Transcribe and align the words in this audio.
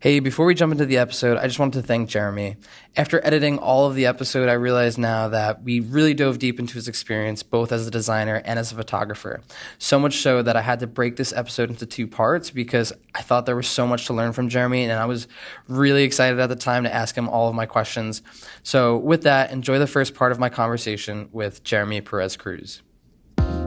Hey, 0.00 0.20
before 0.20 0.46
we 0.46 0.54
jump 0.54 0.70
into 0.70 0.86
the 0.86 0.98
episode, 0.98 1.38
I 1.38 1.48
just 1.48 1.58
wanted 1.58 1.80
to 1.80 1.84
thank 1.84 2.08
Jeremy. 2.08 2.56
After 2.96 3.20
editing 3.26 3.58
all 3.58 3.88
of 3.88 3.96
the 3.96 4.06
episode, 4.06 4.48
I 4.48 4.52
realize 4.52 4.96
now 4.96 5.26
that 5.26 5.64
we 5.64 5.80
really 5.80 6.14
dove 6.14 6.38
deep 6.38 6.60
into 6.60 6.74
his 6.74 6.86
experience, 6.86 7.42
both 7.42 7.72
as 7.72 7.84
a 7.84 7.90
designer 7.90 8.40
and 8.44 8.60
as 8.60 8.70
a 8.70 8.76
photographer. 8.76 9.40
So 9.78 9.98
much 9.98 10.18
so 10.18 10.40
that 10.40 10.54
I 10.54 10.60
had 10.60 10.78
to 10.80 10.86
break 10.86 11.16
this 11.16 11.32
episode 11.32 11.70
into 11.70 11.84
two 11.84 12.06
parts 12.06 12.50
because 12.50 12.92
I 13.12 13.22
thought 13.22 13.44
there 13.44 13.56
was 13.56 13.66
so 13.66 13.88
much 13.88 14.06
to 14.06 14.14
learn 14.14 14.32
from 14.32 14.48
Jeremy, 14.48 14.84
and 14.84 14.92
I 14.92 15.06
was 15.06 15.26
really 15.66 16.04
excited 16.04 16.38
at 16.38 16.48
the 16.48 16.54
time 16.54 16.84
to 16.84 16.94
ask 16.94 17.16
him 17.16 17.28
all 17.28 17.48
of 17.48 17.56
my 17.56 17.66
questions. 17.66 18.22
So, 18.62 18.98
with 18.98 19.24
that, 19.24 19.50
enjoy 19.50 19.80
the 19.80 19.88
first 19.88 20.14
part 20.14 20.30
of 20.30 20.38
my 20.38 20.48
conversation 20.48 21.28
with 21.32 21.64
Jeremy 21.64 22.02
Perez 22.02 22.36
Cruz. 22.36 22.82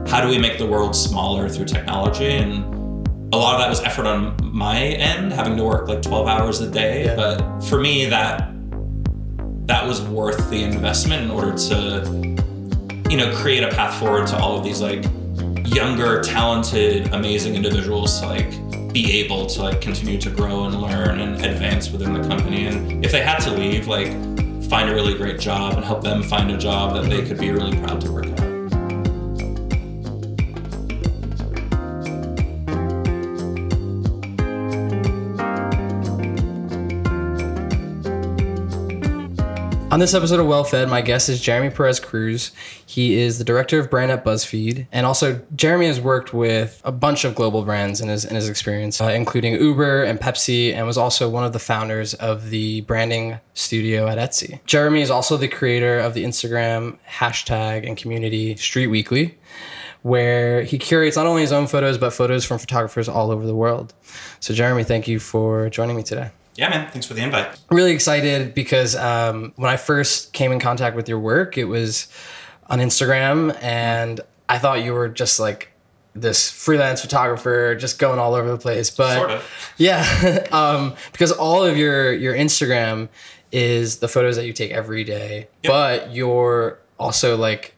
How 0.06 0.22
do 0.22 0.28
we 0.28 0.38
make 0.38 0.56
the 0.56 0.66
world 0.66 0.96
smaller 0.96 1.50
through 1.50 1.66
technology? 1.66 2.30
And 2.30 2.81
a 3.32 3.36
lot 3.36 3.54
of 3.54 3.60
that 3.60 3.68
was 3.68 3.80
effort 3.80 4.06
on 4.06 4.36
my 4.42 4.78
end, 4.78 5.32
having 5.32 5.56
to 5.56 5.64
work 5.64 5.88
like 5.88 6.02
12 6.02 6.28
hours 6.28 6.60
a 6.60 6.70
day. 6.70 7.06
Yeah. 7.06 7.16
But 7.16 7.60
for 7.62 7.80
me, 7.80 8.04
that 8.06 8.50
that 9.66 9.86
was 9.86 10.02
worth 10.02 10.50
the 10.50 10.62
investment 10.62 11.22
in 11.22 11.30
order 11.30 11.56
to, 11.56 13.08
you 13.08 13.16
know, 13.16 13.34
create 13.36 13.62
a 13.62 13.68
path 13.68 13.98
forward 13.98 14.26
to 14.26 14.36
all 14.36 14.58
of 14.58 14.64
these 14.64 14.82
like 14.82 15.04
younger, 15.74 16.20
talented, 16.22 17.12
amazing 17.14 17.54
individuals 17.54 18.20
to 18.20 18.26
like 18.26 18.92
be 18.92 19.20
able 19.20 19.46
to 19.46 19.62
like 19.62 19.80
continue 19.80 20.20
to 20.20 20.28
grow 20.28 20.64
and 20.64 20.82
learn 20.82 21.20
and 21.20 21.42
advance 21.46 21.90
within 21.90 22.12
the 22.12 22.28
company. 22.28 22.66
And 22.66 23.02
if 23.04 23.12
they 23.12 23.22
had 23.22 23.38
to 23.40 23.50
leave, 23.50 23.86
like 23.86 24.12
find 24.64 24.90
a 24.90 24.94
really 24.94 25.14
great 25.14 25.40
job 25.40 25.76
and 25.76 25.84
help 25.84 26.02
them 26.02 26.22
find 26.22 26.50
a 26.50 26.58
job 26.58 26.94
that 26.94 27.08
they 27.08 27.26
could 27.26 27.38
be 27.38 27.50
really 27.50 27.78
proud 27.78 28.02
to 28.02 28.12
work 28.12 28.26
at. 28.26 28.51
On 39.92 40.00
this 40.00 40.14
episode 40.14 40.40
of 40.40 40.46
Well 40.46 40.64
Fed, 40.64 40.88
my 40.88 41.02
guest 41.02 41.28
is 41.28 41.38
Jeremy 41.38 41.68
Perez 41.68 42.00
Cruz. 42.00 42.52
He 42.86 43.20
is 43.20 43.36
the 43.36 43.44
director 43.44 43.78
of 43.78 43.90
brand 43.90 44.10
at 44.10 44.24
BuzzFeed, 44.24 44.86
and 44.90 45.04
also 45.04 45.42
Jeremy 45.54 45.84
has 45.84 46.00
worked 46.00 46.32
with 46.32 46.80
a 46.82 46.90
bunch 46.90 47.26
of 47.26 47.34
global 47.34 47.62
brands 47.62 48.00
in 48.00 48.08
his 48.08 48.24
in 48.24 48.34
his 48.34 48.48
experience, 48.48 49.02
uh, 49.02 49.08
including 49.08 49.52
Uber 49.52 50.04
and 50.04 50.18
Pepsi, 50.18 50.72
and 50.72 50.86
was 50.86 50.96
also 50.96 51.28
one 51.28 51.44
of 51.44 51.52
the 51.52 51.58
founders 51.58 52.14
of 52.14 52.48
the 52.48 52.80
branding 52.80 53.38
studio 53.52 54.08
at 54.08 54.16
Etsy. 54.16 54.60
Jeremy 54.64 55.02
is 55.02 55.10
also 55.10 55.36
the 55.36 55.46
creator 55.46 55.98
of 55.98 56.14
the 56.14 56.24
Instagram 56.24 56.96
hashtag 57.06 57.86
and 57.86 57.94
community 57.94 58.56
Street 58.56 58.86
Weekly 58.86 59.36
where 60.00 60.62
he 60.62 60.78
curates 60.78 61.16
not 61.16 61.26
only 61.26 61.42
his 61.42 61.52
own 61.52 61.66
photos 61.66 61.98
but 61.98 62.14
photos 62.14 62.46
from 62.46 62.58
photographers 62.58 63.10
all 63.10 63.30
over 63.30 63.46
the 63.46 63.54
world. 63.54 63.92
So, 64.40 64.54
Jeremy, 64.54 64.84
thank 64.84 65.06
you 65.06 65.20
for 65.20 65.68
joining 65.68 65.96
me 65.96 66.02
today. 66.02 66.30
Yeah, 66.54 66.68
man. 66.68 66.90
Thanks 66.90 67.06
for 67.06 67.14
the 67.14 67.22
invite. 67.22 67.58
Really 67.70 67.92
excited 67.92 68.54
because 68.54 68.94
um, 68.94 69.52
when 69.56 69.70
I 69.70 69.76
first 69.76 70.32
came 70.32 70.52
in 70.52 70.60
contact 70.60 70.96
with 70.96 71.08
your 71.08 71.18
work, 71.18 71.56
it 71.56 71.64
was 71.64 72.08
on 72.68 72.78
Instagram, 72.78 73.56
and 73.62 74.20
I 74.48 74.58
thought 74.58 74.84
you 74.84 74.92
were 74.92 75.08
just 75.08 75.40
like 75.40 75.72
this 76.14 76.50
freelance 76.50 77.00
photographer, 77.00 77.74
just 77.74 77.98
going 77.98 78.18
all 78.18 78.34
over 78.34 78.50
the 78.50 78.58
place. 78.58 78.90
But 78.90 79.16
sort 79.16 79.30
of. 79.30 79.74
yeah, 79.78 80.46
um, 80.52 80.94
because 81.12 81.32
all 81.32 81.64
of 81.64 81.76
your 81.76 82.12
your 82.12 82.34
Instagram 82.34 83.08
is 83.50 83.98
the 83.98 84.08
photos 84.08 84.36
that 84.36 84.46
you 84.46 84.52
take 84.52 84.70
every 84.70 85.04
day, 85.04 85.48
yep. 85.62 85.70
but 85.70 86.14
you're 86.14 86.78
also 86.98 87.36
like 87.36 87.74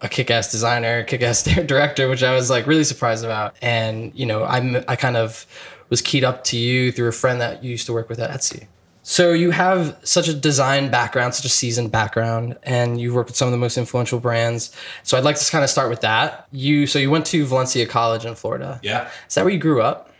a 0.00 0.08
kick-ass 0.08 0.50
designer, 0.50 1.02
kick-ass 1.02 1.42
director, 1.66 2.08
which 2.08 2.22
I 2.22 2.34
was 2.34 2.50
like 2.50 2.66
really 2.66 2.84
surprised 2.84 3.24
about. 3.24 3.56
And 3.62 4.12
you 4.14 4.26
know, 4.26 4.44
I'm 4.44 4.84
I 4.86 4.96
kind 4.96 5.16
of 5.16 5.46
was 5.88 6.02
keyed 6.02 6.24
up 6.24 6.44
to 6.44 6.56
you 6.56 6.92
through 6.92 7.08
a 7.08 7.12
friend 7.12 7.40
that 7.40 7.64
you 7.64 7.70
used 7.70 7.86
to 7.86 7.92
work 7.92 8.08
with 8.08 8.18
at 8.18 8.30
Etsy. 8.30 8.66
So 9.02 9.32
you 9.32 9.52
have 9.52 9.98
such 10.02 10.28
a 10.28 10.34
design 10.34 10.90
background, 10.90 11.34
such 11.34 11.46
a 11.46 11.48
seasoned 11.48 11.90
background, 11.90 12.58
and 12.62 13.00
you've 13.00 13.14
worked 13.14 13.30
with 13.30 13.36
some 13.36 13.48
of 13.48 13.52
the 13.52 13.58
most 13.58 13.78
influential 13.78 14.20
brands. 14.20 14.70
So 15.02 15.16
I'd 15.16 15.24
like 15.24 15.36
to 15.36 15.50
kind 15.50 15.64
of 15.64 15.70
start 15.70 15.88
with 15.88 16.02
that. 16.02 16.46
You 16.52 16.86
so 16.86 16.98
you 16.98 17.10
went 17.10 17.24
to 17.26 17.46
Valencia 17.46 17.86
College 17.86 18.26
in 18.26 18.34
Florida. 18.34 18.78
Yeah. 18.82 19.08
Is 19.26 19.34
that 19.34 19.44
where 19.44 19.52
you 19.52 19.58
grew 19.58 19.80
up? 19.80 20.12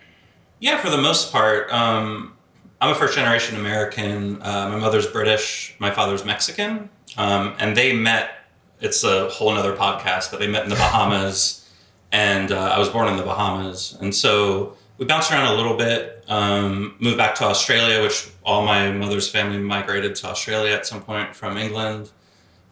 Yeah, 0.58 0.80
for 0.80 0.88
the 0.88 0.96
most 0.96 1.32
part. 1.32 1.70
Um, 1.70 2.34
I'm 2.80 2.90
a 2.90 2.94
first 2.94 3.14
generation 3.14 3.58
American. 3.58 4.40
Uh, 4.40 4.70
my 4.70 4.78
mother's 4.78 5.06
British. 5.06 5.76
My 5.78 5.90
father's 5.90 6.24
Mexican. 6.24 6.88
Um, 7.18 7.56
and 7.58 7.76
they 7.76 7.94
met. 7.94 8.30
It's 8.80 9.04
a 9.04 9.28
whole 9.28 9.52
another 9.52 9.76
podcast, 9.76 10.30
but 10.30 10.40
they 10.40 10.46
met 10.46 10.62
in 10.62 10.70
the 10.70 10.76
Bahamas, 10.76 11.68
and 12.12 12.52
uh, 12.52 12.72
I 12.74 12.78
was 12.78 12.88
born 12.88 13.08
in 13.08 13.16
the 13.16 13.24
Bahamas, 13.24 13.98
and 14.00 14.14
so 14.14 14.76
we 14.98 15.06
bounced 15.06 15.30
around 15.30 15.52
a 15.52 15.56
little 15.56 15.76
bit. 15.76 16.24
Um, 16.28 16.96
moved 16.98 17.16
back 17.16 17.34
to 17.36 17.44
Australia, 17.44 18.02
which 18.02 18.28
all 18.44 18.66
my 18.66 18.90
mother's 18.90 19.30
family 19.30 19.58
migrated 19.58 20.14
to 20.16 20.26
Australia 20.26 20.74
at 20.74 20.86
some 20.86 21.00
point 21.00 21.34
from 21.34 21.56
England. 21.56 22.10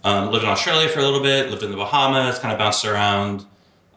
Um, 0.04 0.30
lived 0.30 0.44
in 0.44 0.50
Australia 0.50 0.88
for 0.88 0.98
a 0.98 1.02
little 1.02 1.22
bit. 1.22 1.50
Lived 1.50 1.62
in 1.62 1.70
the 1.70 1.76
Bahamas. 1.76 2.38
Kind 2.38 2.52
of 2.52 2.58
bounced 2.58 2.84
around. 2.84 3.46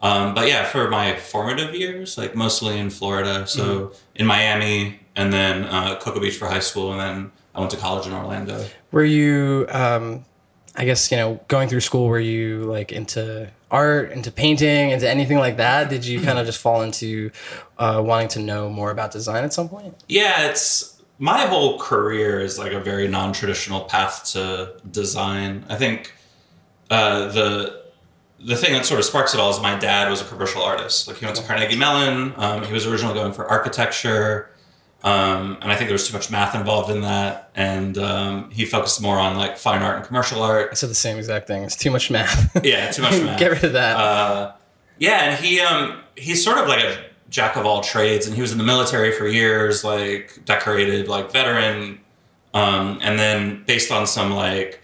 Um, 0.02 0.34
but 0.34 0.48
yeah, 0.48 0.64
for 0.64 0.88
my 0.88 1.16
formative 1.16 1.74
years, 1.74 2.16
like 2.16 2.34
mostly 2.34 2.78
in 2.78 2.88
Florida. 2.88 3.46
So 3.46 3.64
mm-hmm. 3.64 3.94
in 4.14 4.26
Miami, 4.26 5.00
and 5.14 5.32
then 5.32 5.64
uh, 5.64 5.98
Cocoa 6.00 6.20
Beach 6.20 6.36
for 6.36 6.46
high 6.46 6.60
school, 6.60 6.92
and 6.92 7.00
then 7.00 7.32
I 7.54 7.60
went 7.60 7.70
to 7.72 7.76
college 7.76 8.06
in 8.06 8.12
Orlando. 8.12 8.64
Were 8.92 9.04
you? 9.04 9.66
Um, 9.68 10.24
I 10.76 10.84
guess 10.84 11.10
you 11.10 11.18
know, 11.18 11.40
going 11.48 11.68
through 11.68 11.80
school, 11.80 12.06
were 12.06 12.20
you 12.20 12.64
like 12.64 12.92
into 12.92 13.50
art, 13.70 14.12
into 14.12 14.30
painting, 14.30 14.90
into 14.90 15.08
anything 15.08 15.38
like 15.38 15.56
that? 15.58 15.88
Did 15.88 16.04
you 16.04 16.20
kind 16.20 16.38
of 16.38 16.46
just 16.46 16.58
fall 16.58 16.82
into 16.82 17.30
uh, 17.78 18.02
wanting 18.04 18.28
to 18.28 18.40
know 18.40 18.68
more 18.68 18.90
about 18.90 19.10
design 19.12 19.44
at 19.44 19.52
some 19.52 19.68
point? 19.68 19.94
Yeah, 20.08 20.48
it's 20.48 21.00
my 21.18 21.40
whole 21.46 21.78
career 21.78 22.40
is 22.40 22.58
like 22.58 22.72
a 22.72 22.80
very 22.80 23.06
non-traditional 23.06 23.82
path 23.82 24.24
to 24.32 24.74
design. 24.90 25.64
I 25.68 25.76
think 25.76 26.14
uh, 26.90 27.28
the 27.28 27.80
the 28.42 28.56
thing 28.56 28.72
that 28.72 28.86
sort 28.86 28.98
of 28.98 29.04
sparks 29.04 29.34
it 29.34 29.40
all 29.40 29.50
is 29.50 29.60
my 29.60 29.78
dad 29.78 30.08
was 30.08 30.22
a 30.22 30.24
commercial 30.24 30.62
artist. 30.62 31.06
Like 31.06 31.18
he 31.18 31.26
went 31.26 31.36
to 31.36 31.42
Carnegie 31.42 31.76
Mellon. 31.76 32.32
Um, 32.36 32.64
he 32.64 32.72
was 32.72 32.86
originally 32.86 33.14
going 33.14 33.32
for 33.32 33.46
architecture. 33.46 34.50
Um, 35.02 35.56
and 35.62 35.72
I 35.72 35.76
think 35.76 35.88
there 35.88 35.94
was 35.94 36.06
too 36.06 36.12
much 36.12 36.30
math 36.30 36.54
involved 36.54 36.90
in 36.90 37.00
that, 37.02 37.50
and 37.54 37.96
um, 37.96 38.50
he 38.50 38.66
focused 38.66 39.00
more 39.00 39.18
on 39.18 39.36
like 39.36 39.56
fine 39.56 39.82
art 39.82 39.96
and 39.96 40.04
commercial 40.04 40.42
art. 40.42 40.68
I 40.72 40.74
said 40.74 40.90
the 40.90 40.94
same 40.94 41.16
exact 41.16 41.46
thing. 41.46 41.62
It's 41.62 41.76
too 41.76 41.90
much 41.90 42.10
math. 42.10 42.62
yeah, 42.64 42.90
too 42.90 43.02
much 43.02 43.12
math. 43.22 43.38
Get 43.38 43.50
rid 43.50 43.64
of 43.64 43.72
that. 43.72 43.96
Uh, 43.96 44.52
yeah, 44.98 45.30
and 45.30 45.42
he 45.44 45.60
um, 45.60 46.00
he's 46.16 46.44
sort 46.44 46.58
of 46.58 46.68
like 46.68 46.84
a 46.84 46.98
jack 47.30 47.56
of 47.56 47.64
all 47.64 47.80
trades, 47.80 48.26
and 48.26 48.34
he 48.36 48.42
was 48.42 48.52
in 48.52 48.58
the 48.58 48.64
military 48.64 49.10
for 49.12 49.26
years, 49.26 49.84
like 49.84 50.44
decorated 50.44 51.08
like 51.08 51.32
veteran, 51.32 52.00
um, 52.52 52.98
and 53.00 53.18
then 53.18 53.64
based 53.66 53.90
on 53.90 54.06
some 54.06 54.32
like 54.32 54.80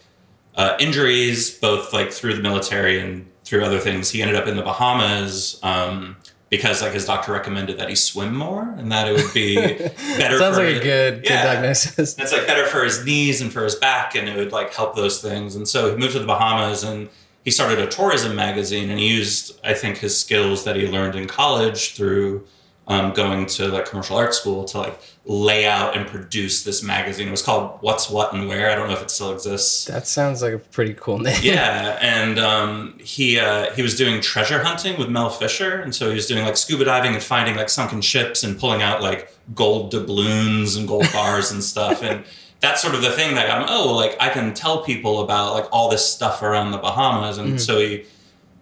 uh, 0.54 0.76
injuries, 0.80 1.58
both 1.58 1.92
like 1.92 2.10
through 2.10 2.34
the 2.34 2.42
military 2.42 2.98
and 2.98 3.30
through 3.44 3.62
other 3.64 3.78
things, 3.78 4.10
he 4.10 4.22
ended 4.22 4.36
up 4.36 4.46
in 4.48 4.56
the 4.56 4.62
Bahamas. 4.62 5.60
Um, 5.62 6.16
because 6.48 6.82
like 6.82 6.92
his 6.92 7.04
doctor 7.04 7.32
recommended 7.32 7.78
that 7.78 7.88
he 7.88 7.94
swim 7.94 8.34
more 8.34 8.62
and 8.62 8.90
that 8.92 9.08
it 9.08 9.12
would 9.12 9.34
be 9.34 9.56
better. 10.18 10.38
Sounds 10.38 10.56
like 10.56 10.68
his, 10.68 10.78
a 10.78 10.82
good, 10.82 11.14
yeah, 11.24 11.42
good 11.42 11.48
diagnosis. 11.48 12.18
It's 12.18 12.32
like 12.32 12.46
better 12.46 12.66
for 12.66 12.84
his 12.84 13.04
knees 13.04 13.40
and 13.40 13.52
for 13.52 13.64
his 13.64 13.74
back, 13.74 14.14
and 14.14 14.28
it 14.28 14.36
would 14.36 14.52
like 14.52 14.72
help 14.72 14.94
those 14.94 15.20
things. 15.20 15.56
And 15.56 15.66
so 15.66 15.90
he 15.90 15.96
moved 15.96 16.12
to 16.12 16.20
the 16.20 16.26
Bahamas 16.26 16.82
and 16.82 17.08
he 17.44 17.50
started 17.50 17.78
a 17.78 17.86
tourism 17.86 18.34
magazine, 18.34 18.90
and 18.90 18.98
he 18.98 19.08
used 19.08 19.58
I 19.64 19.74
think 19.74 19.98
his 19.98 20.18
skills 20.18 20.64
that 20.64 20.76
he 20.76 20.88
learned 20.88 21.14
in 21.14 21.26
college 21.26 21.94
through 21.94 22.46
um, 22.88 23.12
going 23.12 23.46
to 23.46 23.68
like 23.68 23.86
commercial 23.86 24.16
art 24.16 24.34
school 24.34 24.64
to 24.64 24.78
like 24.78 25.00
lay 25.24 25.66
out 25.66 25.96
and 25.96 26.06
produce 26.06 26.62
this 26.62 26.82
magazine. 26.82 27.26
It 27.26 27.32
was 27.32 27.42
called 27.42 27.78
What's 27.80 28.08
What 28.08 28.32
and 28.32 28.48
Where. 28.48 28.70
I 28.70 28.76
don't 28.76 28.86
know 28.88 28.94
if 28.94 29.02
it 29.02 29.10
still 29.10 29.32
exists. 29.32 29.86
That 29.86 30.06
sounds 30.06 30.40
like 30.40 30.52
a 30.52 30.58
pretty 30.58 30.94
cool 30.94 31.18
name. 31.18 31.38
yeah, 31.42 31.98
and 32.00 32.38
um, 32.38 32.98
he 33.00 33.40
uh, 33.40 33.72
he 33.74 33.82
was 33.82 33.96
doing 33.96 34.20
treasure 34.20 34.62
hunting 34.62 34.98
with 34.98 35.08
Mel 35.08 35.30
Fisher, 35.30 35.80
and 35.80 35.94
so 35.94 36.08
he 36.08 36.14
was 36.14 36.26
doing 36.26 36.44
like 36.44 36.56
scuba 36.56 36.84
diving 36.84 37.14
and 37.14 37.22
finding 37.22 37.56
like 37.56 37.68
sunken 37.68 38.00
ships 38.00 38.44
and 38.44 38.58
pulling 38.58 38.82
out 38.82 39.02
like 39.02 39.34
gold 39.54 39.90
doubloons 39.90 40.76
and 40.76 40.86
gold 40.86 41.06
bars 41.12 41.50
and 41.50 41.62
stuff 41.62 42.02
and. 42.02 42.24
That's 42.58 42.80
sort 42.80 42.94
of 42.94 43.02
the 43.02 43.10
thing 43.10 43.34
that 43.34 43.50
I'm. 43.50 43.66
Oh, 43.68 43.94
like 43.94 44.16
I 44.18 44.30
can 44.30 44.54
tell 44.54 44.82
people 44.82 45.20
about 45.20 45.52
like 45.52 45.68
all 45.70 45.90
this 45.90 46.08
stuff 46.08 46.40
around 46.40 46.70
the 46.70 46.78
Bahamas, 46.78 47.36
and 47.36 47.48
mm-hmm. 47.48 47.58
so 47.58 47.78
he 47.78 48.06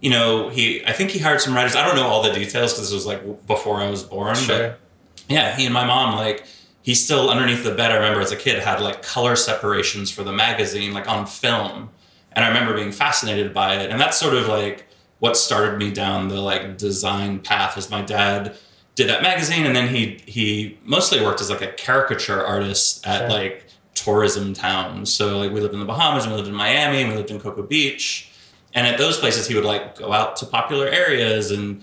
you 0.05 0.11
know, 0.11 0.49
he 0.49 0.85
I 0.85 0.91
think 0.91 1.09
he 1.09 1.17
hired 1.17 1.41
some 1.41 1.55
writers. 1.55 1.75
I 1.75 1.83
don't 1.83 1.95
know 1.95 2.05
all 2.05 2.21
the 2.21 2.31
details 2.31 2.73
because 2.73 2.91
this 2.91 2.93
was 2.93 3.07
like 3.07 3.47
before 3.47 3.77
I 3.77 3.89
was 3.89 4.03
born. 4.03 4.35
Sure. 4.35 4.55
But 4.55 4.79
yeah, 5.27 5.55
he 5.55 5.65
and 5.65 5.73
my 5.73 5.83
mom 5.83 6.15
like 6.15 6.45
he 6.83 6.93
still 6.93 7.27
underneath 7.31 7.63
the 7.63 7.73
bed. 7.73 7.91
I 7.91 7.95
remember 7.95 8.21
as 8.21 8.31
a 8.31 8.35
kid 8.35 8.61
had 8.61 8.81
like 8.81 9.01
color 9.01 9.35
separations 9.35 10.11
for 10.11 10.21
the 10.21 10.31
magazine 10.31 10.93
like 10.93 11.09
on 11.09 11.25
film, 11.25 11.89
and 12.33 12.45
I 12.45 12.49
remember 12.49 12.75
being 12.75 12.91
fascinated 12.91 13.51
by 13.51 13.77
it. 13.77 13.89
And 13.89 13.99
that's 13.99 14.19
sort 14.19 14.35
of 14.35 14.47
like 14.47 14.85
what 15.17 15.37
started 15.37 15.79
me 15.79 15.89
down 15.89 16.27
the 16.27 16.39
like 16.39 16.77
design 16.77 17.39
path. 17.39 17.75
Is 17.75 17.89
my 17.89 18.03
dad 18.03 18.55
did 18.93 19.09
that 19.09 19.23
magazine, 19.23 19.65
and 19.65 19.75
then 19.75 19.87
he 19.87 20.19
he 20.27 20.77
mostly 20.83 21.19
worked 21.19 21.41
as 21.41 21.49
like 21.49 21.63
a 21.63 21.71
caricature 21.71 22.45
artist 22.45 23.07
at 23.07 23.21
sure. 23.21 23.29
like 23.29 23.65
tourism 23.95 24.53
towns. 24.53 25.11
So 25.11 25.39
like 25.39 25.51
we 25.51 25.61
lived 25.61 25.73
in 25.73 25.79
the 25.79 25.87
Bahamas, 25.87 26.25
and 26.25 26.31
we 26.31 26.37
lived 26.37 26.49
in 26.49 26.53
Miami, 26.53 27.01
and 27.01 27.09
we 27.09 27.15
lived 27.15 27.31
in 27.31 27.39
Cocoa 27.39 27.63
Beach 27.63 28.29
and 28.75 28.85
at 28.85 28.97
those 28.97 29.17
places, 29.17 29.47
he 29.47 29.55
would 29.55 29.63
like 29.63 29.97
go 29.97 30.11
out 30.11 30.35
to 30.37 30.45
popular 30.45 30.85
areas 30.87 31.49
and 31.49 31.81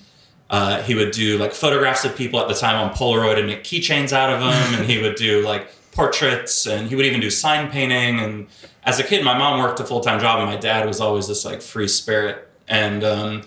uh, 0.51 0.83
he 0.83 0.95
would 0.95 1.11
do 1.11 1.39
like 1.39 1.55
photographs 1.55 2.05
of 2.05 2.15
people 2.15 2.39
at 2.39 2.47
the 2.47 2.55
time 2.55 2.77
on 2.77 2.95
Polaroid 2.95 3.39
and 3.39 3.47
make 3.47 3.65
keychains 3.65 4.13
out 4.13 4.31
of 4.31 4.41
them. 4.41 4.75
and 4.79 4.89
he 4.89 5.01
would 5.01 5.17
do 5.17 5.43
like 5.43 5.69
portraits 5.93 6.67
and 6.67 6.89
he 6.89 6.95
would 6.95 7.07
even 7.07 7.21
do 7.21 7.31
sign 7.31 7.71
painting. 7.71 8.21
And 8.21 8.47
as 8.85 9.01
a 9.01 9.03
kid, 9.03 9.25
my 9.25 9.37
mom 9.37 9.59
worked 9.59 9.81
a 9.81 9.85
full 9.85 10.03
time 10.03 10.21
job 10.21 10.41
and 10.41 10.51
my 10.51 10.57
dad 10.57 10.87
was 10.87 11.01
always 11.01 11.27
this 11.27 11.47
like 11.47 11.63
free 11.63 11.89
spirit. 11.89 12.47
And 12.69 13.03
um, 13.03 13.45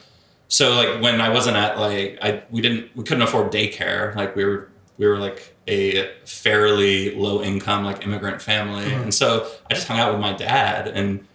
so 0.48 0.74
like 0.74 1.02
when 1.04 1.22
I 1.22 1.30
wasn't 1.30 1.58
at 1.58 1.78
like 1.78 2.18
I 2.24 2.44
we 2.50 2.62
didn't 2.62 2.96
we 2.96 3.04
couldn't 3.04 3.24
afford 3.24 3.52
daycare. 3.52 4.16
Like 4.16 4.36
we 4.36 4.44
were 4.44 4.70
we 4.98 5.06
were 5.06 5.20
like 5.20 5.56
a 5.68 6.12
fairly 6.26 7.14
low 7.16 7.44
income 7.44 7.86
like 7.86 8.04
immigrant 8.04 8.42
family. 8.42 8.92
And 8.92 9.14
so 9.14 9.48
I 9.70 9.76
just 9.76 9.88
hung 9.88 10.00
out 10.00 10.12
with 10.12 10.22
my 10.22 10.34
dad 10.34 10.88
and 10.88 11.28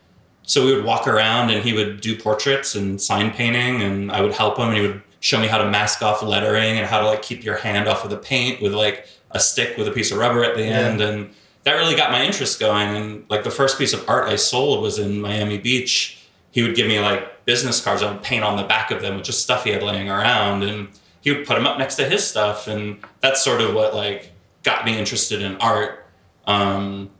so 0.50 0.66
we 0.66 0.74
would 0.74 0.84
walk 0.84 1.06
around 1.06 1.50
and 1.50 1.64
he 1.64 1.72
would 1.72 2.00
do 2.00 2.18
portraits 2.18 2.74
and 2.74 3.00
sign 3.00 3.30
painting 3.30 3.82
and 3.82 4.10
I 4.10 4.20
would 4.20 4.32
help 4.32 4.58
him 4.58 4.66
and 4.66 4.76
he 4.76 4.82
would 4.84 5.00
show 5.20 5.38
me 5.38 5.46
how 5.46 5.58
to 5.58 5.70
mask 5.70 6.02
off 6.02 6.24
lettering 6.24 6.76
and 6.76 6.88
how 6.88 6.98
to 6.98 7.06
like 7.06 7.22
keep 7.22 7.44
your 7.44 7.58
hand 7.58 7.86
off 7.86 8.02
of 8.02 8.10
the 8.10 8.16
paint 8.16 8.60
with 8.60 8.74
like 8.74 9.06
a 9.30 9.38
stick 9.38 9.76
with 9.76 9.86
a 9.86 9.92
piece 9.92 10.10
of 10.10 10.18
rubber 10.18 10.42
at 10.42 10.56
the 10.56 10.64
end. 10.64 11.00
And 11.00 11.32
that 11.62 11.74
really 11.74 11.94
got 11.94 12.10
my 12.10 12.24
interest 12.24 12.58
going. 12.58 12.96
And 12.96 13.24
like 13.30 13.44
the 13.44 13.50
first 13.52 13.78
piece 13.78 13.92
of 13.92 14.04
art 14.08 14.28
I 14.28 14.34
sold 14.34 14.82
was 14.82 14.98
in 14.98 15.20
Miami 15.20 15.56
Beach. 15.56 16.20
He 16.50 16.64
would 16.64 16.74
give 16.74 16.88
me 16.88 16.98
like 16.98 17.44
business 17.44 17.80
cards. 17.80 18.02
I 18.02 18.10
would 18.10 18.24
paint 18.24 18.42
on 18.42 18.56
the 18.56 18.64
back 18.64 18.90
of 18.90 19.02
them 19.02 19.14
with 19.14 19.26
just 19.26 19.44
stuff 19.44 19.62
he 19.62 19.70
had 19.70 19.84
laying 19.84 20.10
around. 20.10 20.64
And 20.64 20.88
he 21.20 21.30
would 21.30 21.46
put 21.46 21.54
them 21.54 21.66
up 21.68 21.78
next 21.78 21.94
to 21.94 22.08
his 22.08 22.26
stuff. 22.26 22.66
And 22.66 22.98
that's 23.20 23.40
sort 23.40 23.60
of 23.60 23.72
what 23.72 23.94
like 23.94 24.32
got 24.64 24.84
me 24.84 24.98
interested 24.98 25.42
in 25.42 25.58
art. 25.58 26.08
Um, 26.48 27.10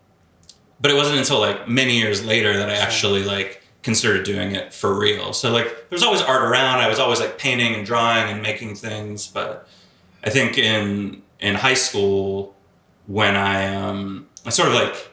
but 0.80 0.90
it 0.90 0.94
wasn't 0.94 1.18
until 1.18 1.40
like 1.40 1.68
many 1.68 1.98
years 1.98 2.24
later 2.24 2.56
that 2.56 2.68
I 2.70 2.74
actually 2.74 3.24
like 3.24 3.62
considered 3.82 4.24
doing 4.24 4.54
it 4.54 4.72
for 4.74 4.98
real. 4.98 5.32
So 5.32 5.50
like 5.52 5.66
there 5.66 5.96
was 5.96 6.02
always 6.02 6.20
art 6.22 6.42
around. 6.42 6.80
I 6.80 6.88
was 6.88 6.98
always 6.98 7.20
like 7.20 7.38
painting 7.38 7.74
and 7.74 7.84
drawing 7.86 8.30
and 8.32 8.42
making 8.42 8.74
things. 8.76 9.26
But 9.26 9.66
I 10.24 10.30
think 10.30 10.58
in 10.58 11.22
in 11.40 11.54
high 11.54 11.74
school 11.74 12.54
when 13.06 13.36
I 13.36 13.74
um 13.74 14.26
I 14.46 14.50
sort 14.50 14.68
of 14.68 14.74
like 14.74 15.08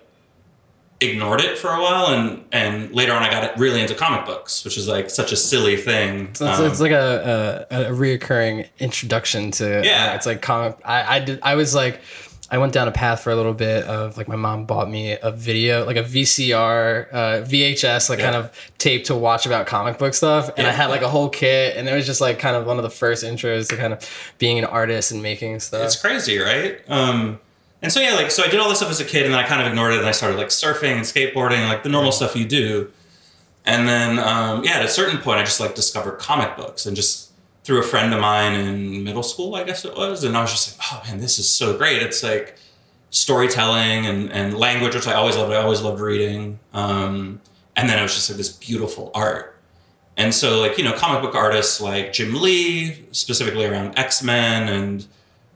ignored 0.99 1.41
it 1.41 1.59
for 1.59 1.67
a 1.69 1.79
while 1.79 2.07
and 2.07 2.43
and 2.51 2.91
later 2.91 3.13
on 3.13 3.21
I 3.21 3.29
got 3.29 3.57
really 3.59 3.79
into 3.81 3.93
comic 3.93 4.25
books, 4.25 4.65
which 4.65 4.77
is 4.77 4.87
like 4.87 5.09
such 5.11 5.31
a 5.31 5.35
silly 5.35 5.77
thing. 5.77 6.33
So 6.33 6.47
it's, 6.49 6.59
Um, 6.59 6.65
it's 6.65 6.79
like 6.81 6.91
a, 6.91 7.67
a 7.69 7.91
a 7.91 7.91
reoccurring 7.91 8.67
introduction 8.79 9.51
to 9.51 9.81
Yeah. 9.85 10.11
uh, 10.11 10.15
it's 10.15 10.25
like 10.25 10.41
comic. 10.41 10.77
I 10.83 11.17
I 11.17 11.19
did 11.19 11.39
I 11.43 11.53
was 11.55 11.75
like 11.75 12.01
I 12.49 12.57
went 12.59 12.71
down 12.71 12.87
a 12.87 12.91
path 12.93 13.21
for 13.21 13.31
a 13.31 13.35
little 13.35 13.53
bit 13.53 13.83
of 13.85 14.15
like 14.17 14.27
my 14.29 14.35
mom 14.37 14.65
bought 14.65 14.89
me 14.89 15.17
a 15.21 15.31
video 15.31 15.85
like 15.85 15.97
a 15.97 16.03
VCR 16.03 17.07
uh, 17.11 17.17
VHS 17.45 18.09
like 18.09 18.19
Yeah. 18.19 18.31
kind 18.31 18.35
of 18.37 18.71
tape 18.77 19.03
to 19.05 19.15
watch 19.15 19.45
about 19.45 19.67
comic 19.67 19.97
book 19.97 20.13
stuff 20.13 20.49
and 20.55 20.65
I 20.65 20.71
had 20.71 20.87
like 20.89 21.01
a 21.01 21.09
whole 21.09 21.27
kit 21.29 21.75
and 21.75 21.89
it 21.89 21.93
was 21.93 22.05
just 22.05 22.21
like 22.21 22.39
kind 22.39 22.55
of 22.55 22.65
one 22.65 22.77
of 22.77 22.83
the 22.83 22.89
first 22.89 23.23
intros 23.25 23.67
to 23.69 23.75
kind 23.75 23.91
of 23.93 24.09
being 24.37 24.57
an 24.59 24.65
artist 24.65 25.11
and 25.11 25.21
making 25.21 25.59
stuff. 25.59 25.83
It's 25.83 25.99
crazy, 25.99 26.37
right? 26.39 26.79
Um, 26.87 27.39
and 27.81 27.91
so 27.91 27.99
yeah, 27.99 28.13
like 28.15 28.31
so 28.31 28.43
I 28.43 28.47
did 28.47 28.59
all 28.59 28.69
this 28.69 28.79
stuff 28.79 28.89
as 28.89 28.99
a 28.99 29.05
kid, 29.05 29.25
and 29.25 29.33
then 29.33 29.39
I 29.43 29.47
kind 29.47 29.61
of 29.61 29.67
ignored 29.67 29.93
it, 29.93 29.99
and 29.99 30.07
I 30.07 30.11
started 30.11 30.35
like 30.37 30.47
surfing 30.47 30.93
and 30.93 31.01
skateboarding 31.01 31.67
like 31.67 31.83
the 31.83 31.89
normal 31.89 32.11
stuff 32.11 32.35
you 32.35 32.43
do. 32.45 32.91
And 33.65 33.87
then 33.87 34.17
um, 34.17 34.63
yeah, 34.63 34.77
at 34.79 34.85
a 34.85 34.89
certain 34.89 35.19
point, 35.19 35.37
I 35.39 35.43
just 35.43 35.59
like 35.59 35.75
discovered 35.75 36.13
comic 36.17 36.57
books, 36.57 36.87
and 36.87 36.95
just 36.95 37.26
through 37.67 37.79
a 37.79 37.83
friend 37.83 38.13
of 38.13 38.21
mine 38.21 38.53
in 38.53 39.03
middle 39.03 39.21
school, 39.21 39.53
I 39.53 39.65
guess 39.65 39.83
it 39.83 39.93
was, 39.93 40.23
and 40.23 40.37
I 40.37 40.41
was 40.41 40.51
just 40.51 40.79
like, 40.79 40.87
oh 40.89 41.03
man, 41.05 41.19
this 41.19 41.37
is 41.37 41.49
so 41.49 41.77
great. 41.77 42.01
It's 42.01 42.23
like 42.23 42.55
storytelling 43.09 44.05
and 44.05 44.31
and 44.31 44.57
language, 44.57 44.95
which 44.95 45.05
I 45.05 45.15
always 45.15 45.35
loved. 45.35 45.51
I 45.51 45.57
always 45.57 45.81
loved 45.81 45.99
reading. 45.99 46.59
Um, 46.71 47.41
and 47.75 47.89
then 47.89 47.99
it 47.99 48.03
was 48.03 48.15
just 48.15 48.29
like 48.29 48.37
this 48.37 48.53
beautiful 48.53 49.11
art. 49.13 49.59
And 50.15 50.33
so, 50.33 50.61
like 50.61 50.77
you 50.77 50.85
know, 50.85 50.93
comic 50.93 51.21
book 51.21 51.35
artists 51.35 51.81
like 51.81 52.13
Jim 52.13 52.41
Lee, 52.41 53.05
specifically 53.11 53.65
around 53.65 53.99
X 53.99 54.23
Men 54.23 54.69
and 54.69 55.05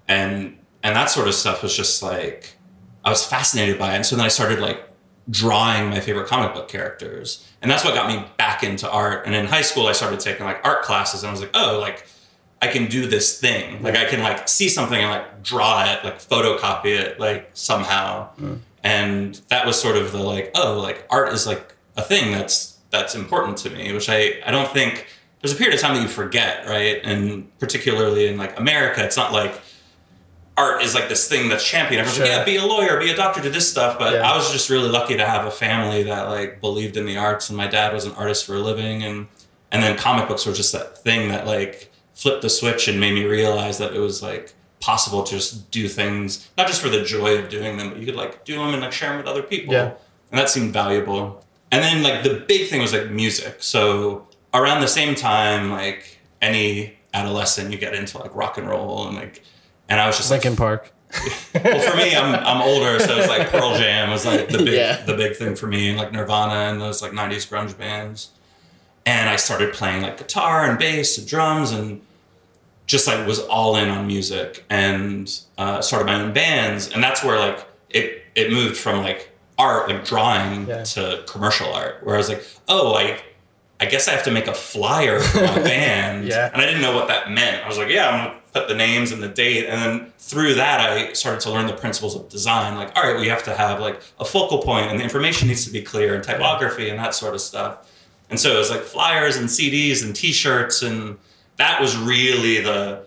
and 0.09 0.57
and 0.83 0.93
that 0.97 1.09
sort 1.09 1.29
of 1.29 1.33
stuff 1.33 1.63
was 1.63 1.73
just 1.73 2.03
like 2.03 2.57
I 3.05 3.09
was 3.09 3.25
fascinated 3.25 3.79
by 3.79 3.93
it. 3.93 3.95
And 3.95 4.05
so 4.05 4.17
then 4.17 4.25
I 4.25 4.27
started 4.27 4.59
like 4.59 4.83
drawing 5.29 5.89
my 5.89 5.99
favorite 5.99 6.27
comic 6.27 6.53
book 6.53 6.67
characters, 6.67 7.47
and 7.61 7.69
that's 7.69 7.83
what 7.85 7.93
got 7.93 8.07
me 8.07 8.25
back 8.37 8.63
into 8.63 8.89
art. 8.89 9.25
And 9.25 9.35
in 9.35 9.45
high 9.45 9.61
school, 9.61 9.87
I 9.87 9.91
started 9.91 10.19
taking 10.19 10.45
like 10.45 10.65
art 10.65 10.83
classes, 10.83 11.23
and 11.23 11.29
I 11.29 11.31
was 11.31 11.41
like, 11.41 11.51
oh, 11.53 11.79
like 11.79 12.05
I 12.61 12.67
can 12.67 12.87
do 12.87 13.07
this 13.07 13.39
thing. 13.39 13.81
Like 13.81 13.95
I 13.95 14.05
can 14.05 14.21
like 14.21 14.47
see 14.47 14.69
something 14.69 14.99
and 14.99 15.09
like 15.09 15.43
draw 15.43 15.91
it, 15.91 16.03
like 16.03 16.19
photocopy 16.19 16.97
it, 16.97 17.19
like 17.19 17.49
somehow. 17.53 18.27
Hmm. 18.35 18.55
And 18.83 19.35
that 19.49 19.65
was 19.65 19.79
sort 19.79 19.95
of 19.97 20.11
the 20.11 20.19
like, 20.19 20.51
oh, 20.55 20.79
like 20.79 21.05
art 21.09 21.33
is 21.33 21.47
like 21.47 21.75
a 21.97 22.01
thing 22.01 22.31
that's 22.31 22.77
that's 22.89 23.15
important 23.15 23.57
to 23.59 23.69
me, 23.69 23.93
which 23.93 24.09
I 24.09 24.39
I 24.45 24.51
don't 24.51 24.71
think 24.71 25.07
there's 25.41 25.53
a 25.53 25.55
period 25.55 25.73
of 25.73 25.81
time 25.81 25.95
that 25.95 26.01
you 26.01 26.07
forget, 26.07 26.67
right? 26.67 27.01
And 27.03 27.57
particularly 27.57 28.27
in 28.27 28.37
like 28.37 28.59
America, 28.59 29.03
it's 29.03 29.17
not 29.17 29.33
like 29.33 29.59
art 30.57 30.83
is 30.83 30.93
like 30.93 31.09
this 31.09 31.27
thing 31.27 31.49
that's 31.49 31.65
championed. 31.65 32.01
Everyone's 32.05 32.17
Sure. 32.17 32.25
like, 32.37 32.47
yeah, 32.47 32.53
be 32.53 32.57
a 32.57 32.65
lawyer, 32.65 32.99
be 32.99 33.09
a 33.09 33.15
doctor, 33.15 33.41
do 33.41 33.49
this 33.49 33.69
stuff. 33.69 33.97
But 33.97 34.13
Yeah. 34.13 34.29
I 34.31 34.35
was 34.35 34.51
just 34.51 34.69
really 34.69 34.89
lucky 34.89 35.15
to 35.17 35.25
have 35.25 35.45
a 35.45 35.51
family 35.51 36.03
that 36.03 36.29
like 36.29 36.59
believed 36.61 36.97
in 36.97 37.05
the 37.05 37.17
arts, 37.17 37.49
and 37.49 37.57
my 37.57 37.67
dad 37.67 37.93
was 37.93 38.05
an 38.05 38.13
artist 38.13 38.45
for 38.45 38.55
a 38.55 38.59
living, 38.59 39.03
and 39.03 39.27
and 39.71 39.81
then 39.81 39.97
comic 39.97 40.27
books 40.27 40.45
were 40.45 40.53
just 40.53 40.73
that 40.73 40.97
thing 41.03 41.29
that 41.29 41.47
like 41.47 41.91
flipped 42.13 42.41
the 42.41 42.49
switch 42.49 42.87
and 42.87 42.99
made 42.99 43.13
me 43.13 43.23
realize 43.25 43.77
that 43.77 43.93
it 43.95 43.99
was 43.99 44.21
like 44.21 44.53
possible 44.81 45.23
to 45.23 45.35
just 45.35 45.69
do 45.71 45.87
things 45.87 46.49
not 46.57 46.67
just 46.67 46.81
for 46.81 46.89
the 46.89 47.03
joy 47.03 47.37
of 47.37 47.49
doing 47.49 47.77
them, 47.77 47.89
but 47.89 47.97
you 47.99 48.05
could 48.05 48.15
like 48.15 48.43
do 48.45 48.55
them 48.57 48.73
and 48.73 48.81
like 48.81 48.91
share 48.91 49.09
them 49.09 49.17
with 49.17 49.27
other 49.27 49.43
people. 49.43 49.73
Yeah. 49.73 49.91
And 50.31 50.39
that 50.39 50.49
seemed 50.49 50.73
valuable. 50.73 51.43
And 51.71 51.81
then 51.83 52.03
like 52.03 52.23
the 52.23 52.43
big 52.47 52.67
thing 52.69 52.81
was 52.81 52.91
like 52.91 53.09
music. 53.09 53.57
So 53.59 54.27
around 54.53 54.81
the 54.81 54.87
same 54.87 55.15
time, 55.15 55.71
like 55.71 56.19
any 56.41 56.95
adolescent, 57.13 57.71
you 57.71 57.77
get 57.77 57.93
into 57.93 58.17
like 58.17 58.35
rock 58.35 58.57
and 58.57 58.67
roll 58.67 59.07
and 59.07 59.15
like, 59.15 59.41
and 59.91 59.99
I 59.99 60.07
was 60.07 60.17
just 60.17 60.31
Linkin 60.31 60.53
like, 60.53 60.57
Park. 60.57 60.91
well, 61.53 61.79
for 61.81 61.97
me, 61.97 62.15
I'm 62.15 62.33
I'm 62.33 62.61
older, 62.61 62.97
so 62.99 63.17
it's 63.17 63.27
like 63.27 63.49
Pearl 63.49 63.77
Jam 63.77 64.09
was 64.09 64.25
like 64.25 64.47
the 64.49 64.59
big 64.59 64.69
Yeah. 64.73 65.03
the 65.03 65.15
big 65.15 65.35
thing 65.35 65.55
for 65.55 65.67
me, 65.67 65.89
and 65.89 65.97
like 65.97 66.11
Nirvana 66.13 66.71
and 66.71 66.79
those 66.81 67.01
like 67.01 67.11
'90s 67.11 67.47
grunge 67.49 67.77
bands. 67.77 68.29
And 69.05 69.29
I 69.29 69.35
started 69.35 69.73
playing 69.73 70.01
like 70.03 70.17
guitar 70.17 70.65
and 70.69 70.79
bass 70.79 71.17
and 71.17 71.27
drums, 71.27 71.71
and 71.71 72.01
just 72.87 73.07
like 73.07 73.25
was 73.27 73.39
all 73.39 73.75
in 73.75 73.89
on 73.89 74.07
music, 74.07 74.63
and 74.69 75.29
uh, 75.57 75.81
started 75.81 76.05
my 76.05 76.15
own 76.21 76.33
bands, 76.33 76.89
and 76.89 77.03
that's 77.03 77.23
where 77.23 77.37
like 77.39 77.65
it 77.89 78.23
it 78.35 78.51
moved 78.51 78.77
from 78.77 79.03
like 79.03 79.29
art, 79.57 79.89
like 79.89 80.05
drawing, 80.05 80.67
Yeah. 80.67 80.83
to 80.83 81.23
commercial 81.27 81.71
art, 81.73 82.03
where 82.03 82.15
I 82.15 82.17
was 82.19 82.29
like, 82.29 82.45
oh, 82.69 82.93
I 82.95 83.19
I 83.81 83.85
guess 83.85 84.07
I 84.07 84.11
have 84.11 84.23
to 84.23 84.31
make 84.31 84.47
a 84.47 84.53
flyer 84.53 85.19
for 85.19 85.39
my 85.41 85.55
band. 85.71 86.27
Yeah. 86.27 86.49
And 86.53 86.61
I 86.61 86.65
didn't 86.65 86.81
know 86.81 86.95
what 86.95 87.07
that 87.09 87.29
meant. 87.31 87.63
I 87.65 87.67
was 87.67 87.77
like, 87.79 87.89
yeah, 87.89 88.07
I'm 88.09 88.27
gonna 88.27 88.40
put 88.53 88.67
the 88.67 88.75
names 88.75 89.11
and 89.11 89.21
the 89.23 89.27
date. 89.29 89.65
And 89.67 89.81
then 89.81 90.13
through 90.19 90.55
that 90.55 90.79
I 90.81 91.13
started 91.13 91.39
to 91.41 91.51
learn 91.51 91.67
the 91.67 91.73
principles 91.73 92.15
of 92.15 92.27
design. 92.29 92.75
Like, 92.75 92.95
all 92.97 93.03
right, 93.03 93.19
we 93.19 93.27
have 93.29 93.43
to 93.43 93.55
have 93.55 93.79
like 93.79 94.01
a 94.19 94.25
focal 94.25 94.59
point 94.59 94.89
and 94.91 94.99
the 94.99 95.03
information 95.03 95.47
needs 95.47 95.63
to 95.65 95.71
be 95.71 95.81
clear 95.81 96.15
and 96.15 96.23
typography 96.23 96.89
and 96.89 96.99
that 96.99 97.15
sort 97.15 97.33
of 97.33 97.41
stuff. 97.41 97.89
And 98.29 98.39
so 98.39 98.53
it 98.53 98.57
was 98.57 98.69
like 98.69 98.81
flyers 98.81 99.35
and 99.37 99.47
CDs 99.47 100.03
and 100.03 100.15
t-shirts 100.15 100.81
and 100.81 101.17
that 101.57 101.79
was 101.81 101.95
really 101.97 102.61
the 102.61 103.03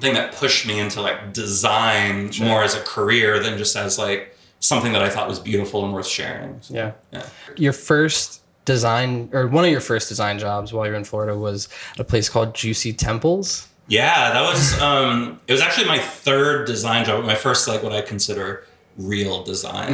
thing 0.00 0.14
that 0.14 0.32
pushed 0.34 0.66
me 0.66 0.78
into 0.80 1.00
like 1.02 1.32
design 1.32 2.30
more 2.40 2.62
as 2.64 2.74
a 2.74 2.80
career 2.80 3.38
than 3.38 3.58
just 3.58 3.76
as 3.76 3.98
like 3.98 4.34
something 4.60 4.92
that 4.92 5.02
I 5.02 5.10
thought 5.10 5.28
was 5.28 5.38
beautiful 5.38 5.84
and 5.84 5.92
worth 5.92 6.06
sharing. 6.06 6.60
So, 6.62 6.74
Yeah. 6.74 6.92
yeah. 7.12 7.26
Your 7.56 7.72
first 7.72 8.40
design 8.64 9.28
or 9.32 9.46
one 9.46 9.64
of 9.64 9.70
your 9.70 9.80
first 9.80 10.08
design 10.08 10.38
jobs 10.38 10.72
while 10.72 10.86
you 10.86 10.92
were 10.92 10.98
in 10.98 11.04
Florida 11.04 11.36
was 11.36 11.68
at 11.94 12.00
a 12.00 12.04
place 12.04 12.28
called 12.28 12.54
Juicy 12.54 12.92
Temples. 12.92 13.66
Yeah, 13.90 14.32
that 14.32 14.42
was 14.42 14.80
um 14.80 15.40
it 15.46 15.52
was 15.52 15.60
actually 15.60 15.88
my 15.88 15.98
third 15.98 16.66
design 16.66 17.04
job, 17.04 17.24
my 17.24 17.34
first 17.34 17.68
like 17.68 17.82
what 17.82 17.92
I 17.92 18.00
consider 18.00 18.64
real 18.96 19.42
design. 19.42 19.92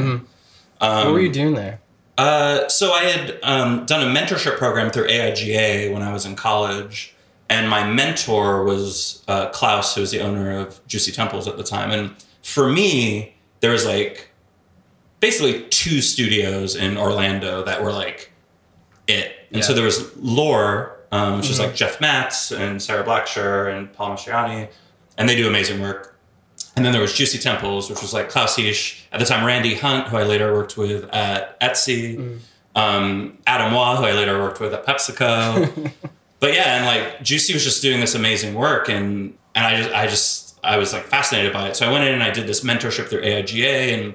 what 0.80 1.12
were 1.12 1.20
you 1.20 1.32
doing 1.32 1.54
there? 1.54 1.80
Uh, 2.18 2.68
so 2.68 2.92
I 2.92 3.02
had 3.02 3.38
um, 3.42 3.84
done 3.84 4.02
a 4.02 4.18
mentorship 4.18 4.56
program 4.56 4.90
through 4.90 5.06
AIGA 5.08 5.92
when 5.92 6.02
I 6.02 6.12
was 6.12 6.24
in 6.24 6.34
college, 6.34 7.14
and 7.50 7.68
my 7.68 7.90
mentor 7.90 8.64
was 8.64 9.22
uh, 9.28 9.50
Klaus, 9.50 9.94
who 9.94 10.00
was 10.00 10.12
the 10.12 10.20
owner 10.20 10.58
of 10.58 10.80
Juicy 10.86 11.12
Temples 11.12 11.46
at 11.46 11.58
the 11.58 11.62
time. 11.62 11.90
And 11.90 12.14
for 12.42 12.70
me, 12.70 13.34
there 13.60 13.70
was 13.70 13.84
like 13.84 14.30
basically 15.20 15.64
two 15.68 16.00
studios 16.00 16.74
in 16.74 16.96
Orlando 16.96 17.62
that 17.64 17.82
were 17.82 17.92
like 17.92 18.32
it. 19.06 19.32
And 19.52 19.64
so 19.64 19.74
there 19.74 19.84
was 19.84 20.16
Lure, 20.16 20.95
um, 21.12 21.38
which 21.38 21.50
is 21.50 21.58
like 21.58 21.74
Jeff 21.74 22.00
Matz 22.00 22.52
and 22.52 22.82
Sarah 22.82 23.04
Blacksher 23.04 23.74
and 23.74 23.92
Paul 23.92 24.16
Mastroianni, 24.16 24.68
and 25.16 25.28
they 25.28 25.36
do 25.36 25.48
amazing 25.48 25.80
work. 25.80 26.18
And 26.76 26.84
then 26.84 26.92
there 26.92 27.00
was 27.00 27.14
Juicy 27.14 27.38
Temples, 27.38 27.88
which 27.88 28.02
was 28.02 28.12
like 28.12 28.28
Klaus 28.28 28.56
Heisch, 28.56 29.00
at 29.10 29.18
the 29.18 29.24
time 29.24 29.46
Randy 29.46 29.74
Hunt, 29.74 30.08
who 30.08 30.18
I 30.18 30.24
later 30.24 30.52
worked 30.52 30.76
with 30.76 31.04
at 31.12 31.58
Etsy, 31.60 32.38
um, 32.74 33.38
Adam 33.46 33.72
Waugh, 33.72 33.96
who 33.96 34.04
I 34.04 34.12
later 34.12 34.38
worked 34.38 34.60
with 34.60 34.74
at 34.74 34.84
PepsiCo. 34.84 35.92
but 36.40 36.52
yeah, 36.54 36.76
and 36.76 36.86
like 36.86 37.22
Juicy 37.22 37.54
was 37.54 37.64
just 37.64 37.80
doing 37.80 38.00
this 38.00 38.14
amazing 38.14 38.54
work, 38.54 38.88
and 38.88 39.36
and 39.54 39.66
I 39.66 39.76
just 39.76 39.94
I 39.94 40.06
just 40.06 40.60
I 40.62 40.76
was 40.76 40.92
like 40.92 41.04
fascinated 41.04 41.52
by 41.52 41.68
it. 41.68 41.76
So 41.76 41.88
I 41.88 41.92
went 41.92 42.04
in 42.04 42.12
and 42.12 42.22
I 42.22 42.30
did 42.30 42.46
this 42.46 42.62
mentorship 42.62 43.08
through 43.08 43.22
AIGA, 43.22 43.94
and 43.94 44.14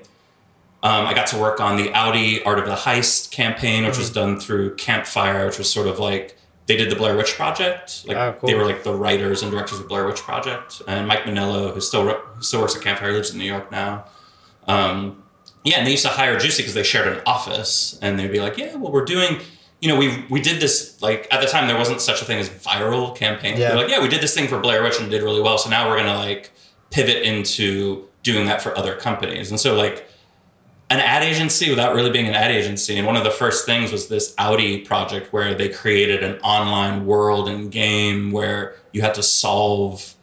um, 0.83 1.07
I 1.07 1.13
got 1.13 1.27
to 1.27 1.37
work 1.37 1.59
on 1.59 1.77
the 1.77 1.91
Audi 1.93 2.43
Art 2.43 2.59
of 2.59 2.65
the 2.65 2.75
Heist 2.75 3.31
campaign, 3.31 3.85
which 3.85 3.97
was 3.97 4.11
done 4.11 4.39
through 4.39 4.75
Campfire, 4.75 5.47
which 5.47 5.57
was 5.57 5.71
sort 5.71 5.87
of 5.87 5.97
like 5.97 6.37
they 6.71 6.77
did 6.77 6.89
the 6.89 6.95
Blair 6.95 7.15
Witch 7.17 7.33
Project. 7.35 8.05
Like 8.07 8.17
Oh, 8.17 8.33
cool. 8.39 8.47
they 8.47 8.55
were 8.55 8.65
like 8.65 8.83
the 8.83 8.93
writers 8.93 9.41
and 9.43 9.51
directors 9.51 9.79
of 9.79 9.87
Blair 9.87 10.05
Witch 10.07 10.21
Project. 10.21 10.81
And 10.87 11.07
Mike 11.07 11.23
Monello, 11.23 11.73
who 11.73 11.81
still 11.81 12.07
who 12.07 12.41
still 12.41 12.61
works 12.61 12.75
at 12.75 12.81
Campfire, 12.81 13.11
lives 13.11 13.31
in 13.31 13.37
New 13.39 13.45
York 13.45 13.71
now. 13.71 14.05
Um, 14.67 15.23
yeah, 15.63 15.77
and 15.77 15.85
they 15.87 15.91
used 15.91 16.03
to 16.03 16.09
hire 16.09 16.39
Juicy 16.39 16.63
because 16.63 16.73
they 16.73 16.83
shared 16.83 17.07
an 17.07 17.21
office, 17.25 17.99
and 18.01 18.17
they'd 18.17 18.31
be 18.31 18.39
like, 18.39 18.57
"Yeah, 18.57 18.75
well, 18.75 18.91
we're 18.91 19.05
doing." 19.05 19.39
You 19.81 19.89
know, 19.89 19.95
we 19.97 20.25
we 20.29 20.39
did 20.41 20.61
this 20.61 21.01
like 21.01 21.27
at 21.31 21.41
the 21.41 21.47
time 21.47 21.67
there 21.67 21.77
wasn't 21.77 22.01
such 22.01 22.21
a 22.21 22.25
thing 22.25 22.39
as 22.39 22.49
viral 22.49 23.15
campaigns. 23.15 23.57
Yeah. 23.59 23.69
They're 23.69 23.77
like, 23.77 23.89
yeah, 23.89 24.01
we 24.01 24.07
did 24.07 24.21
this 24.21 24.33
thing 24.33 24.47
for 24.47 24.59
Blair 24.59 24.83
Witch 24.83 24.99
and 24.99 25.09
did 25.09 25.23
really 25.23 25.41
well. 25.41 25.57
So 25.57 25.69
now 25.71 25.89
we're 25.89 25.97
gonna 25.97 26.13
like 26.19 26.51
pivot 26.91 27.23
into 27.23 28.07
doing 28.23 28.45
that 28.45 28.61
for 28.61 28.77
other 28.77 28.95
companies. 28.95 29.49
And 29.49 29.59
so 29.59 29.73
like 29.75 30.07
an 30.91 30.99
ad 30.99 31.23
agency 31.23 31.69
without 31.69 31.95
really 31.95 32.11
being 32.11 32.27
an 32.27 32.33
ad 32.33 32.51
agency. 32.51 32.97
And 32.97 33.07
one 33.07 33.15
of 33.15 33.23
the 33.23 33.31
first 33.31 33.65
things 33.65 33.93
was 33.93 34.09
this 34.09 34.35
Audi 34.37 34.79
project 34.79 35.31
where 35.31 35.55
they 35.55 35.69
created 35.69 36.21
an 36.21 36.37
online 36.41 37.05
world 37.05 37.47
and 37.47 37.71
game 37.71 38.31
where 38.31 38.75
you 38.91 39.01
had 39.01 39.15
to 39.15 39.23
solve 39.23 40.15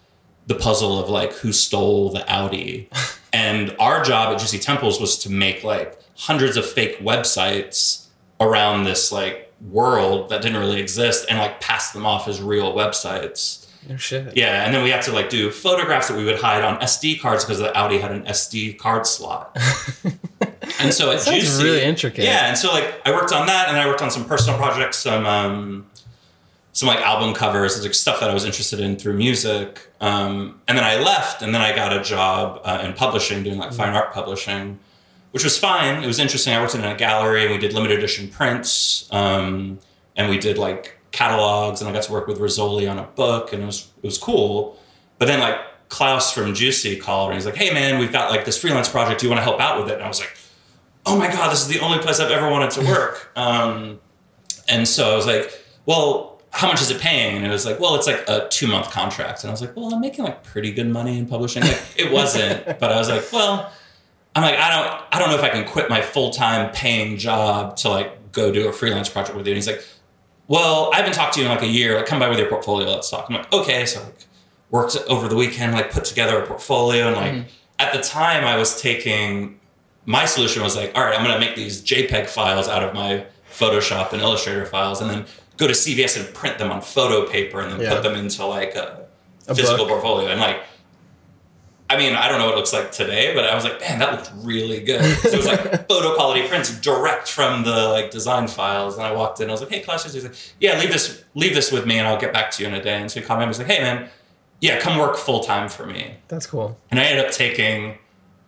the 0.46 0.54
puzzle 0.54 1.02
of 1.02 1.08
like 1.08 1.32
who 1.32 1.52
stole 1.52 2.10
the 2.10 2.22
Audi. 2.30 2.90
and 3.32 3.74
our 3.80 4.04
job 4.04 4.34
at 4.34 4.40
Juicy 4.40 4.58
Temples 4.58 5.00
was 5.00 5.16
to 5.20 5.32
make 5.32 5.64
like 5.64 5.98
hundreds 6.16 6.58
of 6.58 6.66
fake 6.66 6.98
websites 6.98 8.08
around 8.38 8.84
this 8.84 9.10
like 9.10 9.50
world 9.70 10.28
that 10.28 10.42
didn't 10.42 10.58
really 10.58 10.80
exist 10.80 11.24
and 11.30 11.38
like 11.38 11.62
pass 11.62 11.92
them 11.92 12.04
off 12.04 12.28
as 12.28 12.42
real 12.42 12.74
websites. 12.74 13.66
No 13.88 13.96
shit. 13.96 14.36
Yeah, 14.36 14.66
and 14.66 14.74
then 14.74 14.84
we 14.84 14.90
had 14.90 15.00
to 15.02 15.12
like 15.12 15.30
do 15.30 15.50
photographs 15.50 16.08
that 16.08 16.16
we 16.16 16.26
would 16.26 16.40
hide 16.40 16.62
on 16.62 16.78
SD 16.80 17.20
cards 17.20 17.44
because 17.44 17.58
the 17.58 17.74
Audi 17.74 17.98
had 17.98 18.10
an 18.10 18.24
SD 18.24 18.76
card 18.76 19.06
slot. 19.06 19.56
and 20.78 20.92
so 20.92 21.10
it 21.10 21.20
Sounds 21.20 21.40
Juicy, 21.40 21.64
really 21.64 21.82
intricate. 21.82 22.24
Yeah, 22.24 22.48
and 22.48 22.56
so 22.56 22.72
like 22.72 23.00
I 23.04 23.12
worked 23.12 23.32
on 23.32 23.46
that, 23.46 23.68
and 23.68 23.76
I 23.76 23.86
worked 23.86 24.02
on 24.02 24.10
some 24.10 24.24
personal 24.24 24.58
projects, 24.58 24.98
some 24.98 25.26
um, 25.26 25.86
some 26.72 26.86
like 26.86 27.00
album 27.00 27.34
covers, 27.34 27.82
like 27.82 27.94
stuff 27.94 28.20
that 28.20 28.30
I 28.30 28.34
was 28.34 28.44
interested 28.44 28.80
in 28.80 28.96
through 28.96 29.14
music. 29.14 29.90
Um, 30.00 30.60
and 30.68 30.78
then 30.78 30.84
I 30.84 30.96
left, 30.96 31.42
and 31.42 31.54
then 31.54 31.60
I 31.60 31.74
got 31.74 31.92
a 31.92 32.02
job 32.02 32.60
uh, 32.64 32.82
in 32.84 32.92
publishing, 32.92 33.42
doing 33.42 33.58
like 33.58 33.72
fine 33.72 33.94
art 33.94 34.12
publishing, 34.12 34.78
which 35.32 35.44
was 35.44 35.58
fine. 35.58 36.02
It 36.02 36.06
was 36.06 36.18
interesting. 36.18 36.54
I 36.54 36.60
worked 36.60 36.74
in 36.74 36.84
a 36.84 36.94
gallery, 36.94 37.42
and 37.42 37.52
we 37.52 37.58
did 37.58 37.72
limited 37.72 37.98
edition 37.98 38.28
prints, 38.28 39.08
um, 39.12 39.78
and 40.16 40.30
we 40.30 40.38
did 40.38 40.56
like 40.58 40.98
catalogs, 41.10 41.80
and 41.80 41.90
I 41.90 41.92
got 41.92 42.04
to 42.04 42.12
work 42.12 42.26
with 42.26 42.38
Rizzoli 42.38 42.90
on 42.90 42.98
a 42.98 43.04
book, 43.04 43.52
and 43.52 43.62
it 43.62 43.66
was 43.66 43.90
it 44.02 44.06
was 44.06 44.18
cool. 44.18 44.78
But 45.18 45.26
then 45.26 45.40
like 45.40 45.58
Klaus 45.88 46.32
from 46.32 46.54
Juicy 46.54 46.96
called, 46.96 47.30
and 47.30 47.34
he's 47.34 47.46
like, 47.46 47.56
"Hey 47.56 47.72
man, 47.72 47.98
we've 47.98 48.12
got 48.12 48.30
like 48.30 48.44
this 48.44 48.60
freelance 48.60 48.88
project. 48.88 49.20
Do 49.20 49.26
you 49.26 49.30
want 49.30 49.40
to 49.40 49.44
help 49.44 49.60
out 49.60 49.80
with 49.80 49.90
it?" 49.90 49.94
And 49.94 50.04
I 50.04 50.08
was 50.08 50.20
like, 50.20 50.36
"Oh 51.08 51.18
my 51.18 51.28
god, 51.28 51.52
this 51.52 51.60
is 51.60 51.68
the 51.68 51.80
only 51.80 51.98
place 51.98 52.20
I've 52.20 52.30
ever 52.30 52.50
wanted 52.50 52.70
to 52.72 52.80
work." 52.82 53.30
um, 53.36 54.00
and 54.68 54.86
so 54.86 55.12
I 55.12 55.16
was 55.16 55.26
like, 55.26 55.52
"Well." 55.86 56.34
How 56.50 56.66
much 56.66 56.80
is 56.80 56.90
it 56.90 56.98
paying? 56.98 57.36
And 57.36 57.46
it 57.46 57.50
was 57.50 57.66
like, 57.66 57.78
well, 57.78 57.94
it's 57.94 58.06
like 58.06 58.24
a 58.26 58.48
two 58.48 58.66
month 58.66 58.90
contract. 58.90 59.44
And 59.44 59.50
I 59.50 59.52
was 59.52 59.60
like, 59.60 59.76
well, 59.76 59.94
I'm 59.94 60.00
making 60.00 60.24
like 60.24 60.42
pretty 60.42 60.72
good 60.72 60.88
money 60.88 61.18
in 61.18 61.26
publishing. 61.26 61.62
Like, 61.62 61.80
it 61.94 62.10
wasn't, 62.20 62.64
but 62.80 62.90
I 62.90 62.96
was 62.96 63.10
like, 63.10 63.30
well, 63.30 63.70
I'm 64.34 64.42
like, 64.42 64.58
I 64.58 64.70
don't, 64.70 65.04
I 65.12 65.18
don't 65.18 65.28
know 65.28 65.36
if 65.36 65.42
I 65.42 65.50
can 65.50 65.66
quit 65.68 65.90
my 65.90 66.00
full 66.00 66.30
time 66.30 66.72
paying 66.72 67.18
job 67.18 67.76
to 67.76 67.90
like 67.90 68.32
go 68.32 68.50
do 68.50 68.66
a 68.66 68.72
freelance 68.72 69.10
project 69.10 69.36
with 69.36 69.46
you. 69.46 69.52
And 69.52 69.58
he's 69.58 69.66
like, 69.66 69.84
well, 70.48 70.90
I 70.92 70.96
haven't 70.96 71.12
talked 71.12 71.34
to 71.34 71.40
you 71.40 71.46
in 71.46 71.52
like 71.52 71.62
a 71.62 71.68
year. 71.68 71.96
Like, 71.96 72.06
come 72.06 72.18
by 72.18 72.28
with 72.28 72.38
your 72.38 72.48
portfolio. 72.48 72.88
Let's 72.88 73.10
talk. 73.10 73.28
I'm 73.28 73.36
like, 73.36 73.52
okay. 73.52 73.84
So 73.84 74.02
like, 74.02 74.24
worked 74.70 74.96
over 75.08 75.28
the 75.28 75.36
weekend, 75.36 75.74
like 75.74 75.90
put 75.90 76.04
together 76.04 76.42
a 76.42 76.46
portfolio, 76.46 77.08
and 77.08 77.16
like 77.16 77.46
at 77.78 77.92
the 77.92 78.00
time, 78.00 78.44
I 78.44 78.56
was 78.56 78.80
taking 78.80 79.57
my 80.08 80.24
solution 80.24 80.62
was 80.62 80.74
like, 80.74 80.90
all 80.96 81.04
right, 81.04 81.14
I'm 81.14 81.22
gonna 81.24 81.38
make 81.38 81.54
these 81.54 81.82
JPEG 81.82 82.26
files 82.28 82.66
out 82.66 82.82
of 82.82 82.94
my 82.94 83.26
Photoshop 83.52 84.12
and 84.14 84.22
Illustrator 84.22 84.64
files, 84.64 85.02
and 85.02 85.10
then 85.10 85.26
go 85.58 85.66
to 85.66 85.74
CVS 85.74 86.16
and 86.18 86.34
print 86.34 86.56
them 86.58 86.70
on 86.72 86.80
photo 86.80 87.26
paper, 87.26 87.60
and 87.60 87.70
then 87.72 87.80
Yeah. 87.80 87.92
put 87.94 88.02
them 88.02 88.14
into 88.14 88.46
like 88.46 88.74
a, 88.74 89.06
A 89.48 89.54
physical 89.54 89.78
book. 89.84 89.88
portfolio, 89.88 90.28
and 90.30 90.40
like. 90.40 90.60
I 91.90 91.96
mean, 91.96 92.14
I 92.14 92.28
don't 92.28 92.38
know 92.38 92.44
what 92.44 92.52
it 92.52 92.58
looks 92.58 92.74
like 92.74 92.92
today, 92.92 93.34
but 93.34 93.44
I 93.46 93.54
was 93.54 93.64
like, 93.64 93.80
man, 93.80 93.98
that 94.00 94.12
looked 94.12 94.30
really 94.44 94.80
good. 94.80 95.02
So 95.20 95.28
it 95.30 95.36
was 95.38 95.46
like 95.46 95.88
photo 95.88 96.14
quality 96.16 96.46
prints 96.46 96.78
direct 96.80 97.28
from 97.30 97.62
the 97.64 97.88
like 97.88 98.10
design 98.10 98.46
files. 98.46 98.98
And 98.98 99.06
I 99.06 99.12
walked 99.12 99.40
in, 99.40 99.48
I 99.48 99.52
was 99.52 99.62
like, 99.62 99.70
hey, 99.70 99.80
Klaus, 99.80 100.04
he's 100.04 100.22
like, 100.22 100.34
yeah, 100.60 100.78
leave 100.78 100.92
this, 100.92 101.24
leave 101.34 101.54
this 101.54 101.72
with 101.72 101.86
me, 101.86 101.96
and 101.98 102.06
I'll 102.06 102.20
get 102.20 102.30
back 102.30 102.50
to 102.50 102.62
you 102.62 102.68
in 102.68 102.74
a 102.74 102.82
day. 102.82 103.00
And 103.00 103.10
so 103.10 103.20
he 103.20 103.26
called 103.26 103.38
me 103.38 103.44
and 103.44 103.48
was 103.48 103.56
like, 103.58 103.68
hey, 103.68 103.80
man, 103.80 104.10
yeah, 104.60 104.78
come 104.80 104.98
work 104.98 105.16
full 105.16 105.40
time 105.42 105.70
for 105.70 105.86
me. 105.86 106.16
That's 106.28 106.46
cool. 106.46 106.78
And 106.90 107.00
I 107.00 107.04
ended 107.04 107.24
up 107.24 107.32
taking, 107.32 107.96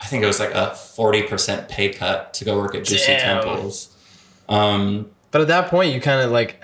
I 0.01 0.07
think 0.07 0.23
it 0.23 0.27
was 0.27 0.41
like 0.41 0.53
a 0.55 0.75
forty 0.75 1.23
percent 1.23 1.69
pay 1.69 1.91
cut 1.91 2.33
to 2.35 2.45
go 2.45 2.59
work 2.59 2.75
at 2.75 2.85
Juicy 2.85 3.07
Damn. 3.07 3.43
Temples. 3.43 3.95
Um, 4.49 5.11
But 5.31 5.43
at 5.43 5.49
that 5.49 5.69
point, 5.71 5.95
you 5.95 6.01
kind 6.01 6.21
of 6.23 6.31
like, 6.33 6.63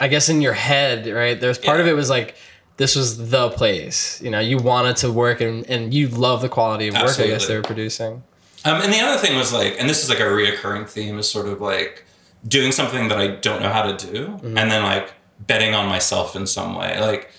I 0.00 0.08
guess 0.08 0.28
in 0.28 0.40
your 0.42 0.52
head, 0.52 1.06
right? 1.06 1.40
There's 1.40 1.58
part 1.58 1.80
of 1.80 1.86
it 1.86 1.94
was 1.94 2.10
like, 2.10 2.34
this 2.76 2.96
was 2.96 3.30
the 3.30 3.50
place. 3.50 4.20
You 4.22 4.30
know, 4.30 4.40
you 4.40 4.58
wanted 4.58 4.96
to 4.96 5.12
work 5.12 5.40
and, 5.40 5.68
and 5.70 5.94
you 5.94 6.08
love 6.08 6.42
the 6.42 6.48
quality 6.48 6.88
of 6.88 6.94
work, 6.94 7.18
I 7.18 7.26
guess 7.28 7.46
they 7.46 7.56
were 7.56 7.62
producing. 7.62 8.22
Um, 8.64 8.82
and 8.82 8.92
the 8.92 9.00
other 9.00 9.16
thing 9.18 9.36
was 9.38 9.52
like, 9.52 9.76
and 9.78 9.88
this 9.88 10.02
is 10.02 10.10
like 10.10 10.20
a 10.20 10.24
reoccurring 10.24 10.88
theme, 10.88 11.18
is 11.18 11.30
sort 11.30 11.46
of 11.48 11.60
like 11.62 12.04
doing 12.46 12.72
something 12.72 13.08
that 13.08 13.18
I 13.18 13.28
don't 13.28 13.62
know 13.62 13.70
how 13.70 13.82
to 13.90 13.96
do, 14.12 14.26
Mm-hmm. 14.26 14.58
and 14.58 14.70
then 14.70 14.82
like 14.82 15.12
betting 15.46 15.74
on 15.74 15.88
myself 15.88 16.36
in 16.36 16.46
some 16.46 16.74
way. 16.74 17.00
Like, 17.00 17.30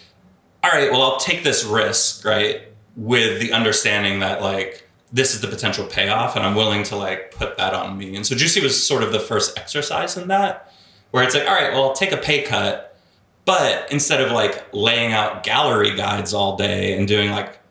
all 0.63 0.71
right, 0.71 0.91
well, 0.91 1.01
I'll 1.03 1.17
take 1.19 1.43
this 1.43 1.63
risk, 1.63 2.25
right, 2.25 2.61
with 2.95 3.39
the 3.41 3.51
understanding 3.53 4.19
that 4.21 4.41
like 4.41 4.87
this 5.11 5.33
is 5.33 5.41
the 5.41 5.47
potential 5.47 5.85
payoff, 5.85 6.35
and 6.35 6.45
I'm 6.45 6.55
willing 6.55 6.83
to 6.83 6.95
like 6.95 7.31
put 7.31 7.57
that 7.57 7.73
on 7.73 7.97
me. 7.97 8.15
And 8.15 8.25
so 8.25 8.35
Juicy 8.35 8.61
was 8.61 8.85
sort 8.85 9.03
of 9.03 9.11
the 9.11 9.19
first 9.19 9.57
exercise 9.57 10.17
in 10.17 10.27
that, 10.29 10.71
where 11.11 11.23
it's 11.23 11.35
like, 11.35 11.47
all 11.47 11.53
right, 11.53 11.73
well, 11.73 11.83
I'll 11.83 11.93
take 11.93 12.11
a 12.11 12.17
pay 12.17 12.43
cut, 12.43 12.97
but 13.45 13.91
instead 13.91 14.21
of 14.21 14.31
like 14.31 14.67
laying 14.73 15.11
out 15.13 15.43
gallery 15.43 15.95
guides 15.95 16.33
all 16.33 16.55
day 16.55 16.97
and 16.97 17.07
doing 17.07 17.31
like 17.31 17.61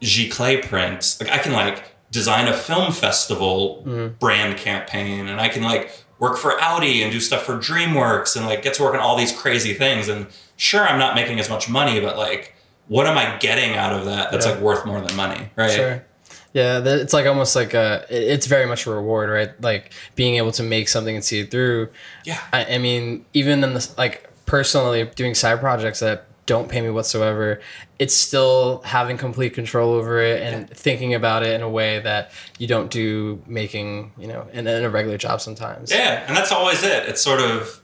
Giclée 0.00 0.64
prints. 0.64 1.20
Like 1.20 1.30
I 1.30 1.38
can 1.38 1.52
like 1.52 1.84
design 2.10 2.48
a 2.48 2.52
film 2.52 2.92
festival 2.92 3.82
mm-hmm. 3.86 4.14
brand 4.18 4.56
campaign 4.58 5.28
and 5.28 5.40
I 5.40 5.48
can 5.48 5.62
like 5.62 5.92
work 6.18 6.36
for 6.36 6.60
Audi 6.60 7.02
and 7.02 7.12
do 7.12 7.20
stuff 7.20 7.44
for 7.44 7.54
DreamWorks 7.56 8.36
and 8.36 8.46
like 8.46 8.62
get 8.62 8.74
to 8.74 8.82
work 8.82 8.94
on 8.94 9.00
all 9.00 9.16
these 9.16 9.32
crazy 9.32 9.74
things. 9.74 10.08
And 10.08 10.26
sure, 10.56 10.86
I'm 10.86 10.98
not 10.98 11.14
making 11.14 11.38
as 11.38 11.48
much 11.48 11.68
money, 11.68 12.00
but 12.00 12.16
like, 12.16 12.54
what 12.88 13.06
am 13.06 13.18
I 13.18 13.36
getting 13.38 13.76
out 13.76 13.92
of 13.92 14.06
that 14.06 14.30
that's 14.30 14.46
Yeah. 14.46 14.52
like 14.52 14.60
worth 14.60 14.86
more 14.86 15.00
than 15.00 15.14
money? 15.16 15.50
Right. 15.56 15.70
Sure. 15.70 16.04
Yeah, 16.52 16.80
it's 16.82 17.12
like 17.12 17.26
almost 17.26 17.54
like 17.54 17.74
a. 17.74 18.06
It's 18.08 18.46
very 18.46 18.66
much 18.66 18.86
a 18.86 18.90
reward, 18.90 19.28
right? 19.30 19.60
Like 19.60 19.92
being 20.14 20.36
able 20.36 20.52
to 20.52 20.62
make 20.62 20.88
something 20.88 21.14
and 21.14 21.24
see 21.24 21.40
it 21.40 21.50
through. 21.50 21.90
Yeah. 22.24 22.40
I, 22.52 22.74
I 22.74 22.78
mean, 22.78 23.26
even 23.34 23.62
in 23.62 23.74
this, 23.74 23.96
like 23.98 24.30
personally 24.46 25.10
doing 25.14 25.34
side 25.34 25.60
projects 25.60 26.00
that 26.00 26.24
don't 26.46 26.70
pay 26.70 26.80
me 26.80 26.88
whatsoever, 26.88 27.60
it's 27.98 28.14
still 28.14 28.80
having 28.86 29.18
complete 29.18 29.52
control 29.52 29.92
over 29.92 30.22
it 30.22 30.42
and 30.42 30.70
thinking 30.70 31.12
about 31.12 31.42
it 31.42 31.52
in 31.52 31.60
a 31.60 31.68
way 31.68 31.98
that 32.00 32.32
you 32.58 32.66
don't 32.66 32.90
do 32.90 33.42
making, 33.46 34.12
you 34.16 34.26
know, 34.26 34.48
in, 34.54 34.66
in 34.66 34.84
a 34.84 34.88
regular 34.88 35.18
job 35.18 35.42
sometimes. 35.42 35.92
Yeah, 35.92 36.24
and 36.26 36.34
that's 36.34 36.50
always 36.50 36.82
it. 36.82 37.06
It's 37.06 37.20
sort 37.20 37.40
of, 37.40 37.82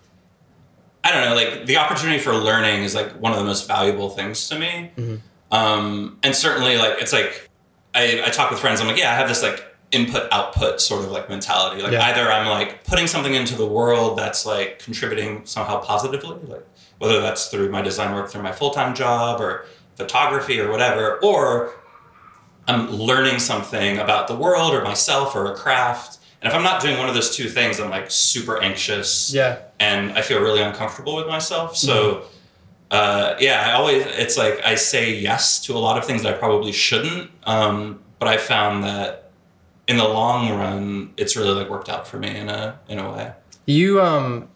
I 1.04 1.12
don't 1.12 1.28
know, 1.28 1.35
like 1.35 1.66
the 1.66 1.76
opportunity 1.76 2.18
for 2.18 2.35
learning 2.35 2.85
is 2.85 2.94
like 2.94 3.12
one 3.21 3.33
of 3.33 3.38
the 3.38 3.44
most 3.44 3.68
valuable 3.68 4.09
things 4.09 4.49
to 4.49 4.59
me. 4.59 4.90
Um, 5.50 6.18
and 6.23 6.35
certainly, 6.35 6.78
like 6.78 6.94
it's 7.02 7.12
like 7.12 7.50
I, 7.94 8.22
I 8.24 8.30
talk 8.30 8.50
with 8.50 8.60
friends. 8.60 8.80
I'm 8.80 8.86
like, 8.86 8.98
yeah, 8.98 9.12
I 9.12 9.14
have 9.14 9.28
this 9.28 9.42
like 9.42 9.64
input 9.92 10.26
output 10.32 10.80
sort 10.80 11.04
of 11.04 11.10
like 11.12 11.28
mentality. 11.28 11.80
Like 11.82 11.92
Yeah. 11.92 12.06
either 12.06 12.30
I'm 12.30 12.48
like 12.48 12.84
putting 12.84 13.06
something 13.06 13.34
into 13.34 13.54
the 13.54 13.66
world 13.66 14.18
that's 14.18 14.44
like 14.44 14.80
contributing 14.80 15.42
somehow 15.46 15.78
positively, 15.80 16.36
like 16.48 16.66
whether 16.98 17.20
that's 17.20 17.48
through 17.48 17.70
my 17.70 17.82
design 17.82 18.14
work, 18.14 18.30
through 18.30 18.42
my 18.42 18.52
full 18.52 18.70
time 18.70 18.94
job, 18.94 19.40
or 19.40 19.66
photography, 19.96 20.58
or 20.60 20.70
whatever, 20.70 21.18
or 21.22 21.74
I'm 22.66 22.90
learning 22.90 23.38
something 23.38 23.98
about 23.98 24.26
the 24.26 24.34
world 24.34 24.74
or 24.74 24.82
myself 24.82 25.36
or 25.36 25.52
a 25.52 25.54
craft. 25.54 26.18
And 26.40 26.50
if 26.50 26.56
I'm 26.56 26.62
not 26.64 26.82
doing 26.82 26.98
one 26.98 27.08
of 27.08 27.14
those 27.14 27.34
two 27.36 27.48
things, 27.48 27.78
I'm 27.78 27.90
like 27.90 28.10
super 28.10 28.60
anxious 28.60 29.32
Yeah. 29.32 29.58
and 29.78 30.12
I 30.12 30.22
feel 30.22 30.40
really 30.40 30.62
uncomfortable 30.62 31.14
with 31.16 31.26
myself. 31.26 31.76
So, 31.76 31.94
mm-hmm. 32.14 32.26
Uh, 32.94 33.36
yeah, 33.40 33.68
I 33.68 33.72
always, 33.72 34.06
it's 34.06 34.38
like 34.38 34.64
I 34.64 34.76
say 34.76 35.12
yes 35.14 35.60
to 35.64 35.74
a 35.74 35.80
lot 35.80 35.98
of 35.98 36.04
things 36.04 36.22
that 36.22 36.34
I 36.34 36.38
probably 36.38 36.70
shouldn't. 36.70 37.28
Um, 37.42 38.00
but 38.20 38.28
I 38.28 38.36
found 38.36 38.84
that 38.84 39.30
in 39.88 39.96
the 39.96 40.06
long 40.06 40.50
run, 40.56 41.12
it's 41.16 41.36
really 41.36 41.54
like 41.54 41.68
worked 41.68 41.88
out 41.88 42.06
for 42.06 42.18
me 42.18 42.36
in 42.36 42.48
a, 42.48 42.78
in 42.88 43.00
a 43.00 43.12
way. 43.12 43.32
You 43.66 44.00
um, 44.00 44.48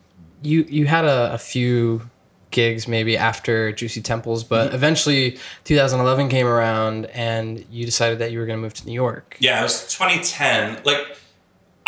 you 0.42 0.64
you 0.68 0.86
had 0.86 1.04
a, 1.04 1.32
a 1.32 1.38
few 1.38 2.08
gigs 2.50 2.86
maybe 2.86 3.16
after 3.16 3.72
Juicy 3.72 4.02
Temples, 4.02 4.44
but 4.44 4.72
eventually 4.72 5.38
2011 5.64 6.28
came 6.28 6.46
around 6.46 7.06
and 7.06 7.66
you 7.70 7.84
decided 7.84 8.20
that 8.20 8.30
you 8.30 8.38
were 8.38 8.46
going 8.46 8.58
to 8.58 8.62
move 8.62 8.74
to 8.74 8.86
New 8.86 8.92
York. 8.92 9.36
Yeah, 9.40 9.60
it 9.60 9.64
was 9.64 9.92
2010. 9.92 10.82
Like, 10.84 11.18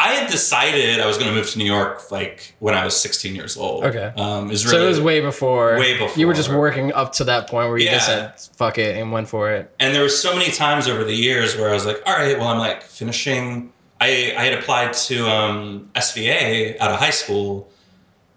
I 0.03 0.15
had 0.15 0.31
decided 0.31 0.99
I 0.99 1.07
was 1.07 1.19
going 1.19 1.29
to 1.29 1.35
move 1.35 1.51
to 1.51 1.59
New 1.59 1.67
York 1.67 2.11
like 2.11 2.55
when 2.59 2.75
I 2.75 2.87
was 2.87 2.99
16 2.99 3.35
years 3.35 3.59
old. 3.59 3.85
Okay. 3.85 4.11
Um, 4.17 4.49
was 4.49 4.63
So 4.63 4.83
it 4.83 4.89
was 4.89 4.99
way 4.99 5.21
before. 5.21 5.79
Way 5.79 5.99
before. 5.99 6.19
You 6.19 6.27
were 6.27 6.33
just 6.33 6.51
working 6.51 6.91
up 6.95 7.13
to 7.15 7.25
that 7.25 7.51
point 7.51 7.69
where 7.69 7.77
you 7.77 7.91
just 7.91 8.07
said 8.07 8.41
"fuck 8.57 8.79
it" 8.79 8.97
and 8.97 9.13
went 9.13 9.29
for 9.29 9.51
it. 9.53 9.71
and 9.79 9.95
there 9.95 10.03
were 10.03 10.09
so 10.09 10.35
many 10.35 10.51
times 10.51 10.89
over 10.89 11.05
the 11.05 11.15
years 11.15 11.55
where 11.55 11.69
I 11.69 11.75
was 11.75 11.85
like, 11.85 12.03
all 12.07 12.15
right, 12.15 12.39
well, 12.39 12.49
I'm 12.49 12.59
like 12.59 12.83
finishing. 12.83 13.73
I, 14.01 14.35
I 14.39 14.45
had 14.47 14.55
applied 14.59 14.95
to 14.95 15.29
um, 15.29 15.91
SVA 15.95 16.81
out 16.81 16.91
of 16.91 16.99
high 16.99 17.11
school. 17.11 17.71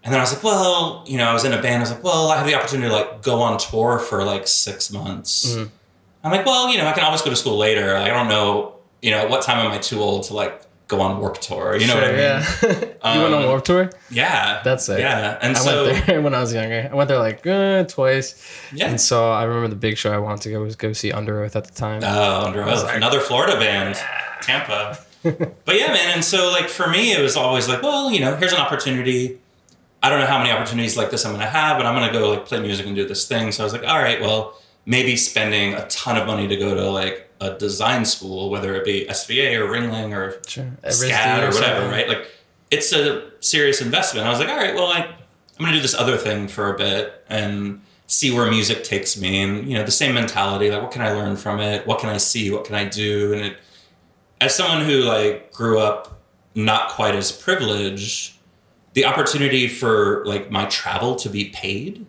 And 0.02 0.12
then 0.12 0.20
I 0.20 0.22
was 0.22 0.34
like, 0.34 0.44
well, 0.44 1.02
you 1.06 1.16
know, 1.16 1.24
I 1.24 1.32
was 1.32 1.44
in 1.46 1.54
a 1.54 1.62
band. 1.62 1.76
I 1.76 1.80
was 1.80 1.90
like, 1.92 2.04
well, 2.04 2.30
I 2.30 2.36
have 2.36 2.46
the 2.46 2.54
opportunity 2.54 2.90
to 2.90 2.94
like 2.94 3.22
go 3.22 3.40
on 3.40 3.56
tour 3.58 3.98
for 3.98 4.22
like 4.22 4.46
six 4.46 4.92
months. 4.92 5.54
Mhm. 5.56 5.70
I'm 6.22 6.30
like, 6.30 6.44
well, 6.44 6.70
you 6.70 6.76
know, 6.76 6.86
I 6.86 6.92
can 6.92 7.04
always 7.04 7.22
go 7.22 7.30
to 7.30 7.36
school 7.36 7.56
later. 7.56 7.94
Like, 7.94 8.10
I 8.10 8.14
don't 8.14 8.28
know 8.28 8.72
you 9.04 9.10
know, 9.10 9.18
at 9.18 9.28
what 9.28 9.42
time 9.42 9.58
am 9.58 9.70
I 9.70 9.76
too 9.76 10.00
old 10.00 10.22
to 10.24 10.34
like 10.34 10.62
go 10.88 11.00
on 11.00 11.18
Warped 11.20 11.42
Tour? 11.42 11.76
You 11.76 11.86
know 11.86 11.94
what 11.94 12.04
I 12.04 12.08
mean? 12.08 12.18
yeah. 12.18 12.44
you 13.14 13.20
went 13.22 13.34
on 13.34 13.42
Um, 13.42 13.48
Warped 13.48 13.66
Tour? 13.66 13.90
Yeah. 14.10 14.60
That's 14.64 14.88
it. 14.88 15.00
Yeah. 15.00 15.38
And 15.40 15.56
I 15.56 15.60
so, 15.60 15.84
went 15.86 16.06
there 16.06 16.20
when 16.26 16.34
I 16.34 16.40
was 16.40 16.52
younger. 16.52 16.88
I 16.90 16.94
went 16.94 17.08
there 17.08 17.18
like 17.18 17.46
uh, 17.46 17.84
twice. 17.84 18.44
yeah. 18.72 18.88
And 18.90 19.00
so 19.00 19.30
I 19.30 19.44
remember 19.44 19.68
the 19.68 19.76
big 19.76 19.96
show 19.96 20.12
I 20.12 20.18
wanted 20.18 20.42
to 20.42 20.50
go 20.50 20.60
was 20.62 20.76
go 20.76 20.92
see 20.92 21.10
Underoath 21.10 21.56
at 21.56 21.64
the 21.64 21.72
time. 21.72 22.02
Oh, 22.04 22.50
Underoath, 22.52 22.84
like- 22.84 22.96
another 22.96 23.20
Florida 23.20 23.58
band, 23.58 23.96
Tampa. 24.42 24.98
but 25.22 25.74
yeah, 25.78 25.88
man. 25.88 26.12
And 26.14 26.24
so, 26.24 26.50
like, 26.50 26.68
for 26.68 26.86
me, 26.88 27.12
it 27.12 27.20
was 27.22 27.34
always 27.36 27.66
like, 27.68 27.82
well, 27.82 28.10
you 28.10 28.20
know, 28.20 28.36
here's 28.36 28.52
an 28.52 28.60
opportunity. 28.60 29.38
I 30.02 30.10
don't 30.10 30.20
know 30.20 30.26
how 30.26 30.36
many 30.36 30.50
opportunities 30.50 30.98
like 30.98 31.10
this 31.10 31.24
I'm 31.24 31.32
to 31.38 31.46
have, 31.46 31.78
but 31.78 31.86
I'm 31.86 31.94
to 32.06 32.12
go 32.12 32.28
like 32.30 32.44
play 32.44 32.60
music 32.60 32.84
and 32.86 32.94
do 32.94 33.08
this 33.08 33.26
thing. 33.26 33.50
So 33.52 33.62
I 33.62 33.64
was 33.64 33.72
like, 33.72 33.84
all 33.88 33.98
right, 33.98 34.20
well, 34.20 34.60
maybe 34.84 35.16
spending 35.16 35.72
a 35.72 35.86
ton 35.88 36.18
of 36.18 36.26
money 36.26 36.46
to 36.46 36.56
go 36.56 36.74
to 36.74 36.90
like 36.90 37.30
a 37.44 37.58
design 37.58 38.04
school, 38.04 38.50
whether 38.50 38.74
it 38.74 38.84
be 38.84 39.06
SVA 39.08 39.58
or 39.58 39.68
Ringling 39.68 40.16
or 40.16 40.40
sure. 40.46 40.70
SCAD 40.84 41.42
or 41.42 41.46
whatever, 41.46 41.52
something. 41.52 41.90
right? 41.90 42.08
Like, 42.08 42.30
it's 42.70 42.92
a 42.92 43.30
serious 43.40 43.80
investment. 43.80 44.26
I 44.26 44.30
was 44.30 44.38
like, 44.38 44.48
all 44.48 44.56
right, 44.56 44.74
well, 44.74 44.88
like, 44.88 45.06
I'm 45.06 45.60
going 45.60 45.72
to 45.72 45.78
do 45.78 45.82
this 45.82 45.94
other 45.94 46.16
thing 46.16 46.48
for 46.48 46.74
a 46.74 46.78
bit 46.78 47.24
and 47.28 47.80
see 48.06 48.32
where 48.34 48.50
music 48.50 48.84
takes 48.84 49.16
me. 49.16 49.42
And, 49.42 49.68
you 49.68 49.76
know, 49.78 49.84
the 49.84 49.90
same 49.90 50.14
mentality, 50.14 50.70
like, 50.70 50.82
what 50.82 50.90
can 50.90 51.02
I 51.02 51.12
learn 51.12 51.36
from 51.36 51.60
it? 51.60 51.86
What 51.86 52.00
can 52.00 52.08
I 52.08 52.16
see? 52.16 52.50
What 52.50 52.64
can 52.64 52.74
I 52.74 52.84
do? 52.84 53.32
And 53.32 53.42
it, 53.42 53.56
as 54.40 54.54
someone 54.54 54.84
who, 54.84 55.02
like, 55.02 55.52
grew 55.52 55.78
up 55.78 56.20
not 56.54 56.90
quite 56.90 57.14
as 57.14 57.30
privileged, 57.30 58.36
the 58.94 59.04
opportunity 59.04 59.68
for, 59.68 60.24
like, 60.26 60.50
my 60.50 60.64
travel 60.66 61.16
to 61.16 61.28
be 61.28 61.50
paid, 61.50 62.06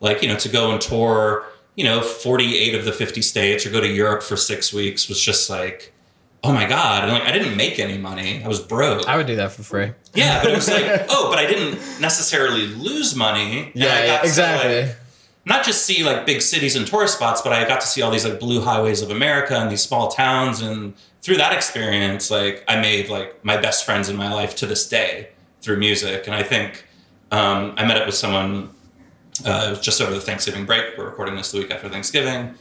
like, 0.00 0.22
you 0.22 0.28
know, 0.28 0.36
to 0.36 0.48
go 0.48 0.70
and 0.70 0.80
tour, 0.80 1.44
you 1.78 1.84
know, 1.84 2.02
48 2.02 2.74
of 2.74 2.84
the 2.84 2.90
50 2.90 3.22
states 3.22 3.64
or 3.64 3.70
go 3.70 3.80
to 3.80 3.86
Europe 3.86 4.24
for 4.24 4.36
six 4.36 4.72
weeks 4.72 5.08
was 5.08 5.20
just 5.22 5.48
like, 5.48 5.92
oh 6.42 6.52
my 6.52 6.66
God. 6.66 7.04
And, 7.04 7.12
like, 7.12 7.22
I 7.22 7.30
didn't 7.30 7.56
make 7.56 7.78
any 7.78 7.96
money. 7.96 8.42
I 8.42 8.48
was 8.48 8.58
broke. 8.58 9.06
I 9.06 9.16
would 9.16 9.28
do 9.28 9.36
that 9.36 9.52
for 9.52 9.62
free. 9.62 9.92
Yeah, 10.12 10.42
but 10.42 10.50
it 10.50 10.56
was 10.56 10.68
like, 10.68 11.06
oh, 11.08 11.30
but 11.30 11.38
I 11.38 11.46
didn't 11.46 11.78
necessarily 12.00 12.66
lose 12.66 13.14
money. 13.14 13.70
Yeah, 13.76 14.04
yeah, 14.04 14.20
exactly. 14.24 14.86
like, 14.86 14.96
not 15.44 15.64
just 15.64 15.86
see 15.86 16.02
like 16.02 16.26
big 16.26 16.42
cities 16.42 16.74
and 16.74 16.84
tourist 16.84 17.14
spots, 17.14 17.42
but 17.42 17.52
I 17.52 17.64
got 17.64 17.80
to 17.80 17.86
see 17.86 18.02
all 18.02 18.10
these 18.10 18.24
like 18.24 18.40
blue 18.40 18.60
highways 18.60 19.00
of 19.00 19.12
America 19.12 19.56
and 19.56 19.70
these 19.70 19.82
small 19.82 20.08
towns. 20.08 20.60
And 20.60 20.94
through 21.22 21.36
that 21.36 21.52
experience, 21.52 22.28
like 22.28 22.64
I 22.66 22.80
made 22.80 23.08
like 23.08 23.44
my 23.44 23.56
best 23.56 23.84
friends 23.84 24.08
in 24.08 24.16
my 24.16 24.34
life 24.34 24.56
to 24.56 24.66
this 24.66 24.88
day 24.88 25.28
through 25.62 25.76
music. 25.76 26.26
And 26.26 26.34
I 26.34 26.42
think 26.42 26.86
um, 27.30 27.74
I 27.76 27.86
met 27.86 27.98
up 27.98 28.06
with 28.06 28.16
someone 28.16 28.70
uh, 29.44 29.66
it 29.68 29.70
was 29.70 29.80
just 29.80 30.00
over 30.00 30.12
the 30.12 30.20
Thanksgiving 30.20 30.66
break. 30.66 30.96
We're 30.96 31.06
recording 31.06 31.36
this 31.36 31.52
the 31.52 31.58
week 31.58 31.70
after 31.70 31.88
Thanksgiving. 31.88 32.54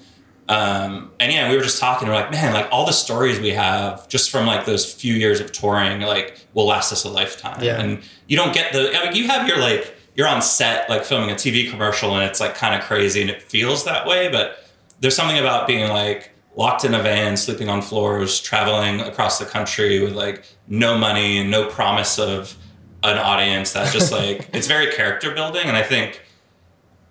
Um, 0.49 1.11
and 1.19 1.31
yeah, 1.31 1.49
we 1.49 1.57
were 1.57 1.63
just 1.63 1.79
talking. 1.79 2.07
We're 2.07 2.13
like, 2.15 2.31
man, 2.31 2.53
like 2.53 2.69
all 2.71 2.85
the 2.85 2.93
stories 2.93 3.39
we 3.39 3.49
have 3.49 4.07
just 4.07 4.31
from 4.31 4.45
like 4.45 4.65
those 4.65 4.91
few 4.93 5.13
years 5.13 5.39
of 5.39 5.51
touring, 5.51 6.01
like 6.01 6.45
will 6.53 6.65
last 6.65 6.91
us 6.91 7.03
a 7.03 7.09
lifetime. 7.09 7.61
Yeah. 7.61 7.81
And 7.81 8.01
you 8.27 8.37
don't 8.37 8.53
get 8.53 8.71
the. 8.71 8.97
I 8.97 9.05
mean, 9.05 9.15
you 9.15 9.27
have 9.27 9.47
your 9.47 9.57
like 9.57 9.95
you're 10.15 10.27
on 10.27 10.41
set 10.41 10.89
like 10.89 11.03
filming 11.03 11.31
a 11.31 11.35
TV 11.35 11.69
commercial, 11.69 12.15
and 12.15 12.23
it's 12.23 12.39
like 12.39 12.55
kind 12.55 12.75
of 12.75 12.87
crazy, 12.87 13.21
and 13.21 13.29
it 13.29 13.41
feels 13.41 13.83
that 13.85 14.07
way. 14.07 14.29
But 14.29 14.63
there's 14.99 15.15
something 15.15 15.37
about 15.37 15.67
being 15.67 15.89
like 15.89 16.31
locked 16.55 16.85
in 16.85 16.93
a 16.93 17.01
van, 17.01 17.35
sleeping 17.35 17.67
on 17.67 17.81
floors, 17.81 18.39
traveling 18.39 19.01
across 19.01 19.39
the 19.39 19.45
country 19.45 19.99
with 19.99 20.13
like 20.13 20.45
no 20.67 20.97
money 20.97 21.39
and 21.39 21.51
no 21.51 21.67
promise 21.67 22.17
of 22.17 22.55
an 23.03 23.17
audience. 23.17 23.73
That 23.73 23.91
just 23.91 24.11
like 24.13 24.49
it's 24.53 24.67
very 24.67 24.93
character 24.93 25.33
building, 25.33 25.65
and 25.65 25.75
I 25.75 25.83
think 25.83 26.21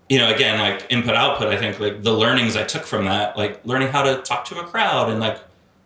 you 0.08 0.18
know, 0.18 0.32
again, 0.32 0.58
like 0.60 0.86
input 0.90 1.14
output, 1.14 1.48
I 1.48 1.56
think 1.56 1.80
like 1.80 2.02
the 2.02 2.12
learnings 2.12 2.56
I 2.56 2.62
took 2.64 2.84
from 2.84 3.04
that, 3.06 3.36
like 3.36 3.60
learning 3.66 3.88
how 3.88 4.02
to 4.02 4.22
talk 4.22 4.44
to 4.46 4.58
a 4.60 4.64
crowd 4.64 5.10
and 5.10 5.18
like 5.20 5.38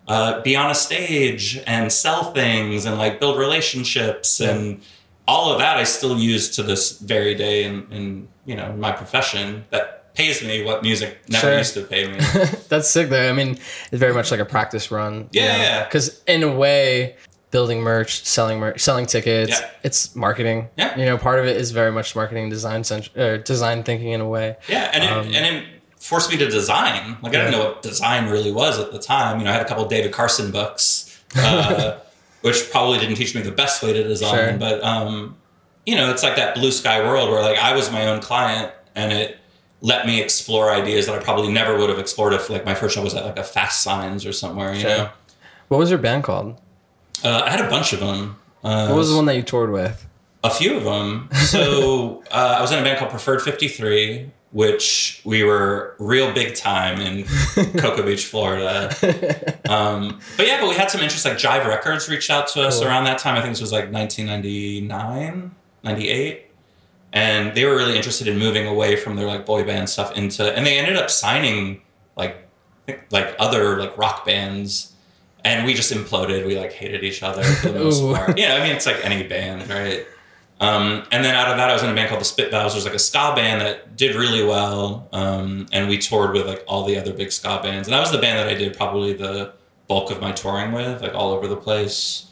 uh, 0.09 0.41
be 0.43 0.57
on 0.57 0.71
a 0.71 0.75
stage 0.75 1.59
and 1.67 1.91
sell 1.93 2.33
things 2.33 2.85
and 2.85 2.99
like 2.99 3.19
build 3.21 3.39
relationships 3.39 4.41
and 4.41 4.83
all 5.29 5.53
of 5.53 5.59
that 5.61 5.77
I 5.77 5.85
still 5.85 6.19
use 6.19 6.51
to 6.57 6.63
this 6.63 6.99
very 6.99 7.35
day 7.35 7.65
in, 7.65 7.87
in 7.93 8.29
you 8.45 8.57
know, 8.57 8.73
my 8.77 8.91
profession 8.93 9.65
that 9.71 10.13
pays 10.15 10.43
me 10.43 10.65
what 10.65 10.83
music 10.83 11.19
never 11.29 11.47
Sure. 11.47 11.59
used 11.59 11.75
to 11.75 11.83
pay 11.83 12.09
me. 12.11 12.19
That's 12.69 12.91
sick 12.91 13.09
though. 13.11 13.29
I 13.31 13.33
mean, 13.33 13.51
it's 13.51 14.01
very 14.01 14.13
much 14.13 14.31
like 14.33 14.41
a 14.41 14.45
practice 14.45 14.91
run. 14.91 15.29
Yeah, 15.33 15.57
yeah. 15.57 15.85
Because 15.85 16.21
in 16.27 16.43
a 16.43 16.53
way, 16.55 17.17
building 17.51 17.81
merch, 17.81 18.25
selling 18.25 18.59
merch, 18.61 18.81
selling 18.81 19.07
tickets, 19.07 19.51
Yeah. 19.61 19.69
it's 19.83 20.15
marketing. 20.15 20.69
Yeah. 20.77 20.97
You 20.97 21.05
know, 21.07 21.19
part 21.19 21.39
of 21.41 21.47
it 21.47 21.57
is 21.57 21.71
very 21.73 21.91
much 21.91 22.15
marketing, 22.15 22.49
design, 22.51 22.85
cent- 22.85 23.17
or 23.17 23.39
design 23.39 23.83
thinking 23.83 24.13
in 24.13 24.21
a 24.21 24.29
way. 24.29 24.57
Yeah, 24.69 24.91
and 24.93 25.03
it, 25.05 25.11
Um, 25.11 25.27
and 25.35 25.57
it 25.57 25.65
forced 25.99 26.31
me 26.31 26.37
to 26.39 26.49
design. 26.49 27.17
Like 27.23 27.35
I 27.35 27.39
didn't 27.39 27.53
know 27.53 27.65
what 27.65 27.83
design 27.83 28.29
really 28.29 28.53
was 28.53 28.79
at 28.79 28.93
the 28.93 28.99
time. 28.99 29.39
You 29.39 29.45
know, 29.45 29.51
I 29.51 29.55
had 29.55 29.63
a 29.63 29.69
couple 29.69 29.85
David 29.87 30.13
Carson 30.13 30.51
books, 30.53 31.19
uh, 31.37 31.97
which 32.43 32.71
probably 32.71 32.99
didn't 32.99 33.17
teach 33.17 33.35
me 33.35 33.43
the 33.43 33.51
best 33.53 33.83
way 33.83 33.93
to 33.93 34.03
design. 34.05 34.31
Sure. 34.35 34.53
But 34.59 34.83
um, 34.85 35.37
you 35.87 35.97
know, 35.97 36.11
it's 36.11 36.23
like 36.23 36.37
that 36.37 36.55
blue 36.55 36.71
sky 36.71 37.01
world 37.03 37.31
where 37.31 37.43
like 37.43 37.59
I 37.59 37.75
was 37.75 37.91
my 37.91 38.07
own 38.07 38.21
client, 38.21 38.71
and 38.95 39.13
it 39.13 39.39
let 39.83 40.07
me 40.07 40.21
explore 40.21 40.71
ideas 40.71 41.07
that 41.07 41.19
I 41.19 41.23
probably 41.23 41.51
never 41.51 41.77
would 41.77 41.89
have 41.89 41.99
explored 41.99 42.33
if 42.35 42.49
like 42.51 42.65
my 42.65 42.75
first 42.75 42.95
job 42.95 43.03
was 43.05 43.15
at 43.15 43.25
like 43.25 43.39
a 43.39 43.43
Fast 43.45 43.83
Signs 43.83 44.25
or 44.25 44.33
somewhere. 44.33 44.73
You 44.75 44.81
Sure. 44.83 44.91
know, 44.91 45.09
What 45.69 45.79
was 45.79 45.91
your 45.91 45.99
band 45.99 46.23
called? 46.25 46.57
Uh, 47.25 47.43
I 47.47 47.51
had 47.51 47.61
a 47.61 47.69
bunch 47.69 47.93
of 47.93 48.01
them. 48.01 48.37
Uh, 48.65 48.89
What 48.89 48.97
was 48.97 49.11
the 49.11 49.17
one 49.17 49.27
that 49.27 49.37
you 49.37 49.43
toured 49.43 49.71
with? 49.71 50.07
a 50.43 50.49
few 50.51 50.75
of 50.77 50.85
them. 50.85 51.29
So 51.35 52.23
uh, 52.31 52.55
I 52.59 52.63
was 52.63 52.73
in 52.73 52.79
a 52.79 52.83
band 52.83 52.99
called 52.99 53.11
Preferred 53.11 53.43
53, 53.43 54.31
which 54.53 55.21
we 55.27 55.45
were 55.45 55.95
real 55.99 56.33
big 56.33 56.55
time 56.55 56.99
in 56.99 57.25
Cocoa 57.79 58.03
Beach, 58.03 58.25
Florida. 58.25 58.89
Um, 59.69 60.19
but 60.39 60.47
yeah, 60.47 60.59
but 60.59 60.71
we 60.71 60.77
had 60.77 60.91
some 60.91 61.03
interest. 61.03 61.27
Like 61.27 61.37
Jive 61.37 61.67
Records 61.67 62.09
reached 62.09 62.31
out 62.31 62.49
to 62.49 62.63
us 62.63 62.79
Cool. 62.79 62.89
around 62.89 63.05
that 63.05 63.19
time. 63.19 63.37
I 63.37 63.43
think 63.43 63.53
this 63.53 63.61
was 63.61 63.71
like 63.71 63.93
1999, 63.93 65.55
98. 65.85 66.47
And 67.13 67.55
they 67.57 67.65
were 67.65 67.75
really 67.77 67.97
interested 67.97 68.29
in 68.29 68.39
moving 68.39 68.67
away 68.67 68.97
from 68.97 69.17
their 69.17 69.27
like 69.27 69.45
boy 69.45 69.65
band 69.65 69.91
stuff 69.91 70.17
into, 70.17 70.45
and 70.57 70.65
they 70.65 70.79
ended 70.79 70.97
up 70.97 71.11
signing 71.11 71.83
like 72.17 72.47
like 73.11 73.35
other 73.39 73.79
like 73.79 73.97
rock 73.99 74.25
bands 74.25 74.90
and 75.45 75.65
we 75.67 75.75
just 75.75 75.93
imploded. 75.93 76.47
We 76.47 76.59
like 76.59 76.73
hated 76.73 77.05
each 77.05 77.23
other 77.23 77.43
for 77.43 77.69
the 77.71 77.79
most 77.81 78.03
part. 78.03 78.39
Yeah 78.39 78.55
i 78.55 78.63
mean 78.63 78.75
it's 78.77 78.87
like 78.87 79.05
any 79.05 79.23
band 79.23 79.69
right? 79.69 80.07
Um, 80.61 81.05
and 81.11 81.25
then 81.25 81.35
out 81.35 81.49
of 81.51 81.57
that 81.57 81.71
i 81.71 81.73
was 81.73 81.83
in 81.83 81.91
a 81.91 81.95
band 81.95 82.09
called 82.11 82.21
the 82.21 82.27
spit 82.27 82.53
Bowsers, 82.53 82.85
like 82.85 82.95
a 82.95 82.99
ska 82.99 83.33
band 83.35 83.61
that 83.63 83.97
did 83.97 84.15
really 84.15 84.45
well. 84.45 85.09
Um, 85.13 85.67
and 85.73 85.89
we 85.89 85.97
toured 85.99 86.33
with 86.35 86.47
like 86.47 86.63
all 86.67 86.85
the 86.85 86.99
other 86.99 87.13
big 87.15 87.33
ska 87.33 87.61
bands. 87.63 87.89
And 87.89 87.95
that 87.95 88.01
was 88.01 88.13
the 88.13 88.19
band 88.19 88.39
that 88.39 88.49
i 88.49 88.55
did 88.55 88.77
probably 88.77 89.13
the 89.15 89.53
bulk 89.89 90.11
of 90.11 90.21
my 90.21 90.33
touring 90.33 90.73
with 90.73 91.03
like 91.03 91.15
all 91.15 91.33
over 91.33 91.49
the 91.49 91.57
place. 91.57 92.27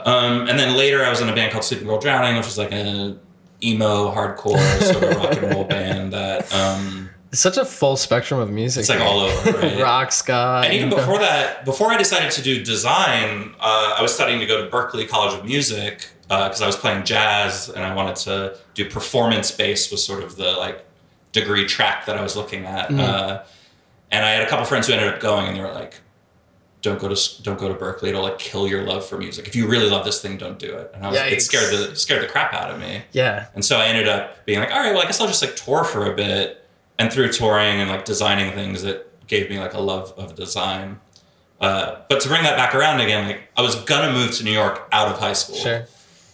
Um, 0.00 0.48
and 0.48 0.58
then 0.58 0.76
later 0.76 1.04
i 1.04 1.10
was 1.10 1.20
in 1.20 1.28
a 1.28 1.34
band 1.34 1.52
called 1.52 1.64
sleeping 1.64 1.86
girl 1.86 1.98
drowning 1.98 2.36
which 2.36 2.46
was 2.46 2.58
like 2.58 2.72
an 2.72 3.18
emo 3.62 4.12
hardcore 4.14 4.80
sort 4.80 5.02
of 5.02 5.16
rock 5.16 5.32
and 5.36 5.52
roll 5.52 5.64
band 5.64 6.12
that 6.12 6.52
um, 6.54 7.10
It's 7.30 7.40
such 7.40 7.58
a 7.58 7.64
full 7.64 7.96
spectrum 7.96 8.40
of 8.40 8.50
music. 8.50 8.80
it's 8.80 8.88
like 8.88 9.00
all 9.00 9.20
over 9.20 9.50
right? 9.58 9.80
rock, 9.80 10.12
ska. 10.12 10.62
And 10.64 10.72
even 10.72 10.88
before 10.88 11.18
that, 11.18 11.64
before 11.64 11.90
I 11.90 11.98
decided 11.98 12.30
to 12.32 12.42
do 12.42 12.64
design, 12.64 13.54
uh, 13.60 13.96
I 13.98 14.02
was 14.02 14.14
studying 14.14 14.40
to 14.40 14.46
go 14.46 14.64
to 14.64 14.70
Berklee 14.70 15.08
College 15.08 15.38
of 15.38 15.44
Music 15.44 16.08
because 16.22 16.62
I 16.62 16.66
was 16.66 16.76
playing 16.76 17.04
jazz 17.04 17.68
and 17.68 17.84
I 17.84 17.94
wanted 17.94 18.16
to 18.16 18.56
do 18.74 18.88
performance 18.88 19.50
based 19.50 19.90
was 19.90 20.04
sort 20.04 20.22
of 20.22 20.36
the 20.36 20.52
like 20.52 20.84
degree 21.32 21.66
track 21.66 22.06
that 22.06 22.16
I 22.16 22.22
was 22.22 22.36
looking 22.36 22.64
at. 22.64 22.88
Mm. 22.88 23.00
Uh, 23.00 23.42
and 24.10 24.24
I 24.24 24.30
had 24.30 24.42
a 24.42 24.48
couple 24.48 24.64
friends 24.64 24.86
who 24.86 24.94
ended 24.94 25.12
up 25.12 25.20
going 25.20 25.46
and 25.46 25.56
they 25.56 25.60
were 25.60 25.72
like, 25.72 26.00
"Don't 26.80 26.98
go 26.98 27.08
to 27.14 27.42
don't 27.42 27.58
go 27.58 27.68
to 27.68 27.74
Berklee. 27.74 28.08
It'll 28.08 28.22
like 28.22 28.38
kill 28.38 28.66
your 28.66 28.84
love 28.84 29.04
for 29.06 29.18
music. 29.18 29.46
If 29.46 29.54
you 29.54 29.68
really 29.68 29.90
love 29.90 30.04
this 30.06 30.22
thing, 30.22 30.38
don't 30.38 30.58
do 30.58 30.74
it." 30.76 30.92
And 30.94 31.04
I 31.04 31.10
was 31.10 31.18
it 31.18 31.42
scared 31.42 31.72
the 31.74 31.94
scared 31.94 32.22
the 32.22 32.26
crap 32.26 32.54
out 32.54 32.70
of 32.70 32.80
me. 32.80 33.02
Yeah. 33.12 33.48
And 33.54 33.62
so 33.62 33.78
I 33.78 33.86
ended 33.86 34.08
up 34.08 34.46
being 34.46 34.60
like, 34.60 34.70
all 34.72 34.80
right, 34.80 34.92
well, 34.94 35.02
I 35.02 35.04
guess 35.04 35.20
I'll 35.20 35.26
just 35.26 35.42
like 35.42 35.56
tour 35.56 35.84
for 35.84 36.10
a 36.10 36.16
bit. 36.16 36.67
And 36.98 37.12
through 37.12 37.32
touring 37.32 37.80
and 37.80 37.88
like 37.90 38.04
designing 38.04 38.52
things, 38.54 38.82
it 38.84 39.26
gave 39.28 39.48
me 39.50 39.58
like 39.60 39.74
a 39.74 39.80
love 39.80 40.12
of 40.16 40.34
design. 40.34 40.98
Uh, 41.60 41.96
but 42.08 42.20
to 42.20 42.28
bring 42.28 42.42
that 42.42 42.56
back 42.56 42.74
around 42.74 43.00
again, 43.00 43.26
like 43.26 43.42
I 43.56 43.62
was 43.62 43.76
gonna 43.76 44.12
move 44.12 44.32
to 44.36 44.44
New 44.44 44.52
York 44.52 44.88
out 44.92 45.08
of 45.08 45.18
high 45.18 45.32
school, 45.32 45.56
Sure. 45.56 45.86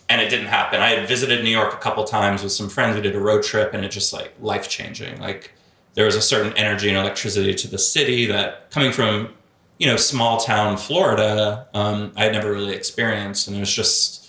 and 0.09 0.21
it 0.21 0.29
didn't 0.31 0.47
happen. 0.47 0.81
I 0.81 0.91
had 0.91 1.09
visited 1.09 1.43
New 1.45 1.51
York 1.51 1.73
a 1.75 1.79
couple 1.79 2.05
times 2.05 2.43
with 2.43 2.53
some 2.53 2.69
friends. 2.69 2.95
We 2.97 3.03
did 3.03 3.15
a 3.15 3.21
road 3.21 3.43
trip, 3.43 3.73
and 3.75 3.85
it 3.85 3.91
just 3.91 4.13
like 4.13 4.35
life 4.41 4.69
changing. 4.69 5.21
Like 5.21 5.53
there 5.95 6.05
was 6.07 6.15
a 6.17 6.21
certain 6.23 6.53
energy 6.57 6.89
and 6.89 6.97
electricity 6.99 7.55
to 7.55 7.69
the 7.69 7.79
city 7.79 8.27
that 8.27 8.71
coming 8.71 8.93
from 8.93 9.31
you 9.79 9.87
know 9.87 9.97
small 9.97 10.39
town 10.41 10.77
Florida, 10.77 11.69
um, 11.75 12.13
I 12.17 12.25
had 12.25 12.33
never 12.33 12.53
really 12.53 12.75
experienced, 12.75 13.49
and 13.49 13.57
it 13.57 13.61
was 13.61 13.73
just 13.73 14.27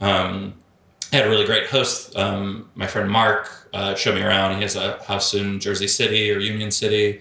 um, 0.00 0.54
I 1.12 1.16
had 1.16 1.26
a 1.26 1.28
really 1.30 1.46
great 1.46 1.66
host. 1.66 2.16
Um, 2.16 2.70
my 2.74 2.86
friend 2.86 3.10
Mark 3.10 3.65
uh, 3.76 3.94
showed 3.94 4.14
me 4.14 4.22
around. 4.22 4.56
He 4.56 4.62
has 4.62 4.74
a 4.74 5.02
house 5.04 5.34
in 5.34 5.60
Jersey 5.60 5.86
City 5.88 6.30
or 6.32 6.38
Union 6.38 6.70
City. 6.70 7.20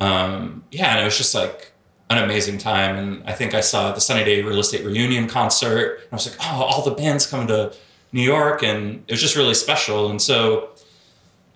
Um, 0.00 0.64
yeah, 0.72 0.92
and 0.92 1.00
it 1.00 1.04
was 1.04 1.16
just 1.16 1.34
like 1.34 1.72
an 2.10 2.18
amazing 2.18 2.58
time. 2.58 2.96
And 2.96 3.22
I 3.24 3.32
think 3.32 3.54
I 3.54 3.60
saw 3.60 3.92
the 3.92 4.00
Sunny 4.00 4.24
Day 4.24 4.42
Real 4.42 4.58
Estate 4.58 4.84
Reunion 4.84 5.28
concert. 5.28 6.00
And 6.02 6.08
I 6.12 6.16
was 6.16 6.26
like, 6.28 6.36
oh, 6.40 6.64
all 6.64 6.82
the 6.82 6.90
bands 6.90 7.26
coming 7.26 7.46
to 7.46 7.72
New 8.12 8.22
York, 8.22 8.62
and 8.62 9.04
it 9.06 9.12
was 9.12 9.20
just 9.20 9.36
really 9.36 9.54
special. 9.54 10.10
And 10.10 10.20
so 10.20 10.70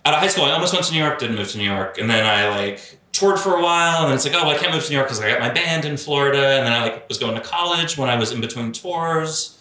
out 0.05 0.13
of 0.13 0.19
high 0.19 0.27
school, 0.27 0.45
I 0.45 0.51
almost 0.51 0.73
went 0.73 0.85
to 0.85 0.93
New 0.93 0.99
York, 0.99 1.19
didn't 1.19 1.35
move 1.35 1.51
to 1.51 1.57
New 1.57 1.69
York, 1.69 1.97
and 1.97 2.09
then 2.09 2.25
I 2.25 2.49
like 2.49 2.99
toured 3.11 3.39
for 3.39 3.55
a 3.55 3.61
while, 3.61 4.03
and 4.03 4.09
then 4.09 4.15
it's 4.15 4.25
like, 4.25 4.35
oh, 4.35 4.45
well, 4.45 4.55
I 4.55 4.57
can't 4.57 4.73
move 4.73 4.83
to 4.83 4.89
New 4.89 4.95
York 4.95 5.07
because 5.07 5.21
I 5.21 5.29
got 5.29 5.39
my 5.39 5.49
band 5.49 5.83
in 5.83 5.97
Florida, 5.97 6.57
and 6.57 6.65
then 6.65 6.73
I 6.73 6.83
like 6.83 7.07
was 7.09 7.17
going 7.17 7.35
to 7.35 7.41
college 7.41 7.97
when 7.97 8.09
I 8.09 8.17
was 8.17 8.31
in 8.31 8.39
between 8.39 8.71
tours. 8.71 9.58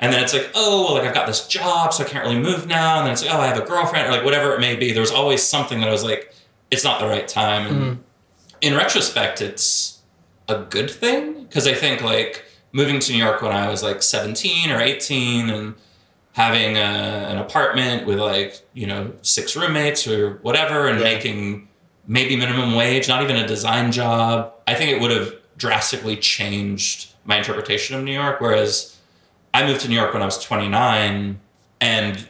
And 0.00 0.12
then 0.12 0.22
it's 0.22 0.32
like, 0.32 0.50
oh, 0.54 0.84
well, 0.84 0.94
like 0.94 1.06
I've 1.06 1.14
got 1.14 1.26
this 1.26 1.46
job, 1.46 1.92
so 1.92 2.04
I 2.04 2.08
can't 2.08 2.24
really 2.24 2.38
move 2.40 2.66
now. 2.66 2.98
And 2.98 3.06
then 3.06 3.12
it's 3.12 3.22
like, 3.24 3.34
oh, 3.34 3.38
I 3.40 3.46
have 3.48 3.58
a 3.58 3.64
girlfriend, 3.66 4.08
or 4.08 4.10
like 4.10 4.24
whatever 4.24 4.54
it 4.54 4.60
may 4.60 4.74
be. 4.74 4.92
There's 4.92 5.10
always 5.10 5.42
something 5.42 5.80
that 5.80 5.88
I 5.88 5.92
was 5.92 6.02
like, 6.02 6.34
it's 6.70 6.84
not 6.84 7.00
the 7.00 7.06
right 7.06 7.28
time. 7.28 7.66
And 7.66 7.76
Mm-hmm. 7.82 8.00
in 8.62 8.74
retrospect, 8.74 9.42
it's 9.42 10.00
a 10.48 10.58
good 10.58 10.90
thing 10.90 11.44
because 11.44 11.66
I 11.66 11.74
think 11.74 12.00
like 12.02 12.44
moving 12.72 12.98
to 13.00 13.12
New 13.12 13.18
York 13.18 13.42
when 13.42 13.52
I 13.52 13.68
was 13.68 13.82
like 13.82 14.02
17 14.02 14.70
or 14.70 14.80
18 14.80 15.50
and 15.50 15.74
having 16.32 16.76
a, 16.76 16.80
an 16.80 17.36
apartment 17.38 18.06
with 18.06 18.18
like, 18.18 18.60
you 18.72 18.86
know, 18.86 19.12
six 19.22 19.54
roommates 19.56 20.06
or 20.08 20.34
whatever 20.42 20.86
and 20.88 20.98
Yeah. 20.98 21.04
making 21.04 21.68
maybe 22.06 22.36
minimum 22.36 22.74
wage, 22.74 23.06
not 23.08 23.22
even 23.22 23.36
a 23.36 23.46
design 23.46 23.92
job, 23.92 24.52
I 24.66 24.74
think 24.74 24.90
it 24.90 25.00
would 25.00 25.10
have 25.10 25.34
drastically 25.56 26.16
changed 26.16 27.12
my 27.24 27.36
interpretation 27.38 27.96
of 27.96 28.02
New 28.04 28.12
York. 28.14 28.40
Whereas 28.40 28.96
I 29.52 29.66
moved 29.66 29.80
to 29.82 29.88
New 29.88 29.94
York 29.96 30.12
when 30.12 30.22
I 30.22 30.26
was 30.26 30.38
29 30.42 31.40
and 31.80 32.28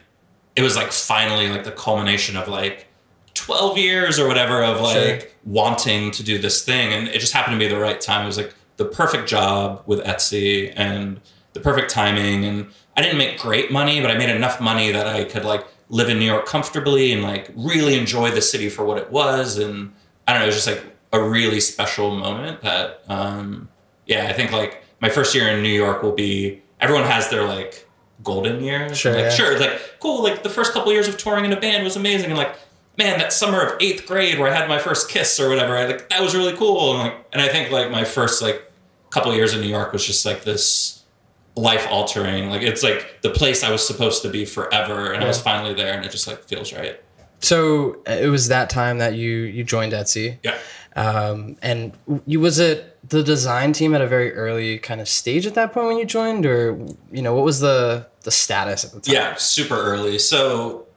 it 0.55 0.61
was 0.61 0.75
like 0.75 0.91
finally 0.91 1.49
like 1.49 1.63
the 1.63 1.71
culmination 1.71 2.35
of 2.37 2.47
like 2.47 2.87
12 3.33 3.77
years 3.77 4.19
or 4.19 4.27
whatever 4.27 4.63
of 4.63 4.81
like 4.81 5.21
Sure. 5.21 5.29
wanting 5.45 6.11
to 6.11 6.23
do 6.23 6.37
this 6.37 6.63
thing 6.65 6.91
and 6.93 7.07
it 7.07 7.19
just 7.19 7.33
happened 7.33 7.53
to 7.55 7.59
be 7.59 7.67
the 7.73 7.79
right 7.79 7.99
time 8.01 8.23
it 8.23 8.27
was 8.27 8.37
like 8.37 8.53
the 8.77 8.85
perfect 8.85 9.27
job 9.29 9.81
with 9.85 9.99
etsy 10.03 10.73
and 10.75 11.21
the 11.53 11.59
perfect 11.59 11.89
timing 11.89 12.43
and 12.43 12.67
i 12.97 13.01
didn't 13.01 13.17
make 13.17 13.39
great 13.39 13.71
money 13.71 14.01
but 14.01 14.11
i 14.11 14.17
made 14.17 14.29
enough 14.29 14.59
money 14.59 14.91
that 14.91 15.07
i 15.07 15.23
could 15.23 15.45
like 15.45 15.65
live 15.89 16.09
in 16.09 16.19
new 16.19 16.25
york 16.25 16.45
comfortably 16.45 17.13
and 17.13 17.23
like 17.23 17.49
really 17.55 17.97
enjoy 17.97 18.29
the 18.31 18.41
city 18.41 18.69
for 18.69 18.83
what 18.83 18.97
it 18.97 19.09
was 19.11 19.57
and 19.57 19.93
i 20.27 20.33
don't 20.33 20.41
know 20.41 20.45
it 20.45 20.47
was 20.53 20.55
just 20.63 20.67
like 20.67 20.83
a 21.13 21.21
really 21.21 21.59
special 21.61 22.13
moment 22.15 22.61
that 22.61 23.01
um 23.07 23.69
yeah 24.05 24.27
i 24.27 24.33
think 24.33 24.51
like 24.51 24.83
my 24.99 25.09
first 25.09 25.33
year 25.33 25.47
in 25.47 25.63
new 25.63 25.69
york 25.69 26.03
will 26.03 26.11
be 26.13 26.61
everyone 26.81 27.05
has 27.05 27.29
their 27.29 27.43
like 27.45 27.87
golden 28.23 28.61
years 28.63 28.97
Sure, 28.97 29.13
like 29.13 29.23
yeah. 29.23 29.29
sure 29.29 29.59
like 29.59 29.79
cool 29.99 30.21
like 30.23 30.43
the 30.43 30.49
first 30.49 30.73
couple 30.73 30.91
years 30.91 31.07
of 31.07 31.17
touring 31.17 31.45
in 31.45 31.53
a 31.53 31.59
band 31.59 31.83
was 31.83 31.95
amazing 31.95 32.29
and 32.29 32.37
like 32.37 32.55
man 32.97 33.17
that 33.19 33.31
summer 33.33 33.61
of 33.63 33.81
eighth 33.81 34.05
grade 34.05 34.37
where 34.37 34.51
i 34.51 34.55
had 34.55 34.67
my 34.69 34.77
first 34.77 35.09
kiss 35.09 35.39
or 35.39 35.49
whatever 35.49 35.75
I, 35.77 35.85
like 35.85 36.09
that 36.09 36.21
was 36.21 36.35
really 36.35 36.55
cool 36.55 36.91
and 36.91 36.99
like 36.99 37.25
and 37.33 37.41
i 37.41 37.47
think 37.47 37.71
like 37.71 37.89
my 37.89 38.03
first 38.03 38.41
like 38.41 38.71
couple 39.09 39.33
years 39.33 39.53
in 39.55 39.61
new 39.61 39.67
york 39.67 39.91
was 39.93 40.05
just 40.05 40.25
like 40.25 40.43
this 40.43 41.03
life 41.55 41.87
altering 41.89 42.49
like 42.49 42.61
it's 42.61 42.83
like 42.83 43.21
the 43.23 43.29
place 43.31 43.63
i 43.63 43.71
was 43.71 43.85
supposed 43.85 44.21
to 44.21 44.29
be 44.29 44.45
forever 44.45 45.11
and 45.11 45.23
i 45.23 45.27
was 45.27 45.41
finally 45.41 45.73
there 45.73 45.93
and 45.93 46.05
it 46.05 46.11
just 46.11 46.27
like 46.27 46.43
feels 46.43 46.71
right 46.73 47.01
So 47.39 48.01
uh, 48.07 48.11
it 48.11 48.27
was 48.29 48.49
that 48.49 48.69
time 48.69 48.99
that 48.99 49.15
you 49.15 49.29
you 49.29 49.63
joined 49.63 49.93
Etsy. 49.93 50.37
yeah 50.43 50.57
Um, 50.95 51.57
and 51.63 51.93
you 52.27 52.39
was 52.39 52.59
it 52.59 52.90
the 53.11 53.21
design 53.21 53.73
team 53.73 53.93
at 53.93 54.01
a 54.01 54.07
very 54.07 54.33
early 54.33 54.79
kind 54.79 55.01
of 55.01 55.09
stage 55.09 55.45
at 55.45 55.53
that 55.53 55.73
point 55.73 55.87
when 55.87 55.97
you 55.97 56.05
joined, 56.05 56.45
or 56.45 56.77
you 57.11 57.21
know 57.21 57.35
what 57.35 57.43
was 57.43 57.59
the 57.59 58.07
the 58.21 58.31
status 58.31 58.85
at 58.85 58.91
the 58.93 59.01
time? 59.01 59.13
Yeah, 59.13 59.35
super 59.35 59.75
early. 59.75 60.17
So 60.17 60.87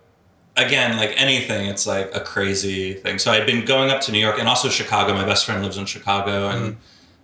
again, 0.56 0.96
like 0.96 1.12
anything, 1.16 1.66
it's 1.66 1.88
like 1.88 2.14
a 2.14 2.20
crazy 2.20 2.94
thing. 2.94 3.18
So 3.18 3.32
I'd 3.32 3.46
been 3.46 3.64
going 3.64 3.90
up 3.90 4.00
to 4.02 4.12
New 4.12 4.20
York 4.20 4.38
and 4.38 4.48
also 4.48 4.68
Chicago. 4.68 5.12
My 5.12 5.24
best 5.24 5.44
friend 5.44 5.60
lives 5.62 5.76
in 5.76 5.86
Chicago, 5.86 6.48
and 6.48 6.76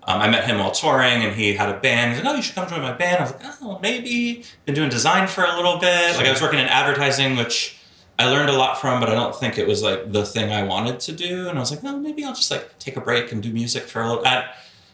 um, 0.03 0.21
I 0.23 0.29
met 0.29 0.45
him 0.45 0.59
while 0.59 0.73
touring. 0.73 1.23
And 1.23 1.37
he 1.37 1.55
had 1.55 1.69
a 1.69 1.79
band. 1.79 2.17
He's 2.17 2.25
like, 2.25 2.33
"Oh, 2.33 2.37
you 2.37 2.43
should 2.43 2.57
come 2.57 2.69
join 2.69 2.83
my 2.83 2.93
band." 2.93 3.19
I 3.19 3.23
was 3.23 3.33
like, 3.33 3.43
"Oh, 3.63 3.79
maybe." 3.81 4.43
Been 4.67 4.75
doing 4.75 4.91
design 4.91 5.29
for 5.29 5.45
a 5.45 5.55
little 5.55 5.79
bit. 5.79 6.17
Like 6.17 6.27
I 6.27 6.33
was 6.33 6.43
working 6.43 6.59
in 6.59 6.67
advertising, 6.67 7.37
which 7.37 7.79
I 8.19 8.29
learned 8.29 8.51
a 8.51 8.59
lot 8.59 8.81
from, 8.81 8.99
but 8.99 9.09
I 9.09 9.15
don't 9.15 9.37
think 9.37 9.57
it 9.57 9.69
was 9.69 9.85
like 9.85 10.11
the 10.11 10.27
thing 10.27 10.51
I 10.51 10.65
wanted 10.65 10.99
to 10.99 11.13
do. 11.13 11.49
And 11.49 11.57
I 11.59 11.61
was 11.61 11.71
like, 11.71 11.85
"Oh, 11.85 11.97
maybe 11.97 12.25
I'll 12.25 12.35
just 12.35 12.51
like 12.51 12.77
take 12.81 12.97
a 12.97 13.01
break 13.01 13.31
and 13.31 13.41
do 13.41 13.53
music 13.53 13.85
for 13.85 14.03
a 14.03 14.09
little." 14.09 14.27
I, 14.27 14.51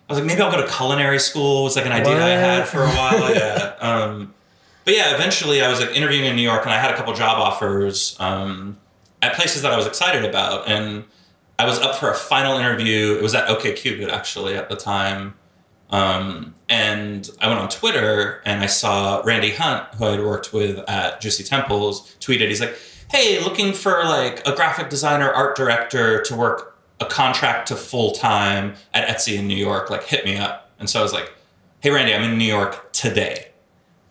I 0.09 0.13
was 0.13 0.19
like, 0.21 0.27
maybe 0.27 0.41
I'll 0.41 0.53
go 0.53 0.65
to 0.65 0.73
culinary 0.73 1.19
school. 1.19 1.65
Was 1.65 1.77
like 1.77 1.87
an 1.87 1.93
idea 1.93 2.15
I 2.15 2.29
had 2.29 2.69
for 2.69 2.83
a 2.83 2.89
while. 2.89 3.35
yeah. 3.35 3.75
Um, 3.87 4.35
but 4.85 4.95
yeah, 4.95 5.15
eventually 5.15 5.63
I 5.63 5.69
was 5.69 5.81
like 5.81 5.91
interviewing 5.91 6.27
in 6.27 6.37
New 6.37 6.43
York 6.43 6.63
and 6.63 6.73
I 6.73 6.79
had 6.79 6.93
a 6.93 6.97
couple 6.97 7.13
job 7.13 7.39
offers 7.39 8.17
um, 8.21 8.79
at 9.21 9.35
places 9.35 9.63
that 9.63 9.73
I 9.73 9.77
was 9.77 9.87
excited 9.87 10.25
about. 10.25 10.69
And 10.69 11.05
I 11.59 11.67
was 11.67 11.79
up 11.81 11.97
for 11.97 12.09
a 12.09 12.15
final 12.15 12.57
interview. 12.59 13.17
It 13.17 13.23
was 13.23 13.35
at 13.35 13.49
OKCupid 13.49 14.09
actually 14.09 14.55
at 14.55 14.69
the 14.69 14.77
time. 14.77 15.35
Um, 15.91 16.55
and 16.69 17.29
I 17.41 17.49
went 17.49 17.61
on 17.61 17.69
Twitter 17.69 18.43
and 18.45 18.63
I 18.63 18.67
saw 18.67 19.23
Randy 19.25 19.51
Hunt, 19.51 19.87
who 19.97 20.05
I 20.05 20.11
had 20.13 20.21
worked 20.21 20.53
with 20.53 20.79
at 20.89 21.21
Juicy 21.21 21.45
Temples, 21.45 22.17
tweeted, 22.21 22.49
he's 22.49 22.61
like, 22.61 22.77
hey, 23.11 23.41
looking 23.43 23.73
for 23.73 24.05
like 24.05 24.47
a 24.47 24.55
graphic 24.55 24.89
designer, 24.89 25.31
art 25.31 25.57
director 25.57 26.23
to 26.23 26.37
work 26.37 26.76
a 27.01 27.07
contract 27.07 27.69
to 27.69 27.77
full 27.77 28.13
time 28.13 28.75
at 28.95 29.07
Etsy 29.09 29.39
in 29.39 29.47
New 29.47 29.57
York, 29.57 29.91
like 29.91 30.05
hit 30.05 30.25
me 30.25 30.37
up. 30.37 30.71
And 30.79 30.89
so 30.89 31.01
I 31.01 31.03
was 31.03 31.13
like, 31.13 31.33
hey, 31.81 31.91
Randy, 31.91 32.15
I'm 32.15 32.23
in 32.23 32.39
New 32.39 32.45
York 32.45 32.93
today 32.93 33.47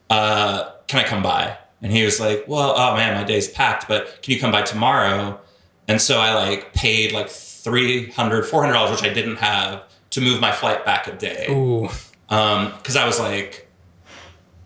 uh, 0.09 0.71
can 0.87 0.99
I 0.99 1.03
come 1.03 1.23
by? 1.23 1.57
And 1.81 1.91
he 1.91 2.03
was 2.03 2.19
like, 2.19 2.45
well, 2.47 2.73
oh 2.75 2.95
man, 2.95 3.15
my 3.15 3.23
day's 3.23 3.49
packed, 3.49 3.87
but 3.87 4.21
can 4.21 4.33
you 4.33 4.39
come 4.39 4.51
by 4.51 4.61
tomorrow? 4.61 5.39
And 5.87 6.01
so 6.01 6.19
I 6.19 6.33
like 6.33 6.73
paid 6.73 7.11
like 7.11 7.29
300 7.29 8.45
$400, 8.45 8.91
which 8.91 9.03
I 9.03 9.13
didn't 9.13 9.37
have 9.37 9.83
to 10.11 10.21
move 10.21 10.39
my 10.39 10.51
flight 10.51 10.85
back 10.85 11.07
a 11.07 11.15
day. 11.15 11.47
Ooh. 11.49 11.89
Um, 12.29 12.71
cause 12.83 12.95
I 12.95 13.05
was 13.05 13.19
like, 13.19 13.69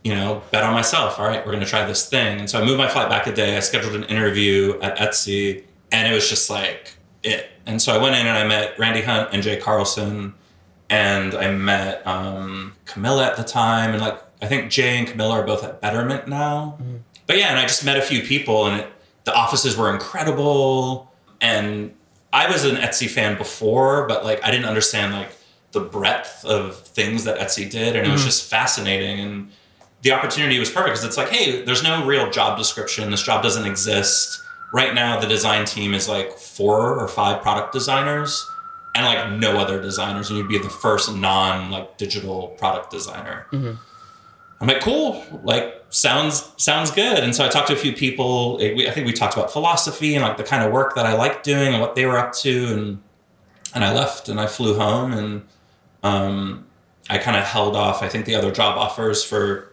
you 0.04 0.14
know, 0.14 0.42
bet 0.52 0.64
on 0.64 0.74
myself. 0.74 1.20
All 1.20 1.28
right, 1.28 1.46
we're 1.46 1.52
going 1.52 1.64
to 1.64 1.70
try 1.70 1.86
this 1.86 2.08
thing. 2.08 2.40
And 2.40 2.50
so 2.50 2.62
I 2.62 2.66
moved 2.66 2.78
my 2.78 2.88
flight 2.88 3.10
back 3.10 3.28
a 3.28 3.34
day. 3.34 3.58
I 3.58 3.60
scheduled 3.60 3.96
an 3.96 4.06
interview 4.06 4.80
at 4.82 4.98
Etsy 4.98 5.66
and 5.92 6.08
it 6.10 6.16
was 6.16 6.30
just 6.30 6.50
like 6.50 6.96
it. 7.24 7.50
And 7.70 7.82
so 7.82 7.94
I 7.94 7.98
went 7.98 8.16
in 8.16 8.26
and 8.26 8.38
I 8.38 8.48
met 8.48 8.78
Randy 8.80 9.02
Hunt 9.02 9.30
and 9.32 9.44
Jay 9.44 9.58
Carlson 9.58 10.34
and 10.90 11.36
I 11.36 11.52
met 11.52 12.06
um, 12.08 12.74
Camilla 12.86 13.28
at 13.28 13.38
the 13.38 13.44
time, 13.44 13.92
and 13.92 14.02
like 14.02 14.20
I 14.42 14.48
think 14.48 14.72
Jay 14.72 14.98
and 14.98 15.08
Camilla 15.08 15.40
are 15.40 15.44
both 15.44 15.64
at 15.64 15.82
Betterment 15.82 16.28
now. 16.28 16.80
But 17.28 17.38
yeah, 17.38 17.50
and 17.50 17.60
I 17.60 17.64
just 17.64 17.86
met 17.86 17.98
a 17.98 18.02
few 18.02 18.24
people, 18.24 18.66
and 18.66 18.82
it, 18.82 18.88
the 19.24 19.34
offices 19.34 19.78
were 19.78 19.94
incredible. 19.94 21.14
And 21.42 21.94
I 22.34 22.50
was 22.52 22.66
an 22.66 22.76
Etsy 22.78 23.08
fan 23.08 23.38
before, 23.38 24.08
but 24.08 24.26
like 24.26 24.44
I 24.44 24.50
didn't 24.50 24.66
understand 24.66 25.14
like 25.14 25.32
the 25.72 25.82
breadth 25.82 26.44
of 26.44 26.80
things 26.80 27.24
that 27.26 27.38
Etsy 27.38 27.70
did, 27.70 27.96
and 27.96 28.08
it 28.08 28.12
was 28.12 28.26
just 28.26 28.50
fascinating. 28.50 29.20
And 29.20 29.52
the 30.02 30.12
opportunity 30.12 30.58
was 30.58 30.72
perfect 30.72 30.96
because 30.96 31.04
it's 31.04 31.18
like, 31.18 31.30
hey, 31.30 31.64
there's 31.64 31.84
no 31.84 32.04
real 32.04 32.32
job 32.32 32.58
description. 32.58 33.12
This 33.12 33.22
job 33.22 33.44
doesn't 33.44 33.66
exist. 33.66 34.42
Right 34.72 34.94
now, 34.94 35.20
the 35.20 35.28
design 35.28 35.66
team 35.66 35.94
is 35.94 36.08
like 36.08 36.38
four 36.38 37.00
or 37.00 37.08
five 37.08 37.42
product 37.42 37.74
designers 37.74 38.46
and 38.96 39.06
like 39.06 39.32
no 39.40 39.58
other 39.58 39.82
designers, 39.82 40.30
and 40.30 40.38
you'd 40.38 40.48
be 40.48 40.58
the 40.60 40.70
first 40.70 41.14
non 41.14 41.72
like 41.72 41.98
digital 41.98 42.50
product 42.60 42.92
designer. 42.92 43.48
I'm 44.62 44.68
like, 44.68 44.82
cool, 44.82 45.26
like 45.44 45.82
sounds 45.90 46.52
sounds 46.58 46.92
good. 46.92 47.24
And 47.24 47.36
so 47.36 47.46
I 47.46 47.48
talked 47.48 47.68
to 47.68 47.74
a 47.74 47.78
few 47.78 47.94
people. 47.94 48.58
Eh, 48.62 48.74
we- 48.76 48.88
I 48.88 48.92
think 48.92 49.08
we 49.08 49.14
talked 49.14 49.34
about 49.36 49.52
philosophy 49.52 50.16
and 50.16 50.24
like 50.24 50.38
the 50.38 50.44
kind 50.44 50.64
of 50.64 50.72
work 50.72 50.96
that 50.96 51.06
I 51.06 51.14
liked 51.14 51.44
doing 51.46 51.74
and 51.74 51.82
what 51.82 51.96
they 51.96 52.06
were 52.06 52.18
up 52.18 52.34
to, 52.44 52.66
and 52.74 53.02
and 53.74 53.84
I 53.86 53.94
left 53.94 54.30
and 54.30 54.40
I 54.40 54.48
flew 54.48 54.76
home 54.78 55.14
and 55.14 55.42
um, 56.04 56.66
I 57.10 57.18
kind 57.20 57.38
of 57.38 57.44
held 57.44 57.76
off. 57.76 58.04
I 58.04 58.10
think 58.10 58.26
the 58.26 58.36
other 58.36 58.52
job 58.52 58.78
offers 58.78 59.24
for 59.24 59.72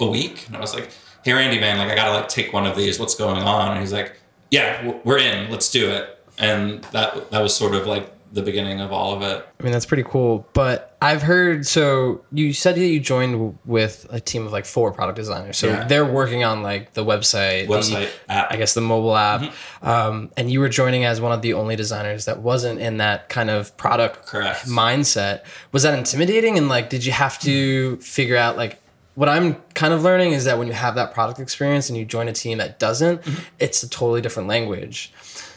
a 0.00 0.06
week, 0.06 0.46
and 0.46 0.56
I 0.56 0.60
was 0.60 0.74
like, 0.74 0.90
hey 1.24 1.32
Randy, 1.32 1.60
man, 1.60 1.78
like 1.78 1.90
I 1.90 1.94
gotta 1.94 2.12
like 2.12 2.28
take 2.28 2.52
one 2.52 2.66
of 2.66 2.76
these. 2.76 2.98
What's 2.98 3.14
going 3.14 3.42
on? 3.42 3.72
And 3.72 3.80
he's 3.80 3.92
like, 3.92 4.16
yeah, 4.50 4.98
we're 5.04 5.18
in. 5.18 5.50
Let's 5.50 5.70
do 5.70 5.90
it. 5.90 6.18
And 6.38 6.82
that 6.92 7.30
that 7.30 7.40
was 7.40 7.54
sort 7.54 7.74
of 7.74 7.86
like 7.86 8.10
the 8.32 8.40
beginning 8.42 8.80
of 8.80 8.90
all 8.92 9.14
of 9.14 9.20
it. 9.20 9.46
I 9.60 9.62
mean, 9.62 9.72
that's 9.72 9.84
pretty 9.84 10.04
cool. 10.04 10.48
But 10.54 10.96
I've 11.02 11.20
heard 11.20 11.66
so 11.66 12.24
you 12.32 12.54
said 12.54 12.76
that 12.76 12.80
you 12.86 12.98
joined 12.98 13.58
with 13.66 14.06
a 14.08 14.20
team 14.20 14.46
of 14.46 14.52
like 14.52 14.64
four 14.64 14.90
product 14.90 15.16
designers. 15.16 15.58
So 15.58 15.66
Yeah. 15.68 15.84
they're 15.84 16.06
working 16.06 16.42
on 16.42 16.62
like 16.62 16.94
the 16.94 17.04
website, 17.04 17.66
the- 17.68 17.74
Website, 17.74 18.08
app. 18.30 18.50
I 18.50 18.56
guess 18.56 18.72
the 18.72 18.80
mobile 18.80 19.14
app. 19.14 19.52
Um, 19.82 20.30
and 20.38 20.50
you 20.50 20.60
were 20.60 20.70
joining 20.70 21.04
as 21.04 21.20
one 21.20 21.32
of 21.32 21.42
the 21.42 21.52
only 21.52 21.76
designers 21.76 22.24
that 22.24 22.40
wasn't 22.40 22.80
in 22.80 22.96
that 22.96 23.28
kind 23.28 23.50
of 23.50 23.76
product 23.76 24.24
Correct. 24.24 24.64
mindset. 24.66 25.42
Was 25.72 25.82
that 25.82 25.92
intimidating? 25.98 26.56
And 26.56 26.70
like, 26.70 26.88
did 26.88 27.04
you 27.04 27.12
have 27.12 27.38
to 27.40 27.96
figure 27.98 28.38
out 28.38 28.56
like, 28.56 28.78
what 29.14 29.28
I'm 29.28 29.56
kind 29.74 29.92
of 29.92 30.02
learning 30.02 30.32
is 30.32 30.44
that 30.44 30.58
when 30.58 30.66
you 30.66 30.72
have 30.72 30.94
that 30.94 31.12
product 31.12 31.38
experience 31.38 31.88
and 31.88 31.98
you 31.98 32.04
join 32.04 32.28
a 32.28 32.32
team 32.32 32.58
that 32.58 32.78
doesn't, 32.78 33.20
it's 33.58 33.82
a 33.82 33.88
totally 33.88 34.20
different 34.20 34.48
language. 34.48 35.12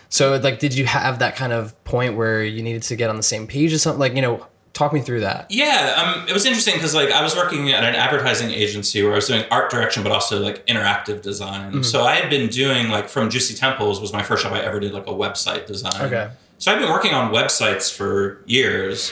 So 0.10 0.38
like, 0.38 0.60
did 0.60 0.74
you 0.74 0.86
have 0.86 1.20
that 1.20 1.36
kind 1.36 1.54
of 1.54 1.82
point 1.84 2.16
where 2.16 2.44
you 2.44 2.62
needed 2.62 2.84
to 2.84 2.96
get 2.96 3.10
on 3.10 3.18
the 3.18 3.24
same 3.24 3.48
page 3.48 3.74
or 3.74 3.78
something? 3.78 4.00
Like, 4.00 4.16
you 4.16 4.22
know, 4.22 4.46
talk 4.76 4.94
me 4.94 5.00
through 5.00 5.22
that. 5.22 5.48
Yeah, 5.50 5.94
um, 5.98 6.28
it 6.28 6.34
was 6.34 6.46
interesting 6.46 6.76
because 6.76 6.94
like 6.94 7.10
I 7.10 7.24
was 7.24 7.36
working 7.36 7.72
at 7.72 7.84
an 7.84 7.96
advertising 7.96 8.52
agency 8.52 9.02
where 9.02 9.14
I 9.14 9.16
was 9.16 9.28
doing 9.28 9.46
art 9.50 9.72
direction, 9.72 10.04
but 10.04 10.12
also 10.12 10.40
like 10.40 10.66
interactive 10.68 11.22
design. 11.22 11.84
So 11.84 12.04
I 12.04 12.16
had 12.16 12.30
been 12.30 12.50
doing 12.50 12.90
like 12.90 13.08
from 13.08 13.30
Juicy 13.30 13.56
Temples 13.56 14.00
was 14.02 14.14
my 14.14 14.22
first 14.22 14.44
job 14.44 14.54
I 14.54 14.60
ever 14.60 14.80
did 14.80 14.94
like 14.94 15.08
a 15.08 15.14
website 15.14 15.66
design. 15.66 16.02
Okay. 16.02 16.30
So 16.58 16.72
I've 16.72 16.80
been 16.80 16.90
working 16.90 17.14
on 17.14 17.34
websites 17.34 17.94
for 17.94 18.42
years. 18.46 19.12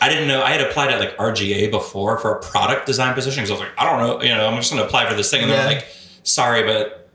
I 0.00 0.08
didn't 0.08 0.28
know 0.28 0.42
I 0.42 0.50
had 0.50 0.60
applied 0.60 0.90
at 0.90 1.00
like 1.00 1.16
RGA 1.16 1.70
before 1.70 2.18
for 2.18 2.32
a 2.36 2.40
product 2.42 2.86
design 2.86 3.14
position 3.14 3.42
because 3.44 3.50
I 3.50 3.54
was 3.54 3.60
like, 3.62 3.78
I 3.78 3.84
don't 3.90 4.00
know, 4.00 4.22
you 4.22 4.34
know, 4.34 4.46
I'm 4.46 4.56
just 4.56 4.70
going 4.70 4.80
to 4.82 4.86
apply 4.86 5.08
for 5.08 5.14
this 5.14 5.30
thing, 5.30 5.42
and 5.42 5.50
Yeah. 5.50 5.56
they're 5.64 5.74
like, 5.76 5.86
sorry, 6.24 6.62
but 6.64 7.08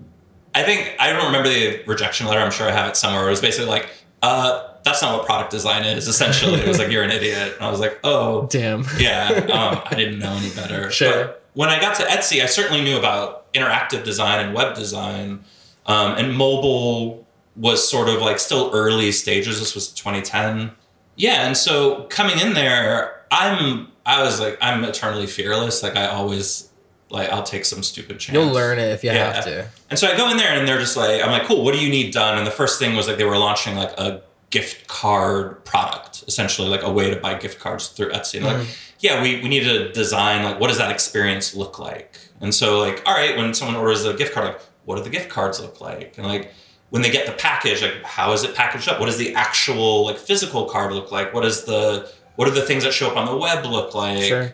I 0.56 0.64
think 0.64 0.96
I 1.00 1.12
don't 1.14 1.26
remember 1.28 1.50
the 1.50 1.84
rejection 1.86 2.26
letter. 2.28 2.40
I'm 2.40 2.52
sure 2.52 2.68
I 2.68 2.72
have 2.72 2.90
it 2.90 2.98
somewhere. 2.98 3.28
It 3.28 3.30
was 3.30 3.42
basically 3.42 3.70
like, 3.70 3.90
uh, 4.24 4.66
that's 4.84 5.02
not 5.02 5.18
what 5.18 5.26
product 5.28 5.52
design 5.52 5.84
is. 5.86 6.08
Essentially, 6.08 6.60
it 6.62 6.68
was 6.68 6.80
like 6.80 6.90
you're 6.90 7.04
an 7.04 7.12
idiot. 7.12 7.54
And 7.56 7.64
I 7.64 7.70
was 7.70 7.80
like, 7.80 8.00
oh, 8.04 8.48
Damn. 8.48 8.86
yeah, 8.98 9.28
um, 9.52 9.82
I 9.92 9.94
didn't 9.96 10.20
know 10.20 10.32
any 10.32 10.50
better. 10.56 10.90
Sure. 10.90 11.12
But 11.26 11.44
when 11.54 11.70
I 11.70 11.80
got 11.80 11.96
to 11.98 12.04
Etsy, 12.04 12.42
I 12.42 12.46
certainly 12.48 12.82
knew 12.84 12.98
about 12.98 13.54
interactive 13.54 14.04
design 14.04 14.44
and 14.46 14.56
web 14.56 14.76
design, 14.76 15.44
um, 15.86 16.14
and 16.18 16.36
mobile 16.36 17.28
was 17.56 17.88
sort 17.88 18.08
of 18.10 18.22
like 18.22 18.40
still 18.40 18.72
early 18.74 19.12
stages. 19.12 19.60
This 19.60 19.76
was 19.76 19.90
2010. 19.92 20.72
Yeah, 21.20 21.46
and 21.46 21.56
so 21.56 22.04
coming 22.06 22.40
in 22.40 22.54
there, 22.54 23.24
I'm 23.30 23.92
I 24.06 24.24
was 24.24 24.40
like 24.40 24.58
I'm 24.62 24.84
eternally 24.86 25.28
fearless. 25.28 25.84
Like 25.84 25.96
I 25.98 26.08
always 26.08 26.70
like 27.10 27.30
I'll 27.30 27.44
take 27.44 27.66
some 27.66 27.84
stupid 27.84 28.20
chance. 28.20 28.34
You'll 28.34 28.54
learn 28.54 28.80
it 28.80 28.92
if 28.92 29.04
you 29.04 29.12
Yeah. 29.12 29.34
have 29.34 29.44
to. 29.44 29.68
And 29.90 30.00
so 30.00 30.08
I 30.08 30.16
go 30.16 30.30
in 30.32 30.38
there 30.38 30.58
and 30.58 30.68
they're 30.68 30.80
just 30.80 30.96
like, 30.96 31.22
I'm 31.22 31.30
like, 31.30 31.44
cool, 31.44 31.64
what 31.66 31.74
do 31.76 31.84
you 31.84 31.90
need 31.90 32.14
done? 32.14 32.38
And 32.38 32.48
the 32.48 32.52
first 32.52 32.80
thing 32.80 32.96
was 32.96 33.08
like 33.08 33.18
they 33.18 33.26
were 33.26 33.38
launching 33.38 33.76
like 33.76 33.92
a 34.00 34.22
gift 34.50 34.88
card 34.88 35.64
product, 35.66 36.24
essentially 36.28 36.70
like 36.70 36.84
a 36.84 36.92
way 36.92 37.14
to 37.14 37.20
buy 37.20 37.34
gift 37.34 37.60
cards 37.60 37.90
through 37.90 38.12
Etsy. 38.12 38.36
And 38.38 38.46
like, 38.46 38.58
mm-hmm. 38.58 38.72
yeah, 39.00 39.22
we, 39.22 39.42
we 39.42 39.50
need 39.50 39.64
to 39.66 39.92
design 39.92 40.44
like 40.44 40.60
what 40.60 40.70
does 40.70 40.78
that 40.78 40.90
experience 40.90 41.54
look 41.54 41.80
like? 41.80 42.18
And 42.40 42.56
so 42.56 42.80
like, 42.80 43.04
all 43.06 43.14
right, 43.14 43.36
when 43.36 43.54
someone 43.54 43.76
orders 43.76 44.06
a 44.06 44.14
gift 44.14 44.34
card, 44.34 44.46
like, 44.46 44.62
what 44.86 44.96
do 44.96 45.04
the 45.04 45.10
gift 45.10 45.30
cards 45.30 45.60
look 45.60 45.82
like? 45.82 46.18
And 46.18 46.26
like 46.26 46.54
when 46.90 47.02
they 47.02 47.12
get 47.12 47.26
the 47.26 47.34
package, 47.34 47.82
like 47.82 48.04
how 48.04 48.32
is 48.34 48.44
it 48.44 48.56
packaged 48.56 48.88
up? 48.88 49.00
What 49.00 49.08
does 49.08 49.18
the 49.18 49.36
actual 49.36 50.06
like 50.06 50.18
physical 50.18 50.66
card 50.66 50.94
look 50.94 51.12
like? 51.12 51.34
What 51.34 51.46
is 51.46 51.64
the 51.64 52.12
what 52.36 52.48
are 52.48 52.52
the 52.52 52.62
things 52.62 52.84
that 52.84 52.94
show 52.94 53.10
up 53.10 53.18
on 53.18 53.26
the 53.26 53.36
web 53.36 53.66
look 53.66 53.94
like? 53.94 54.24
Sure. 54.24 54.54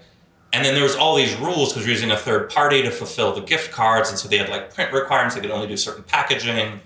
And 0.54 0.64
then 0.66 0.74
there 0.74 0.84
was 0.84 0.96
all 0.96 1.16
these 1.16 1.36
rules 1.36 1.74
because 1.74 1.86
we 1.86 1.92
are 1.92 1.96
using 1.96 2.12
a 2.12 2.18
third 2.18 2.50
party 2.50 2.82
to 2.82 2.90
fulfill 2.90 3.34
the 3.34 3.42
gift 3.42 3.72
cards, 3.72 4.10
and 4.10 4.18
so 4.18 4.28
they 4.30 4.38
had 4.38 4.50
like 4.50 4.74
print 4.74 4.94
requirements. 4.94 5.36
They 5.36 5.42
could 5.42 5.52
only 5.52 5.68
do 5.68 5.76
certain 5.78 6.04
packaging. 6.04 6.80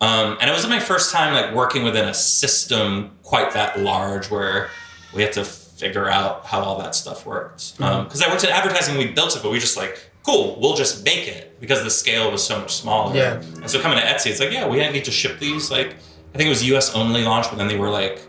Um, 0.00 0.36
and 0.40 0.50
it 0.50 0.52
was 0.52 0.66
my 0.68 0.80
first 0.80 1.12
time 1.12 1.32
like 1.32 1.54
working 1.54 1.82
within 1.82 2.06
a 2.06 2.14
system 2.14 3.12
quite 3.22 3.52
that 3.52 3.80
large 3.80 4.30
where 4.30 4.68
we 5.14 5.22
had 5.22 5.32
to 5.34 5.44
figure 5.44 6.08
out 6.08 6.46
how 6.46 6.60
all 6.60 6.78
that 6.78 6.94
stuff 6.94 7.24
worked. 7.24 7.78
Because 7.78 8.22
I 8.22 8.28
worked 8.30 8.44
in 8.44 8.50
advertising, 8.50 8.98
we 8.98 9.06
built 9.06 9.36
it, 9.36 9.42
but 9.42 9.50
we 9.50 9.58
just 9.58 9.76
like, 9.76 10.10
cool, 10.26 10.58
we'll 10.60 10.74
just 10.74 11.04
make 11.04 11.28
it 11.28 11.58
because 11.60 11.84
the 11.84 11.90
scale 11.90 12.32
was 12.32 12.44
so 12.44 12.58
much 12.58 12.74
smaller. 12.74 13.14
Yeah. 13.14 13.34
And 13.34 13.70
so 13.70 13.80
coming 13.80 13.98
to 13.98 14.04
Etsy, 14.04 14.30
it's 14.30 14.40
like, 14.40 14.50
yeah, 14.50 14.68
we 14.68 14.76
didn't 14.76 14.92
need 14.92 15.04
to 15.04 15.12
ship 15.12 15.38
these. 15.38 15.70
Like, 15.70 15.94
I 16.34 16.36
think 16.36 16.46
it 16.46 16.50
was 16.50 16.64
US 16.64 16.94
only 16.94 17.22
launch, 17.22 17.48
but 17.48 17.56
then 17.56 17.68
they 17.68 17.78
were 17.78 17.90
like 17.90 18.20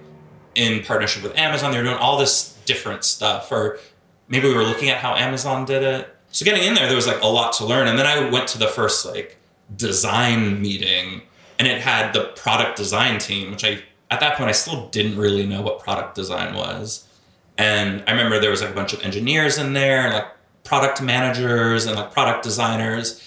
in 0.53 0.83
partnership 0.83 1.23
with 1.23 1.35
Amazon. 1.37 1.71
They 1.71 1.77
were 1.77 1.83
doing 1.83 1.97
all 1.97 2.17
this 2.17 2.55
different 2.65 3.03
stuff. 3.03 3.51
Or 3.51 3.79
maybe 4.27 4.47
we 4.47 4.53
were 4.53 4.63
looking 4.63 4.89
at 4.89 4.99
how 4.99 5.15
Amazon 5.15 5.65
did 5.65 5.81
it. 5.81 6.15
So 6.31 6.45
getting 6.45 6.63
in 6.63 6.75
there, 6.75 6.85
there 6.85 6.95
was 6.95 7.07
like 7.07 7.21
a 7.21 7.27
lot 7.27 7.53
to 7.53 7.65
learn. 7.65 7.87
And 7.87 7.97
then 7.97 8.05
I 8.05 8.29
went 8.29 8.47
to 8.49 8.59
the 8.59 8.67
first 8.67 9.03
like 9.05 9.37
design 9.75 10.61
meeting 10.61 11.23
and 11.57 11.67
it 11.67 11.81
had 11.81 12.13
the 12.13 12.25
product 12.35 12.77
design 12.77 13.17
team, 13.17 13.49
which 13.49 13.65
I, 13.65 13.81
at 14.11 14.19
that 14.19 14.37
point, 14.37 14.49
I 14.49 14.53
still 14.53 14.87
didn't 14.89 15.17
really 15.17 15.47
know 15.47 15.61
what 15.63 15.79
product 15.79 16.13
design 16.13 16.53
was. 16.53 17.07
And 17.57 18.03
I 18.05 18.11
remember 18.11 18.39
there 18.39 18.51
was 18.51 18.61
like 18.61 18.69
a 18.69 18.75
bunch 18.75 18.93
of 18.93 19.01
engineers 19.01 19.57
in 19.57 19.73
there 19.73 20.01
and 20.01 20.13
like 20.13 20.27
product 20.67 21.01
managers 21.01 21.85
and 21.85 21.95
like 21.95 22.11
product 22.11 22.43
designers. 22.43 23.23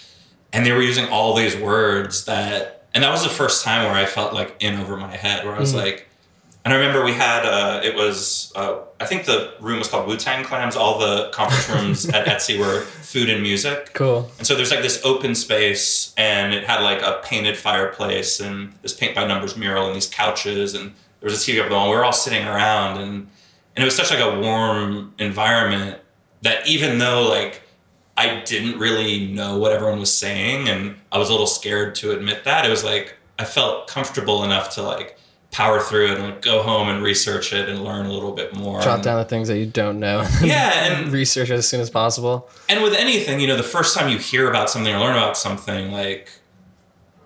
And 0.52 0.66
they 0.66 0.72
were 0.72 0.82
using 0.82 1.08
all 1.08 1.34
these 1.34 1.56
words 1.56 2.24
that, 2.26 2.86
and 2.92 3.02
that 3.04 3.10
was 3.10 3.22
the 3.22 3.30
first 3.30 3.64
time 3.64 3.84
where 3.84 3.94
I 3.94 4.04
felt 4.04 4.34
like 4.34 4.56
in 4.60 4.78
over 4.78 4.96
my 4.96 5.16
head, 5.16 5.44
where 5.44 5.54
I 5.54 5.60
was 5.60 5.74
like, 5.74 6.08
and 6.64 6.74
I 6.74 6.76
remember 6.76 7.02
we 7.04 7.14
had, 7.14 7.46
uh, 7.46 7.80
it 7.82 7.94
was, 7.94 8.52
uh, 8.54 8.80
I 9.00 9.06
think 9.06 9.24
the 9.24 9.54
room 9.60 9.78
was 9.78 9.88
called 9.88 10.06
Wu 10.06 10.16
Tang 10.16 10.44
Clams. 10.44 10.76
All 10.76 10.98
the 10.98 11.30
conference 11.30 11.68
rooms 11.70 12.08
at 12.08 12.26
Etsy 12.26 12.58
were 12.58 12.82
food 12.82 13.30
and 13.30 13.40
music. 13.40 13.94
Cool. 13.94 14.30
And 14.36 14.46
so 14.46 14.54
there's 14.54 14.70
like 14.70 14.82
this 14.82 15.00
open 15.02 15.34
space, 15.34 16.12
and 16.18 16.52
it 16.52 16.64
had 16.64 16.82
like 16.82 17.00
a 17.00 17.22
painted 17.24 17.56
fireplace 17.56 18.40
and 18.40 18.74
this 18.82 18.92
paint 18.92 19.14
by 19.14 19.26
numbers 19.26 19.56
mural 19.56 19.86
and 19.86 19.96
these 19.96 20.08
couches, 20.08 20.74
and 20.74 20.92
there 21.20 21.30
was 21.30 21.48
a 21.48 21.50
TV 21.50 21.62
up 21.62 21.70
the 21.70 21.74
wall. 21.74 21.88
We 21.88 21.96
were 21.96 22.04
all 22.04 22.12
sitting 22.12 22.46
around, 22.46 23.00
and 23.00 23.28
and 23.74 23.82
it 23.82 23.84
was 23.84 23.96
such 23.96 24.10
like 24.10 24.20
a 24.20 24.38
warm 24.38 25.14
environment 25.18 26.00
that 26.42 26.66
even 26.68 26.98
though 26.98 27.28
like 27.28 27.62
I 28.16 28.40
didn't 28.44 28.78
really 28.78 29.26
know 29.28 29.58
what 29.58 29.72
everyone 29.72 29.98
was 29.98 30.14
saying, 30.16 30.68
and 30.68 30.96
I 31.10 31.18
was 31.18 31.28
a 31.28 31.32
little 31.32 31.46
scared 31.46 31.94
to 31.96 32.12
admit 32.12 32.44
that, 32.44 32.64
it 32.66 32.68
was 32.70 32.84
like 32.84 33.16
I 33.38 33.44
felt 33.44 33.86
comfortable 33.88 34.44
enough 34.44 34.70
to 34.74 34.82
like 34.82 35.16
power 35.52 35.80
through 35.80 36.06
it 36.06 36.10
and 36.12 36.22
like 36.22 36.42
go 36.42 36.62
home 36.62 36.88
and 36.88 37.02
research 37.02 37.52
it 37.52 37.68
and 37.68 37.82
learn 37.82 38.06
a 38.06 38.12
little 38.12 38.32
bit 38.32 38.54
more. 38.54 38.80
Jot 38.82 39.02
down 39.02 39.18
the 39.18 39.24
things 39.24 39.48
that 39.48 39.58
you 39.58 39.66
don't 39.66 39.98
know. 39.98 40.24
Yeah, 40.42 40.70
and 40.92 41.10
research 41.12 41.50
as 41.50 41.66
soon 41.68 41.80
as 41.80 41.90
possible. 41.90 42.48
and 42.68 42.82
with 42.84 42.94
anything, 42.94 43.40
you 43.40 43.46
know, 43.48 43.56
the 43.56 43.62
first 43.64 43.96
time 43.96 44.08
you 44.10 44.18
hear 44.18 44.48
about 44.48 44.70
something 44.70 44.94
or 44.94 44.98
learn 45.00 45.16
about 45.16 45.36
something, 45.36 45.90
like, 45.90 46.30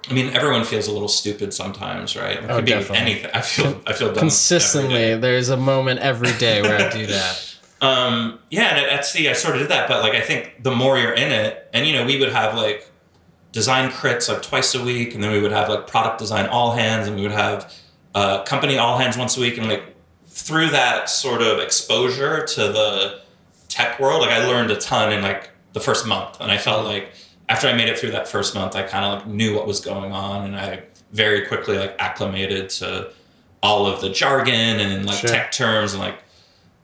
I 0.08 0.12
mean, 0.14 0.30
everyone 0.34 0.64
feels 0.64 0.86
a 0.86 0.92
little 0.92 1.08
stupid 1.08 1.52
sometimes, 1.52 2.16
right? 2.16 2.38
It 2.42 2.44
Oh, 2.50 2.56
could 2.56 2.64
be 2.64 2.70
definitely. 2.72 2.96
anything. 2.98 3.30
I 3.34 3.40
feel, 3.42 3.82
I 3.86 3.92
feel 3.92 4.08
dumb 4.08 4.20
Consistently, 4.20 5.16
there's 5.16 5.48
a 5.50 5.56
moment 5.56 6.00
every 6.00 6.32
day 6.38 6.62
where 6.62 6.76
I 6.86 6.90
do 6.90 7.06
that. 7.08 7.53
Um, 7.84 8.38
yeah, 8.50 8.74
and 8.76 8.78
at 8.86 9.00
Etsy, 9.00 9.28
I 9.28 9.32
sort 9.34 9.54
of 9.56 9.60
did 9.62 9.70
that, 9.70 9.88
but 9.88 10.02
like, 10.02 10.14
I 10.14 10.20
think 10.20 10.62
the 10.62 10.70
more 10.74 10.98
you're 10.98 11.12
in 11.12 11.30
it, 11.32 11.68
and 11.72 11.86
you 11.86 11.92
know, 11.92 12.04
we 12.06 12.18
would 12.18 12.32
have 12.32 12.54
like 12.56 12.90
design 13.52 13.90
crits 13.90 14.28
like 14.28 14.42
twice 14.42 14.74
a 14.74 14.82
week, 14.82 15.14
and 15.14 15.22
then 15.22 15.32
we 15.32 15.40
would 15.40 15.52
have 15.52 15.68
like 15.68 15.86
product 15.86 16.18
design 16.18 16.46
all 16.46 16.72
hands, 16.72 17.06
and 17.06 17.16
we 17.16 17.22
would 17.22 17.32
have 17.32 17.72
uh, 18.14 18.42
company 18.44 18.78
all 18.78 18.98
hands 18.98 19.16
once 19.16 19.36
a 19.36 19.40
week, 19.40 19.58
and 19.58 19.68
like 19.68 19.82
through 20.26 20.68
that 20.70 21.08
sort 21.10 21.42
of 21.42 21.58
exposure 21.60 22.44
to 22.44 22.60
the 22.62 23.20
tech 23.68 24.00
world, 24.00 24.20
like 24.22 24.30
I 24.30 24.46
learned 24.46 24.70
a 24.70 24.76
ton 24.76 25.12
in 25.12 25.22
like 25.22 25.50
the 25.72 25.80
first 25.80 26.06
month, 26.06 26.40
and 26.40 26.50
I 26.50 26.58
felt 26.58 26.84
like 26.84 27.12
after 27.48 27.68
I 27.68 27.74
made 27.74 27.88
it 27.88 27.98
through 27.98 28.12
that 28.12 28.26
first 28.28 28.54
month, 28.54 28.74
I 28.74 28.82
kind 28.82 29.04
of 29.04 29.18
like 29.18 29.26
knew 29.28 29.54
what 29.54 29.66
was 29.66 29.80
going 29.80 30.12
on, 30.12 30.44
and 30.46 30.56
I 30.56 30.82
very 31.12 31.46
quickly 31.46 31.76
like 31.78 31.94
acclimated 31.98 32.70
to 32.70 33.10
all 33.62 33.86
of 33.86 34.00
the 34.00 34.08
jargon 34.10 34.80
and 34.80 35.06
like 35.06 35.18
Sure. 35.18 35.30
tech 35.30 35.52
terms 35.52 35.92
and 35.92 36.02
like 36.02 36.16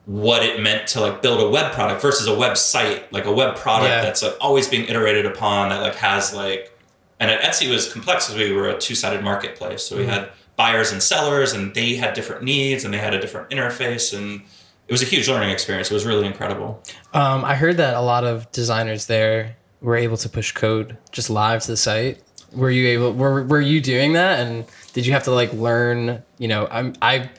what 0.07 0.43
it 0.43 0.61
meant 0.61 0.89
to 0.89 1.01
like 1.01 1.23
build 1.23 1.41
a 1.41 1.49
web 1.49 1.73
product 1.73 2.03
versus 2.03 2.27
a 2.27 2.31
website, 2.31 3.03
like 3.13 3.27
a 3.27 3.33
web 3.33 3.55
product 3.57 3.91
Yeah. 3.91 4.03
that's 4.03 4.23
like 4.23 4.35
always 4.41 4.69
being 4.69 4.89
iterated 4.89 5.27
upon 5.27 5.69
that 5.69 5.81
like 5.81 5.95
has 5.97 6.35
like 6.35 6.77
and 7.21 7.31
at 7.31 7.41
Etsy 7.43 7.71
was 7.71 7.93
complex 7.93 8.27
because 8.29 8.41
we 8.43 8.53
were 8.53 8.69
a 8.71 8.79
two-sided 8.79 9.23
marketplace. 9.23 9.83
So 9.85 9.97
we 9.97 10.03
Mm-hmm. 10.03 10.11
had 10.13 10.31
buyers 10.57 10.91
and 10.93 11.03
sellers 11.03 11.53
and 11.53 11.75
they 11.75 11.95
had 11.97 12.15
different 12.15 12.43
needs 12.43 12.85
and 12.85 12.93
they 12.93 12.99
had 12.99 13.15
a 13.15 13.21
different 13.21 13.51
interface 13.51 14.17
and 14.17 14.43
it 14.89 14.93
was 14.93 15.03
a 15.03 15.07
huge 15.07 15.29
learning 15.29 15.51
experience. 15.51 15.91
It 15.91 15.95
was 15.95 16.05
really 16.05 16.27
incredible. 16.27 16.83
Um, 17.15 17.45
I 17.45 17.55
heard 17.55 17.77
that 17.77 17.95
a 17.95 18.01
lot 18.01 18.25
of 18.25 18.51
designers 18.53 19.07
there 19.07 19.57
were 19.81 19.97
able 19.97 20.17
to 20.19 20.29
push 20.29 20.53
code 20.53 20.97
just 21.13 21.31
live 21.31 21.63
to 21.63 21.69
the 21.69 21.77
site. 21.77 22.23
Were 22.53 22.71
you 22.71 22.89
able? 22.89 23.13
Were, 23.13 23.45
were 23.45 23.61
you 23.61 23.81
doing 23.81 24.15
that? 24.15 24.41
And 24.41 24.65
did 24.93 25.07
you 25.07 25.13
have 25.13 25.23
to 25.25 25.31
like 25.31 25.53
learn? 25.53 26.23
You 26.39 26.49
know, 26.49 26.67
I'm 26.71 26.95
I. 27.01 27.31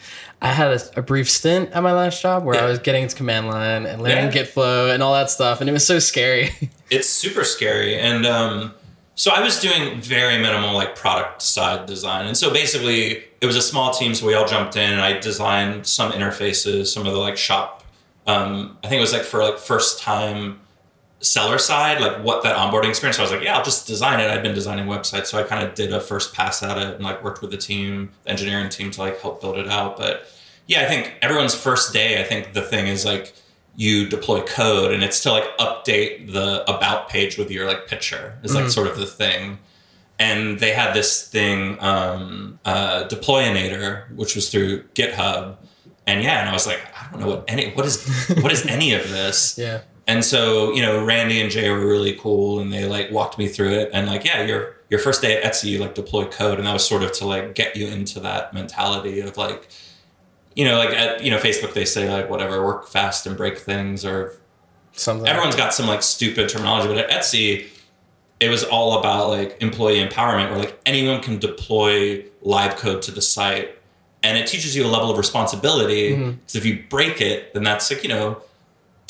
I 0.42 0.48
had 0.48 0.72
a, 0.72 1.00
a 1.00 1.02
brief 1.04 1.30
stint 1.30 1.72
at 1.72 1.84
my 1.84 1.94
last 1.94 2.22
job 2.22 2.44
where 2.44 2.60
I 2.60 2.66
was 2.66 2.80
getting 2.80 3.04
into 3.04 3.16
command 3.16 3.48
line 3.48 3.86
and 3.86 4.02
learning 4.02 4.26
Yeah. 4.26 4.32
Git 4.32 4.48
flow 4.48 4.90
and 4.90 5.04
all 5.04 5.14
that 5.14 5.30
stuff, 5.30 5.62
and 5.62 5.70
it 5.70 5.74
was 5.74 5.86
so 5.86 6.00
scary. 6.00 6.50
It's 6.90 7.08
super 7.08 7.46
scary. 7.46 7.98
And 7.98 8.26
um, 8.26 8.74
so 9.16 9.32
I 9.32 9.42
was 9.42 9.62
doing 9.62 10.02
very 10.02 10.38
minimal 10.38 10.74
like 10.74 10.96
product 10.96 11.42
side 11.42 11.86
design. 11.86 12.26
And 12.28 12.36
so 12.36 12.52
basically 12.52 13.24
it 13.40 13.46
was 13.46 13.56
a 13.56 13.62
small 13.62 13.92
team. 13.94 14.14
So 14.16 14.26
we 14.26 14.34
all 14.34 14.46
jumped 14.46 14.76
in 14.76 14.92
and 14.92 15.00
I 15.00 15.18
designed 15.18 15.88
some 15.88 16.12
interfaces, 16.12 16.88
some 16.88 17.06
of 17.08 17.14
the 17.14 17.20
like 17.20 17.38
shop. 17.38 17.86
Um, 18.28 18.78
I 18.84 18.88
think 18.88 18.98
it 18.98 19.02
was 19.02 19.14
like 19.14 19.22
for 19.24 19.42
like 19.44 19.58
first 19.58 20.00
time 20.02 20.60
seller 21.22 21.58
side, 21.58 22.02
like 22.02 22.24
what 22.24 22.44
that 22.44 22.56
onboarding 22.58 22.90
experience. 22.90 23.18
So 23.18 23.24
I 23.24 23.26
was 23.26 23.32
like, 23.32 23.44
yeah, 23.44 23.58
I'll 23.58 23.64
just 23.64 23.88
design 23.88 24.20
it. 24.20 24.30
I'd 24.30 24.44
been 24.44 24.56
designing 24.56 24.86
websites. 24.86 25.28
So 25.28 25.40
I 25.40 25.44
kind 25.44 25.66
of 25.66 25.76
did 25.76 25.94
a 25.94 26.02
first 26.02 26.34
pass 26.34 26.62
at 26.64 26.78
it 26.78 26.96
and 26.96 27.04
like 27.04 27.24
worked 27.24 27.42
with 27.42 27.52
the 27.52 27.58
team, 27.58 28.12
the 28.24 28.32
engineering 28.32 28.70
team 28.70 28.92
to 28.92 29.00
like 29.00 29.22
help 29.22 29.40
build 29.40 29.58
it 29.58 29.68
out. 29.68 29.98
But 29.98 30.26
yeah, 30.68 30.82
I 30.82 30.86
think 30.86 31.16
everyone's 31.22 31.56
first 31.56 31.94
day, 31.94 32.20
I 32.20 32.24
think 32.24 32.54
the 32.54 32.62
thing 32.62 32.88
is 32.88 33.06
like 33.06 33.34
you 33.76 34.08
deploy 34.08 34.42
code 34.42 34.92
and 34.92 35.04
it's 35.04 35.22
to 35.24 35.32
like 35.32 35.58
update 35.58 36.32
the 36.34 36.70
about 36.70 37.08
page 37.08 37.38
with 37.38 37.50
your 37.50 37.68
like 37.68 37.88
picture 37.88 38.38
is 38.44 38.54
like 38.54 38.70
sort 38.70 38.88
of 38.88 38.98
the 38.98 39.06
thing. 39.06 39.60
And 40.20 40.60
they 40.60 40.72
had 40.72 40.94
this 40.94 41.28
thing, 41.28 41.78
um, 41.80 42.60
uh, 42.64 43.08
deployinator, 43.08 44.14
which 44.16 44.36
was 44.36 44.52
through 44.52 44.84
GitHub. 44.90 45.58
And 46.06 46.22
yeah, 46.22 46.42
and 46.42 46.50
I 46.50 46.54
was 46.54 46.68
like, 46.68 46.80
I 46.96 47.12
don't 47.12 47.22
know 47.22 47.28
what 47.28 47.46
any 47.48 47.72
what 47.72 47.86
is 47.86 48.30
what 48.42 48.52
is 48.52 48.66
any 48.66 48.94
of 48.94 49.10
this? 49.10 49.58
yeah. 49.58 49.82
And 50.08 50.26
so, 50.26 50.74
you 50.74 50.82
know, 50.82 51.06
Randy 51.06 51.40
and 51.42 51.50
Jay 51.52 51.70
were 51.70 51.86
really 51.86 52.14
cool 52.16 52.60
and 52.60 52.74
they 52.74 52.86
like 52.86 53.12
walked 53.12 53.38
me 53.38 53.48
through 53.48 53.70
it 53.70 53.92
and 53.94 54.08
like, 54.08 54.26
yeah, 54.26 54.44
your 54.44 54.76
your 54.90 55.00
first 55.00 55.22
day 55.22 55.42
at 55.42 55.54
Etsy, 55.54 55.66
you 55.70 55.80
like 55.80 55.96
deploy 55.96 56.26
code. 56.26 56.58
And 56.58 56.68
that 56.68 56.74
was 56.74 56.86
sort 56.86 57.04
of 57.04 57.12
to 57.14 57.26
like 57.28 57.56
get 57.56 57.76
you 57.78 57.88
into 57.88 58.20
that 58.22 58.54
mentality 58.54 59.20
of 59.22 59.38
like, 59.38 59.70
you 60.56 60.66
know, 60.66 60.78
like 60.78 60.90
at 60.90 61.24
you 61.24 61.32
know, 61.32 61.38
Facebook 61.38 61.74
they 61.74 61.86
say 61.86 62.12
like 62.12 62.30
whatever, 62.30 62.66
work 62.66 62.88
fast 62.88 63.26
and 63.26 63.38
break 63.38 63.58
things 63.58 64.04
or 64.04 64.34
Something. 64.94 65.28
everyone's 65.28 65.56
got 65.56 65.74
some 65.74 65.88
like 65.88 66.02
stupid 66.04 66.50
terminology, 66.50 66.88
but 66.90 66.98
at 66.98 67.10
Etsy, 67.10 67.68
it 68.42 68.50
was 68.50 68.64
all 68.66 69.00
about 69.00 69.30
like 69.30 69.56
employee 69.62 70.04
empowerment 70.06 70.50
where 70.50 70.60
like 70.60 70.78
anyone 70.86 71.22
can 71.22 71.38
deploy 71.38 72.26
live 72.42 72.76
code 72.76 73.02
to 73.04 73.12
the 73.12 73.22
site 73.22 73.78
and 74.24 74.38
it 74.38 74.48
teaches 74.48 74.76
you 74.76 74.84
a 74.86 74.90
level 74.90 75.12
of 75.12 75.18
responsibility 75.18 76.12
Mm-hmm. 76.14 76.32
because 76.32 76.56
if 76.56 76.66
you 76.66 76.84
break 76.90 77.22
it 77.22 77.54
then 77.54 77.64
that's 77.64 77.90
like 77.92 78.02
you 78.04 78.10
know 78.10 78.42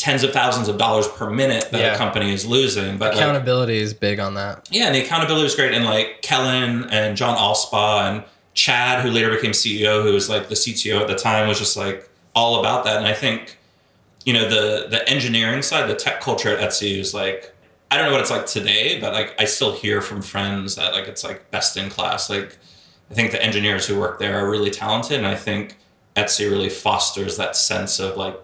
tens 0.02 0.24
of 0.24 0.32
thousands 0.34 0.68
of 0.68 0.78
dollars 0.80 1.08
per 1.10 1.30
minute 1.30 1.70
that 1.72 1.80
Yeah. 1.80 1.94
a 1.94 1.98
company 1.98 2.34
is 2.34 2.44
losing 2.46 2.98
but 2.98 3.14
like 3.14 3.22
Accountability 3.24 3.78
is 3.78 3.94
big 3.94 4.20
on 4.20 4.34
that. 4.34 4.68
yeah 4.72 4.86
and 4.88 4.96
the 4.96 5.02
accountability 5.04 5.44
was 5.44 5.54
great 5.56 5.74
and 5.74 5.86
like 5.86 6.22
Kellan 6.24 6.90
and 6.90 7.16
john 7.16 7.38
Allspaw 7.38 8.10
and 8.10 8.24
Chad, 8.54 9.02
who 9.04 9.10
later 9.12 9.30
became 9.30 9.52
CEO, 9.52 10.04
who 10.04 10.12
was 10.12 10.28
like 10.30 10.50
the 10.50 10.56
CTO 10.56 11.00
at 11.00 11.08
the 11.08 11.16
time, 11.16 11.48
was 11.48 11.58
just 11.58 11.78
like 11.78 12.10
all 12.36 12.60
about 12.60 12.84
that. 12.84 12.98
And 12.98 13.08
I 13.08 13.14
think, 13.14 13.58
you 14.26 14.34
know, 14.34 14.46
the 14.50 14.88
the 14.90 15.08
engineering 15.10 15.62
side, 15.62 15.90
the 15.90 15.96
tech 15.96 16.20
culture 16.20 16.50
at 16.50 16.60
Etsy 16.60 17.00
is 17.00 17.14
like 17.14 17.56
I 17.90 17.96
don't 17.96 18.08
know 18.08 18.12
what 18.12 18.20
it's 18.20 18.30
like 18.30 18.46
today, 18.48 19.00
but 19.00 19.14
like 19.14 19.30
I 19.40 19.46
still 19.46 19.72
hear 19.74 20.02
from 20.02 20.22
friends 20.22 20.76
that 20.76 20.92
like 20.92 21.08
it's 21.08 21.24
like 21.24 21.50
best 21.50 21.78
in 21.78 21.90
class. 21.90 22.30
Like 22.30 22.58
I 23.10 23.14
think 23.14 23.32
the 23.32 23.42
engineers 23.42 23.88
who 23.88 23.98
work 23.98 24.20
there 24.20 24.38
are 24.44 24.50
really 24.52 24.70
talented, 24.70 25.18
and 25.20 25.28
I 25.28 25.36
think 25.36 25.78
Etsy 26.18 26.50
really 26.52 26.70
fosters 26.70 27.38
that 27.38 27.56
sense 27.56 28.00
of 28.02 28.18
like 28.18 28.36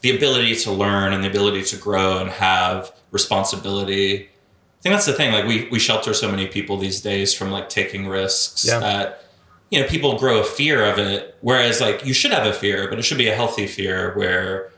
the 0.00 0.14
ability 0.16 0.54
to 0.56 0.70
learn 0.70 1.12
and 1.12 1.22
the 1.24 1.28
ability 1.28 1.62
to 1.62 1.76
grow 1.76 2.18
and 2.18 2.30
have 2.30 2.92
responsibility. 3.10 4.24
I 4.24 4.80
think 4.82 4.92
that's 4.94 5.06
the 5.06 5.12
thing. 5.12 5.32
Like 5.32 5.46
we 5.46 5.68
we 5.70 5.78
shelter 5.78 6.14
so 6.14 6.30
many 6.30 6.46
people 6.46 6.76
these 6.76 7.00
days 7.00 7.34
from 7.34 7.50
like 7.50 7.68
taking 7.68 8.06
risks 8.06 8.64
Yeah. 8.66 8.78
that 8.78 9.24
you 9.70 9.80
know 9.80 9.86
people 9.88 10.18
grow 10.18 10.38
a 10.40 10.44
fear 10.44 10.84
of 10.84 10.98
it. 10.98 11.36
Whereas 11.40 11.80
like 11.80 12.04
you 12.04 12.12
should 12.14 12.30
have 12.32 12.46
a 12.46 12.52
fear, 12.52 12.88
but 12.88 12.98
it 12.98 13.02
should 13.02 13.18
be 13.18 13.28
a 13.28 13.34
healthy 13.34 13.66
fear 13.66 14.14
where 14.16 14.70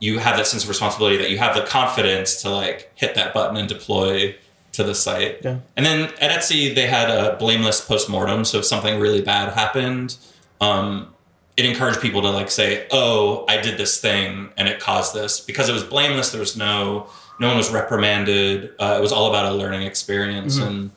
you 0.00 0.18
have 0.18 0.36
that 0.36 0.46
sense 0.46 0.64
of 0.64 0.68
responsibility 0.68 1.16
that 1.16 1.30
you 1.30 1.38
have 1.38 1.54
the 1.54 1.62
confidence 1.62 2.42
to 2.42 2.50
like 2.50 2.90
hit 2.94 3.14
that 3.14 3.32
button 3.32 3.56
and 3.56 3.68
deploy 3.68 4.34
to 4.72 4.82
the 4.82 4.94
site. 4.94 5.38
Yeah. 5.44 5.58
And 5.76 5.86
then 5.86 6.10
at 6.20 6.30
Etsy, 6.30 6.74
they 6.74 6.86
had 6.86 7.08
a 7.10 7.36
blameless 7.36 7.80
postmortem. 7.82 8.44
So 8.44 8.58
if 8.58 8.64
something 8.64 8.98
really 8.98 9.20
bad 9.22 9.52
happened, 9.52 10.16
um, 10.60 11.08
it 11.56 11.64
encouraged 11.64 12.00
people 12.00 12.22
to 12.22 12.30
like 12.30 12.50
say, 12.50 12.86
"Oh, 12.90 13.44
I 13.48 13.60
did 13.60 13.78
this 13.78 14.00
thing 14.00 14.50
and 14.56 14.68
it 14.68 14.80
caused 14.80 15.14
this," 15.14 15.40
because 15.40 15.68
it 15.68 15.72
was 15.72 15.84
blameless. 15.84 16.30
There 16.30 16.40
was 16.40 16.56
no, 16.56 17.08
no 17.38 17.48
one 17.48 17.56
was 17.56 17.70
reprimanded. 17.70 18.72
Uh, 18.78 18.96
it 18.98 19.00
was 19.00 19.12
all 19.12 19.28
about 19.28 19.52
a 19.52 19.54
learning 19.54 19.82
experience, 19.82 20.58
and 20.58 20.90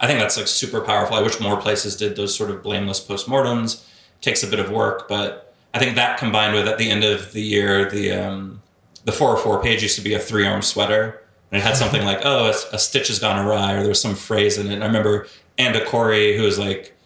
I 0.00 0.06
think 0.06 0.18
that's 0.18 0.36
like 0.36 0.48
super 0.48 0.80
powerful. 0.80 1.16
I 1.16 1.22
wish 1.22 1.38
more 1.40 1.56
places 1.56 1.96
did 1.96 2.16
those 2.16 2.34
sort 2.34 2.50
of 2.50 2.62
blameless 2.62 3.00
postmortems. 3.00 3.84
takes 4.20 4.42
a 4.42 4.46
bit 4.46 4.58
of 4.58 4.70
work, 4.70 5.08
but 5.08 5.54
I 5.72 5.78
think 5.78 5.94
that 5.96 6.18
combined 6.18 6.54
with 6.54 6.66
at 6.66 6.78
the 6.78 6.90
end 6.90 7.04
of 7.04 7.32
the 7.32 7.42
year, 7.42 7.88
the 7.88 8.12
um, 8.12 8.62
the 9.04 9.12
404 9.12 9.62
page 9.62 9.82
used 9.82 9.96
to 9.96 10.02
be 10.02 10.14
a 10.14 10.18
three 10.18 10.46
arm 10.46 10.62
sweater. 10.62 11.22
And 11.52 11.60
it 11.60 11.64
had 11.64 11.76
something 11.76 12.04
like, 12.10 12.20
oh, 12.24 12.46
a, 12.46 12.74
a 12.74 12.78
stitch 12.78 13.08
has 13.08 13.18
gone 13.18 13.44
awry, 13.44 13.74
or 13.74 13.80
there 13.80 13.88
was 13.88 14.00
some 14.00 14.14
phrase 14.14 14.58
in 14.58 14.66
it. 14.66 14.74
And 14.74 14.84
I 14.84 14.86
remember 14.86 15.26
Anda 15.58 15.84
Corey, 15.84 16.36
who 16.36 16.42
was 16.42 16.58
like 16.58 16.96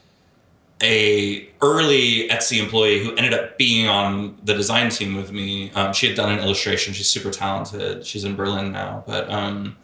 a 0.82 1.48
early 1.62 2.28
Etsy 2.28 2.62
employee 2.62 3.02
who 3.02 3.14
ended 3.14 3.32
up 3.32 3.56
being 3.56 3.88
on 3.88 4.36
the 4.42 4.54
design 4.54 4.90
team 4.90 5.14
with 5.14 5.32
me. 5.32 5.70
Um, 5.72 5.92
she 5.92 6.06
had 6.06 6.16
done 6.16 6.32
an 6.32 6.40
illustration. 6.40 6.92
She's 6.92 7.08
super 7.08 7.30
talented. 7.30 8.04
She's 8.04 8.24
in 8.24 8.36
Berlin 8.36 8.72
now, 8.72 9.04
but 9.06 9.30
um, 9.30 9.76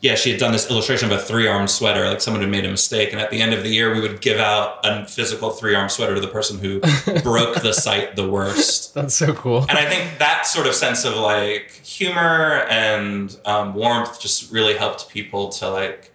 yeah, 0.00 0.14
she 0.14 0.30
had 0.30 0.38
done 0.38 0.52
this 0.52 0.70
illustration 0.70 1.10
of 1.10 1.18
a 1.18 1.20
three 1.20 1.48
armed 1.48 1.70
sweater, 1.70 2.08
like 2.08 2.20
someone 2.20 2.40
had 2.40 2.50
made 2.50 2.64
a 2.64 2.70
mistake. 2.70 3.10
And 3.12 3.20
at 3.20 3.30
the 3.30 3.40
end 3.40 3.52
of 3.52 3.64
the 3.64 3.68
year, 3.68 3.92
we 3.92 4.00
would 4.00 4.20
give 4.20 4.38
out 4.38 4.78
a 4.84 5.04
physical 5.06 5.50
three 5.50 5.74
armed 5.74 5.90
sweater 5.90 6.14
to 6.14 6.20
the 6.20 6.28
person 6.28 6.58
who 6.58 6.80
broke 7.22 7.62
the 7.62 7.72
site 7.72 8.14
the 8.14 8.28
worst. 8.28 8.94
That's 8.94 9.14
so 9.14 9.34
cool. 9.34 9.66
And 9.68 9.72
I 9.72 9.86
think 9.86 10.18
that 10.18 10.46
sort 10.46 10.68
of 10.68 10.74
sense 10.74 11.04
of 11.04 11.16
like 11.16 11.72
humor 11.84 12.64
and 12.70 13.36
um, 13.44 13.74
warmth 13.74 14.20
just 14.20 14.52
really 14.52 14.74
helped 14.74 15.08
people 15.08 15.48
to 15.50 15.68
like 15.68 16.12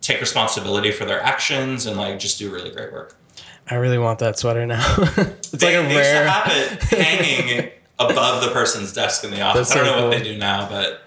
take 0.00 0.20
responsibility 0.20 0.90
for 0.90 1.04
their 1.04 1.22
actions 1.22 1.84
and 1.84 1.98
like 1.98 2.18
just 2.18 2.38
do 2.38 2.50
really 2.50 2.70
great 2.70 2.92
work. 2.92 3.14
I 3.72 3.76
really 3.76 3.98
want 3.98 4.18
that 4.20 4.38
sweater 4.38 4.66
now. 4.66 4.84
it's 4.98 5.50
They, 5.50 5.76
like 5.78 5.84
a 5.84 5.88
they 5.88 5.94
used 5.96 6.10
to 6.10 6.16
rare. 6.18 6.28
have 6.28 6.52
it 6.52 6.82
hanging 6.82 7.70
above 7.98 8.42
the 8.42 8.50
person's 8.50 8.92
desk 8.92 9.24
in 9.24 9.30
the 9.30 9.40
office. 9.40 9.68
That's 9.68 9.80
I 9.80 9.84
don't 9.84 9.94
so 9.94 10.00
know 10.00 10.08
what 10.08 10.18
they 10.18 10.22
do 10.24 10.36
now, 10.38 10.68
but 10.68 11.02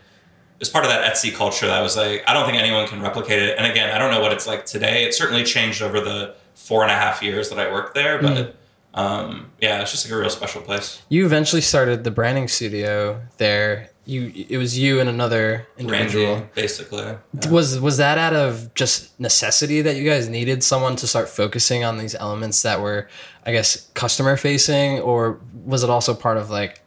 it's 0.60 0.70
part 0.70 0.86
of 0.86 0.92
that 0.92 1.14
Etsy 1.14 1.34
culture 1.34 1.68
that 1.68 1.82
was 1.82 1.96
like, 1.98 2.24
I 2.28 2.34
don't 2.34 2.46
think 2.46 2.58
anyone 2.58 2.88
can 2.88 3.02
replicate 3.02 3.42
it. 3.42 3.58
And 3.58 3.68
again, 3.70 3.90
I 3.94 3.98
don't 3.98 4.12
know 4.12 4.22
what 4.22 4.32
it's 4.32 4.48
like 4.48 4.66
today. 4.66 5.04
It 5.04 5.14
certainly 5.14 5.44
changed 5.44 5.82
over 5.82 6.00
the 6.00 6.34
four 6.54 6.82
and 6.84 6.92
a 6.92 6.96
half 6.96 7.22
years 7.22 7.50
that 7.50 7.60
I 7.60 7.72
worked 7.72 7.94
there, 7.94 8.22
but 8.22 8.56
Mm-hmm. 8.96 9.00
um, 9.00 9.52
yeah, 9.60 9.82
it's 9.82 9.92
just 9.92 10.06
like 10.06 10.14
a 10.14 10.18
real 10.18 10.30
special 10.30 10.62
place. 10.62 11.02
You 11.10 11.26
eventually 11.26 11.62
started 11.62 12.04
the 12.06 12.12
branding 12.12 12.48
studio 12.48 13.22
there. 13.38 13.90
You, 14.08 14.32
it 14.50 14.58
was 14.58 14.78
you 14.78 15.00
and 15.00 15.10
another 15.10 15.68
individual. 15.78 16.34
Randy, 16.36 16.50
basically. 16.54 17.04
Yeah. 17.04 17.50
Was 17.50 17.80
was 17.80 17.98
that 17.98 18.20
out 18.20 18.34
of 18.34 18.72
just 18.76 19.20
necessity 19.20 19.82
that 19.82 19.96
you 19.96 20.08
guys 20.08 20.30
needed 20.30 20.64
someone 20.64 20.96
to 20.98 21.08
start 21.08 21.28
focusing 21.28 21.84
on 21.84 21.98
these 21.98 22.14
elements 22.14 22.62
that 22.62 22.82
were, 22.82 23.10
I 23.48 23.52
guess, 23.52 23.90
customer 23.96 24.38
facing, 24.38 25.00
or 25.00 25.40
was 25.66 25.84
it 25.84 25.90
also 25.90 26.14
part 26.14 26.38
of 26.38 26.52
like, 26.52 26.82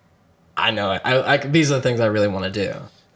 I 0.56 0.70
know 0.70 0.90
I, 0.90 1.34
I 1.34 1.36
these 1.38 1.72
are 1.72 1.74
the 1.74 1.82
things 1.82 1.98
I 1.98 2.06
really 2.06 2.28
want 2.28 2.44
to 2.44 2.50
do. 2.52 2.72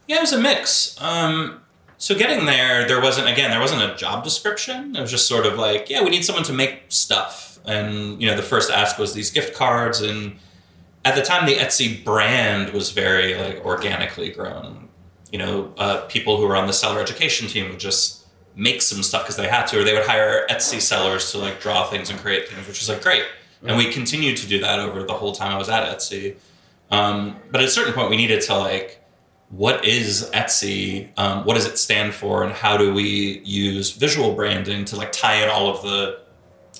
Yeah, 0.09 0.17
it 0.17 0.23
was 0.23 0.33
a 0.33 0.41
mix. 0.41 1.01
Um, 1.01 1.61
so 1.97 2.17
getting 2.17 2.45
there, 2.45 2.89
there 2.89 3.01
wasn't 3.01 3.29
again, 3.29 3.53
there 3.53 3.61
wasn't 3.61 3.89
a 3.89 3.95
job 3.95 4.25
description. 4.25 4.97
It 4.97 5.01
was 5.01 5.13
just 5.13 5.29
sort 5.29 5.47
of 5.47 5.55
like, 5.59 5.89
yeah, 5.89 6.03
we 6.03 6.11
need 6.11 6.25
someone 6.25 6.45
to 6.45 6.53
make 6.53 6.87
stuff. 6.89 7.61
And 7.65 8.21
you 8.21 8.29
know, 8.29 8.35
the 8.35 8.43
first 8.43 8.69
ask 8.69 8.99
was 8.99 9.15
these 9.15 9.31
gift 9.31 9.55
cards, 9.55 10.01
and 10.01 10.39
at 11.05 11.15
the 11.15 11.23
time, 11.23 11.47
the 11.47 11.57
Etsy 11.57 12.05
brand 12.05 12.71
was 12.71 12.93
very 12.93 13.35
like 13.35 13.65
organically 13.65 14.31
grown. 14.31 14.89
You 15.31 15.39
know, 15.39 15.73
uh, 15.79 16.03
people 16.03 16.37
who 16.37 16.47
were 16.47 16.57
on 16.57 16.67
the 16.67 16.73
seller 16.73 17.01
education 17.01 17.49
team 17.49 17.71
would 17.71 17.81
just 17.81 18.27
make 18.55 18.83
some 18.83 19.03
stuff 19.03 19.23
because 19.23 19.37
they 19.37 19.49
had 19.49 19.67
to, 19.67 19.81
or 19.81 19.85
they 19.85 19.95
would 19.95 20.05
hire 20.05 20.47
Etsy 20.49 20.81
sellers 20.81 21.33
to 21.33 21.39
like 21.39 21.61
draw 21.61 21.89
things 21.89 22.11
and 22.11 22.19
create 22.19 22.49
things, 22.49 22.67
which 22.69 22.81
was 22.81 22.89
like 22.89 23.03
great. 23.03 23.25
And 23.65 23.77
we 23.77 23.91
continued 23.91 24.37
to 24.39 24.47
do 24.47 24.61
that 24.61 24.81
over 24.81 25.05
the 25.05 25.13
whole 25.13 25.33
time 25.33 25.53
I 25.53 25.59
was 25.59 25.69
at 25.69 25.89
Etsy. 25.97 26.37
Um, 26.91 27.37
but 27.51 27.61
at 27.63 27.69
a 27.69 27.71
certain 27.71 27.95
point, 27.95 28.11
we 28.11 28.17
needed 28.17 28.43
to 28.43 28.57
like 28.57 29.03
what 29.53 29.85
is 29.85 30.31
Etsy? 30.33 31.11
Um, 31.19 31.45
what 31.45 31.55
does 31.55 31.67
it 31.67 31.77
stand 31.79 32.15
for? 32.15 32.43
And 32.43 32.53
how 32.53 32.79
do 32.79 32.93
we 32.95 33.41
use 33.45 33.93
visual 33.93 34.35
branding 34.35 34.87
to 34.87 34.97
like 34.97 35.13
tie 35.13 35.43
in 35.43 35.51
all 35.51 35.69
of 35.69 35.83
the, 35.83 36.21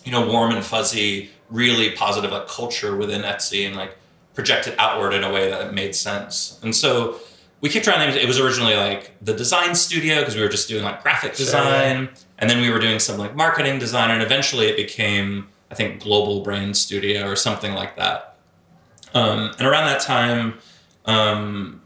you 0.05 0.11
know, 0.11 0.27
warm 0.27 0.53
and 0.53 0.65
fuzzy, 0.65 1.31
really 1.51 1.91
positive 1.91 2.33
like 2.33 2.49
culture 2.49 2.97
within 2.97 3.23
Etsy 3.23 3.67
and 3.67 3.77
like 3.77 3.95
project 4.35 4.67
it 4.67 4.75
outward 4.79 5.13
in 5.15 5.25
a 5.25 5.31
way 5.33 5.51
that 5.51 5.61
it 5.69 5.75
made 5.75 5.95
sense. 5.95 6.59
And 6.63 6.75
so 6.75 7.21
we 7.61 7.69
kept 7.69 7.85
trying 7.85 8.01
names. 8.01 8.17
it 8.17 8.27
was 8.27 8.41
originally 8.41 8.75
like 8.75 9.13
the 9.23 9.35
design 9.35 9.75
studio 9.75 10.21
because 10.21 10.35
we 10.35 10.41
were 10.43 10.49
just 10.49 10.69
doing 10.69 10.83
like 10.85 11.03
graphic 11.03 11.35
Sure. 11.35 11.45
design. 11.47 12.09
And 12.39 12.51
then 12.51 12.61
we 12.61 12.71
were 12.71 12.79
doing 12.81 12.99
some 12.99 13.19
like 13.19 13.37
marketing 13.37 13.79
design. 13.79 14.11
And 14.11 14.23
eventually 14.23 14.67
it 14.67 14.77
became, 14.77 15.49
I 15.71 15.75
think, 15.75 16.03
Global 16.03 16.43
Brand 16.43 16.77
Studio 16.77 17.29
or 17.29 17.37
something 17.37 17.73
like 17.75 17.97
that. 17.97 18.37
Um, 19.15 19.53
and 19.59 19.69
around 19.69 19.87
that 19.87 20.01
time, 20.01 20.59
um, 21.05 21.83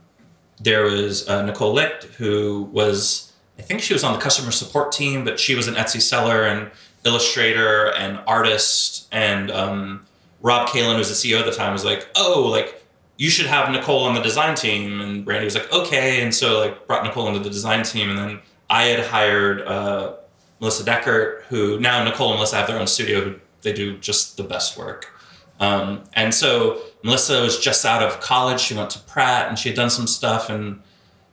there 0.59 0.83
was 0.83 1.27
uh, 1.29 1.45
Nicole 1.45 1.73
Licht, 1.73 2.05
who 2.17 2.69
was, 2.71 3.33
I 3.59 3.61
think 3.61 3.81
she 3.81 3.93
was 3.93 4.03
on 4.03 4.13
the 4.13 4.19
customer 4.19 4.51
support 4.51 4.91
team, 4.91 5.23
but 5.25 5.39
she 5.39 5.53
was 5.53 5.67
an 5.67 5.75
Etsy 5.75 6.01
seller 6.01 6.43
and 6.43 6.71
illustrator 7.05 7.93
and 7.93 8.19
artist. 8.25 9.07
And 9.11 9.51
um, 9.51 10.05
Rob 10.47 10.69
Kalin, 10.69 10.97
was 10.97 11.09
the 11.09 11.33
CEO 11.33 11.41
at 11.41 11.45
the 11.45 11.51
time, 11.51 11.73
was 11.73 11.83
like, 11.83 12.07
oh, 12.15 12.47
like, 12.49 12.81
you 13.17 13.29
should 13.29 13.47
have 13.47 13.69
Nicole 13.69 14.05
on 14.05 14.15
the 14.15 14.21
design 14.21 14.55
team. 14.55 15.01
And 15.01 15.25
Brandy 15.25 15.43
was 15.43 15.55
like, 15.55 15.69
okay. 15.73 16.21
And 16.23 16.33
so, 16.33 16.59
like, 16.59 16.87
brought 16.87 17.03
Nicole 17.03 17.27
into 17.27 17.39
the 17.39 17.49
design 17.49 17.83
team. 17.83 18.09
And 18.09 18.17
then 18.17 18.39
I 18.69 18.83
had 18.83 19.05
hired 19.05 19.61
uh, 19.63 20.15
Melissa 20.61 20.85
Deckert, 20.85 21.41
who 21.49 21.81
now 21.81 22.01
Nicole 22.01 22.29
and 22.29 22.37
Melissa 22.37 22.55
have 22.55 22.67
their 22.67 22.79
own 22.79 22.87
studio, 22.87 23.37
they 23.61 23.73
do 23.73 23.97
just 23.97 24.37
the 24.37 24.43
best 24.43 24.77
work. 24.77 25.13
Um, 25.59 26.03
and 26.13 26.33
so 26.33 26.81
Melissa 27.03 27.41
was 27.41 27.59
just 27.59 27.85
out 27.85 28.01
of 28.01 28.21
college. 28.21 28.61
She 28.61 28.73
went 28.73 28.89
to 28.91 28.99
Pratt 28.99 29.49
and 29.49 29.59
she 29.59 29.67
had 29.67 29.75
done 29.75 29.89
some 29.89 30.07
stuff. 30.07 30.49
And 30.49 30.81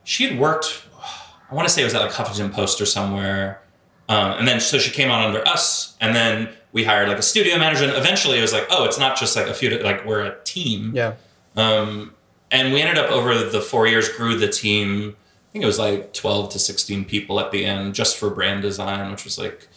she 0.02 0.28
had 0.28 0.40
worked, 0.40 0.88
I 1.48 1.54
want 1.54 1.68
to 1.68 1.72
say 1.72 1.82
it 1.82 1.84
was 1.84 1.94
at 1.94 2.00
like 2.00 2.10
Huffington 2.10 2.52
Post 2.52 2.80
or 2.80 2.86
somewhere. 2.86 3.62
Um, 4.08 4.32
and 4.32 4.48
then 4.48 4.58
so 4.58 4.78
she 4.78 4.90
came 4.90 5.12
on 5.12 5.22
under 5.22 5.46
us. 5.46 5.96
And 6.00 6.16
then 6.16 6.48
we 6.74 6.84
hired 6.84 7.08
like 7.08 7.18
a 7.18 7.22
studio 7.22 7.56
manager. 7.56 7.84
And 7.84 7.94
eventually 7.96 8.36
it 8.36 8.42
was 8.42 8.52
like, 8.52 8.66
oh, 8.68 8.84
it's 8.84 8.98
not 8.98 9.16
just 9.16 9.36
like 9.36 9.46
a 9.46 9.54
few, 9.54 9.70
like 9.78 10.04
we're 10.04 10.20
a 10.20 10.36
team. 10.44 10.92
Yeah. 10.94 11.14
Um, 11.56 12.12
and 12.50 12.74
we 12.74 12.82
ended 12.82 12.98
up 12.98 13.10
over 13.10 13.44
the 13.44 13.60
four 13.60 13.86
years 13.86 14.08
grew 14.10 14.36
the 14.36 14.48
team. 14.48 15.16
I 15.16 15.52
think 15.52 15.62
it 15.62 15.66
was 15.66 15.78
like 15.78 16.12
twelve 16.12 16.50
to 16.50 16.58
sixteen 16.58 17.04
people 17.04 17.38
at 17.40 17.52
the 17.52 17.64
end, 17.64 17.94
just 17.94 18.16
for 18.16 18.28
brand 18.28 18.62
design, 18.62 19.10
which 19.12 19.24
was 19.24 19.38
like, 19.38 19.68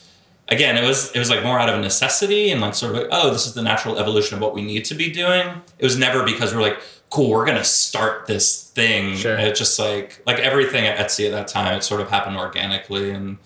again, 0.47 0.75
it 0.75 0.86
was 0.86 1.12
it 1.12 1.19
was 1.19 1.29
like 1.29 1.43
more 1.43 1.60
out 1.60 1.69
of 1.69 1.79
necessity 1.79 2.49
and 2.49 2.62
like 2.62 2.73
sort 2.73 2.95
of 2.95 3.01
like, 3.03 3.10
oh, 3.12 3.31
this 3.31 3.45
is 3.45 3.53
the 3.53 3.62
natural 3.62 3.99
evolution 3.99 4.36
of 4.36 4.41
what 4.41 4.55
we 4.55 4.63
need 4.63 4.86
to 4.86 4.95
be 4.95 5.11
doing. 5.11 5.61
It 5.78 5.86
was 5.86 5.97
never 5.97 6.24
because 6.24 6.53
we're 6.53 6.61
like, 6.61 6.80
cool, 7.11 7.30
we're 7.30 7.45
gonna 7.45 7.63
start 7.63 8.26
this 8.26 8.63
thing. 8.72 9.15
Sure. 9.15 9.38
It 9.38 9.55
just 9.55 9.78
like 9.78 10.19
like 10.26 10.39
everything 10.39 10.88
at 10.88 10.97
Etsy 10.97 11.28
at 11.28 11.32
that 11.32 11.47
time, 11.47 11.78
it 11.78 11.84
sort 11.84 12.01
of 12.01 12.09
happened 12.09 12.38
organically, 12.38 13.11
and 13.11 13.38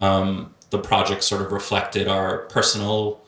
um, 0.00 0.54
the 0.70 0.78
project 0.78 1.22
sort 1.24 1.42
of 1.42 1.52
reflected 1.52 2.08
our 2.08 2.38
personal 2.48 3.20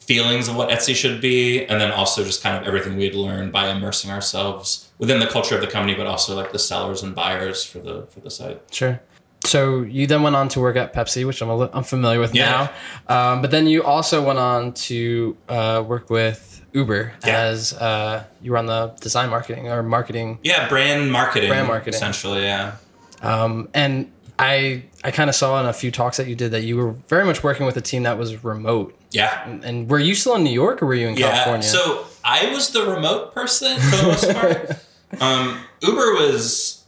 feelings 0.00 0.48
of 0.48 0.56
what 0.56 0.68
Etsy 0.68 0.94
should 0.94 1.20
be, 1.20 1.64
and 1.66 1.80
then 1.80 1.92
also 1.92 2.24
just 2.24 2.42
kind 2.42 2.56
of 2.56 2.66
everything 2.66 2.96
we 2.96 3.04
had 3.04 3.14
learned 3.14 3.52
by 3.52 3.68
immersing 3.68 4.10
ourselves 4.10 4.90
within 4.98 5.20
the 5.20 5.26
culture 5.26 5.54
of 5.54 5.60
the 5.60 5.66
company, 5.66 5.94
but 5.94 6.06
also 6.06 6.34
like 6.34 6.52
the 6.52 6.58
sellers 6.58 7.02
and 7.02 7.14
buyers 7.14 7.64
for 7.64 7.78
the 7.78 8.06
for 8.10 8.20
the 8.20 8.30
site. 8.30 8.60
Sure. 8.70 9.00
So 9.44 9.82
you 9.82 10.06
then 10.06 10.22
went 10.22 10.36
on 10.36 10.48
to 10.50 10.60
work 10.60 10.76
at 10.76 10.92
Pepsi, 10.94 11.26
which 11.26 11.42
I'm 11.42 11.48
a 11.48 11.56
li- 11.56 11.68
I'm 11.72 11.82
familiar 11.82 12.20
with 12.20 12.34
Yeah. 12.34 12.68
now. 13.08 13.32
Um, 13.32 13.42
but 13.42 13.50
then 13.50 13.66
you 13.66 13.82
also 13.82 14.24
went 14.24 14.38
on 14.38 14.72
to 14.88 15.36
uh, 15.48 15.84
work 15.86 16.10
with 16.10 16.62
Uber 16.72 17.12
Yeah. 17.26 17.38
as 17.40 17.72
uh, 17.74 18.24
you 18.40 18.52
were 18.52 18.58
on 18.58 18.66
the 18.66 18.88
design 19.00 19.30
marketing 19.30 19.68
or 19.68 19.82
marketing. 19.82 20.38
Yeah, 20.44 20.68
brand 20.68 21.10
marketing. 21.12 21.48
Brand 21.50 21.66
marketing. 21.68 21.94
essentially. 21.94 22.42
Yeah. 22.42 22.76
Um, 23.20 23.68
and 23.74 24.10
I 24.38 24.84
I 25.04 25.10
kind 25.10 25.28
of 25.28 25.34
saw 25.36 25.58
in 25.60 25.66
a 25.66 25.72
few 25.72 25.90
talks 25.90 26.16
that 26.16 26.28
you 26.28 26.36
did 26.36 26.52
that 26.52 26.62
you 26.62 26.76
were 26.76 26.92
very 26.92 27.24
much 27.24 27.42
working 27.42 27.66
with 27.66 27.76
a 27.76 27.80
team 27.80 28.04
that 28.04 28.18
was 28.18 28.44
remote. 28.44 28.96
Yeah. 29.10 29.48
And, 29.48 29.64
and 29.64 29.90
were 29.90 29.98
you 29.98 30.14
still 30.14 30.36
in 30.36 30.44
New 30.44 30.52
York 30.52 30.82
or 30.82 30.86
were 30.86 30.94
you 30.94 31.08
in 31.08 31.16
Yeah. 31.16 31.30
California? 31.32 31.62
So 31.62 32.06
I 32.24 32.52
was 32.52 32.70
the 32.70 32.82
remote 32.86 33.34
person 33.34 33.78
for 33.80 33.96
the 33.96 34.02
most 34.04 34.32
part. 34.32 35.20
um, 35.20 35.58
Uber 35.80 36.14
was, 36.14 36.84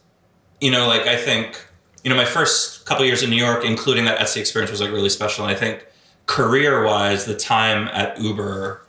you 0.61 0.71
know, 0.71 0.87
like 0.87 1.07
I 1.07 1.17
think, 1.17 1.61
you 2.03 2.09
know, 2.09 2.15
my 2.15 2.25
first 2.25 2.85
couple 2.85 3.03
years 3.03 3.21
in 3.21 3.29
New 3.29 3.35
York, 3.43 3.65
including 3.65 4.05
that 4.05 4.19
Etsy 4.19 4.37
experience, 4.37 4.71
was 4.71 4.79
like 4.79 4.91
really 4.91 5.09
special. 5.09 5.45
And 5.45 5.53
I 5.53 5.59
think 5.59 5.85
career 6.25 6.85
wise, 6.85 7.25
the 7.25 7.35
time 7.35 7.89
at 7.89 8.19
Uber 8.19 8.81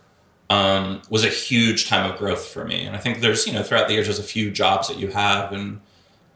um, 0.51 1.03
was 1.11 1.25
a 1.25 1.29
huge 1.29 1.89
time 1.89 2.09
of 2.09 2.17
growth 2.19 2.47
for 2.47 2.65
me. 2.65 2.85
And 2.85 2.95
I 2.95 2.99
think 3.01 3.21
there's, 3.21 3.47
you 3.47 3.53
know, 3.53 3.63
throughout 3.65 3.89
the 3.89 3.95
years, 3.95 4.07
there's 4.07 4.19
a 4.21 4.23
few 4.23 4.51
jobs 4.53 4.87
that 4.89 4.99
you 4.99 5.09
have. 5.09 5.53
And, 5.53 5.81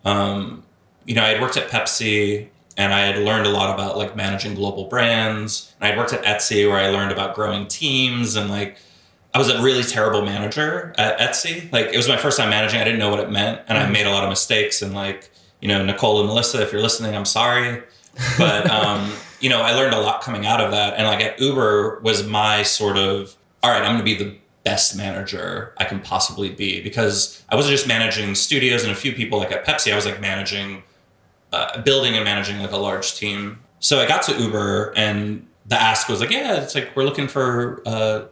um, 0.05 0.65
you 1.05 1.15
know, 1.15 1.23
I 1.23 1.29
had 1.29 1.41
worked 1.41 1.57
at 1.57 1.69
Pepsi 1.69 2.49
and 2.81 2.95
I 2.95 3.01
had 3.01 3.19
learned 3.19 3.47
a 3.47 3.51
lot 3.51 3.75
about 3.75 3.99
like 3.99 4.17
managing 4.17 4.55
global 4.55 4.85
brands. 4.85 5.75
And 5.79 5.85
I 5.85 5.89
had 5.91 5.99
worked 5.99 6.15
at 6.15 6.25
Etsy 6.25 6.67
where 6.67 6.79
I 6.79 6.89
learned 6.89 7.13
about 7.13 7.35
growing 7.35 7.69
teams 7.69 8.37
and 8.37 8.49
like, 8.49 8.79
I 9.35 9.39
was 9.39 9.51
a 9.51 9.63
really 9.63 9.83
terrible 9.83 10.23
manager 10.23 10.95
at 10.97 11.19
Etsy. 11.19 11.71
Like 11.71 11.89
it 11.89 11.97
was 11.99 12.09
my 12.09 12.17
first 12.17 12.39
time 12.39 12.49
managing. 12.49 12.81
I 12.81 12.85
didn't 12.85 12.99
know 12.99 13.11
what 13.11 13.21
it 13.21 13.31
meant, 13.31 13.61
and 13.69 13.79
I 13.79 13.89
made 13.89 14.07
a 14.07 14.11
lot 14.11 14.25
of 14.25 14.31
mistakes. 14.31 14.83
And 14.83 14.95
like 14.95 15.31
you 15.61 15.69
know, 15.69 15.85
Nicole 15.85 16.21
and 16.21 16.29
Melissa, 16.29 16.63
if 16.63 16.73
you're 16.73 16.81
listening, 16.81 17.15
I'm 17.15 17.27
sorry. 17.27 17.83
But 18.39 18.69
um, 18.79 19.13
you 19.41 19.51
know, 19.51 19.61
I 19.61 19.73
learned 19.73 19.95
a 19.95 20.01
lot 20.01 20.23
coming 20.23 20.47
out 20.47 20.61
of 20.61 20.73
that. 20.73 20.95
And 20.95 21.07
like 21.07 21.21
at 21.21 21.39
Uber 21.39 22.01
was 22.01 22.27
my 22.27 22.63
sort 22.63 22.97
of 22.97 23.37
all 23.63 23.71
right. 23.71 23.83
I'm 23.83 23.93
going 23.93 23.99
to 23.99 24.05
be 24.05 24.15
the 24.15 24.37
best 24.65 24.97
manager 24.97 25.75
I 25.77 25.85
can 25.85 26.01
possibly 26.01 26.49
be 26.49 26.83
because 26.83 27.45
I 27.49 27.57
wasn't 27.57 27.73
just 27.73 27.87
managing 27.87 28.35
studios 28.35 28.83
and 28.83 28.91
a 28.91 28.97
few 28.97 29.13
people 29.13 29.39
like 29.39 29.53
at 29.53 29.65
Pepsi. 29.65 29.93
I 29.93 29.97
was 29.97 30.07
like 30.07 30.21
managing, 30.21 30.83
uh, 31.53 31.81
building 31.83 32.15
and 32.15 32.25
managing 32.25 32.59
like 32.61 32.73
a 32.73 32.77
large 32.77 33.15
team. 33.15 33.61
So 33.79 33.99
I 34.01 34.07
got 34.07 34.23
to 34.25 34.35
Uber 34.41 34.93
and 34.97 35.47
the 35.67 35.81
ask 35.81 36.09
was 36.09 36.21
like, 36.21 36.31
yeah, 36.31 36.63
it's 36.63 36.75
like 36.75 36.95
we're 36.97 37.05
looking 37.05 37.29
for. 37.29 37.83
a 37.87 38.29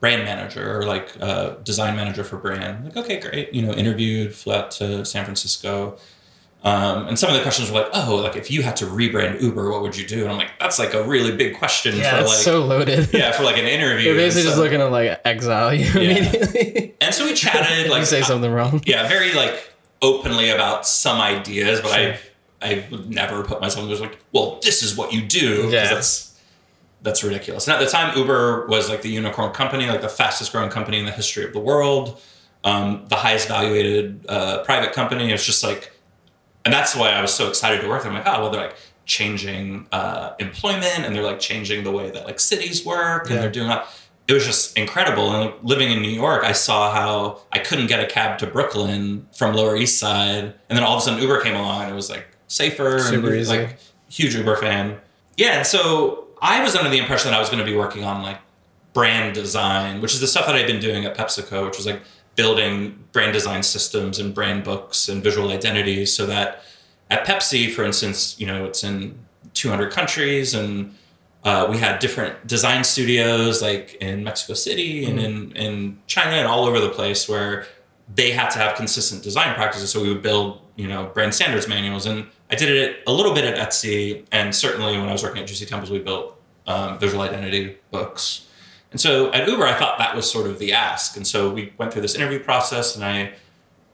brand 0.00 0.22
manager 0.24 0.80
or 0.80 0.84
like 0.84 1.16
uh, 1.18 1.54
design 1.62 1.96
manager 1.96 2.22
for 2.22 2.36
brand. 2.36 2.84
Like, 2.84 2.94
okay, 2.94 3.18
great. 3.18 3.54
You 3.54 3.62
know, 3.62 3.72
interviewed, 3.72 4.34
flew 4.34 4.52
out 4.52 4.70
to 4.72 5.02
San 5.02 5.24
Francisco. 5.24 5.96
Um, 6.62 7.06
and 7.08 7.18
some 7.18 7.30
of 7.30 7.36
the 7.36 7.40
questions 7.42 7.70
were 7.70 7.80
like, 7.80 7.90
oh, 7.94 8.16
like 8.16 8.36
if 8.36 8.50
you 8.50 8.60
had 8.62 8.76
to 8.76 8.84
rebrand 8.84 9.40
Uber, 9.40 9.70
what 9.70 9.80
would 9.80 9.96
you 9.96 10.06
do? 10.06 10.20
And 10.24 10.30
I'm 10.30 10.36
like, 10.36 10.50
that's 10.60 10.78
like 10.78 10.92
a 10.92 11.02
really 11.02 11.34
big 11.34 11.56
question 11.56 11.96
yeah, 11.96 12.16
for 12.16 12.20
it's 12.20 12.28
like, 12.28 12.38
so 12.38 12.66
loaded. 12.66 13.08
yeah, 13.14 13.32
for 13.32 13.44
like 13.44 13.56
an 13.56 13.64
interview. 13.64 14.08
You're 14.08 14.16
basically 14.16 14.42
And 14.42 14.48
just 14.50 14.58
looking 14.58 14.80
to 14.80 14.88
like 14.88 15.18
exile 15.24 15.72
you 15.72 15.86
immediately. 15.98 16.94
And 17.00 17.14
so 17.14 17.24
we 17.24 17.32
chatted, 17.32 17.90
like, 17.90 18.00
you 18.00 18.04
say 18.06 18.20
something 18.20 18.52
wrong. 18.52 18.82
yeah, 18.84 19.08
very 19.08 19.32
like 19.32 19.72
openly 20.02 20.50
about 20.50 20.86
some 20.86 21.18
ideas, 21.18 21.80
but 21.80 21.92
Sure. 21.92 22.12
I, 22.12 22.18
I 22.64 22.86
would 22.90 23.10
never 23.10 23.42
put 23.44 23.60
myself 23.60 23.84
in 23.84 23.90
just 23.90 24.00
like, 24.02 24.18
well, 24.32 24.58
this 24.62 24.82
is 24.82 24.96
what 24.96 25.12
you 25.12 25.22
do. 25.22 25.68
Yeah. 25.70 25.92
That's, 25.92 26.38
that's 27.02 27.22
ridiculous. 27.22 27.66
And 27.68 27.74
at 27.74 27.80
the 27.84 27.90
time, 27.90 28.16
Uber 28.16 28.66
was 28.66 28.88
like 28.88 29.02
the 29.02 29.10
unicorn 29.10 29.52
company, 29.52 29.86
like 29.86 30.00
the 30.00 30.08
fastest 30.08 30.52
growing 30.52 30.70
company 30.70 30.98
in 30.98 31.04
the 31.04 31.12
history 31.12 31.44
of 31.44 31.52
the 31.52 31.60
world, 31.60 32.20
um, 32.64 33.04
the 33.08 33.16
highest 33.16 33.48
valued 33.48 34.24
uh, 34.28 34.62
private 34.64 34.92
company. 34.94 35.30
It's 35.30 35.44
just 35.44 35.62
like, 35.62 35.92
and 36.64 36.72
that's 36.72 36.96
why 36.96 37.10
I 37.10 37.20
was 37.20 37.34
so 37.34 37.48
excited 37.48 37.82
to 37.82 37.88
work 37.88 38.02
there. 38.02 38.10
I'm 38.10 38.16
like, 38.16 38.26
oh, 38.26 38.40
well, 38.42 38.50
they're 38.50 38.62
like 38.62 38.76
changing 39.04 39.86
uh, 39.92 40.32
employment 40.38 41.00
and 41.04 41.14
they're 41.14 41.22
like 41.22 41.38
changing 41.40 41.84
the 41.84 41.90
way 41.90 42.10
that 42.10 42.24
like 42.24 42.40
cities 42.40 42.86
work 42.86 43.26
and 43.26 43.34
Yeah. 43.34 43.40
they're 43.42 43.50
doing 43.52 43.68
that. 43.68 43.86
It 44.26 44.32
was 44.32 44.46
just 44.46 44.78
incredible. 44.78 45.30
And 45.30 45.44
like, 45.50 45.56
living 45.62 45.90
in 45.92 46.00
New 46.00 46.08
York, 46.08 46.42
I 46.42 46.52
saw 46.52 46.90
how 46.90 47.42
I 47.52 47.58
couldn't 47.58 47.88
get 47.88 48.00
a 48.00 48.06
cab 48.06 48.38
to 48.38 48.46
Brooklyn 48.46 49.28
from 49.36 49.54
Lower 49.54 49.76
East 49.76 49.98
Side. 50.00 50.54
And 50.70 50.76
then 50.78 50.82
all 50.82 50.96
of 50.96 51.02
a 51.02 51.04
sudden 51.04 51.20
Uber 51.20 51.42
came 51.42 51.54
along 51.54 51.82
and 51.82 51.90
it 51.92 51.94
was 51.94 52.08
like 52.08 52.26
safer 52.48 52.98
Super 52.98 53.28
and 53.28 53.36
easy. 53.36 53.56
like 53.56 53.78
huge 54.08 54.34
Uber 54.34 54.56
fan. 54.56 54.98
Yeah. 55.36 55.58
And 55.58 55.66
so 55.66 56.26
I 56.40 56.62
was 56.62 56.76
under 56.76 56.90
the 56.90 56.98
impression 56.98 57.30
that 57.30 57.36
I 57.36 57.40
was 57.40 57.48
going 57.48 57.64
to 57.64 57.70
be 57.70 57.76
working 57.76 58.04
on 58.04 58.22
like 58.22 58.38
brand 58.92 59.34
design, 59.34 60.00
which 60.00 60.14
is 60.14 60.20
the 60.20 60.26
stuff 60.26 60.46
that 60.46 60.54
I'd 60.54 60.66
been 60.66 60.80
doing 60.80 61.04
at 61.04 61.16
PepsiCo, 61.16 61.66
which 61.66 61.76
was 61.76 61.86
like 61.86 62.02
building 62.36 63.04
brand 63.12 63.32
design 63.32 63.62
systems 63.62 64.18
and 64.18 64.34
brand 64.34 64.64
books 64.64 65.08
and 65.08 65.22
visual 65.22 65.50
identities 65.50 66.14
so 66.14 66.26
that 66.26 66.62
at 67.10 67.24
Pepsi, 67.26 67.70
for 67.70 67.84
instance, 67.84 68.38
you 68.40 68.46
know, 68.46 68.64
it's 68.64 68.82
in 68.82 69.18
200 69.54 69.92
countries 69.92 70.54
and 70.54 70.94
uh, 71.44 71.66
we 71.70 71.78
had 71.78 71.98
different 71.98 72.46
design 72.46 72.82
studios 72.82 73.60
like 73.60 73.94
in 74.00 74.24
Mexico 74.24 74.54
City 74.54 75.04
and 75.04 75.20
in, 75.20 75.52
in 75.52 75.98
China 76.06 76.36
and 76.36 76.48
all 76.48 76.64
over 76.64 76.80
the 76.80 76.88
place 76.88 77.28
where 77.28 77.66
they 78.12 78.30
had 78.32 78.48
to 78.50 78.58
have 78.58 78.76
consistent 78.76 79.22
design 79.22 79.54
practices. 79.54 79.90
So 79.90 80.02
we 80.02 80.08
would 80.08 80.22
build, 80.22 80.60
you 80.76 80.88
know, 80.88 81.06
brand 81.06 81.34
standards 81.34 81.68
manuals. 81.68 82.06
And 82.06 82.26
I 82.50 82.56
did 82.56 82.68
it 82.68 83.02
a 83.06 83.12
little 83.12 83.34
bit 83.34 83.44
at 83.44 83.56
Etsy. 83.56 84.24
And 84.32 84.54
certainly 84.54 84.98
when 84.98 85.08
I 85.08 85.12
was 85.12 85.22
working 85.22 85.42
at 85.42 85.48
Juicy 85.48 85.66
Temples, 85.66 85.90
we 85.90 85.98
built 85.98 86.40
um, 86.66 86.98
visual 86.98 87.22
identity 87.22 87.76
books. 87.90 88.48
And 88.90 89.00
so 89.00 89.32
at 89.32 89.48
Uber, 89.48 89.64
I 89.66 89.74
thought 89.74 89.98
that 89.98 90.14
was 90.14 90.30
sort 90.30 90.46
of 90.46 90.58
the 90.58 90.72
ask. 90.72 91.16
And 91.16 91.26
so 91.26 91.50
we 91.50 91.72
went 91.78 91.92
through 91.92 92.02
this 92.02 92.14
interview 92.14 92.38
process 92.38 92.94
and 92.94 93.04
I 93.04 93.32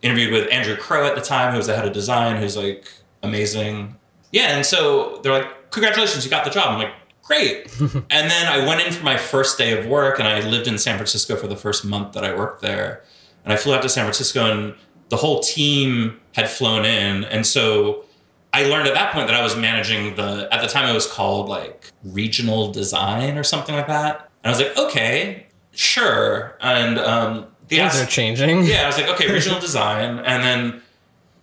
interviewed 0.02 0.32
with 0.32 0.50
Andrew 0.52 0.76
Crow 0.76 1.06
at 1.06 1.14
the 1.14 1.20
time, 1.20 1.52
who 1.52 1.56
was 1.56 1.66
the 1.66 1.76
head 1.76 1.86
of 1.86 1.92
design, 1.92 2.36
who's 2.36 2.56
like 2.56 2.90
amazing. 3.22 3.96
Yeah. 4.30 4.56
And 4.56 4.64
so 4.64 5.20
they're 5.22 5.32
like, 5.32 5.70
congratulations, 5.70 6.24
you 6.24 6.30
got 6.30 6.44
the 6.44 6.50
job. 6.50 6.68
I'm 6.68 6.78
like, 6.78 6.92
great. 7.22 7.74
and 7.80 8.30
then 8.30 8.46
I 8.46 8.66
went 8.66 8.86
in 8.86 8.92
for 8.92 9.04
my 9.04 9.16
first 9.16 9.56
day 9.56 9.78
of 9.78 9.86
work 9.86 10.18
and 10.18 10.28
I 10.28 10.40
lived 10.40 10.66
in 10.66 10.78
San 10.78 10.96
Francisco 10.96 11.36
for 11.36 11.46
the 11.46 11.56
first 11.56 11.84
month 11.84 12.12
that 12.12 12.24
I 12.24 12.36
worked 12.36 12.60
there. 12.60 13.02
And 13.44 13.52
I 13.52 13.56
flew 13.56 13.74
out 13.74 13.82
to 13.82 13.88
San 13.88 14.04
Francisco 14.04 14.50
and 14.50 14.74
the 15.10 15.16
whole 15.16 15.40
team 15.40 16.18
had 16.34 16.48
flown 16.48 16.84
in. 16.84 17.24
And 17.24 17.46
so 17.46 18.04
I 18.52 18.64
learned 18.64 18.88
at 18.88 18.94
that 18.94 19.12
point 19.12 19.26
that 19.28 19.36
I 19.36 19.42
was 19.42 19.56
managing 19.56 20.16
the, 20.16 20.48
at 20.52 20.60
the 20.62 20.66
time 20.68 20.88
it 20.88 20.94
was 20.94 21.06
called 21.06 21.48
like 21.48 21.90
regional 22.04 22.72
design 22.72 23.36
or 23.38 23.44
something 23.44 23.74
like 23.74 23.86
that. 23.88 24.30
And 24.42 24.54
I 24.54 24.56
was 24.56 24.66
like, 24.66 24.76
okay, 24.78 25.46
sure. 25.72 26.56
And 26.60 26.98
um, 26.98 27.46
the 27.68 27.76
Things 27.76 27.94
ask- 27.94 28.02
are 28.04 28.06
changing. 28.10 28.64
yeah, 28.64 28.82
I 28.84 28.86
was 28.86 28.96
like, 28.96 29.08
okay, 29.10 29.32
regional 29.32 29.60
design. 29.60 30.18
And 30.20 30.42
then 30.44 30.82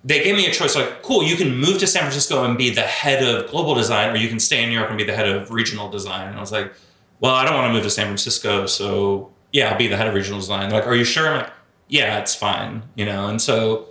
they 0.04 0.24
gave 0.24 0.36
me 0.36 0.48
a 0.48 0.52
choice 0.52 0.76
like, 0.76 1.02
cool, 1.04 1.24
you 1.24 1.36
can 1.36 1.56
move 1.58 1.80
to 1.80 1.88
San 1.88 2.02
Francisco 2.04 2.44
and 2.46 2.58
be 2.58 2.70
the 2.70 2.82
head 2.82 3.22
of 3.24 3.50
global 3.52 3.76
design, 3.76 4.10
or 4.10 4.16
you 4.16 4.30
can 4.30 4.40
stay 4.40 4.64
in 4.64 4.70
New 4.70 4.76
York 4.78 4.90
and 4.90 4.98
be 4.98 5.04
the 5.04 5.16
head 5.16 5.28
of 5.28 5.52
regional 5.52 5.90
design. 5.90 6.28
And 6.30 6.38
I 6.38 6.40
was 6.40 6.52
like, 6.52 6.72
well, 7.20 7.34
I 7.34 7.44
don't 7.46 7.56
want 7.56 7.68
to 7.70 7.74
move 7.74 7.84
to 7.84 7.90
San 7.90 8.06
Francisco. 8.06 8.66
So 8.68 9.32
yeah, 9.52 9.72
I'll 9.72 9.78
be 9.78 9.88
the 9.88 9.98
head 9.98 10.08
of 10.08 10.14
regional 10.14 10.40
design. 10.40 10.70
They're 10.70 10.80
like, 10.80 10.88
are 10.88 10.96
you 10.96 11.04
sure? 11.04 11.28
I'm 11.28 11.38
like, 11.42 11.52
yeah, 11.88 12.20
it's 12.20 12.36
fine. 12.36 12.84
You 12.96 13.06
know, 13.06 13.28
and 13.28 13.42
so 13.42 13.88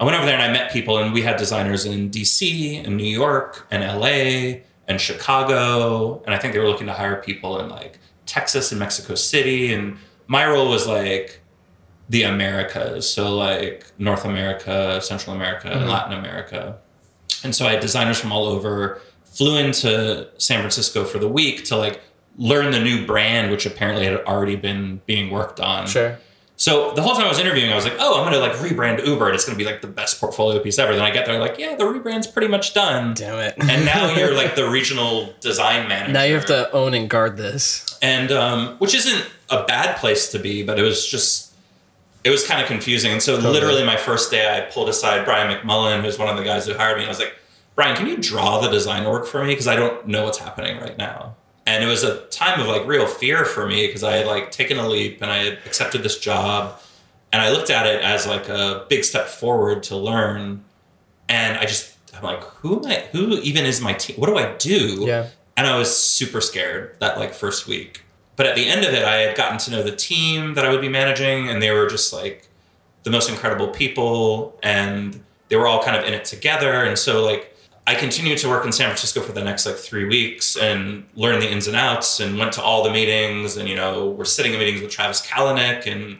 I 0.00 0.04
went 0.04 0.16
over 0.16 0.26
there 0.26 0.34
and 0.34 0.42
I 0.42 0.52
met 0.52 0.72
people, 0.72 0.98
and 0.98 1.12
we 1.12 1.22
had 1.22 1.36
designers 1.36 1.84
in 1.84 2.10
DC 2.10 2.84
and 2.84 2.96
New 2.96 3.04
York 3.04 3.66
and 3.70 3.82
LA 3.82 4.62
and 4.88 5.00
Chicago. 5.00 6.22
And 6.26 6.34
I 6.34 6.38
think 6.38 6.52
they 6.54 6.58
were 6.60 6.68
looking 6.68 6.86
to 6.86 6.92
hire 6.92 7.16
people 7.16 7.58
in 7.60 7.68
like 7.68 7.98
Texas 8.26 8.70
and 8.72 8.78
Mexico 8.78 9.14
City. 9.14 9.72
And 9.72 9.96
my 10.26 10.46
role 10.46 10.68
was 10.68 10.86
like, 10.86 11.40
the 12.08 12.22
Americas, 12.22 13.08
so 13.10 13.34
like 13.34 13.84
North 13.98 14.24
America, 14.24 15.00
Central 15.02 15.34
America, 15.34 15.68
Mhm. 15.70 15.88
Latin 15.88 16.12
America. 16.16 16.76
And 17.42 17.52
so 17.52 17.66
I 17.66 17.72
had 17.72 17.80
designers 17.80 18.16
from 18.20 18.30
all 18.30 18.46
over, 18.46 19.00
flew 19.24 19.56
into 19.56 20.28
San 20.38 20.60
Francisco 20.60 21.04
for 21.04 21.18
the 21.18 21.26
week 21.26 21.64
to 21.64 21.76
like 21.76 22.00
learn 22.38 22.70
the 22.70 22.78
new 22.78 23.04
brand, 23.06 23.50
which 23.50 23.66
apparently 23.66 24.04
had 24.04 24.20
already 24.24 24.54
been 24.54 25.00
being 25.06 25.30
worked 25.30 25.58
on. 25.58 25.88
Sure. 25.88 26.16
So 26.58 26.92
the 26.92 27.02
whole 27.02 27.14
time 27.14 27.26
I 27.26 27.28
was 27.28 27.38
interviewing, 27.38 27.70
I 27.70 27.74
was 27.74 27.84
like, 27.84 27.96
oh, 27.98 28.18
I'm 28.18 28.24
gonna 28.24 28.38
like 28.38 28.52
rebrand 28.54 29.06
Uber 29.06 29.26
and 29.26 29.34
it's 29.34 29.44
gonna 29.44 29.58
be 29.58 29.64
like 29.64 29.82
the 29.82 29.88
best 29.88 30.18
portfolio 30.20 30.58
piece 30.60 30.78
ever. 30.78 30.94
Then 30.94 31.04
I 31.04 31.10
get 31.10 31.26
there, 31.26 31.38
like, 31.38 31.58
yeah, 31.58 31.74
the 31.76 31.84
rebrand's 31.84 32.26
pretty 32.26 32.48
much 32.48 32.72
done. 32.72 33.12
Damn 33.14 33.38
it. 33.38 33.54
And 33.60 33.84
now 33.84 34.14
you're 34.16 34.34
like 34.34 34.54
the 34.56 34.68
regional 34.68 35.34
design 35.40 35.86
manager. 35.88 36.12
now 36.12 36.22
you 36.22 36.34
have 36.34 36.46
to 36.46 36.70
own 36.72 36.94
and 36.94 37.10
guard 37.10 37.36
this. 37.36 37.98
and 38.00 38.32
um, 38.32 38.76
which 38.78 38.94
isn't 38.94 39.30
a 39.50 39.64
bad 39.64 39.96
place 39.98 40.30
to 40.32 40.38
be, 40.38 40.62
but 40.62 40.78
it 40.78 40.82
was 40.82 41.06
just 41.06 41.52
it 42.24 42.30
was 42.30 42.46
kind 42.46 42.60
of 42.62 42.66
confusing. 42.66 43.12
And 43.12 43.22
so 43.22 43.36
Totally. 43.36 43.52
literally 43.52 43.84
my 43.84 43.96
first 43.96 44.30
day, 44.30 44.56
I 44.56 44.62
pulled 44.62 44.88
aside 44.88 45.24
Brian 45.24 45.54
McMullen, 45.54 46.02
who's 46.02 46.18
one 46.18 46.28
of 46.28 46.36
the 46.36 46.42
guys 46.42 46.66
who 46.66 46.74
hired 46.74 46.96
me, 46.96 47.02
and 47.02 47.08
I 47.08 47.12
was 47.12 47.20
like, 47.20 47.34
Brian, 47.76 47.94
can 47.94 48.06
you 48.06 48.16
draw 48.16 48.60
the 48.60 48.68
design 48.70 49.04
work 49.04 49.26
for 49.26 49.42
me 49.44 49.50
because 49.52 49.68
I 49.68 49.76
don't 49.76 50.08
know 50.08 50.24
what's 50.24 50.38
happening 50.38 50.80
right 50.80 50.96
now. 50.96 51.36
And 51.66 51.82
it 51.82 51.88
was 51.88 52.04
a 52.04 52.20
time 52.26 52.60
of 52.60 52.68
like 52.68 52.86
real 52.86 53.06
fear 53.06 53.44
for 53.44 53.66
me 53.66 53.86
because 53.86 54.04
I 54.04 54.16
had 54.16 54.26
like 54.26 54.52
taken 54.52 54.78
a 54.78 54.88
leap 54.88 55.20
and 55.20 55.30
I 55.30 55.38
had 55.38 55.52
accepted 55.66 56.02
this 56.02 56.18
job, 56.18 56.80
and 57.32 57.42
I 57.42 57.50
looked 57.50 57.70
at 57.70 57.86
it 57.86 58.02
as 58.02 58.26
like 58.26 58.48
a 58.48 58.86
big 58.88 59.04
step 59.04 59.26
forward 59.26 59.82
to 59.84 59.96
learn. 59.96 60.64
And 61.28 61.56
I 61.58 61.64
just 61.66 61.96
I'm 62.14 62.22
like, 62.22 62.42
who 62.44 62.78
am 62.78 62.86
I? 62.90 63.08
Who 63.12 63.38
even 63.40 63.66
is 63.66 63.80
my 63.80 63.92
team? 63.94 64.16
What 64.16 64.28
do 64.28 64.36
I 64.38 64.54
do? 64.56 65.04
Yeah. 65.06 65.28
and 65.56 65.66
I 65.66 65.76
was 65.76 65.94
super 65.96 66.40
scared 66.40 66.96
that 67.00 67.18
like 67.18 67.34
first 67.34 67.66
week. 67.66 68.02
But 68.36 68.46
at 68.46 68.54
the 68.54 68.68
end 68.68 68.84
of 68.84 68.92
it, 68.92 69.02
I 69.04 69.16
had 69.16 69.36
gotten 69.36 69.58
to 69.58 69.70
know 69.70 69.82
the 69.82 69.96
team 69.96 70.54
that 70.54 70.64
I 70.64 70.70
would 70.70 70.82
be 70.82 70.88
managing, 70.90 71.48
and 71.48 71.60
they 71.62 71.70
were 71.72 71.88
just 71.88 72.12
like 72.12 72.46
the 73.02 73.10
most 73.10 73.28
incredible 73.30 73.68
people, 73.68 74.58
and 74.62 75.22
they 75.48 75.56
were 75.56 75.66
all 75.66 75.82
kind 75.82 75.96
of 75.96 76.04
in 76.04 76.12
it 76.14 76.24
together. 76.26 76.84
And 76.84 76.98
so 76.98 77.24
like 77.24 77.55
I 77.86 77.94
continued 77.94 78.38
to 78.38 78.48
work 78.48 78.64
in 78.66 78.72
San 78.72 78.88
Francisco 78.88 79.20
for 79.20 79.32
the 79.32 79.44
next 79.44 79.64
like 79.66 79.76
three 79.76 80.06
weeks 80.06 80.56
and 80.56 81.06
learn 81.14 81.40
the 81.40 81.50
ins 81.50 81.66
and 81.68 81.76
outs, 81.76 82.20
and 82.20 82.38
went 82.38 82.52
to 82.54 82.62
all 82.62 82.82
the 82.82 82.90
meetings, 82.90 83.56
and 83.56 83.68
you 83.68 83.76
know 83.76 84.10
we're 84.10 84.24
sitting 84.24 84.52
in 84.52 84.58
meetings 84.58 84.80
with 84.82 84.90
Travis 84.90 85.24
Kalanick, 85.26 85.86
and 85.86 86.18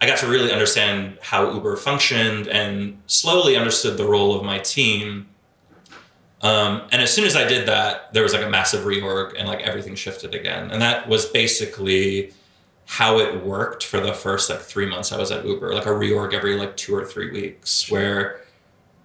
I 0.00 0.06
got 0.06 0.18
to 0.18 0.26
really 0.26 0.52
understand 0.52 1.18
how 1.22 1.52
Uber 1.52 1.76
functioned, 1.76 2.48
and 2.48 3.00
slowly 3.06 3.56
understood 3.56 3.96
the 3.96 4.06
role 4.06 4.34
of 4.36 4.44
my 4.44 4.58
team 4.58 5.28
Um, 6.42 6.82
and 6.92 7.00
as 7.00 7.12
soon 7.12 7.24
as 7.24 7.36
I 7.36 7.44
did 7.46 7.66
that, 7.68 8.12
there 8.12 8.22
was 8.22 8.34
like 8.34 8.44
a 8.44 8.50
massive 8.50 8.84
reorg 8.84 9.34
and 9.38 9.48
like 9.48 9.60
everything 9.60 9.94
shifted 9.94 10.34
again. 10.34 10.70
And 10.70 10.82
that 10.82 11.08
was 11.08 11.24
basically 11.26 12.32
how 12.86 13.18
it 13.18 13.42
worked 13.44 13.84
for 13.84 13.98
the 14.00 14.12
first 14.12 14.50
like 14.50 14.60
three 14.60 14.84
months 14.86 15.10
I 15.10 15.16
was 15.18 15.30
at 15.30 15.46
Uber, 15.46 15.74
like 15.74 15.86
a 15.86 15.90
reorg 15.90 16.34
every 16.34 16.56
like 16.56 16.76
two 16.76 16.94
or 16.94 17.04
three 17.06 17.30
weeks, 17.30 17.90
where 17.90 18.42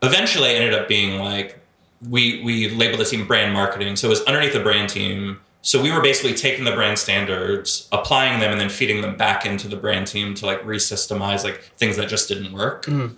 eventually 0.01 0.49
I 0.49 0.53
ended 0.55 0.73
up 0.73 0.87
being 0.89 1.19
like, 1.19 1.58
we 2.07 2.41
we 2.43 2.69
labeled 2.69 2.99
the 2.99 3.05
team 3.05 3.25
brand 3.27 3.53
marketing. 3.53 3.95
So 3.95 4.07
it 4.07 4.11
was 4.11 4.21
underneath 4.23 4.53
the 4.53 4.59
brand 4.59 4.89
team. 4.89 5.39
So 5.61 5.81
we 5.81 5.91
were 5.91 6.01
basically 6.01 6.33
taking 6.33 6.63
the 6.63 6.71
brand 6.71 6.97
standards, 6.97 7.89
applying 7.91 8.39
them, 8.39 8.51
and 8.51 8.61
then 8.61 8.69
feeding 8.69 9.01
them 9.01 9.17
back 9.17 9.45
into 9.45 9.67
the 9.67 9.75
brand 9.75 10.07
team 10.07 10.33
to 10.35 10.45
like 10.45 10.63
resystemize 10.63 11.43
like 11.43 11.61
things 11.77 11.97
that 11.97 12.07
just 12.07 12.29
didn't 12.29 12.53
work. 12.53 12.85
Mm-hmm. 12.85 13.15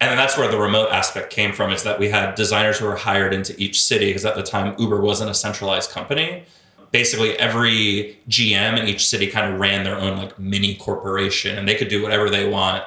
And 0.00 0.10
then 0.10 0.16
that's 0.16 0.36
where 0.36 0.50
the 0.50 0.58
remote 0.58 0.90
aspect 0.90 1.30
came 1.30 1.52
from 1.52 1.70
is 1.70 1.84
that 1.84 2.00
we 2.00 2.08
had 2.08 2.34
designers 2.34 2.78
who 2.78 2.86
were 2.86 2.96
hired 2.96 3.32
into 3.32 3.54
each 3.62 3.80
city 3.80 4.06
because 4.06 4.24
at 4.24 4.34
the 4.34 4.42
time 4.42 4.74
Uber 4.78 5.00
wasn't 5.00 5.30
a 5.30 5.34
centralized 5.34 5.90
company. 5.90 6.44
Basically, 6.90 7.38
every 7.38 8.18
GM 8.28 8.80
in 8.80 8.88
each 8.88 9.06
city 9.06 9.28
kind 9.28 9.52
of 9.52 9.60
ran 9.60 9.84
their 9.84 9.96
own 9.96 10.18
like 10.18 10.36
mini 10.38 10.74
corporation 10.74 11.56
and 11.56 11.68
they 11.68 11.76
could 11.76 11.88
do 11.88 12.02
whatever 12.02 12.28
they 12.28 12.48
want 12.48 12.82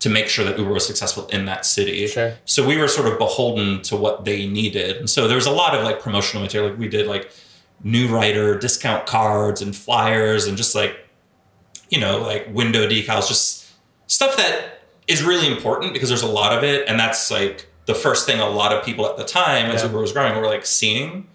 to 0.00 0.08
make 0.08 0.28
sure 0.28 0.44
that 0.44 0.58
Uber 0.58 0.72
was 0.72 0.86
successful 0.86 1.26
in 1.28 1.44
that 1.44 1.64
city. 1.66 2.06
Sure. 2.06 2.34
So 2.46 2.66
we 2.66 2.76
were 2.78 2.88
sort 2.88 3.06
of 3.06 3.18
beholden 3.18 3.82
to 3.82 3.96
what 3.96 4.24
they 4.24 4.46
needed. 4.46 4.96
And 4.96 5.08
so 5.08 5.28
there 5.28 5.36
was 5.36 5.46
a 5.46 5.50
lot 5.50 5.74
of 5.74 5.84
like 5.84 6.00
promotional 6.00 6.42
material. 6.42 6.70
Like 6.70 6.78
we 6.78 6.88
did 6.88 7.06
like 7.06 7.30
new 7.84 8.08
writer 8.08 8.58
discount 8.58 9.06
cards 9.06 9.60
and 9.62 9.76
flyers 9.76 10.46
and 10.46 10.56
just 10.56 10.74
like, 10.74 10.98
you 11.90 12.00
know, 12.00 12.18
like 12.20 12.48
window 12.52 12.88
decals, 12.88 13.28
just 13.28 13.70
stuff 14.06 14.36
that 14.38 14.80
is 15.06 15.22
really 15.22 15.46
important 15.46 15.92
because 15.92 16.08
there's 16.08 16.22
a 16.22 16.26
lot 16.26 16.56
of 16.56 16.64
it. 16.64 16.88
And 16.88 16.98
that's 16.98 17.30
like 17.30 17.66
the 17.86 17.94
first 17.94 18.26
thing 18.26 18.40
a 18.40 18.48
lot 18.48 18.72
of 18.72 18.84
people 18.84 19.06
at 19.06 19.16
the 19.18 19.24
time 19.24 19.66
as 19.70 19.82
Yeah. 19.82 19.88
Uber 19.88 20.00
was 20.00 20.12
growing 20.12 20.34
were 20.40 20.46
like 20.46 20.64
seeing. 20.64 21.26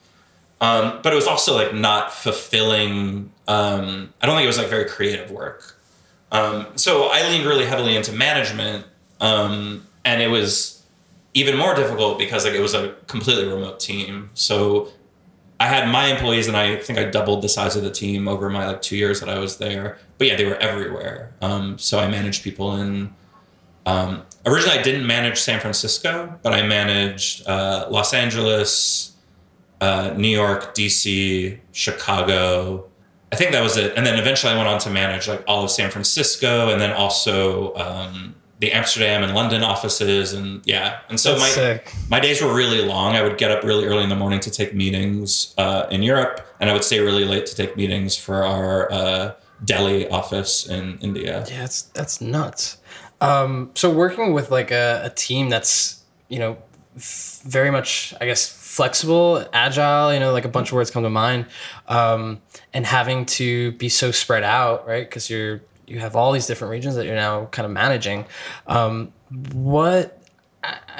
Um, 0.61 1.01
but 1.03 1.11
it 1.13 1.15
was 1.15 1.27
also 1.27 1.53
like 1.53 1.73
not 1.73 2.13
fulfilling. 2.13 3.31
Um, 3.47 4.13
I 4.21 4.25
don't 4.25 4.35
think 4.35 4.45
it 4.45 4.47
was 4.47 4.57
like 4.57 4.69
very 4.69 4.85
creative 4.85 5.29
work. 5.29 5.74
Um, 6.31 6.67
so 6.75 7.09
I 7.11 7.27
leaned 7.29 7.45
really 7.45 7.65
heavily 7.65 7.95
into 7.95 8.11
management, 8.11 8.85
um, 9.21 9.85
and 10.03 10.21
it 10.21 10.27
was 10.27 10.83
even 11.33 11.57
more 11.57 11.75
difficult 11.75 12.17
because 12.17 12.45
like 12.45 12.53
it 12.53 12.61
was 12.61 12.73
a 12.73 12.95
completely 13.07 13.45
remote 13.45 13.79
team. 13.79 14.31
So 14.33 14.89
I 15.59 15.67
had 15.67 15.87
my 15.87 16.07
employees, 16.07 16.47
and 16.47 16.57
I 16.57 16.77
think 16.77 16.99
I 16.99 17.05
doubled 17.05 17.41
the 17.41 17.49
size 17.49 17.75
of 17.75 17.83
the 17.83 17.91
team 17.91 18.27
over 18.27 18.49
my 18.49 18.67
like 18.67 18.81
two 18.81 18.97
years 18.97 19.19
that 19.19 19.29
I 19.29 19.39
was 19.39 19.57
there. 19.57 19.97
But 20.17 20.27
yeah, 20.27 20.35
they 20.35 20.45
were 20.45 20.57
everywhere. 20.57 21.33
Um, 21.41 21.77
so 21.77 21.99
I 21.99 22.07
managed 22.07 22.43
people 22.43 22.75
in. 22.75 23.13
Um, 23.85 24.23
originally, 24.45 24.79
I 24.79 24.81
didn't 24.81 25.05
manage 25.05 25.39
San 25.39 25.59
Francisco, 25.59 26.39
but 26.41 26.53
I 26.53 26.65
managed 26.65 27.47
uh, 27.47 27.87
Los 27.89 28.13
Angeles, 28.13 29.15
uh, 29.79 30.13
New 30.17 30.27
York, 30.29 30.73
DC, 30.73 31.59
Chicago. 31.71 32.87
I 33.31 33.35
think 33.35 33.51
that 33.51 33.61
was 33.63 33.77
it. 33.77 33.93
And 33.97 34.05
then 34.05 34.17
eventually 34.19 34.53
I 34.53 34.55
went 34.55 34.67
on 34.69 34.79
to 34.79 34.89
manage 34.89 35.27
like 35.27 35.43
all 35.47 35.63
of 35.63 35.71
San 35.71 35.89
Francisco 35.89 36.69
and 36.69 36.79
then 36.79 36.91
also 36.91 37.73
um, 37.75 38.35
the 38.59 38.71
Amsterdam 38.71 39.23
and 39.23 39.33
London 39.33 39.63
offices. 39.63 40.33
And 40.33 40.61
yeah. 40.65 40.99
And 41.09 41.19
so 41.19 41.31
That's 41.31 41.41
my, 41.41 41.49
sick. 41.49 41.93
my 42.09 42.19
days 42.19 42.41
were 42.41 42.53
really 42.53 42.81
long. 42.81 43.15
I 43.15 43.23
would 43.23 43.37
get 43.37 43.51
up 43.51 43.63
really 43.63 43.85
early 43.85 44.03
in 44.03 44.09
the 44.09 44.15
morning 44.15 44.39
to 44.41 44.51
take 44.51 44.73
meetings 44.73 45.53
uh, 45.57 45.87
in 45.89 46.03
Europe 46.03 46.45
and 46.59 46.69
I 46.69 46.73
would 46.73 46.83
stay 46.83 46.99
really 46.99 47.25
late 47.25 47.45
to 47.47 47.55
take 47.55 47.75
meetings 47.75 48.15
for 48.15 48.43
our 48.43 48.91
uh, 48.91 49.33
Delhi 49.63 50.07
office 50.09 50.67
in 50.67 50.97
India. 50.99 51.45
Yeah, 51.49 51.61
that's 51.61 51.83
that's 51.83 52.21
nuts. 52.21 52.77
Um, 53.21 53.71
so 53.75 53.91
working 53.91 54.33
with 54.33 54.51
like 54.51 54.71
a, 54.71 55.01
a 55.05 55.09
team 55.09 55.49
that's 55.49 56.03
you 56.27 56.39
know 56.39 56.57
very 56.95 57.71
much, 57.71 58.13
I 58.21 58.25
guess, 58.25 58.47
flexible, 58.75 59.47
agile. 59.53 60.13
You 60.13 60.19
know, 60.19 60.33
like 60.33 60.45
a 60.45 60.49
bunch 60.49 60.69
of 60.69 60.75
words 60.75 60.91
come 60.91 61.03
to 61.03 61.09
mind, 61.09 61.45
um, 61.87 62.41
and 62.73 62.85
having 62.85 63.25
to 63.25 63.71
be 63.73 63.89
so 63.89 64.11
spread 64.11 64.43
out, 64.43 64.85
right? 64.85 65.07
Because 65.07 65.29
you're 65.29 65.61
you 65.87 65.99
have 65.99 66.15
all 66.15 66.31
these 66.31 66.47
different 66.47 66.71
regions 66.71 66.95
that 66.95 67.05
you're 67.05 67.15
now 67.15 67.45
kind 67.45 67.65
of 67.65 67.71
managing. 67.71 68.25
Um, 68.67 69.13
what 69.53 70.21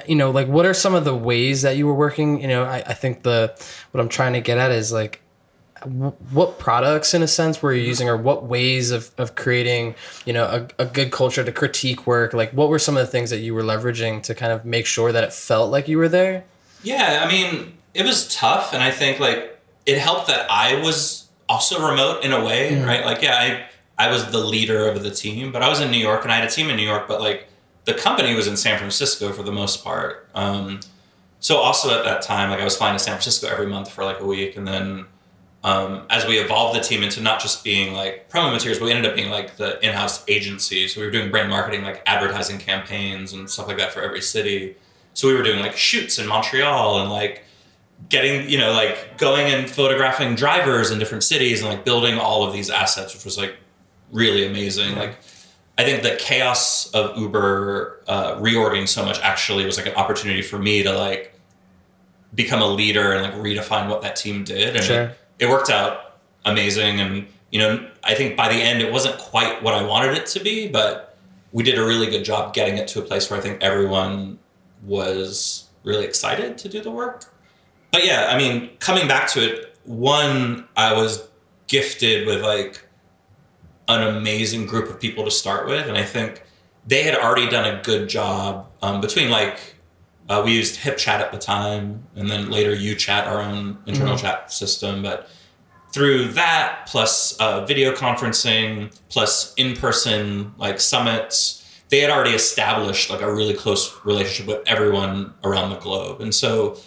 you 0.07 0.15
know, 0.15 0.31
like 0.31 0.47
what 0.47 0.65
are 0.65 0.73
some 0.73 0.95
of 0.95 1.05
the 1.05 1.15
ways 1.15 1.63
that 1.63 1.75
you 1.75 1.85
were 1.87 1.93
working? 1.93 2.41
You 2.41 2.47
know, 2.47 2.63
I, 2.63 2.77
I 2.77 2.93
think 2.93 3.23
the 3.23 3.53
what 3.91 3.99
I'm 3.99 4.09
trying 4.09 4.33
to 4.33 4.41
get 4.41 4.57
at 4.57 4.71
is 4.71 4.91
like 4.91 5.21
what 6.31 6.57
products 6.57 7.13
in 7.13 7.21
a 7.21 7.27
sense 7.27 7.61
were 7.61 7.73
you 7.73 7.83
using 7.83 8.09
or 8.09 8.17
what 8.17 8.45
ways 8.45 8.89
of, 8.89 9.11
of 9.19 9.35
creating 9.35 9.93
you 10.25 10.33
know 10.33 10.45
a, 10.45 10.83
a 10.83 10.85
good 10.85 11.11
culture 11.11 11.43
to 11.43 11.51
critique 11.51 12.07
work 12.07 12.33
like 12.33 12.51
what 12.53 12.69
were 12.69 12.79
some 12.79 12.97
of 12.97 13.05
the 13.05 13.11
things 13.11 13.29
that 13.29 13.39
you 13.39 13.53
were 13.53 13.61
leveraging 13.61 14.23
to 14.23 14.33
kind 14.33 14.51
of 14.51 14.65
make 14.65 14.87
sure 14.87 15.11
that 15.11 15.23
it 15.23 15.31
felt 15.31 15.69
like 15.69 15.87
you 15.87 15.99
were 15.99 16.09
there 16.09 16.43
Yeah, 16.85 17.23
I 17.25 17.31
mean, 17.31 17.77
it 17.93 18.05
was 18.05 18.33
tough, 18.33 18.73
and 18.73 18.81
I 18.83 18.91
think 18.91 19.19
like 19.19 19.59
it 19.85 19.97
helped 19.97 20.27
that 20.27 20.49
I 20.49 20.81
was 20.81 21.27
also 21.49 21.85
remote 21.85 22.23
in 22.23 22.31
a 22.31 22.43
way, 22.43 22.81
right? 22.83 23.03
Like, 23.03 23.21
yeah, 23.21 23.35
I 23.35 24.05
I 24.05 24.11
was 24.11 24.31
the 24.31 24.39
leader 24.39 24.87
of 24.87 25.03
the 25.03 25.11
team, 25.11 25.51
but 25.51 25.61
I 25.61 25.69
was 25.69 25.81
in 25.81 25.91
New 25.91 25.97
York, 25.97 26.23
and 26.23 26.31
I 26.31 26.35
had 26.35 26.45
a 26.45 26.51
team 26.51 26.69
in 26.69 26.75
New 26.77 26.87
York, 26.87 27.07
but 27.07 27.19
like 27.21 27.47
the 27.85 27.93
company 27.93 28.35
was 28.35 28.47
in 28.47 28.55
San 28.57 28.77
Francisco 28.77 29.31
for 29.33 29.43
the 29.43 29.51
most 29.51 29.83
part. 29.83 30.29
Um, 30.35 30.79
so 31.39 31.57
also 31.57 31.97
at 31.97 32.03
that 32.03 32.21
time, 32.21 32.49
like 32.49 32.59
I 32.59 32.63
was 32.63 32.77
flying 32.77 32.95
to 32.95 32.99
San 32.99 33.13
Francisco 33.13 33.47
every 33.47 33.67
month 33.67 33.91
for 33.91 34.03
like 34.03 34.19
a 34.19 34.25
week, 34.25 34.55
and 34.55 34.67
then 34.67 35.05
um, 35.63 36.05
as 36.11 36.27
we 36.27 36.37
evolved 36.37 36.77
the 36.77 36.83
team 36.83 37.01
into 37.01 37.21
not 37.21 37.39
just 37.39 37.63
being 37.63 37.95
like 37.95 38.29
promo 38.29 38.51
materials, 38.51 38.79
we 38.79 38.91
ended 38.91 39.09
up 39.09 39.15
being 39.15 39.31
like 39.31 39.57
the 39.57 39.83
in-house 39.83 40.23
agency. 40.27 40.87
So 40.87 41.01
we 41.01 41.07
were 41.07 41.11
doing 41.11 41.31
brand 41.31 41.49
marketing, 41.49 41.83
like 41.83 42.03
advertising 42.05 42.59
campaigns 42.59 43.33
and 43.33 43.49
stuff 43.49 43.67
like 43.67 43.77
that 43.77 43.91
for 43.91 44.01
every 44.01 44.21
city. 44.21 44.75
So 45.15 45.27
we 45.27 45.33
were 45.33 45.43
doing 45.43 45.59
like 45.59 45.75
shoots 45.75 46.19
in 46.19 46.27
Montreal 46.27 47.01
and 47.01 47.09
like 47.09 47.43
getting, 48.09 48.49
you 48.49 48.57
know, 48.57 48.73
like 48.73 49.17
going 49.17 49.47
and 49.51 49.69
photographing 49.69 50.35
drivers 50.35 50.91
in 50.91 50.99
different 50.99 51.23
cities 51.23 51.61
and 51.61 51.69
like 51.69 51.83
building 51.83 52.19
all 52.19 52.45
of 52.45 52.53
these 52.53 52.69
assets, 52.69 53.13
which 53.15 53.25
was 53.25 53.37
like 53.37 53.55
really 54.11 54.45
amazing. 54.45 54.95
Like 54.95 55.17
I 55.77 55.83
think 55.83 56.03
the 56.03 56.15
chaos 56.19 56.91
of 56.91 57.17
Uber 57.17 58.01
uh, 58.07 58.35
reorging 58.35 58.87
so 58.87 59.03
much 59.03 59.19
actually 59.21 59.65
was 59.65 59.77
like 59.77 59.87
an 59.87 59.95
opportunity 59.95 60.41
for 60.41 60.59
me 60.59 60.83
to 60.83 60.91
like 60.91 61.33
become 62.33 62.61
a 62.61 62.67
leader 62.67 63.13
and 63.13 63.23
like 63.23 63.33
redefine 63.35 63.89
what 63.89 64.01
that 64.01 64.15
team 64.17 64.43
did. 64.43 64.75
And 64.75 64.83
Sure. 64.83 65.01
it, 65.03 65.17
it 65.39 65.49
worked 65.49 65.69
out 65.69 66.17
amazing. 66.43 66.99
And, 66.99 67.27
you 67.51 67.59
know, 67.59 67.89
I 68.03 68.15
think 68.15 68.35
by 68.35 68.49
the 68.49 68.55
end 68.55 68.81
it 68.81 68.91
wasn't 68.91 69.17
quite 69.17 69.63
what 69.63 69.73
I 69.73 69.83
wanted 69.83 70.17
it 70.17 70.25
to 70.27 70.41
be, 70.41 70.67
but 70.67 71.17
we 71.53 71.63
did 71.63 71.79
a 71.79 71.85
really 71.85 72.07
good 72.07 72.25
job 72.25 72.53
getting 72.53 72.77
it 72.77 72.89
to 72.89 72.99
a 72.99 73.01
place 73.01 73.29
where 73.29 73.39
I 73.39 73.41
think 73.41 73.63
everyone 73.63 74.39
was 74.85 75.69
really 75.83 76.05
excited 76.05 76.57
to 76.59 76.69
do 76.69 76.81
the 76.81 76.91
work. 76.91 77.25
But 77.91 78.05
yeah, 78.05 78.27
I 78.29 78.37
mean, 78.37 78.71
coming 78.79 79.07
back 79.07 79.27
to 79.29 79.39
it, 79.39 79.77
one, 79.85 80.67
I 80.75 80.93
was 80.93 81.27
gifted 81.67 82.27
with 82.27 82.41
like 82.41 82.85
an 83.87 84.01
amazing 84.15 84.65
group 84.65 84.89
of 84.89 84.99
people 84.99 85.23
to 85.25 85.31
start 85.31 85.67
with. 85.67 85.87
And 85.87 85.97
I 85.97 86.03
think 86.03 86.43
they 86.85 87.03
had 87.03 87.15
already 87.15 87.49
done 87.49 87.73
a 87.73 87.81
good 87.81 88.09
job 88.09 88.69
um, 88.81 89.01
between 89.01 89.29
like, 89.29 89.75
uh, 90.27 90.41
we 90.43 90.53
used 90.53 90.79
HipChat 90.79 91.19
at 91.19 91.31
the 91.31 91.37
time 91.37 92.07
and 92.15 92.29
then 92.29 92.49
later 92.49 92.75
UChat, 92.75 93.27
our 93.27 93.41
own 93.41 93.77
internal 93.85 94.17
chat 94.17 94.51
system. 94.51 95.03
But 95.03 95.29
through 95.93 96.29
that, 96.29 96.87
plus 96.87 97.37
uh, 97.39 97.65
video 97.65 97.93
conferencing, 97.93 98.97
plus 99.09 99.53
in 99.53 99.75
person 99.75 100.53
like 100.57 100.79
summits, 100.79 101.64
they 101.89 101.99
had 101.99 102.09
already 102.09 102.31
established 102.31 103.09
like 103.09 103.21
a 103.21 103.33
really 103.33 103.53
close 103.53 103.95
relationship 104.03 104.47
with 104.47 104.67
everyone 104.67 105.33
around 105.43 105.69
the 105.69 105.77
globe. 105.77 106.21
And 106.21 106.33
so, 106.33 106.77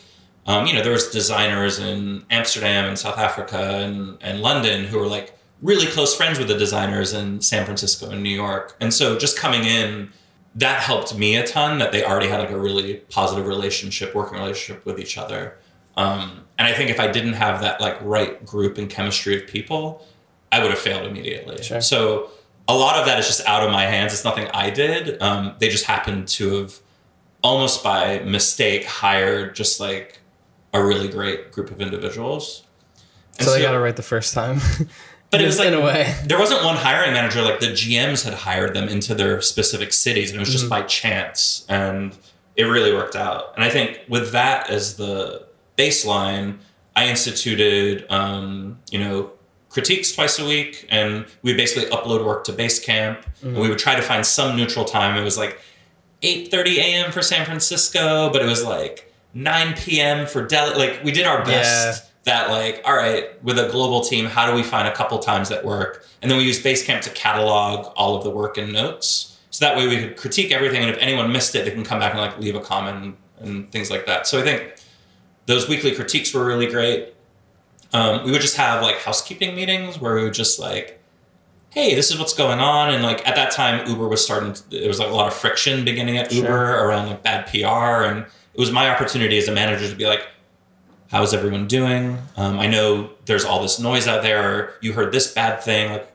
um, 0.47 0.67
you 0.67 0.75
know, 0.75 0.83
there 0.83 0.93
was 0.93 1.09
designers 1.09 1.79
in 1.79 2.25
Amsterdam 2.31 2.87
and 2.87 2.99
South 2.99 3.19
Africa 3.19 3.79
and, 3.83 4.19
and 4.21 4.41
London 4.41 4.85
who 4.85 4.99
were 4.99 5.07
like 5.07 5.35
really 5.63 5.87
close 5.87 6.17
friends 6.17 6.39
with 6.39 6.49
the 6.49 6.59
designers 6.59 7.13
in 7.13 7.41
San 7.41 7.65
Francisco 7.65 8.11
and 8.11 8.23
New 8.23 8.35
York. 8.35 8.77
And 8.81 8.93
so 8.93 9.19
just 9.19 9.39
coming 9.39 9.65
in, 9.65 10.13
that 10.55 10.81
helped 10.81 11.17
me 11.17 11.37
a 11.37 11.47
ton 11.47 11.79
that 11.79 11.93
they 11.93 12.05
already 12.05 12.29
had 12.29 12.41
like 12.41 12.51
a 12.51 12.59
really 12.59 12.95
positive 13.11 13.47
relationship, 13.47 14.15
working 14.15 14.39
relationship 14.39 14.85
with 14.85 14.99
each 14.99 15.17
other. 15.17 15.57
Um, 15.97 16.45
and 16.59 16.67
I 16.67 16.73
think 16.73 16.91
if 16.91 16.99
I 16.99 17.09
didn't 17.09 17.35
have 17.35 17.61
that 17.61 17.81
like 17.81 17.97
right 18.01 18.45
group 18.45 18.79
and 18.79 18.91
chemistry 18.91 19.41
of 19.41 19.49
people, 19.49 20.07
I 20.51 20.61
would 20.61 20.71
have 20.71 20.81
failed 20.81 21.07
immediately. 21.07 21.63
Sure. 21.63 21.81
So 21.81 22.31
a 22.69 22.75
lot 22.75 22.97
of 22.97 23.07
that 23.07 23.19
is 23.19 23.27
just 23.27 23.45
out 23.47 23.65
of 23.65 23.73
my 23.73 23.85
hands. 23.85 24.13
It's 24.13 24.25
nothing 24.25 24.47
I 24.55 24.71
did. 24.71 25.21
Um, 25.21 25.55
they 25.59 25.69
just 25.69 25.87
happened 25.87 26.29
to 26.29 26.61
have 26.61 26.79
almost 27.43 27.83
by 27.83 28.19
mistake 28.21 28.85
hired 28.85 29.55
just 29.55 29.81
like 29.81 30.21
a 30.73 30.85
really 30.85 31.09
great 31.09 31.51
group 31.51 31.71
of 31.71 31.81
individuals. 31.81 32.65
And 33.39 33.47
so 33.47 33.55
they 33.55 33.63
got 33.63 33.75
it 33.75 33.79
right 33.79 33.97
the 33.97 34.03
first 34.03 34.35
time 34.35 34.61
but 35.31 35.41
it 35.41 35.45
was 35.45 35.59
like 35.59 35.69
in 35.69 35.75
a 35.75 35.81
way 35.81 36.15
there 36.25 36.39
wasn't 36.39 36.65
one 36.65 36.77
hiring 36.77 37.13
manager 37.13 37.43
like 37.43 37.61
the 37.61 37.69
gms 37.69 38.25
had 38.25 38.35
hired 38.35 38.75
them 38.75 38.89
into 38.89 39.15
their 39.15 39.41
specific 39.41 39.93
cities 39.93 40.31
and 40.31 40.37
it 40.37 40.41
was 40.41 40.51
just 40.51 40.69
by 40.69 40.83
chance 40.83 41.65
and 41.69 42.17
it 42.57 42.65
really 42.65 42.93
worked 42.93 43.15
out 43.15 43.55
and 43.55 43.65
i 43.65 43.71
think 43.71 44.01
with 44.09 44.33
that 44.33 44.69
as 44.71 44.97
the 44.97 45.45
baseline 45.77 46.59
i 46.97 47.07
instituted 47.07 48.05
um, 48.11 48.79
you 48.91 48.99
know 48.99 49.31
critiques 49.79 50.13
twice 50.13 50.39
a 50.39 50.45
week 50.47 50.87
and 50.91 51.27
we 51.43 51.55
basically 51.55 51.89
upload 51.91 52.25
work 52.25 52.45
to 52.45 52.53
basecamp 52.53 53.23
and 53.43 53.59
we 53.59 53.69
would 53.69 53.79
try 53.79 53.95
to 53.95 54.03
find 54.03 54.25
some 54.25 54.57
neutral 54.57 54.85
time 54.85 55.17
it 55.17 55.25
was 55.25 55.39
like 55.39 55.61
8.30 56.23 56.77
a.m 56.77 57.13
for 57.13 57.23
san 57.23 57.45
francisco 57.45 58.31
but 58.33 58.43
it 58.43 58.47
was 58.47 58.65
like 58.65 59.09
9 59.35 59.75
p.m. 59.77 60.27
for 60.27 60.47
Delhi. 60.47 60.75
Like 60.77 61.03
we 61.05 61.13
did 61.13 61.27
our 61.27 61.45
best. 61.45 62.05
That 62.25 62.51
like, 62.51 62.83
all 62.85 62.95
right, 62.95 63.43
with 63.43 63.59
a 63.59 63.71
global 63.71 64.03
team, 64.03 64.27
how 64.27 64.51
do 64.51 64.55
we 64.55 64.63
find 64.63 64.87
a 64.87 64.95
couple 64.95 65.19
times 65.19 65.49
that 65.49 65.65
work? 65.65 66.05
And 66.21 66.31
then 66.31 66.37
we 66.37 66.45
use 66.45 66.63
Basecamp 66.63 67.01
to 67.03 67.11
catalog 67.11 67.91
all 67.97 68.17
of 68.17 68.25
the 68.25 68.29
work 68.29 68.59
and 68.59 68.71
notes. 68.71 69.39
So 69.51 69.65
that 69.65 69.79
way 69.79 69.89
we 69.89 69.97
could 69.97 70.17
critique 70.19 70.53
everything, 70.53 70.83
and 70.83 70.91
if 70.91 70.99
anyone 70.99 71.33
missed 71.33 71.55
it, 71.55 71.65
they 71.65 71.71
can 71.71 71.85
come 71.85 71.99
back 71.99 72.13
and 72.13 72.21
like 72.21 72.39
leave 72.39 72.55
a 72.55 72.61
comment 72.61 73.17
and 73.41 73.73
things 73.73 73.91
like 73.91 74.05
that. 74.07 74.27
So 74.27 74.39
I 74.39 74.43
think 74.43 74.75
those 75.47 75.71
weekly 75.71 75.95
critiques 75.95 76.35
were 76.35 76.45
really 76.45 76.67
great. 76.67 77.15
Um, 77.93 78.25
we 78.25 78.33
would 78.33 78.41
just 78.43 78.57
have 78.57 78.83
like 78.83 78.97
housekeeping 78.99 79.55
meetings 79.57 79.99
where 80.01 80.15
we 80.17 80.25
would 80.25 80.35
just 80.35 80.59
like, 80.59 81.01
hey, 81.71 81.95
this 81.95 82.11
is 82.11 82.19
what's 82.19 82.35
going 82.35 82.59
on, 82.61 82.91
and 82.93 83.03
like 83.03 83.27
at 83.27 83.35
that 83.37 83.51
time 83.53 83.87
Uber 83.89 84.09
was 84.09 84.23
starting. 84.25 84.53
To, 84.53 84.71
there 84.71 84.89
was 84.89 84.99
like 84.99 85.09
a 85.11 85.15
lot 85.15 85.27
of 85.27 85.35
friction 85.35 85.85
beginning 85.85 86.19
at 86.19 86.31
Sure. 86.33 86.43
Uber 86.43 86.85
around 86.85 87.09
like 87.09 87.23
bad 87.23 87.47
PR, 87.47 88.05
and 88.11 88.21
it 88.55 88.59
was 88.61 88.71
my 88.71 88.91
opportunity 88.91 89.39
as 89.39 89.49
a 89.49 89.53
manager 89.53 89.89
to 89.89 89.95
be 89.97 90.07
like, 90.07 90.27
how's 91.11 91.33
everyone 91.33 91.67
doing? 91.67 92.19
Um, 92.37 92.59
I 92.59 92.67
know 92.67 93.11
there's 93.25 93.45
all 93.45 93.63
this 93.63 93.79
noise 93.79 94.07
out 94.07 94.23
there. 94.23 94.75
You 94.83 94.93
heard 94.93 95.13
this 95.13 95.33
bad 95.33 95.63
thing. 95.63 95.91
Like, 95.93 96.13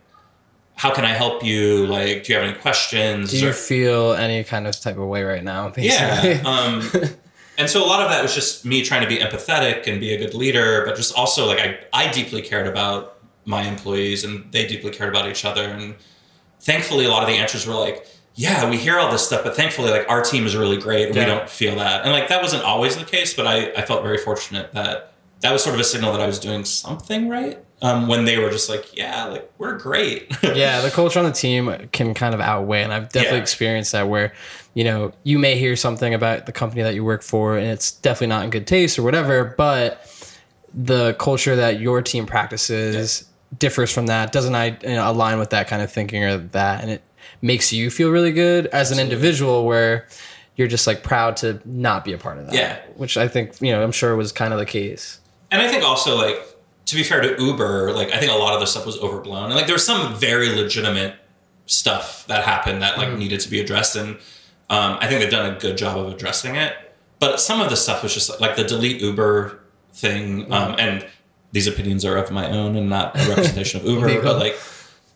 how 0.75 0.93
can 0.93 1.05
I 1.05 1.09
help 1.13 1.43
you? 1.43 1.85
Like, 1.87 2.23
do 2.25 2.33
you 2.33 2.39
have 2.39 2.47
any 2.49 2.57
questions? 2.59 3.31
Do 3.31 3.39
you 3.39 3.49
Or- 3.49 3.53
feel 3.53 4.13
any 4.13 4.43
kind 4.43 4.67
of 4.67 4.79
type 4.79 4.97
of 4.97 5.07
way 5.07 5.23
right 5.23 5.43
now? 5.43 5.69
Basically? 5.69 6.31
yeah. 6.33 6.41
Um, 6.45 6.89
and 7.57 7.69
so 7.69 7.83
a 7.83 7.87
lot 7.87 8.01
of 8.01 8.09
that 8.09 8.21
was 8.21 8.33
just 8.33 8.65
me 8.65 8.83
trying 8.83 9.01
to 9.01 9.07
be 9.07 9.17
empathetic 9.17 9.87
and 9.87 9.99
be 9.99 10.13
a 10.13 10.17
good 10.17 10.33
leader, 10.33 10.83
but 10.85 10.95
just 10.95 11.13
also 11.15 11.45
like 11.47 11.59
I, 11.59 11.79
I 11.93 12.11
deeply 12.11 12.41
cared 12.41 12.67
about 12.67 13.17
my 13.45 13.63
employees 13.63 14.23
and 14.23 14.51
they 14.51 14.65
deeply 14.67 14.91
cared 14.91 15.09
about 15.09 15.27
each 15.29 15.45
other. 15.45 15.63
And 15.63 15.95
thankfully, 16.59 17.05
a 17.05 17.09
lot 17.09 17.23
of 17.23 17.29
the 17.29 17.35
answers 17.35 17.65
were 17.67 17.73
like, 17.73 18.07
yeah, 18.35 18.67
we 18.69 18.77
hear 18.77 18.97
all 18.99 19.11
this 19.11 19.25
stuff, 19.25 19.43
but 19.43 19.55
thankfully, 19.55 19.91
like 19.91 20.09
our 20.09 20.23
team 20.23 20.45
is 20.45 20.55
really 20.55 20.77
great 20.77 21.07
and 21.07 21.15
Yeah. 21.15 21.25
we 21.25 21.31
don't 21.31 21.49
feel 21.49 21.75
that. 21.75 22.03
And 22.03 22.11
like 22.11 22.29
that 22.29 22.41
wasn't 22.41 22.63
always 22.63 22.97
the 22.97 23.05
case, 23.05 23.33
but 23.33 23.45
I, 23.45 23.71
I 23.73 23.83
felt 23.83 24.01
very 24.03 24.17
fortunate 24.17 24.71
that 24.73 25.12
that 25.43 25.51
was 25.51 25.63
sort 25.63 25.75
of 25.75 25.79
a 25.79 25.83
signal 25.83 26.11
that 26.13 26.21
I 26.21 26.25
was 26.27 26.39
doing 26.39 26.65
something 26.65 27.29
right. 27.29 27.59
Um, 27.81 28.07
when 28.07 28.23
they 28.23 28.37
were 28.37 28.49
just 28.49 28.69
like, 28.69 28.95
yeah, 28.97 29.25
like 29.25 29.51
we're 29.57 29.77
great. 29.77 30.33
yeah, 30.43 30.79
the 30.81 30.89
culture 30.89 31.19
on 31.19 31.25
the 31.25 31.31
team 31.33 31.89
can 31.91 32.13
kind 32.13 32.33
of 32.33 32.39
outweigh, 32.41 32.81
and 32.81 32.93
I've 32.93 33.09
definitely 33.09 33.39
Yeah. 33.39 33.43
experienced 33.43 33.91
that 33.91 34.07
where, 34.07 34.31
you 34.73 34.85
know, 34.85 35.11
you 35.23 35.37
may 35.37 35.57
hear 35.57 35.75
something 35.75 36.13
about 36.13 36.45
the 36.45 36.53
company 36.53 36.81
that 36.81 36.95
you 36.95 37.03
work 37.03 37.21
for, 37.23 37.57
and 37.57 37.67
it's 37.67 37.91
definitely 37.91 38.27
not 38.27 38.45
in 38.45 38.51
good 38.51 38.65
taste 38.67 38.97
or 38.97 39.03
whatever, 39.03 39.53
but 39.57 40.09
the 40.73 41.13
culture 41.19 41.55
that 41.57 41.79
your 41.81 42.01
team 42.01 42.25
practices 42.25 43.25
differs 43.59 43.91
from 43.91 44.07
that, 44.07 44.31
doesn't 44.31 44.55
I 44.55 44.77
you 44.81 44.95
know, 44.95 45.11
align 45.11 45.37
with 45.37 45.49
that 45.51 45.67
kind 45.67 45.81
of 45.81 45.91
thinking 45.91 46.23
or 46.23 46.37
that, 46.37 46.81
and 46.81 46.89
it 46.89 47.01
makes 47.41 47.73
you 47.73 47.91
feel 47.91 48.09
really 48.11 48.31
good 48.31 48.67
as 48.67 48.91
an 48.91 48.99
individual 48.99 49.65
where 49.65 50.07
you're 50.55 50.69
just 50.69 50.87
like 50.87 51.03
proud 51.03 51.35
to 51.37 51.59
not 51.65 52.05
be 52.05 52.13
a 52.13 52.17
part 52.17 52.37
of 52.37 52.45
that. 52.45 52.55
Yeah. 52.55 52.79
which 52.95 53.17
I 53.17 53.27
think 53.27 53.59
you 53.61 53.71
know 53.73 53.83
I'm 53.83 53.91
sure 53.91 54.15
was 54.15 54.31
kind 54.31 54.53
of 54.53 54.59
the 54.59 54.65
case. 54.65 55.19
And 55.53 55.61
I 55.61 55.67
think 55.67 55.83
also 55.83 56.17
like 56.17 56.53
to 56.85 56.95
be 56.95 57.03
fair 57.03 57.21
to 57.21 57.41
Uber, 57.41 57.93
like 57.93 58.11
I 58.11 58.17
think 58.17 58.31
a 58.31 58.35
lot 58.35 58.55
of 58.55 58.59
the 58.59 58.65
stuff 58.65 58.85
was 58.85 58.99
overblown. 58.99 59.45
And 59.45 59.55
like 59.55 59.67
there 59.67 59.75
was 59.75 59.85
some 59.85 60.15
very 60.15 60.49
legitimate 60.49 61.15
stuff 61.65 62.25
that 62.27 62.43
happened 62.43 62.81
that 62.81 62.97
like 62.97 63.17
needed 63.17 63.39
to 63.41 63.49
be 63.49 63.59
addressed. 63.59 63.95
And 63.95 64.15
um, 64.69 64.97
I 64.99 65.07
think 65.07 65.21
they've 65.21 65.31
done 65.31 65.55
a 65.55 65.57
good 65.57 65.77
job 65.77 65.97
of 65.97 66.11
addressing 66.11 66.55
it. 66.55 66.73
But 67.19 67.39
some 67.39 67.61
of 67.61 67.69
the 67.69 67.77
stuff 67.77 68.03
was 68.03 68.13
just 68.13 68.41
like 68.41 68.55
the 68.55 68.63
delete 68.63 68.99
Uber 68.99 69.59
thing 69.93 70.51
um, 70.51 70.75
and 70.79 71.05
these 71.51 71.67
opinions 71.67 72.03
are 72.03 72.17
of 72.17 72.31
my 72.31 72.49
own 72.49 72.75
and 72.75 72.89
not 72.89 73.15
a 73.15 73.29
representation 73.29 73.79
of 73.79 73.85
Uber, 73.87 74.23
but 74.23 74.39
like 74.39 74.59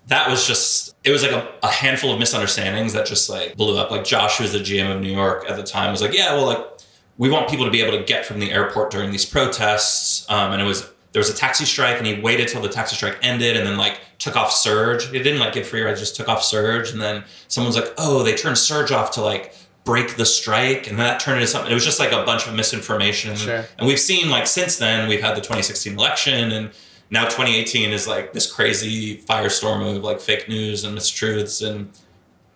that 0.07 0.29
was 0.29 0.45
just 0.45 0.95
it 1.03 1.11
was 1.11 1.23
like 1.23 1.31
a, 1.31 1.51
a 1.63 1.67
handful 1.67 2.13
of 2.13 2.19
misunderstandings 2.19 2.93
that 2.93 3.05
just 3.05 3.29
like 3.29 3.57
blew 3.57 3.77
up. 3.77 3.91
Like 3.91 4.03
josh 4.03 4.37
who 4.37 4.43
was 4.43 4.53
the 4.53 4.59
gm 4.59 4.95
of 4.95 5.01
new 5.01 5.11
york 5.11 5.45
at 5.49 5.57
the 5.57 5.63
time 5.63 5.91
was 5.91 6.01
like 6.01 6.13
yeah 6.13 6.33
well 6.33 6.45
like 6.45 6.76
we 7.17 7.29
want 7.29 7.49
people 7.49 7.65
to 7.65 7.71
be 7.71 7.81
able 7.81 7.97
to 7.97 8.03
get 8.03 8.25
from 8.25 8.39
the 8.39 8.51
airport 8.51 8.91
during 8.91 9.11
these 9.11 9.25
protests 9.25 10.25
um, 10.29 10.51
and 10.53 10.61
it 10.61 10.65
was 10.65 10.89
there 11.13 11.19
was 11.19 11.29
a 11.29 11.33
taxi 11.33 11.65
strike 11.65 11.97
and 11.97 12.05
he 12.05 12.19
waited 12.21 12.47
till 12.47 12.61
the 12.61 12.69
taxi 12.69 12.95
strike 12.95 13.17
ended 13.21 13.57
and 13.57 13.65
then 13.65 13.77
like 13.77 13.99
took 14.19 14.35
off 14.35 14.51
surge 14.51 15.05
it 15.13 15.23
didn't 15.23 15.39
like 15.39 15.53
get 15.53 15.65
free 15.65 15.81
rides 15.81 15.99
just 15.99 16.15
took 16.15 16.27
off 16.27 16.43
surge 16.43 16.91
and 16.91 17.01
then 17.01 17.23
someone 17.47 17.67
was 17.73 17.75
like 17.75 17.91
oh 17.97 18.23
they 18.23 18.35
turned 18.35 18.57
surge 18.57 18.91
off 18.91 19.11
to 19.11 19.21
like 19.21 19.53
break 19.83 20.15
the 20.17 20.25
strike 20.25 20.87
and 20.89 20.99
that 20.99 21.19
turned 21.19 21.37
into 21.37 21.47
something 21.47 21.71
it 21.71 21.73
was 21.73 21.85
just 21.85 21.99
like 21.99 22.11
a 22.11 22.23
bunch 22.25 22.45
of 22.47 22.53
misinformation 22.53 23.35
Sure. 23.35 23.63
and 23.77 23.87
we've 23.87 23.99
seen 23.99 24.29
like 24.29 24.45
since 24.45 24.77
then 24.77 25.07
we've 25.07 25.21
had 25.21 25.31
the 25.35 25.41
2016 25.41 25.93
election 25.93 26.51
and 26.51 26.71
now 27.09 27.23
2018 27.23 27.91
is 27.91 28.05
like 28.05 28.33
this 28.33 28.51
crazy 28.51 29.17
firestorm 29.17 29.95
of 29.95 30.03
like 30.03 30.19
fake 30.19 30.49
news 30.49 30.83
and 30.83 30.97
mistruths 30.97 31.65
and 31.65 31.89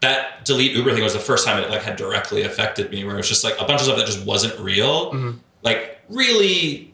that 0.01 0.43
delete 0.45 0.71
uber 0.75 0.91
thing 0.93 1.03
was 1.03 1.13
the 1.13 1.19
first 1.19 1.45
time 1.45 1.61
it 1.63 1.69
like 1.69 1.83
had 1.83 1.95
directly 1.95 2.41
affected 2.43 2.89
me 2.91 3.03
where 3.03 3.13
it 3.15 3.17
was 3.17 3.29
just 3.29 3.43
like 3.43 3.53
a 3.59 3.65
bunch 3.65 3.81
of 3.81 3.85
stuff 3.85 3.97
that 3.97 4.05
just 4.07 4.25
wasn't 4.25 4.57
real 4.59 5.35
like 5.63 5.99
really 6.09 6.93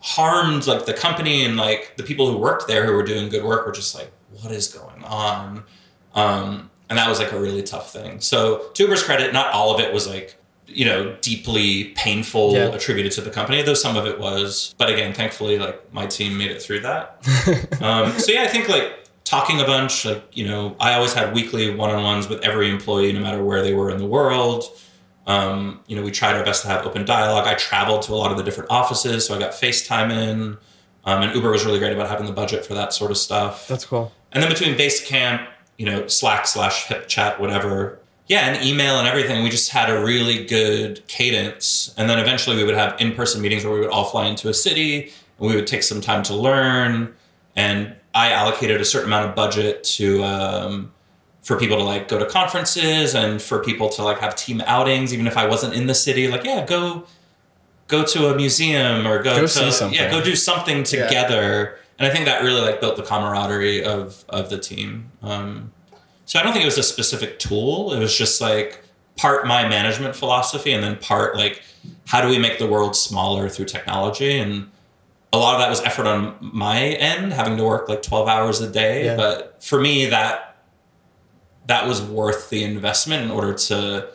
harmed 0.00 0.66
like 0.66 0.86
the 0.86 0.94
company 0.94 1.44
and 1.44 1.56
like 1.56 1.94
the 1.96 2.02
people 2.02 2.30
who 2.30 2.36
worked 2.38 2.66
there 2.68 2.84
who 2.86 2.92
were 2.92 3.02
doing 3.02 3.28
good 3.28 3.44
work 3.44 3.66
were 3.66 3.72
just 3.72 3.94
like 3.94 4.10
what 4.42 4.50
is 4.50 4.68
going 4.68 5.04
on? 5.04 5.62
Um, 6.14 6.70
and 6.90 6.98
that 6.98 7.08
was 7.08 7.18
like 7.18 7.32
a 7.32 7.38
really 7.38 7.62
tough 7.62 7.92
thing. 7.92 8.20
So 8.20 8.68
to 8.74 8.82
uber's 8.84 9.02
credit 9.02 9.32
not 9.32 9.52
all 9.52 9.74
of 9.74 9.80
it 9.80 9.92
was 9.92 10.06
like 10.08 10.36
you 10.66 10.84
know 10.86 11.14
deeply 11.20 11.84
painful 11.94 12.52
Yeah. 12.52 12.74
attributed 12.74 13.12
to 13.12 13.20
the 13.20 13.30
company 13.30 13.62
though 13.62 13.74
some 13.74 13.96
of 13.96 14.06
it 14.06 14.18
was. 14.18 14.74
But 14.78 14.90
again 14.90 15.12
thankfully 15.14 15.58
like 15.58 15.92
my 15.92 16.06
team 16.06 16.36
made 16.36 16.50
it 16.50 16.60
through 16.62 16.80
that. 16.80 17.22
Um, 17.82 18.12
so 18.18 18.32
yeah 18.32 18.42
i 18.44 18.46
think 18.46 18.68
like 18.68 19.03
talking 19.24 19.60
a 19.60 19.64
bunch 19.64 20.04
like 20.04 20.24
you 20.32 20.46
know 20.46 20.76
i 20.80 20.92
always 20.94 21.12
had 21.14 21.34
weekly 21.34 21.74
one-on-ones 21.74 22.28
with 22.28 22.40
every 22.42 22.68
employee 22.70 23.12
no 23.12 23.20
matter 23.20 23.42
where 23.42 23.62
they 23.62 23.72
were 23.72 23.90
in 23.90 23.98
the 23.98 24.06
world 24.06 24.64
um, 25.26 25.80
you 25.86 25.96
know 25.96 26.02
we 26.02 26.10
tried 26.10 26.36
our 26.36 26.44
best 26.44 26.62
to 26.62 26.68
have 26.68 26.84
open 26.86 27.04
dialogue 27.04 27.46
i 27.46 27.54
traveled 27.54 28.02
to 28.02 28.12
a 28.12 28.16
lot 28.16 28.30
of 28.30 28.36
the 28.36 28.44
different 28.44 28.70
offices 28.70 29.26
so 29.26 29.34
i 29.34 29.38
got 29.38 29.52
facetime 29.52 30.10
in 30.12 30.56
um, 31.06 31.22
and 31.22 31.34
uber 31.34 31.50
was 31.50 31.64
really 31.64 31.78
great 31.78 31.92
about 31.92 32.08
having 32.08 32.26
the 32.26 32.32
budget 32.32 32.64
for 32.64 32.74
that 32.74 32.92
sort 32.92 33.10
of 33.10 33.16
stuff 33.16 33.66
That's 33.68 33.86
cool. 33.86 34.12
and 34.32 34.42
then 34.42 34.50
between 34.50 34.74
Basecamp, 34.76 35.46
you 35.78 35.86
know, 35.86 36.06
Slack 36.06 36.46
slash 36.46 36.86
Hip 36.86 37.08
Chat, 37.08 37.40
whatever, 37.40 37.98
yeah, 38.26 38.46
and 38.48 38.64
email 38.64 38.98
and 38.98 39.06
everything, 39.06 39.42
we 39.42 39.50
just 39.50 39.70
had 39.70 39.90
a 39.90 40.02
really 40.02 40.44
good 40.44 41.06
cadence. 41.08 41.92
And 41.98 42.08
then 42.08 42.18
eventually 42.18 42.56
we 42.56 42.64
would 42.64 42.74
have 42.74 42.98
in 43.00 43.12
person 43.12 43.42
meetings 43.42 43.64
where 43.64 43.74
we 43.74 43.80
would 43.80 43.90
all 43.90 44.04
fly 44.04 44.26
into 44.26 44.48
a 44.48 44.54
city 44.54 45.12
and 45.38 45.48
we 45.48 45.54
would 45.54 45.66
take 45.66 45.82
some 45.82 46.00
time 46.00 46.22
to 46.24 46.34
learn. 46.34 47.14
And 47.54 47.94
I 48.14 48.30
allocated 48.30 48.80
a 48.80 48.84
certain 48.84 49.08
amount 49.08 49.28
of 49.28 49.34
budget 49.34 49.82
to, 49.84 50.22
um, 50.24 50.92
for 51.42 51.58
people 51.58 51.76
to 51.76 51.82
like 51.82 52.08
go 52.08 52.18
to 52.18 52.24
conferences 52.26 53.14
and 53.14 53.42
for 53.42 53.62
people 53.62 53.88
to 53.90 54.02
like 54.02 54.18
have 54.20 54.34
team 54.36 54.62
outings, 54.66 55.12
even 55.12 55.26
if 55.26 55.36
I 55.36 55.46
wasn't 55.46 55.74
in 55.74 55.86
the 55.86 55.94
city, 55.94 56.28
like, 56.28 56.44
yeah, 56.44 56.64
go, 56.64 57.04
go 57.88 58.04
to 58.04 58.28
a 58.32 58.36
museum 58.36 59.06
or 59.06 59.22
go, 59.22 59.40
Go 59.40 59.46
to, 59.46 59.90
yeah, 59.92 60.10
go 60.10 60.22
do 60.22 60.34
something 60.36 60.78
Yeah. 60.78 60.84
together. 60.84 61.78
And 61.98 62.08
I 62.08 62.10
think 62.10 62.24
that 62.24 62.42
really 62.42 62.60
like 62.62 62.80
built 62.80 62.96
the 62.96 63.02
camaraderie 63.02 63.84
of 63.84 64.24
of 64.28 64.48
the 64.50 64.58
team. 64.58 65.10
Um, 65.22 65.72
so 66.24 66.40
I 66.40 66.42
don't 66.42 66.52
think 66.52 66.62
it 66.64 66.66
was 66.66 66.78
a 66.78 66.82
specific 66.82 67.38
tool. 67.38 67.92
It 67.92 67.98
was 68.00 68.16
just 68.16 68.40
like 68.40 68.82
part 69.16 69.46
my 69.46 69.68
management 69.68 70.16
philosophy, 70.16 70.72
and 70.72 70.82
then 70.82 70.96
part 70.96 71.36
like 71.36 71.62
how 72.06 72.20
do 72.20 72.28
we 72.28 72.38
make 72.38 72.58
the 72.58 72.66
world 72.66 72.96
smaller 72.96 73.48
through 73.48 73.66
technology. 73.66 74.38
And 74.38 74.70
a 75.34 75.36
lot 75.36 75.54
of 75.54 75.60
that 75.60 75.68
was 75.68 75.80
effort 75.82 76.06
on 76.06 76.36
my 76.40 76.80
end, 76.80 77.32
having 77.32 77.56
to 77.56 77.64
work 77.64 77.88
like 77.88 78.02
twelve 78.02 78.28
hours 78.28 78.60
a 78.60 78.70
day. 78.70 79.06
Yeah. 79.06 79.16
But 79.16 79.62
for 79.62 79.80
me, 79.80 80.06
that 80.06 80.56
that 81.66 81.86
was 81.86 82.02
worth 82.02 82.50
the 82.50 82.62
investment 82.62 83.24
in 83.24 83.30
order 83.30 83.54
to 83.54 84.08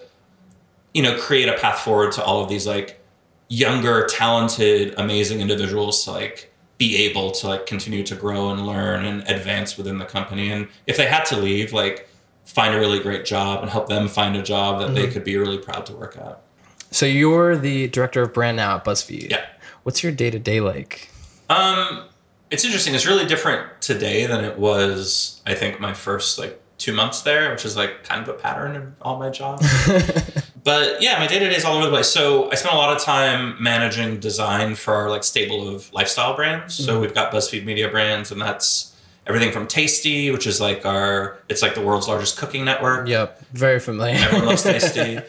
you 0.93 1.03
know 1.03 1.17
create 1.17 1.49
a 1.49 1.53
path 1.53 1.79
forward 1.79 2.11
to 2.13 2.23
all 2.23 2.43
of 2.43 2.49
these 2.49 2.65
like 2.65 3.01
younger 3.47 4.05
talented 4.07 4.93
amazing 4.97 5.41
individuals 5.41 6.03
to 6.05 6.11
like 6.11 6.53
be 6.77 6.95
able 6.97 7.31
to 7.31 7.47
like 7.47 7.65
continue 7.65 8.03
to 8.03 8.15
grow 8.15 8.51
and 8.51 8.65
learn 8.65 9.03
and 9.05 9.27
advance 9.27 9.77
within 9.77 9.97
the 9.97 10.05
company 10.05 10.51
and 10.51 10.67
if 10.87 10.97
they 10.97 11.07
had 11.07 11.25
to 11.25 11.35
leave 11.35 11.73
like 11.73 12.07
find 12.45 12.73
a 12.73 12.79
really 12.79 12.99
great 12.99 13.25
job 13.25 13.61
and 13.61 13.69
help 13.69 13.87
them 13.87 14.07
find 14.07 14.35
a 14.35 14.41
job 14.41 14.79
that 14.79 14.93
they 14.95 15.03
mm-hmm. 15.03 15.13
could 15.13 15.23
be 15.23 15.37
really 15.37 15.57
proud 15.57 15.85
to 15.85 15.93
work 15.93 16.15
at 16.17 16.41
So 16.91 17.05
you're 17.05 17.55
the 17.57 17.87
director 17.89 18.23
of 18.23 18.33
brand 18.33 18.57
now 18.57 18.77
at 18.77 18.85
BuzzFeed. 18.85 19.29
Yeah. 19.29 19.45
What's 19.83 20.01
your 20.01 20.11
day 20.11 20.31
to 20.31 20.39
day 20.39 20.59
like? 20.59 21.08
Um, 21.49 22.05
it's 22.51 22.63
interesting. 22.63 22.95
It's 22.95 23.05
really 23.05 23.25
different 23.25 23.81
today 23.81 24.25
than 24.25 24.43
it 24.43 24.57
was. 24.57 25.41
I 25.45 25.55
think 25.55 25.79
my 25.79 25.93
first 25.93 26.39
like 26.39 26.61
two 26.77 26.93
months 26.93 27.21
there, 27.21 27.51
which 27.51 27.65
is 27.65 27.75
like 27.75 28.03
kind 28.03 28.21
of 28.21 28.29
a 28.29 28.33
pattern 28.33 28.75
in 28.75 28.95
all 29.01 29.19
my 29.19 29.29
jobs. 29.29 29.67
but 30.63 31.01
yeah, 31.01 31.19
my 31.19 31.27
day 31.27 31.39
to 31.39 31.49
day 31.49 31.55
is 31.55 31.65
all 31.65 31.75
over 31.75 31.85
the 31.85 31.91
place. 31.91 32.07
So 32.07 32.51
I 32.51 32.55
spent 32.55 32.73
a 32.73 32.77
lot 32.77 32.95
of 32.95 33.03
time 33.03 33.61
managing 33.61 34.19
design 34.19 34.75
for 34.75 34.93
our 34.95 35.09
like 35.09 35.23
stable 35.23 35.67
of 35.67 35.91
lifestyle 35.93 36.35
brands. 36.35 36.73
So 36.73 36.99
we've 36.99 37.13
got 37.13 37.31
BuzzFeed 37.31 37.65
Media 37.65 37.89
brands, 37.89 38.31
and 38.31 38.41
that's 38.41 38.88
everything 39.29 39.51
from 39.51 39.67
Tasty, 39.67 40.31
which 40.31 40.45
is 40.47 40.59
like 40.59 40.85
our 40.85 41.37
it's 41.47 41.61
like 41.61 41.75
the 41.75 41.81
world's 41.81 42.07
largest 42.07 42.37
cooking 42.37 42.65
network. 42.65 43.07
Yep. 43.07 43.41
Very 43.53 43.79
familiar. 43.79 44.15
Everyone 44.15 44.47
loves 44.47 44.63
Tasty. 44.73 45.19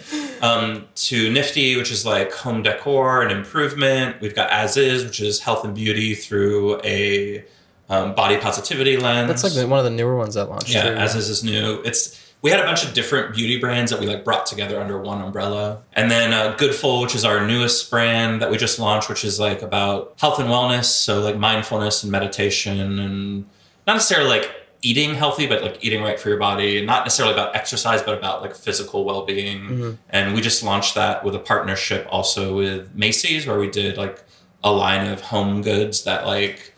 Um, 0.43 0.87
to 0.95 1.31
Nifty, 1.31 1.77
which 1.77 1.91
is 1.91 2.05
like 2.07 2.33
home 2.33 2.63
decor 2.63 3.23
and 3.23 3.31
improvement. 3.31 4.21
We've 4.21 4.35
got 4.35 4.51
As 4.51 4.77
Is, 4.77 5.05
which 5.05 5.21
is 5.21 5.41
health 5.41 5.65
and 5.65 5.75
beauty 5.75 6.15
through 6.15 6.81
a 6.83 7.45
um, 7.91 8.15
body 8.15 8.39
positivity 8.39 8.97
lens. 8.97 9.29
That's 9.29 9.57
like 9.57 9.69
one 9.69 9.79
of 9.79 9.85
the 9.85 9.91
newer 9.91 10.17
ones 10.17 10.35
that 10.35 10.49
launched. 10.49 10.73
yeah, 10.73 10.91
too. 10.91 10.97
As 10.97 11.15
Is 11.15 11.29
is 11.29 11.45
new. 11.45 11.83
It's 11.85 12.19
we 12.43 12.51
had 12.51 12.61
a 12.61 12.65
bunch 12.65 12.85
of 12.87 12.95
different 12.95 13.35
beauty 13.35 13.59
brands 13.59 13.91
that 13.91 14.01
we 14.01 14.07
like 14.07 14.25
brought 14.25 14.47
together 14.47 14.81
under 14.81 14.99
one 14.99 15.21
umbrella. 15.21 15.83
And 15.93 16.11
then 16.11 16.33
uh, 16.33 16.57
Goodful, 16.57 17.03
which 17.03 17.15
is 17.15 17.23
our 17.25 17.47
newest 17.47 17.91
brand 17.91 18.41
that 18.41 18.51
we 18.51 18.57
just 18.57 18.79
launched, 18.79 19.11
which 19.11 19.25
is 19.27 19.39
like 19.39 19.61
about 19.61 20.15
health 20.19 20.39
and 20.39 20.49
wellness, 20.49 20.85
so 20.87 21.21
like 21.21 21.37
mindfulness 21.37 22.03
and 22.03 22.11
meditation, 22.11 22.99
and 22.99 23.47
not 23.91 23.97
necessarily 23.97 24.29
like 24.29 24.55
eating 24.83 25.15
healthy, 25.15 25.47
but 25.47 25.63
like 25.63 25.85
eating 25.85 26.01
right 26.03 26.19
for 26.19 26.29
your 26.29 26.39
body, 26.39 26.85
not 26.85 27.05
necessarily 27.05 27.35
about 27.35 27.55
exercise, 27.57 28.03
but 28.03 28.17
about 28.17 28.41
like 28.41 28.55
physical 28.55 29.05
well 29.05 29.27
being. 29.27 29.61
Mm-hmm. 29.63 29.91
And 30.11 30.35
we 30.35 30.41
just 30.41 30.63
launched 30.63 30.95
that 30.95 31.25
with 31.25 31.35
a 31.35 31.41
partnership 31.41 32.07
also 32.09 32.57
with 32.57 32.95
Macy's, 32.95 33.47
where 33.47 33.59
we 33.59 33.69
did 33.69 33.97
like 33.97 34.23
a 34.63 34.73
line 34.73 35.09
of 35.09 35.21
home 35.21 35.63
goods 35.63 36.05
that 36.05 36.25
like 36.25 36.73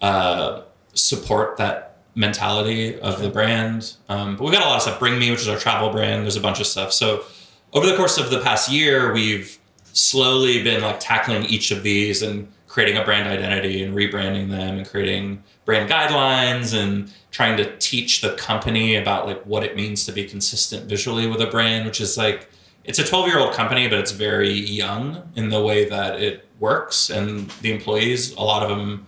uh, 0.00 0.62
support 0.94 1.56
that 1.56 1.96
mentality 2.14 2.98
of 3.00 3.20
the 3.20 3.28
brand. 3.28 3.96
Um, 4.08 4.36
but 4.36 4.44
we 4.44 4.52
got 4.52 4.64
a 4.64 4.68
lot 4.68 4.76
of 4.76 4.82
stuff. 4.82 5.00
Bring 5.00 5.18
Me, 5.18 5.30
which 5.30 5.40
is 5.40 5.48
our 5.48 5.58
travel 5.58 5.90
brand. 5.90 6.22
There's 6.22 6.36
a 6.36 6.40
bunch 6.40 6.60
of 6.60 6.66
stuff. 6.66 6.92
So 6.92 7.24
over 7.72 7.86
the 7.86 7.96
course 7.96 8.18
of 8.18 8.30
the 8.30 8.40
past 8.40 8.70
year, 8.70 9.12
we've 9.12 9.58
slowly 9.92 10.62
been 10.62 10.80
like 10.80 11.00
tackling 11.00 11.44
each 11.46 11.72
of 11.72 11.82
these 11.82 12.22
and 12.22 12.50
creating 12.68 12.96
a 12.96 13.04
brand 13.04 13.28
identity 13.28 13.82
and 13.82 13.94
rebranding 13.94 14.48
them 14.48 14.78
and 14.78 14.88
creating 14.88 15.42
brand 15.64 15.88
guidelines 15.90 16.74
and 16.74 17.12
trying 17.30 17.56
to 17.56 17.76
teach 17.78 18.20
the 18.20 18.34
company 18.34 18.96
about 18.96 19.26
like 19.26 19.42
what 19.44 19.62
it 19.62 19.76
means 19.76 20.04
to 20.06 20.12
be 20.12 20.24
consistent 20.24 20.88
visually 20.88 21.26
with 21.26 21.40
a 21.40 21.46
brand, 21.46 21.86
which 21.86 22.00
is 22.00 22.16
like 22.16 22.48
it's 22.84 22.98
a 22.98 23.04
12 23.04 23.28
year 23.28 23.38
old 23.38 23.54
company, 23.54 23.88
but 23.88 23.98
it's 23.98 24.12
very 24.12 24.52
young 24.52 25.30
in 25.36 25.50
the 25.50 25.62
way 25.62 25.88
that 25.88 26.20
it 26.20 26.48
works. 26.58 27.10
And 27.10 27.50
the 27.62 27.72
employees, 27.72 28.32
a 28.34 28.42
lot 28.42 28.62
of 28.62 28.76
them 28.76 29.06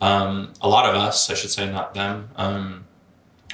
um, 0.00 0.52
a 0.60 0.68
lot 0.68 0.86
of 0.86 0.94
us, 0.94 1.30
I 1.30 1.34
should 1.34 1.50
say, 1.50 1.70
not 1.70 1.94
them. 1.94 2.30
Um, 2.36 2.86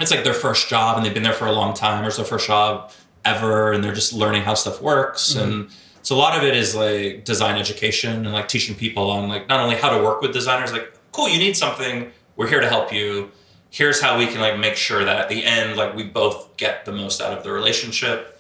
it's 0.01 0.11
like 0.11 0.25
their 0.25 0.35
first 0.35 0.69
job, 0.69 0.97
and 0.97 1.05
they've 1.05 1.15
been 1.15 1.23
there 1.23 1.33
for 1.33 1.47
a 1.47 1.53
long 1.53 1.75
time, 1.75 2.05
or 2.05 2.09
it's 2.09 2.17
their 2.17 2.25
first 2.25 2.47
job 2.47 2.93
ever, 3.25 3.73
and 3.73 3.83
they're 3.83 3.95
just 3.95 4.13
learning 4.13 4.43
how 4.43 4.55
stuff 4.55 4.81
works. 4.81 5.35
Mm-hmm. 5.35 5.51
And 5.51 5.71
so 6.03 6.15
a 6.15 6.19
lot 6.19 6.39
of 6.39 6.45
it 6.45 6.57
is 6.57 6.75
like 6.75 7.25
design 7.25 7.59
education 7.59 8.25
and 8.25 8.33
like 8.33 8.49
teaching 8.49 8.77
people 8.77 9.11
on 9.11 9.29
like 9.29 9.49
not 9.49 9.61
only 9.61 9.75
how 9.75 9.97
to 9.97 10.03
work 10.03 10.21
with 10.21 10.33
designers, 10.33 10.73
like 10.73 10.93
cool, 11.11 11.29
you 11.29 11.39
need 11.39 11.57
something, 11.57 12.13
we're 12.37 12.49
here 12.49 12.61
to 12.61 12.69
help 12.69 12.93
you. 12.93 13.31
Here's 13.71 14.01
how 14.01 14.19
we 14.19 14.27
can 14.27 14.41
like 14.41 14.59
make 14.59 14.77
sure 14.77 15.05
that 15.05 15.17
at 15.17 15.29
the 15.29 15.45
end, 15.45 15.77
like 15.77 15.95
we 15.95 16.05
both 16.05 16.57
get 16.57 16.85
the 16.85 16.93
most 16.93 17.21
out 17.21 17.37
of 17.37 17.45
the 17.45 17.51
relationship. 17.51 18.33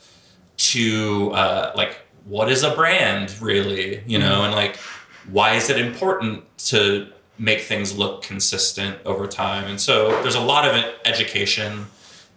To 0.59 1.32
uh, 1.32 1.72
like, 1.76 1.99
what 2.24 2.51
is 2.51 2.62
a 2.62 2.74
brand 2.74 3.34
really, 3.42 4.03
you 4.07 4.18
know, 4.18 4.36
mm-hmm. 4.36 4.44
and 4.44 4.55
like, 4.55 4.76
why 5.30 5.53
is 5.53 5.68
it 5.68 5.78
important 5.78 6.44
to 6.68 7.12
make 7.38 7.61
things 7.61 7.97
look 7.97 8.22
consistent 8.22 8.99
over 9.05 9.26
time. 9.26 9.64
And 9.64 9.80
so 9.80 10.11
there's 10.22 10.34
a 10.34 10.40
lot 10.40 10.66
of 10.66 10.84
education. 11.05 11.86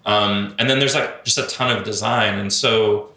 Um, 0.06 0.56
and 0.60 0.70
then 0.70 0.80
there's 0.80 0.96
like 0.96 1.24
just 1.24 1.38
a 1.38 1.48
ton 1.48 1.76
of 1.76 1.84
design. 1.84 2.38
And 2.38 2.52
so 2.52 3.12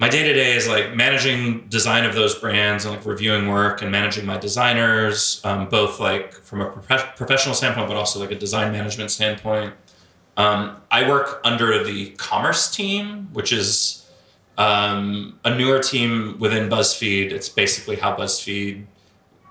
my 0.00 0.08
day 0.08 0.22
to 0.22 0.32
day 0.32 0.54
is 0.54 0.68
like 0.68 0.94
managing 0.94 1.66
design 1.68 2.04
of 2.04 2.14
those 2.14 2.34
brands 2.34 2.84
and 2.84 2.94
like 2.94 3.04
reviewing 3.04 3.48
work 3.48 3.82
and 3.82 3.90
managing 3.90 4.24
my 4.24 4.36
designers, 4.36 5.40
um, 5.44 5.68
both 5.68 5.98
like 5.98 6.32
from 6.32 6.60
a 6.60 6.70
prof- 6.70 7.16
professional 7.16 7.54
standpoint, 7.54 7.88
but 7.88 7.96
also 7.96 8.20
like 8.20 8.30
a 8.30 8.38
design 8.38 8.72
management 8.72 9.10
standpoint. 9.10 9.74
Um, 10.36 10.80
I 10.90 11.08
work 11.08 11.40
under 11.42 11.82
the 11.82 12.10
commerce 12.10 12.70
team, 12.70 13.28
which 13.32 13.52
is 13.52 14.08
um, 14.56 15.38
a 15.44 15.56
newer 15.56 15.80
team 15.80 16.36
within 16.38 16.68
BuzzFeed. 16.68 17.32
It's 17.32 17.48
basically 17.48 17.96
how 17.96 18.16
BuzzFeed 18.16 18.86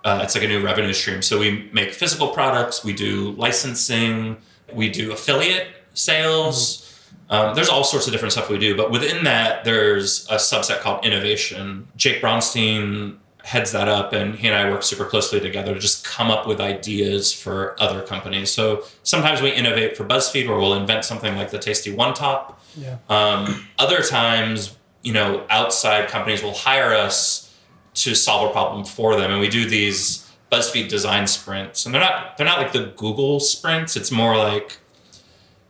uh, 0.08 0.22
it's 0.24 0.36
like 0.36 0.43
a 0.45 0.48
new 0.48 0.64
revenue 0.64 0.93
stream. 0.93 1.22
So 1.22 1.38
we 1.38 1.70
make 1.74 1.91
physical 1.91 2.30
products, 2.30 2.82
we 2.82 2.93
do 2.93 3.32
licensing, 3.32 4.38
we 4.74 4.89
do 4.89 5.12
affiliate 5.12 5.68
sales. 5.93 6.86
Um, 7.30 7.55
there's 7.55 7.70
all 7.70 7.84
sorts 7.84 8.08
of 8.08 8.14
different 8.14 8.32
stuff 8.32 8.49
we 8.49 8.58
do, 8.58 8.76
but 8.76 8.89
within 8.89 9.26
that, 9.26 9.66
there's 9.66 10.26
a 10.30 10.36
subset 10.36 10.80
called 10.80 11.05
innovation. 11.05 11.88
Jake 11.97 12.22
Bronstein 12.22 13.18
heads 13.43 13.72
that 13.72 13.88
up, 13.88 14.14
and 14.14 14.36
he 14.36 14.47
and 14.47 14.55
I 14.55 14.70
work 14.70 14.84
super 14.84 15.05
closely 15.05 15.39
together 15.39 15.74
to 15.74 15.80
just 15.80 16.05
come 16.05 16.30
up 16.30 16.47
with 16.47 16.60
ideas 16.60 17.34
for 17.34 17.82
other 17.82 18.01
companies. 18.01 18.51
So 18.51 18.84
sometimes 19.03 19.41
we 19.41 19.51
innovate 19.51 19.95
for 19.95 20.05
BuzzFeed, 20.05 20.47
where 20.47 20.58
we'll 20.58 20.74
invent 20.74 21.05
something 21.05 21.36
like 21.36 21.51
the 21.51 21.60
Tasty 21.60 21.93
One 21.93 22.14
Top. 22.14 22.62
Yeah. 22.76 22.97
Um, 23.10 23.68
other 23.78 24.01
times, 24.01 24.78
you 25.01 25.14
know, 25.14 25.45
outside 25.49 26.10
companies 26.10 26.43
will 26.43 26.53
hire 26.53 26.93
us 26.93 27.53
to 27.95 28.16
solve 28.16 28.49
a 28.49 28.51
problem 28.51 28.86
for 28.86 29.16
them. 29.16 29.32
And 29.32 29.39
we 29.39 29.49
do 29.49 29.68
these 29.68 30.30
BuzzFeed 30.51 30.88
design 30.89 31.28
sprints, 31.28 31.86
and 31.86 31.93
they're 31.93 32.01
not 32.01 32.38
they're 32.38 32.45
not 32.45 32.60
like 32.60 32.74
the 32.74 32.93
Google 32.95 33.39
sprints. 33.39 33.95
It's 33.95 34.12
more 34.12 34.38
like 34.38 34.80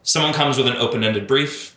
someone 0.08 0.34
comes 0.34 0.58
with 0.58 0.68
an 0.68 0.78
open 0.78 1.04
ended 1.04 1.28
brief. 1.28 1.76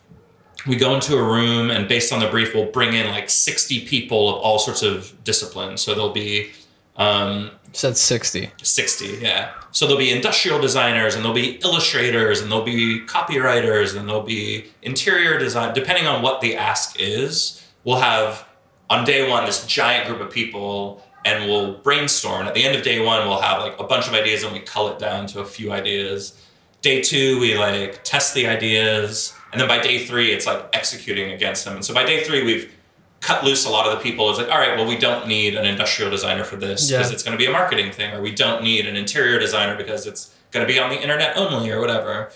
We 0.66 0.76
go 0.76 0.95
into 0.95 1.16
a 1.16 1.22
room, 1.22 1.70
and 1.70 1.89
based 1.89 2.12
on 2.12 2.20
the 2.20 2.28
brief, 2.28 2.55
we'll 2.55 2.70
bring 2.70 2.95
in 2.95 3.09
like 3.09 3.28
sixty 3.28 3.87
people 3.87 4.28
of 4.28 4.37
all 4.37 4.59
sorts 4.59 4.83
of 4.83 5.12
disciplines. 5.24 5.83
So 5.83 5.95
there'll 5.95 6.11
be 6.11 6.51
um, 6.97 7.51
said 7.72 7.97
60 7.97 8.51
60 8.61 9.20
yeah 9.22 9.53
so 9.70 9.87
there'll 9.87 9.99
be 9.99 10.11
industrial 10.11 10.61
designers 10.61 11.14
and 11.14 11.24
there'll 11.24 11.37
be 11.37 11.57
illustrators 11.62 12.41
and 12.43 12.51
there'll 12.51 12.64
be 12.64 13.01
copywriters 13.07 13.97
and 13.97 14.09
there'll 14.09 14.24
be 14.24 14.66
interior 14.83 15.39
design 15.39 15.72
depending 15.72 16.09
on 16.09 16.20
what 16.20 16.41
the 16.41 16.57
ask 16.57 16.99
is 16.99 17.64
we'll 17.85 18.01
have 18.01 18.45
on 18.91 19.05
day 19.05 19.31
one 19.31 19.47
this 19.47 19.64
giant 19.66 20.09
group 20.09 20.20
of 20.20 20.31
people 20.33 21.03
and 21.24 21.49
we'll 21.49 21.74
brainstorm. 21.74 22.41
And 22.41 22.49
at 22.49 22.55
the 22.55 22.64
end 22.64 22.76
of 22.76 22.83
day 22.83 23.01
one, 23.01 23.26
we'll 23.28 23.41
have 23.41 23.61
like 23.61 23.78
a 23.78 23.85
bunch 23.85 24.09
of 24.09 24.14
ideas 24.14 24.43
and 24.43 24.53
we 24.53 24.61
cull 24.61 24.89
it 24.89 24.99
down 24.99 25.26
to 25.28 25.41
a 25.41 25.45
few 25.45 25.72
ideas. 25.72 26.41
Day 26.83 27.03
two, 27.03 27.39
we 27.41 27.57
like 27.57 28.03
test 28.05 28.35
the 28.35 28.47
ideas. 28.47 29.35
And 29.53 29.61
then 29.61 29.68
by 29.68 29.81
day 29.81 30.05
three, 30.05 30.33
it's 30.33 30.47
like 30.47 30.68
executing 30.72 31.33
against 31.33 31.64
them. 31.64 31.74
And 31.74 31.85
so 31.85 31.93
by 31.93 32.05
day 32.05 32.22
three, 32.24 32.43
we've 32.43 32.72
cut 33.20 33.45
loose 33.45 33.66
a 33.66 33.70
lot 33.70 33.87
of 33.87 33.97
the 33.97 34.03
people. 34.03 34.31
It's 34.31 34.39
like, 34.39 34.49
all 34.49 34.59
right, 34.59 34.76
well, 34.76 34.87
we 34.87 34.97
don't 34.97 35.26
need 35.26 35.55
an 35.55 35.66
industrial 35.66 36.11
designer 36.11 36.45
for 36.45 36.57
this 36.57 36.91
because 36.91 37.09
yeah. 37.09 37.12
it's 37.12 37.22
going 37.22 37.37
to 37.37 37.39
be 37.39 37.47
a 37.47 37.53
marketing 37.53 37.93
thing, 37.93 38.14
or 38.14 38.22
we 38.22 38.35
don't 38.35 38.62
need 38.62 38.87
an 38.87 38.97
interior 38.97 39.39
designer 39.39 39.76
because 39.76 40.07
it's 40.07 40.35
going 40.53 40.66
to 40.66 40.72
be 40.72 40.78
on 40.78 40.91
the 40.91 41.01
internet 41.01 41.37
only, 41.37 41.70
or 41.70 41.81
whatever. 41.81 42.31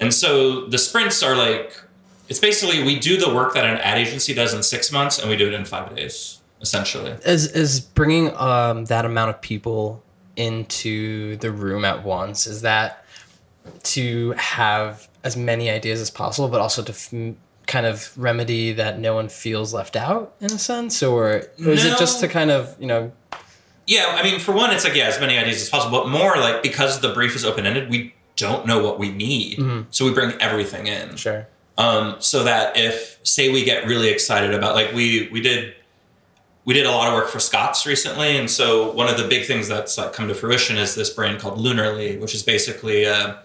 And 0.00 0.12
so 0.12 0.66
the 0.66 0.78
sprints 0.78 1.22
are 1.22 1.36
like 1.36 1.80
it's 2.28 2.40
basically 2.40 2.82
we 2.82 2.98
do 2.98 3.18
the 3.18 3.32
work 3.32 3.54
that 3.54 3.64
an 3.64 3.76
ad 3.78 3.98
agency 3.98 4.34
does 4.34 4.54
in 4.54 4.62
six 4.62 4.90
months 4.90 5.18
and 5.18 5.28
we 5.28 5.36
do 5.36 5.46
it 5.46 5.54
in 5.54 5.64
five 5.64 5.94
days 5.94 6.40
essentially 6.60 7.14
is 7.24 7.46
is 7.48 7.80
bringing 7.80 8.34
um, 8.36 8.86
that 8.86 9.04
amount 9.04 9.30
of 9.30 9.40
people 9.40 10.02
into 10.36 11.36
the 11.36 11.50
room 11.50 11.84
at 11.84 12.02
once 12.02 12.46
is 12.46 12.62
that 12.62 13.03
to 13.82 14.32
have 14.32 15.08
as 15.22 15.36
many 15.36 15.70
ideas 15.70 16.00
as 16.00 16.10
possible 16.10 16.48
but 16.48 16.60
also 16.60 16.82
to 16.82 16.92
f- 16.92 17.34
kind 17.66 17.86
of 17.86 18.16
remedy 18.16 18.72
that 18.72 18.98
no 18.98 19.14
one 19.14 19.28
feels 19.28 19.72
left 19.72 19.96
out 19.96 20.34
in 20.40 20.52
a 20.52 20.58
sense 20.58 21.02
or, 21.02 21.44
or 21.64 21.70
is 21.70 21.84
no. 21.84 21.92
it 21.92 21.98
just 21.98 22.20
to 22.20 22.28
kind 22.28 22.50
of 22.50 22.76
you 22.78 22.86
know 22.86 23.10
yeah 23.86 24.16
i 24.18 24.22
mean 24.22 24.38
for 24.38 24.52
one 24.52 24.70
it's 24.70 24.84
like 24.84 24.94
yeah 24.94 25.06
as 25.06 25.18
many 25.18 25.38
ideas 25.38 25.62
as 25.62 25.70
possible 25.70 26.02
but 26.02 26.08
more 26.08 26.36
like 26.36 26.62
because 26.62 27.00
the 27.00 27.12
brief 27.12 27.34
is 27.34 27.44
open-ended 27.44 27.88
we 27.88 28.14
don't 28.36 28.66
know 28.66 28.82
what 28.82 28.98
we 28.98 29.10
need 29.10 29.58
mm-hmm. 29.58 29.82
so 29.90 30.04
we 30.04 30.12
bring 30.12 30.32
everything 30.40 30.86
in 30.86 31.16
sure 31.16 31.46
um, 31.76 32.16
so 32.20 32.44
that 32.44 32.76
if 32.76 33.18
say 33.24 33.50
we 33.50 33.64
get 33.64 33.86
really 33.86 34.08
excited 34.08 34.54
about 34.54 34.74
like 34.74 34.92
we 34.92 35.28
we 35.32 35.40
did 35.40 35.74
we 36.64 36.72
did 36.72 36.86
a 36.86 36.90
lot 36.90 37.08
of 37.08 37.14
work 37.14 37.28
for 37.28 37.40
Scott's 37.40 37.84
recently, 37.84 38.36
and 38.38 38.50
so 38.50 38.90
one 38.92 39.08
of 39.08 39.18
the 39.18 39.28
big 39.28 39.46
things 39.46 39.68
that's 39.68 39.98
like 39.98 40.12
come 40.12 40.28
to 40.28 40.34
fruition 40.34 40.78
is 40.78 40.94
this 40.94 41.10
brand 41.10 41.40
called 41.40 41.58
Lunarly, 41.58 42.18
which 42.18 42.34
is 42.34 42.42
basically 42.42 43.04
a 43.04 43.42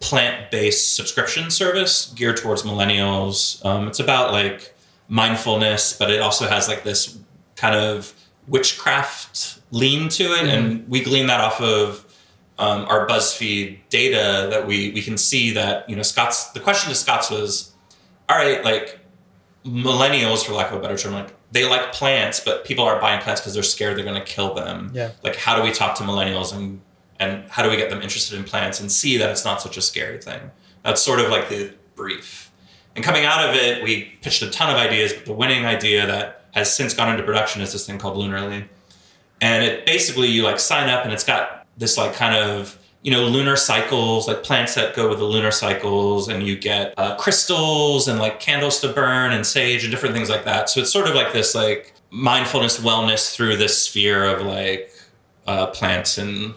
plant-based 0.00 0.94
subscription 0.94 1.50
service 1.50 2.12
geared 2.16 2.36
towards 2.36 2.62
millennials. 2.62 3.64
Um, 3.64 3.86
it's 3.86 4.00
about 4.00 4.32
like 4.32 4.74
mindfulness, 5.08 5.92
but 5.92 6.10
it 6.10 6.20
also 6.20 6.48
has 6.48 6.68
like 6.68 6.84
this 6.84 7.18
kind 7.56 7.74
of 7.74 8.14
witchcraft 8.48 9.60
lean 9.70 10.08
to 10.08 10.24
it, 10.24 10.46
mm-hmm. 10.46 10.48
and 10.48 10.88
we 10.88 11.02
glean 11.02 11.26
that 11.26 11.40
off 11.40 11.60
of 11.60 12.06
um, 12.58 12.84
our 12.86 13.06
BuzzFeed 13.06 13.78
data 13.88 14.48
that 14.50 14.66
we 14.66 14.90
we 14.90 15.02
can 15.02 15.16
see 15.16 15.52
that 15.52 15.88
you 15.88 15.96
know 15.96 16.02
Scott's 16.02 16.50
the 16.52 16.60
question 16.60 16.90
to 16.90 16.96
Scott's 16.96 17.30
was, 17.30 17.74
all 18.28 18.36
right, 18.36 18.64
like 18.64 19.00
millennials, 19.64 20.44
for 20.44 20.52
lack 20.52 20.70
of 20.72 20.78
a 20.78 20.80
better 20.80 20.96
term, 20.96 21.12
like 21.12 21.34
they 21.52 21.68
like 21.68 21.92
plants, 21.92 22.40
but 22.40 22.64
people 22.64 22.84
aren't 22.84 23.00
buying 23.00 23.20
plants 23.20 23.40
because 23.40 23.54
they're 23.54 23.62
scared 23.62 23.96
they're 23.96 24.04
going 24.04 24.18
to 24.18 24.24
kill 24.24 24.54
them. 24.54 24.90
Yeah. 24.94 25.10
Like, 25.22 25.36
how 25.36 25.56
do 25.56 25.62
we 25.62 25.72
talk 25.72 25.96
to 25.96 26.04
millennials 26.04 26.54
and 26.54 26.80
and 27.20 27.48
how 27.50 27.62
do 27.62 27.70
we 27.70 27.76
get 27.76 27.90
them 27.90 28.02
interested 28.02 28.36
in 28.36 28.44
plants 28.44 28.80
and 28.80 28.90
see 28.90 29.18
that 29.18 29.30
it's 29.30 29.44
not 29.44 29.60
such 29.60 29.76
a 29.76 29.82
scary 29.82 30.20
thing? 30.20 30.50
That's 30.82 31.02
sort 31.02 31.20
of 31.20 31.28
like 31.28 31.48
the 31.50 31.72
brief. 31.94 32.50
And 32.96 33.04
coming 33.04 33.24
out 33.24 33.48
of 33.48 33.54
it, 33.54 33.84
we 33.84 34.16
pitched 34.22 34.42
a 34.42 34.50
ton 34.50 34.70
of 34.70 34.76
ideas, 34.76 35.12
but 35.12 35.26
the 35.26 35.32
winning 35.34 35.66
idea 35.66 36.06
that 36.06 36.46
has 36.52 36.74
since 36.74 36.94
gone 36.94 37.10
into 37.10 37.22
production 37.22 37.62
is 37.62 37.72
this 37.72 37.86
thing 37.86 37.98
called 37.98 38.16
Lunarly. 38.16 38.64
And 39.40 39.62
it 39.62 39.86
basically 39.86 40.28
you 40.28 40.42
like 40.42 40.58
sign 40.58 40.88
up 40.88 41.04
and 41.04 41.12
it's 41.12 41.22
got 41.22 41.66
this 41.76 41.96
like 41.96 42.14
kind 42.14 42.34
of 42.34 42.78
you 43.02 43.10
know 43.10 43.24
lunar 43.24 43.56
cycles 43.56 44.28
like 44.28 44.42
plants 44.42 44.74
that 44.74 44.94
go 44.94 45.08
with 45.08 45.18
the 45.18 45.24
lunar 45.24 45.50
cycles 45.50 46.28
and 46.28 46.42
you 46.46 46.58
get 46.58 46.92
uh, 46.98 47.16
crystals 47.16 48.06
and 48.06 48.18
like 48.18 48.40
candles 48.40 48.80
to 48.80 48.92
burn 48.92 49.32
and 49.32 49.46
sage 49.46 49.82
and 49.84 49.90
different 49.90 50.14
things 50.14 50.28
like 50.28 50.44
that 50.44 50.68
so 50.68 50.80
it's 50.80 50.92
sort 50.92 51.08
of 51.08 51.14
like 51.14 51.32
this 51.32 51.54
like 51.54 51.94
mindfulness 52.10 52.78
wellness 52.78 53.34
through 53.34 53.56
this 53.56 53.82
sphere 53.84 54.26
of 54.26 54.42
like 54.42 54.92
uh, 55.46 55.66
plants 55.68 56.18
and 56.18 56.52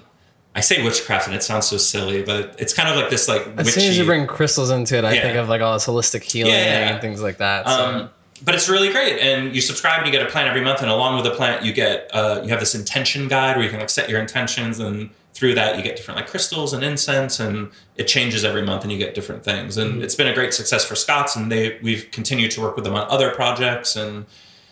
I 0.56 0.62
say 0.62 0.84
witchcraft 0.84 1.26
and 1.28 1.36
it 1.36 1.42
sounds 1.44 1.68
so 1.68 1.78
silly, 1.78 2.22
but 2.24 2.56
it's 2.60 2.74
kind 2.74 2.88
of 2.90 2.96
like 2.96 3.10
this 3.10 3.28
like 3.28 3.48
As 3.58 3.74
soon 3.74 3.86
as 3.90 3.98
you 3.98 4.06
bring 4.06 4.28
crystals 4.28 4.70
into 4.70 4.98
it, 4.98 5.04
I 5.04 5.14
Yeah. 5.14 5.22
think 5.24 5.38
of 5.38 5.50
like 5.50 5.62
all 5.62 5.74
this 5.74 5.86
holistic 5.88 6.22
healing 6.24 6.54
Yeah, 6.54 6.64
yeah, 6.64 6.92
and 6.92 7.02
things 7.02 7.22
like 7.22 7.38
that. 7.38 7.68
So. 7.68 7.72
Um, 7.86 8.10
but 8.46 8.54
it's 8.56 8.68
really 8.68 8.92
great, 8.92 9.20
and 9.20 9.56
you 9.56 9.62
subscribe 9.62 10.00
and 10.04 10.06
you 10.06 10.12
get 10.12 10.22
a 10.28 10.30
plan 10.30 10.48
every 10.48 10.60
month, 10.62 10.82
and 10.82 10.92
along 10.92 11.16
with 11.16 11.24
the 11.24 11.32
plan, 11.32 11.64
you 11.66 11.72
get 11.72 12.10
uh, 12.14 12.42
you 12.44 12.50
have 12.50 12.60
this 12.60 12.76
intention 12.76 13.28
guide 13.30 13.56
where 13.56 13.64
you 13.64 13.70
can 13.72 13.80
like 13.80 13.90
set 13.90 14.10
your 14.10 14.20
intentions, 14.20 14.80
and 14.80 15.10
through 15.34 15.56
that 15.56 15.78
you 15.78 15.82
get 15.84 15.96
different 15.96 16.18
like 16.20 16.28
crystals 16.30 16.74
and 16.74 16.84
incense, 16.84 17.40
and 17.40 17.72
it 17.96 18.04
changes 18.04 18.44
every 18.44 18.62
month, 18.62 18.84
and 18.84 18.92
you 18.92 18.98
get 18.98 19.16
different 19.16 19.44
things, 19.46 19.78
and 19.78 20.04
it's 20.04 20.14
been 20.16 20.28
a 20.28 20.34
great 20.34 20.54
success 20.54 20.84
for 20.84 20.96
Scott's, 20.96 21.36
and 21.38 21.52
they 21.52 21.80
we've 21.82 22.10
continued 22.12 22.52
to 22.52 22.62
work 22.62 22.76
with 22.76 22.84
them 22.84 22.94
on 22.96 23.08
other 23.10 23.30
projects, 23.32 23.96
and 23.96 24.26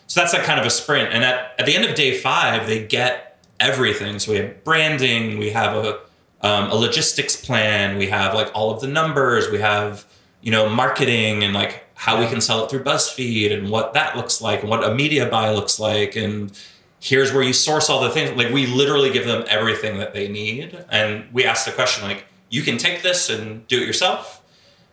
so 0.06 0.20
that's 0.20 0.34
like 0.34 0.44
kind 0.44 0.60
of 0.60 0.66
a 0.66 0.70
sprint, 0.70 1.12
and 1.12 1.24
at 1.24 1.54
at 1.58 1.64
the 1.64 1.74
end 1.74 1.84
of 1.86 1.94
day 1.94 2.14
five, 2.18 2.66
they 2.66 2.84
get 2.84 3.31
everything. 3.62 4.18
So 4.18 4.32
we 4.32 4.38
have 4.38 4.64
branding, 4.64 5.38
we 5.38 5.50
have 5.50 5.76
a 5.76 6.00
um, 6.44 6.70
a 6.70 6.74
logistics 6.74 7.36
plan, 7.36 7.96
we 7.96 8.08
have 8.08 8.34
like 8.34 8.50
all 8.52 8.72
of 8.72 8.80
the 8.80 8.88
numbers, 8.88 9.48
we 9.48 9.60
have 9.60 10.04
you 10.42 10.50
know 10.50 10.68
marketing 10.68 11.42
and 11.44 11.54
like 11.54 11.84
how 11.94 12.18
we 12.18 12.26
can 12.26 12.40
sell 12.40 12.64
it 12.64 12.70
through 12.70 12.82
BuzzFeed 12.82 13.56
and 13.56 13.70
what 13.70 13.94
that 13.94 14.16
looks 14.16 14.42
like 14.42 14.60
and 14.60 14.68
what 14.68 14.82
a 14.82 14.92
media 14.92 15.24
buy 15.26 15.52
looks 15.52 15.78
like 15.78 16.16
and 16.16 16.50
here's 16.98 17.32
where 17.32 17.42
you 17.42 17.52
source 17.52 17.88
all 17.88 18.00
the 18.00 18.10
things. 18.10 18.36
Like 18.36 18.52
we 18.52 18.66
literally 18.66 19.10
give 19.10 19.24
them 19.24 19.44
everything 19.48 19.98
that 19.98 20.12
they 20.12 20.28
need 20.28 20.84
and 20.90 21.24
we 21.32 21.44
ask 21.44 21.64
the 21.64 21.72
question 21.72 22.06
like 22.06 22.24
you 22.50 22.62
can 22.62 22.76
take 22.76 23.02
this 23.02 23.30
and 23.30 23.66
do 23.68 23.80
it 23.80 23.86
yourself. 23.86 24.42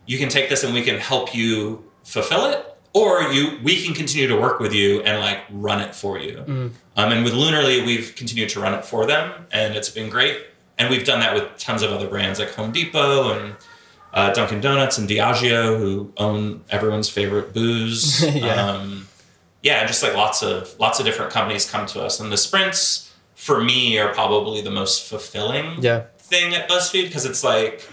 You 0.05 0.17
can 0.17 0.30
take 0.30 0.49
this 0.49 0.63
and 0.63 0.74
we 0.74 0.84
can 0.84 0.99
help 0.99 1.36
you 1.36 1.84
fulfill 2.03 2.45
it 2.45 2.65
or 2.94 3.22
you 3.24 3.60
we 3.64 3.84
can 3.84 3.94
continue 3.94 4.28
to 4.28 4.36
work 4.36 4.60
with 4.60 4.74
you 4.74 5.02
and 5.02 5.20
like 5.20 5.42
run 5.52 5.82
it 5.82 5.94
for 5.94 6.18
you. 6.20 6.44
Um, 6.96 7.12
and 7.12 7.24
with 7.24 7.34
lunarly 7.34 7.86
we've 7.86 8.14
continued 8.16 8.50
to 8.50 8.60
run 8.60 8.74
it 8.74 8.86
for 8.86 9.06
them 9.06 9.48
and 9.52 9.76
it's 9.76 9.90
been 9.90 10.10
great. 10.10 10.46
And 10.78 10.90
we've 10.90 11.06
done 11.06 11.20
that 11.20 11.34
with 11.34 11.58
tons 11.58 11.82
of 11.82 11.92
other 11.92 12.08
brands 12.08 12.40
like 12.40 12.52
home 12.52 12.72
depot 12.72 13.34
and 13.34 13.56
uh, 14.14 14.34
dunkin' 14.34 14.62
donuts 14.62 14.98
and 14.98 15.08
diageo 15.08 15.78
who 15.78 16.12
own 16.18 16.64
everyone's 16.70 17.10
favorite 17.10 17.54
booze. 17.54 18.26
Yeah. 18.36 18.56
um, 18.56 19.08
yeah 19.62 19.86
just 19.86 20.02
like 20.02 20.16
lots 20.16 20.42
of 20.42 20.78
lots 20.80 21.00
of 21.00 21.06
different 21.06 21.32
companies 21.32 21.70
come 21.70 21.86
to 21.88 22.02
us. 22.02 22.20
And 22.20 22.32
the 22.32 22.38
sprints 22.38 23.14
for 23.36 23.64
me 23.64 23.98
are 24.00 24.14
probably 24.14 24.62
the 24.62 24.72
most 24.72 25.08
fulfilling 25.08 25.82
yeah. 25.82 26.06
thing 26.18 26.54
at 26.54 26.70
BuzzFeed 26.70 27.06
because 27.06 27.26
it's 27.26 27.44
like 27.44 27.88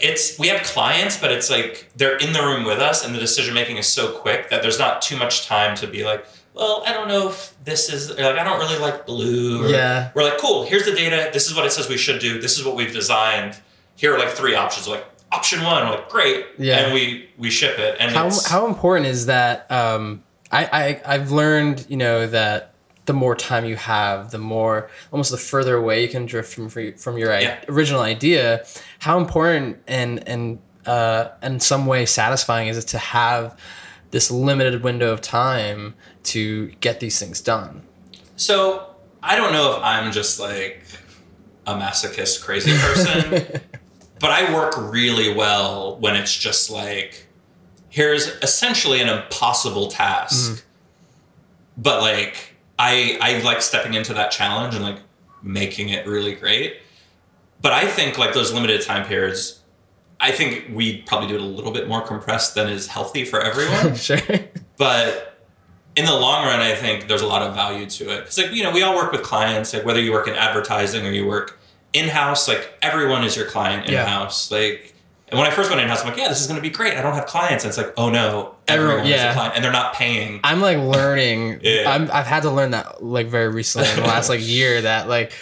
it's 0.00 0.38
we 0.38 0.48
have 0.48 0.62
clients, 0.62 1.16
but 1.18 1.32
it's 1.32 1.50
like 1.50 1.88
they're 1.96 2.16
in 2.18 2.32
the 2.32 2.42
room 2.42 2.64
with 2.64 2.78
us, 2.78 3.04
and 3.04 3.14
the 3.14 3.18
decision 3.18 3.54
making 3.54 3.76
is 3.78 3.86
so 3.86 4.12
quick 4.18 4.50
that 4.50 4.62
there's 4.62 4.78
not 4.78 5.00
too 5.02 5.16
much 5.16 5.46
time 5.46 5.74
to 5.76 5.86
be 5.86 6.04
like, 6.04 6.24
well, 6.54 6.82
I 6.86 6.92
don't 6.92 7.08
know 7.08 7.28
if 7.28 7.54
this 7.64 7.90
is 7.92 8.10
like 8.10 8.18
I 8.36 8.44
don't 8.44 8.58
really 8.58 8.78
like 8.78 9.06
blue. 9.06 9.64
Or, 9.64 9.68
Yeah. 9.68 10.10
we're 10.14 10.22
like, 10.24 10.38
cool. 10.38 10.64
Here's 10.64 10.84
the 10.84 10.92
data. 10.92 11.30
This 11.32 11.46
is 11.48 11.54
what 11.54 11.64
it 11.66 11.72
says 11.72 11.88
we 11.88 11.96
should 11.96 12.20
do. 12.20 12.40
This 12.40 12.58
is 12.58 12.64
what 12.64 12.76
we've 12.76 12.92
designed. 12.92 13.58
Here 13.96 14.14
are 14.14 14.18
like 14.18 14.30
three 14.30 14.54
options. 14.54 14.86
We're 14.86 14.96
like 14.96 15.06
option 15.32 15.62
one, 15.64 15.84
we're 15.86 15.96
like 15.96 16.08
great, 16.08 16.46
Yeah. 16.58 16.78
and 16.80 16.94
we 16.94 17.28
we 17.38 17.50
ship 17.50 17.78
it. 17.78 17.96
And 17.98 18.12
How, 18.12 18.26
it's, 18.28 18.46
how 18.46 18.66
important 18.66 19.06
is 19.06 19.26
that? 19.26 19.70
Um, 19.70 20.22
I, 20.52 21.00
I 21.06 21.14
I've 21.14 21.30
learned, 21.32 21.86
you 21.88 21.96
know, 21.96 22.26
that 22.26 22.72
the 23.06 23.12
more 23.12 23.34
time 23.36 23.64
you 23.64 23.76
have, 23.76 24.30
the 24.32 24.38
more 24.38 24.88
almost 25.12 25.30
the 25.30 25.36
further 25.36 25.76
away 25.76 26.02
you 26.02 26.08
can 26.08 26.26
drift 26.26 26.52
from 26.54 26.68
from 26.68 27.18
your 27.18 27.32
i- 27.32 27.40
Yeah. 27.40 27.56
original 27.68 28.02
idea. 28.02 28.64
How 29.00 29.18
important 29.18 29.78
and 29.86 30.26
and 30.28 30.58
uh, 30.86 31.28
in 31.42 31.60
some 31.60 31.86
way 31.86 32.06
satisfying 32.06 32.68
is 32.68 32.78
it 32.78 32.88
to 32.88 32.98
have 32.98 33.58
this 34.10 34.30
limited 34.30 34.82
window 34.82 35.12
of 35.12 35.20
time 35.20 35.94
to 36.24 36.68
get 36.80 37.00
these 37.00 37.18
things 37.18 37.40
done? 37.40 37.82
So 38.36 38.94
I 39.22 39.36
don't 39.36 39.52
know 39.52 39.76
if 39.76 39.82
I'm 39.82 40.12
just 40.12 40.38
like 40.38 40.82
a 41.66 41.74
masochist 41.74 42.44
crazy 42.44 42.76
person, 42.78 43.60
but 44.20 44.30
I 44.30 44.54
work 44.54 44.74
really 44.76 45.34
well 45.34 45.96
when 45.98 46.14
it's 46.16 46.36
just 46.36 46.70
like 46.70 47.26
here's 47.88 48.28
essentially 48.42 49.00
an 49.00 49.08
impossible 49.08 49.88
task. 49.88 50.64
But 51.76 52.00
like 52.00 52.54
I 52.78 53.18
I 53.20 53.42
like 53.42 53.62
stepping 53.62 53.94
into 53.94 54.14
that 54.14 54.30
challenge 54.30 54.74
and 54.74 54.84
like 54.84 54.98
making 55.42 55.88
it 55.88 56.06
really 56.06 56.34
great. 56.34 56.80
But 57.66 57.72
I 57.72 57.88
think 57.88 58.16
like 58.16 58.32
those 58.32 58.52
limited 58.52 58.82
time 58.82 59.04
periods 59.04 59.60
I 60.20 60.30
think 60.30 60.66
we 60.72 60.98
probably 61.02 61.26
do 61.26 61.34
it 61.34 61.40
a 61.40 61.44
little 61.44 61.72
bit 61.72 61.88
more 61.88 62.00
compressed 62.00 62.54
than 62.54 62.68
is 62.68 62.86
healthy 62.86 63.24
for 63.24 63.40
everyone. 63.40 63.96
Sure. 64.06 64.20
but 64.76 65.42
in 65.96 66.04
the 66.04 66.14
long 66.14 66.44
run 66.44 66.60
i 66.60 66.76
think 66.76 67.08
there's 67.08 67.22
a 67.22 67.26
lot 67.26 67.42
of 67.42 67.56
value 67.56 67.86
to 67.86 68.04
it. 68.04 68.20
Because 68.20 68.38
like 68.38 68.52
you 68.52 68.62
know 68.62 68.70
we 68.70 68.82
all 68.82 68.94
work 68.94 69.10
with 69.10 69.24
clients 69.24 69.74
like 69.74 69.84
whether 69.84 70.00
you 70.00 70.12
work 70.12 70.28
in 70.28 70.34
advertising 70.34 71.04
or 71.04 71.10
you 71.10 71.26
work 71.26 71.58
in-house 71.92 72.46
like 72.46 72.72
everyone 72.82 73.24
is 73.24 73.34
your 73.34 73.46
client 73.46 73.88
in-house. 73.88 74.52
Like 74.52 74.94
and 75.26 75.36
when 75.36 75.48
i 75.48 75.50
first 75.50 75.68
went 75.68 75.82
in-house 75.82 76.02
i'm 76.02 76.08
like 76.10 76.18
yeah 76.18 76.28
this 76.28 76.40
is 76.40 76.46
going 76.46 76.62
to 76.62 76.62
be 76.62 76.70
great. 76.70 76.94
I 76.96 77.02
don't 77.02 77.14
have 77.14 77.26
clients. 77.26 77.64
And 77.64 77.70
it's 77.70 77.78
like 77.78 77.92
oh 77.96 78.10
no. 78.10 78.54
Everyone- 78.68 79.04
is 79.04 79.10
yeah. 79.10 79.30
a 79.30 79.34
client. 79.34 79.56
And 79.56 79.64
they're 79.64 79.72
not 79.72 79.94
paying. 79.94 80.38
I'm 80.44 80.60
like 80.60 80.78
learning. 80.78 81.58
Yeah. 81.62 81.90
I'm, 81.90 82.02
I've 82.12 82.26
had 82.26 82.44
to 82.44 82.50
learn 82.50 82.70
that 82.70 83.02
like 83.02 83.26
very 83.26 83.48
recently 83.48 83.88
in 83.90 83.96
the 83.96 84.02
last 84.02 84.28
like 84.28 84.46
year 84.46 84.82
that 84.82 85.08
like 85.08 85.32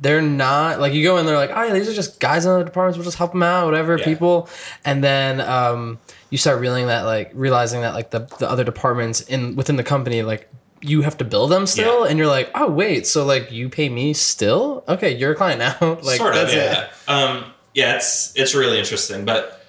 they're 0.00 0.22
not 0.22 0.80
like 0.80 0.92
you 0.92 1.02
go 1.02 1.16
in 1.18 1.26
they're 1.26 1.36
like 1.36 1.50
oh 1.52 1.62
yeah 1.64 1.72
these 1.72 1.88
are 1.88 1.92
just 1.94 2.20
guys 2.20 2.44
in 2.44 2.50
other 2.52 2.64
departments. 2.64 2.96
We'll 2.98 3.04
just 3.04 3.18
help 3.18 3.32
them 3.32 3.42
out 3.42 3.64
whatever 3.66 3.96
Yeah. 3.98 4.04
people. 4.04 4.48
And 4.84 5.02
then 5.02 5.40
um 5.40 5.98
you 6.30 6.38
start 6.38 6.60
realizing 6.60 6.86
that 6.88 7.02
like 7.02 7.30
realizing 7.34 7.80
that 7.82 7.94
like 7.94 8.10
the, 8.10 8.20
the 8.38 8.48
other 8.48 8.64
departments 8.64 9.20
in 9.22 9.56
within 9.56 9.76
the 9.76 9.82
company 9.84 10.22
like 10.22 10.48
you 10.80 11.02
have 11.02 11.16
to 11.18 11.24
bill 11.24 11.48
them 11.48 11.66
still. 11.66 12.04
Yeah. 12.04 12.10
and 12.10 12.18
you're 12.18 12.28
like 12.28 12.50
oh 12.54 12.70
wait 12.70 13.06
so 13.06 13.24
like 13.24 13.50
you 13.50 13.68
pay 13.68 13.88
me 13.88 14.12
still? 14.14 14.84
Okay 14.88 15.16
you're 15.16 15.32
a 15.32 15.34
client 15.34 15.58
now. 15.58 15.76
Like 16.02 16.18
sort 16.18 16.34
of 16.36 16.48
that's 16.48 16.52
it. 16.52 16.56
yeah. 16.56 16.88
Um 17.08 17.44
yeah 17.74 17.96
it's 17.96 18.32
it's 18.36 18.54
really 18.54 18.78
interesting. 18.78 19.24
But 19.24 19.64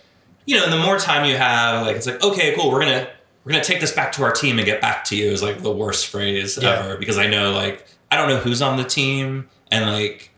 you 0.45 0.57
know 0.57 0.63
and 0.63 0.73
the 0.73 0.77
more 0.77 0.97
time 0.99 1.25
you 1.25 1.37
have 1.37 1.85
like 1.85 1.95
it's 1.95 2.05
like 2.07 2.23
okay 2.23 2.55
cool 2.55 2.71
we're 2.71 2.79
gonna 2.81 3.07
we're 3.43 3.51
gonna 3.53 3.63
take 3.63 3.79
this 3.81 3.91
back 3.93 4.11
to 4.11 4.23
our 4.23 4.31
team 4.31 4.59
and 4.59 4.65
get 4.65 4.79
back 4.81 5.05
to 5.05 5.15
you 5.15 5.31
is 5.31 5.41
like 5.41 5.61
the 5.63 5.71
worst 5.71 6.07
phrase 6.07 6.57
Yeah. 6.61 6.71
ever. 6.83 6.97
Because 6.97 7.17
i 7.17 7.25
know 7.27 7.51
like 7.51 7.85
i 8.11 8.17
don't 8.17 8.29
know 8.29 8.37
who's 8.37 8.61
on 8.61 8.77
the 8.77 8.83
team 8.83 9.49
and 9.71 9.85
like 9.85 10.31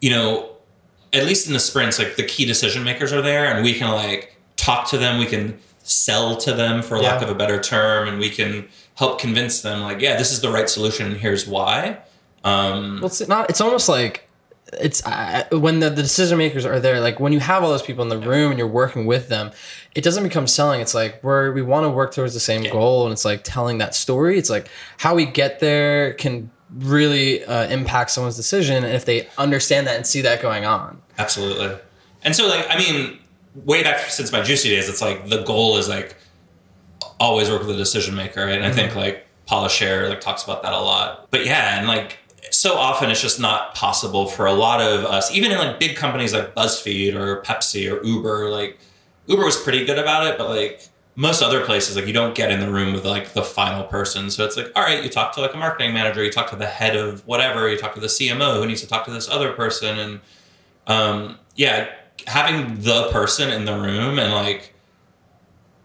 you 0.00 0.10
know 0.10 0.50
at 1.12 1.24
least 1.24 1.46
in 1.46 1.52
the 1.52 1.60
sprints 1.60 1.98
like 1.98 2.16
the 2.16 2.22
key 2.22 2.44
decision 2.44 2.82
makers 2.84 3.12
are 3.12 3.22
there 3.22 3.46
and 3.46 3.64
we 3.64 3.72
can 3.72 3.90
like 3.90 4.36
talk 4.56 4.88
to 4.88 4.98
them 4.98 5.18
we 5.18 5.26
can 5.26 5.58
sell 5.82 6.36
to 6.36 6.52
them 6.52 6.82
for 6.82 6.98
lack 6.98 7.22
of 7.22 7.30
a 7.30 7.34
better 7.34 7.60
term 7.60 8.08
and 8.08 8.18
we 8.18 8.28
can 8.28 8.66
help 8.96 9.20
convince 9.20 9.60
them 9.62 9.80
like 9.82 10.00
yeah 10.00 10.16
this 10.16 10.32
is 10.32 10.40
the 10.40 10.50
right 10.50 10.68
solution 10.68 11.06
and 11.06 11.16
here's 11.18 11.46
why 11.46 11.98
um 12.44 12.96
Well, 13.00 13.06
it's 13.06 13.26
not. 13.28 13.50
It's 13.50 13.60
almost 13.60 13.88
like 13.88 14.28
it's 14.72 15.04
uh, 15.06 15.44
when 15.52 15.78
the, 15.80 15.90
the 15.90 16.02
decision 16.02 16.38
makers 16.38 16.64
are 16.66 16.78
there. 16.80 17.00
Like 17.00 17.18
when 17.20 17.32
you 17.32 17.40
have 17.40 17.62
all 17.64 17.70
those 17.70 17.82
people 17.82 18.02
in 18.02 18.08
the 18.08 18.18
room 18.18 18.50
and 18.52 18.58
you're 18.58 18.68
working 18.68 19.06
with 19.06 19.28
them, 19.28 19.50
it 19.96 20.02
doesn't 20.04 20.22
become 20.22 20.46
selling. 20.46 20.80
It's 20.80 20.94
like 20.94 21.22
we're 21.24 21.52
we 21.52 21.62
want 21.62 21.84
to 21.86 21.90
work 21.90 22.12
towards 22.14 22.34
the 22.34 22.40
same 22.40 22.62
Yeah. 22.62 22.70
goal, 22.72 23.04
and 23.04 23.12
it's 23.12 23.24
like 23.24 23.40
telling 23.42 23.78
that 23.78 23.94
story. 23.96 24.38
It's 24.38 24.50
like 24.50 24.68
how 24.98 25.14
we 25.16 25.24
get 25.24 25.58
there 25.60 26.12
can 26.14 26.50
really 26.74 27.44
uh, 27.44 27.68
impact 27.68 28.10
someone's 28.10 28.36
decision 28.36 28.84
and 28.84 28.94
if 28.94 29.04
they 29.04 29.28
understand 29.38 29.86
that 29.86 29.96
and 29.96 30.06
see 30.06 30.20
that 30.22 30.42
going 30.42 30.64
on. 30.64 31.00
Absolutely. 31.18 31.76
And 32.22 32.34
so, 32.34 32.48
like, 32.48 32.66
I 32.68 32.78
mean, 32.78 33.18
way 33.54 33.82
back 33.82 34.00
since 34.10 34.32
my 34.32 34.42
juicy 34.42 34.70
days, 34.70 34.88
it's 34.88 35.00
like 35.00 35.28
the 35.28 35.42
goal 35.42 35.76
is 35.76 35.88
like 35.88 36.16
always 37.18 37.48
work 37.48 37.60
with 37.60 37.68
the 37.68 37.76
decision 37.76 38.14
maker, 38.14 38.44
right? 38.44 38.56
And 38.56 38.64
I 38.64 38.72
think 38.72 38.94
like 38.94 39.26
Paula 39.46 39.68
Scher 39.68 40.08
like 40.08 40.20
talks 40.20 40.44
about 40.44 40.62
that 40.62 40.72
a 40.72 40.80
lot. 40.80 41.28
But 41.30 41.46
yeah, 41.46 41.78
and 41.78 41.86
like 41.86 42.18
so 42.50 42.74
often 42.74 43.10
it's 43.10 43.22
just 43.22 43.40
not 43.40 43.74
possible 43.74 44.26
for 44.26 44.46
a 44.46 44.52
lot 44.52 44.80
of 44.80 45.04
us, 45.04 45.32
even 45.32 45.52
in 45.52 45.58
like 45.58 45.78
big 45.78 45.96
companies 45.96 46.34
like 46.34 46.54
BuzzFeed 46.54 47.14
or 47.14 47.42
Pepsi 47.42 47.90
or 47.90 48.04
Uber. 48.04 48.50
Like 48.50 48.78
Uber 49.26 49.44
was 49.44 49.60
pretty 49.60 49.84
good 49.84 49.98
about 49.98 50.26
it, 50.26 50.38
but 50.38 50.50
like 50.50 50.88
most 51.16 51.40
other 51.40 51.64
places, 51.64 51.96
like 51.96 52.06
you 52.06 52.12
don't 52.12 52.34
get 52.34 52.50
in 52.50 52.60
the 52.60 52.70
room 52.70 52.92
with 52.92 53.04
like 53.04 53.32
the 53.32 53.42
final 53.42 53.84
person. 53.84 54.30
So 54.30 54.44
it's 54.44 54.56
like, 54.56 54.70
all 54.76 54.82
right, 54.82 55.02
you 55.02 55.08
talk 55.08 55.34
to 55.34 55.40
like 55.40 55.54
a 55.54 55.56
marketing 55.56 55.94
manager, 55.94 56.22
you 56.22 56.30
talk 56.30 56.50
to 56.50 56.56
the 56.56 56.66
head 56.66 56.94
of 56.94 57.26
whatever, 57.26 57.68
you 57.70 57.78
talk 57.78 57.94
to 57.94 58.00
the 58.00 58.06
CMO 58.06 58.60
who 58.60 58.66
needs 58.66 58.82
to 58.82 58.86
talk 58.86 59.06
to 59.06 59.10
this 59.10 59.28
other 59.28 59.52
person, 59.52 59.98
and 59.98 60.20
um, 60.86 61.38
yeah, 61.54 61.88
having 62.26 62.80
the 62.82 63.08
person 63.10 63.50
in 63.50 63.64
the 63.64 63.72
room 63.72 64.18
and 64.18 64.32
like, 64.32 64.74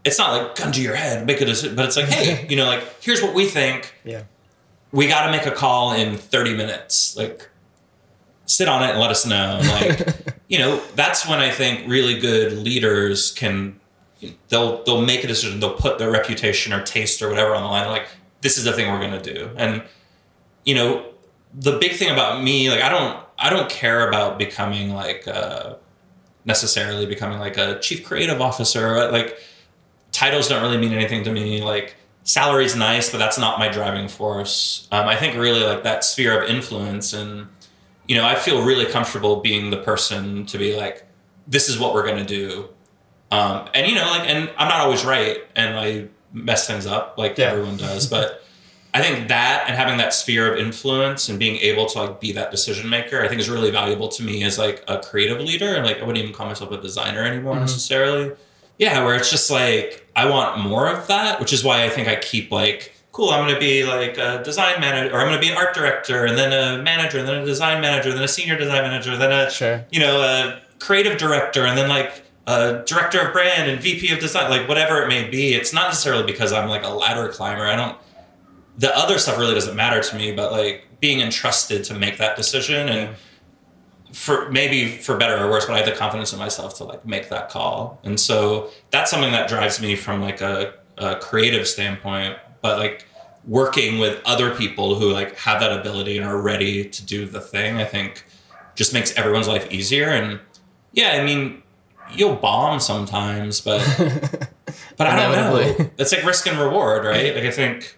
it's 0.04 0.18
not 0.18 0.32
like 0.34 0.56
gun 0.56 0.74
to 0.74 0.82
your 0.82 0.96
head, 0.96 1.26
make 1.26 1.40
a 1.40 1.46
decision, 1.46 1.76
but 1.76 1.86
it's 1.86 1.96
like, 1.96 2.08
hey, 2.08 2.46
you 2.50 2.58
know, 2.58 2.66
like 2.66 3.02
here's 3.02 3.22
what 3.22 3.34
we 3.34 3.46
think. 3.46 3.96
Yeah. 4.04 4.24
We 4.92 5.08
got 5.08 5.26
to 5.28 5.32
make 5.32 5.46
a 5.46 5.52
call 5.52 5.94
in 5.94 6.18
30 6.18 6.58
minutes. 6.58 7.16
Like, 7.16 7.48
sit 8.46 8.68
on 8.68 8.84
it 8.84 8.90
and 8.90 9.00
let 9.00 9.10
us 9.10 9.26
know. 9.26 9.60
And, 9.62 9.68
Like, 9.70 10.36
you 10.50 10.60
know, 10.60 10.82
that's 10.96 11.26
when 11.26 11.40
I 11.40 11.50
think 11.50 11.88
really 11.88 12.20
good 12.20 12.52
leaders 12.52 13.32
can 13.32 13.80
they'll 14.50 14.84
they'll 14.84 15.02
make 15.02 15.24
a 15.24 15.28
decision. 15.28 15.60
They'll 15.60 15.76
put 15.76 15.98
their 16.00 16.12
reputation 16.12 16.74
or 16.74 16.82
taste 16.84 17.22
or 17.22 17.30
whatever 17.30 17.56
on 17.56 17.64
the 17.64 17.70
line. 17.70 17.84
They're 17.84 17.92
like, 17.92 18.08
this 18.42 18.58
is 18.58 18.64
the 18.64 18.74
thing 18.74 18.92
we're 18.92 19.00
gonna 19.00 19.22
do. 19.22 19.50
And 19.58 19.84
you 20.66 20.76
know, 20.76 21.06
the 21.54 21.78
big 21.78 21.94
thing 21.94 22.12
about 22.12 22.44
me, 22.44 22.70
like 22.70 22.82
I 22.82 22.90
don't 22.90 23.24
I 23.38 23.50
don't 23.50 23.70
care 23.70 24.08
about 24.08 24.38
becoming 24.38 24.94
like 24.94 25.28
uh, 25.28 25.76
necessarily 26.46 27.06
becoming 27.06 27.40
like 27.40 27.58
a 27.58 27.80
chief 27.80 28.06
creative 28.06 28.42
officer. 28.42 29.12
Like 29.12 29.38
titles 30.12 30.48
don't 30.48 30.62
really 30.62 30.78
mean 30.78 30.94
anything 30.94 31.24
to 31.24 31.32
me. 31.32 31.64
Like 31.64 31.96
salary's 32.24 32.76
nice, 32.76 33.10
but 33.10 33.18
that's 33.18 33.38
not 33.38 33.60
my 33.60 33.68
driving 33.70 34.08
force. 34.08 34.88
Um, 34.92 35.08
I 35.08 35.16
think 35.16 35.36
really 35.36 35.64
like 35.64 35.84
that 35.84 36.04
sphere 36.04 36.42
of 36.42 36.50
influence 36.50 37.14
and 37.14 37.48
you 38.08 38.18
know, 38.18 38.26
I 38.26 38.36
feel 38.36 38.64
really 38.64 38.86
comfortable 38.86 39.38
being 39.40 39.70
the 39.70 39.78
person 39.78 40.46
to 40.48 40.58
be 40.58 40.76
like, 40.76 41.06
this 41.48 41.70
is 41.70 41.80
what 41.80 41.94
we're 41.94 42.06
gonna 42.06 42.26
do. 42.26 42.70
Um, 43.32 43.70
and 43.74 43.88
you 43.88 43.96
know, 43.96 44.06
like, 44.10 44.28
and 44.30 44.50
I'm 44.58 44.68
not 44.68 44.82
always 44.82 45.06
right, 45.06 45.38
and 45.56 45.78
I 45.80 46.06
mess 46.34 46.68
things 46.68 46.86
up 46.86 47.16
like 47.18 47.38
Yeah. 47.38 47.48
everyone 47.52 47.78
does, 47.78 48.08
but 48.08 48.44
I 48.94 49.02
think 49.02 49.30
that 49.30 49.66
and 49.68 49.76
having 49.78 49.98
that 49.98 50.14
sphere 50.14 50.52
of 50.54 50.60
influence 50.60 51.30
and 51.30 51.40
being 51.40 51.56
able 51.58 51.86
to 51.88 52.00
like 52.04 52.20
be 52.20 52.34
that 52.34 52.52
decision 52.52 52.90
maker, 52.90 53.24
I 53.24 53.30
think 53.30 53.40
is 53.40 53.50
really 53.50 53.72
valuable 53.72 54.10
to 54.10 54.24
me 54.24 54.44
as 54.44 54.58
like 54.58 54.84
a 54.88 54.98
creative 54.98 55.40
leader. 55.40 55.74
And 55.76 55.86
like 55.86 55.98
I 56.00 56.02
wouldn't 56.02 56.18
even 56.18 56.34
call 56.34 56.48
myself 56.48 56.72
a 56.72 56.78
designer 56.82 57.24
anymore 57.24 57.56
Mhm. 57.56 57.62
necessarily. 57.62 58.32
Yeah, 58.78 59.04
where 59.06 59.16
it's 59.16 59.30
just 59.30 59.50
like 59.50 60.06
I 60.16 60.26
want 60.26 60.60
more 60.60 60.90
of 60.90 61.08
that, 61.08 61.40
which 61.40 61.54
is 61.54 61.64
why 61.64 61.84
I 61.86 61.90
think 61.90 62.10
I 62.10 62.16
keep 62.18 62.52
like, 62.52 62.94
cool, 63.14 63.30
I'm 63.30 63.46
gonna 63.48 63.60
be 63.60 63.86
like 63.86 64.18
a 64.18 64.42
design 64.44 64.82
manager, 64.82 65.14
or 65.16 65.20
I'm 65.22 65.28
gonna 65.28 65.40
be 65.40 65.50
an 65.50 65.56
art 65.58 65.74
director, 65.74 66.26
and 66.26 66.38
then 66.38 66.52
a 66.52 66.82
manager, 66.82 67.20
and 67.20 67.28
then 67.28 67.36
a 67.44 67.46
design 67.46 67.80
manager, 67.82 68.12
then 68.14 68.24
a 68.24 68.28
senior 68.28 68.58
design 68.58 68.82
manager, 68.84 69.16
then 69.16 69.32
a 69.32 69.50
Sure. 69.50 69.86
you 69.90 70.02
know, 70.02 70.22
a 70.22 70.60
creative 70.80 71.18
director 71.18 71.66
and 71.66 71.78
then 71.78 71.88
like 71.88 72.24
a 72.48 72.84
director 72.86 73.20
of 73.20 73.34
brand 73.34 73.70
and 73.70 73.82
VP 73.82 74.12
of 74.12 74.20
design, 74.20 74.50
like 74.50 74.68
whatever 74.68 75.02
it 75.02 75.08
may 75.08 75.30
be. 75.30 75.54
It's 75.54 75.74
not 75.74 75.90
necessarily 75.90 76.24
because 76.24 76.52
I'm 76.52 76.68
like 76.68 76.84
a 76.84 76.90
ladder 76.90 77.30
climber. 77.30 77.66
I 77.66 77.76
don't, 77.76 77.98
the 78.78 78.96
other 78.98 79.18
stuff 79.18 79.38
really 79.38 79.54
doesn't 79.54 79.76
matter 79.76 80.02
to 80.02 80.16
me, 80.16 80.32
but 80.32 80.52
like 80.52 80.88
being 81.00 81.20
entrusted 81.20 81.84
to 81.86 81.94
make 81.94 82.18
that 82.18 82.36
decision 82.36 82.90
and 82.90 83.16
for 84.12 84.50
maybe 84.52 84.98
for 84.98 85.16
better 85.16 85.42
or 85.44 85.50
worse, 85.50 85.66
but 85.66 85.74
I 85.74 85.78
have 85.78 85.86
the 85.86 85.94
confidence 85.94 86.34
in 86.34 86.40
myself 86.40 86.76
to 86.78 86.84
like 86.84 87.06
make 87.06 87.30
that 87.30 87.50
call. 87.50 88.00
And 88.04 88.20
so 88.20 88.70
that's 88.90 89.10
something 89.10 89.32
that 89.32 89.48
drives 89.48 89.82
me 89.82 89.96
from 89.96 90.22
like 90.22 90.42
a, 90.42 90.74
a 90.98 91.16
creative 91.16 91.68
standpoint, 91.68 92.38
but 92.62 92.78
like 92.78 93.08
working 93.46 94.00
with 94.00 94.22
other 94.26 94.54
people 94.54 94.96
who 94.96 95.12
like 95.12 95.36
have 95.38 95.60
that 95.62 95.78
ability 95.80 96.18
and 96.18 96.26
are 96.26 96.40
ready 96.40 96.86
to 96.86 97.06
do 97.06 97.26
the 97.26 97.40
thing, 97.40 97.78
I 97.78 97.86
think 97.86 98.26
just 98.76 98.94
makes 98.94 99.16
everyone's 99.16 99.48
life 99.48 99.72
easier. 99.72 100.10
And 100.10 100.40
yeah, 100.92 101.12
I 101.12 101.24
mean, 101.24 101.64
you'll 102.14 102.36
bomb 102.36 102.80
sometimes, 102.80 103.62
but 103.62 103.80
but 104.98 105.08
I 105.08 105.16
don't 105.16 105.32
know. 105.36 105.90
It's 105.98 106.12
like 106.16 106.24
risk 106.24 106.48
and 106.48 106.60
reward, 106.60 107.06
right? 107.06 107.36
Like 107.36 107.46
I 107.46 107.52
think 107.52 107.98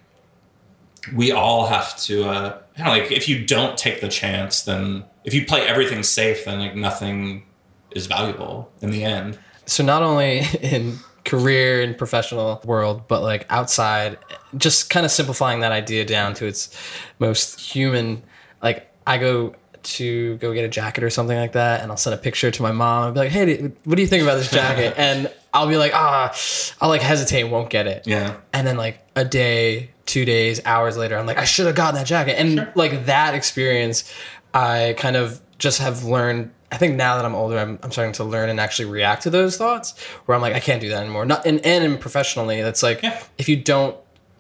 we 1.14 1.32
all 1.32 1.68
have 1.68 1.98
to 2.04 2.24
uh 2.26 2.58
you 2.78 2.84
know, 2.84 2.90
like 2.90 3.12
if 3.12 3.30
you 3.30 3.46
don't 3.46 3.78
take 3.78 4.02
the 4.02 4.08
chance, 4.08 4.62
then 4.64 5.06
if 5.24 5.34
you 5.34 5.46
play 5.46 5.62
everything 5.62 6.04
safe, 6.04 6.46
then 6.46 6.60
like 6.60 6.76
nothing 6.76 7.44
is 7.92 8.08
valuable 8.08 8.72
in 8.82 8.92
the 8.92 9.04
end. 9.04 9.38
so 9.66 9.84
not 9.84 10.02
only 10.02 10.40
in 10.62 10.98
career 11.26 11.82
and 11.82 11.98
professional 11.98 12.62
world 12.66 13.08
but 13.08 13.22
like 13.22 13.46
outside 13.50 14.18
just 14.58 14.90
kind 14.90 15.06
of 15.06 15.12
simplifying 15.12 15.62
that 15.62 15.72
idea 15.72 16.04
down 16.04 16.34
to 16.34 16.46
its 16.46 16.70
most 17.18 17.62
human 17.62 18.22
like 18.62 18.92
i 19.08 19.18
go 19.18 19.56
to 19.84 20.38
go 20.38 20.54
get 20.54 20.64
a 20.66 20.68
jacket 20.70 21.04
or 21.04 21.10
something 21.10 21.38
like 21.38 21.52
that 21.54 21.82
and 21.82 21.92
i'll 21.92 21.98
send 21.98 22.14
a 22.14 22.18
picture 22.18 22.50
to 22.52 22.62
my 22.62 22.72
mom 22.72 23.06
and 23.06 23.14
be 23.14 23.20
like 23.20 23.32
hey 23.32 23.72
what 23.84 23.96
do 23.96 24.02
you 24.02 24.08
think 24.08 24.24
about 24.24 24.36
this 24.36 24.50
jacket? 24.52 24.94
And 24.98 25.32
i'll 25.54 25.68
be 25.68 25.78
like 25.78 25.92
ah 25.94 26.34
i'll 26.82 26.90
like 26.90 27.02
hesitate 27.02 27.44
won't 27.46 27.70
get 27.70 27.86
it. 27.88 28.04
Yeah. 28.08 28.38
and 28.54 28.66
then 28.66 28.78
like 28.78 29.00
a 29.16 29.26
day 29.26 29.92
two 30.06 30.26
days 30.26 30.62
hours 30.66 30.98
later 30.98 31.18
i'm 31.18 31.26
like 31.26 31.38
i 31.38 31.44
should 31.46 31.66
have 31.66 31.76
gotten 31.76 31.96
that 31.96 32.08
jacket. 32.08 32.40
And 32.40 32.72
like 32.76 33.06
that 33.06 33.34
experience 33.36 34.12
i 34.54 34.96
kind 34.98 35.16
of 35.16 35.42
just 35.60 35.80
have 35.80 36.04
learned 36.04 36.52
i 36.72 36.78
think 36.78 36.96
now 36.96 37.16
that 37.18 37.26
i'm 37.26 37.36
older 37.36 37.58
i'm, 37.58 37.78
I'm 37.84 37.92
starting 37.92 38.14
to 38.14 38.24
learn 38.24 38.50
and 38.50 38.60
actually 38.60 38.86
react 38.90 39.24
to 39.24 39.30
those 39.30 39.58
thoughts 39.58 40.00
where 40.26 40.36
i'm 40.36 40.42
like 40.42 40.54
i 40.54 40.60
can't 40.60 40.82
do 40.82 40.90
that 40.90 41.02
anymore. 41.04 41.26
Not 41.26 41.46
and, 41.46 41.64
and 41.66 41.84
in 41.84 41.98
professionally 41.98 42.62
that's 42.62 42.82
like 42.84 43.02
Yeah. 43.04 43.22
if 43.38 43.48
you 43.50 43.56
don't 43.58 43.96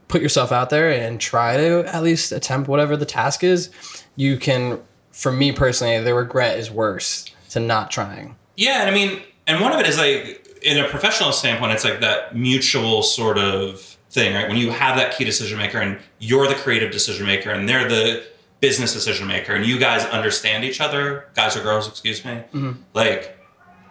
put 0.08 0.22
yourself 0.22 0.52
out 0.52 0.70
there 0.70 0.92
and 0.92 1.20
try 1.20 1.58
to 1.58 1.84
at 1.86 2.04
least 2.04 2.32
attempt 2.32 2.68
whatever 2.70 2.96
the 2.98 3.06
task 3.06 3.44
is 3.44 3.70
you 4.16 4.38
can 4.38 4.80
for 5.14 5.32
me 5.32 5.52
personally 5.54 6.04
the 6.04 6.14
regret 6.14 6.60
is 6.60 6.70
worse 6.70 7.26
to 7.50 7.60
not 7.60 7.90
trying 7.90 8.36
Yeah, 8.56 8.82
and 8.82 8.90
I 8.90 8.94
mean, 8.94 9.22
and 9.48 9.62
one 9.62 9.72
of 9.72 9.80
it 9.80 9.88
is 9.88 9.98
like 9.98 10.60
in 10.62 10.78
a 10.78 10.88
professional 10.88 11.32
standpoint, 11.32 11.74
it's 11.74 11.84
like 11.84 12.00
that 12.02 12.36
mutual 12.36 13.04
sort 13.04 13.38
of 13.38 13.82
thing, 14.10 14.34
right? 14.36 14.48
When 14.48 14.58
you 14.58 14.72
have 14.72 14.96
that 14.98 15.16
key 15.18 15.26
decision 15.26 15.58
maker 15.58 15.80
and 15.80 16.00
you're 16.20 16.48
the 16.48 16.56
creative 16.56 16.92
decision 16.92 17.26
maker 17.26 17.50
and 17.50 17.68
they're 17.68 17.88
the 17.90 18.24
business 18.60 18.94
decision 18.94 19.28
maker 19.28 19.54
and 19.54 19.66
you 19.66 19.78
guys 19.80 20.06
understand 20.06 20.64
each 20.64 20.80
other, 20.80 21.26
guys 21.36 21.58
or 21.58 21.64
girls, 21.64 21.88
excuse 21.88 22.24
me, 22.24 22.44
like 22.94 23.38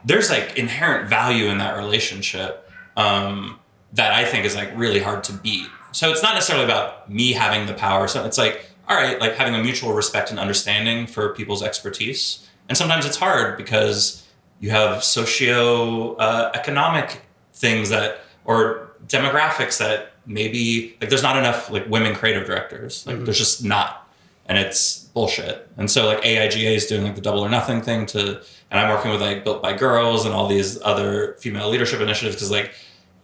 there's 0.05 0.31
like 0.31 0.57
inherent 0.57 1.09
value 1.09 1.47
in 1.47 1.59
that 1.59 1.77
relationship 1.77 2.70
um, 2.97 3.59
that 3.93 4.12
I 4.12 4.25
think 4.25 4.45
is 4.45 4.55
like 4.55 4.70
really 4.77 5.01
hard 5.01 5.25
to 5.25 5.33
beat. 5.33 5.66
So 5.91 6.11
it's 6.11 6.23
not 6.23 6.35
necessarily 6.35 6.64
about 6.64 7.11
me 7.11 7.33
having 7.33 7.66
the 7.66 7.75
power. 7.75 8.09
So 8.09 8.25
it's 8.25 8.39
like, 8.39 8.66
all 8.93 9.03
right, 9.03 9.20
like 9.20 9.34
having 9.34 9.55
a 9.55 9.62
mutual 9.62 9.95
respect 9.95 10.30
and 10.30 10.38
understanding 10.38 11.07
for 11.07 11.34
people's 11.34 11.62
expertise. 11.62 12.49
And 12.68 12.76
sometimes 12.76 13.07
it's 13.07 13.16
hard 13.16 13.57
because 13.57 14.26
you 14.61 14.70
have 14.70 15.03
socio 15.03 16.14
uh, 16.16 16.53
economic 16.55 17.22
things 17.55 17.88
that 17.88 18.20
or 18.45 18.90
demographics 19.07 19.78
that 19.78 20.12
maybe 20.26 20.97
like 21.01 21.11
there's 21.11 21.22
not 21.22 21.36
enough 21.36 21.70
like 21.70 21.88
women 21.88 22.14
creative 22.14 22.47
directors. 22.47 23.07
Like 23.07 23.24
there's 23.24 23.38
just 23.38 23.64
not 23.64 24.03
and 24.47 24.59
it's 24.59 25.05
bullshit. 25.14 25.68
And 25.76 25.90
so 25.90 26.07
like 26.07 26.20
AIGA 26.22 26.76
is 26.76 26.86
doing 26.86 27.05
like 27.05 27.14
the 27.14 27.20
double 27.20 27.40
or 27.40 27.49
nothing 27.49 27.80
thing 27.80 28.07
to, 28.07 28.43
and 28.70 28.80
I'm 28.80 28.88
working 28.88 29.11
with 29.11 29.20
like 29.20 29.45
Built 29.45 29.62
by 29.62 29.72
Girls 29.72 30.26
and 30.26 30.34
all 30.34 30.49
these 30.49 30.80
other 30.82 31.34
female 31.40 31.68
leadership 31.68 32.01
initiatives 32.01 32.36
because 32.36 32.51
like, 32.51 32.72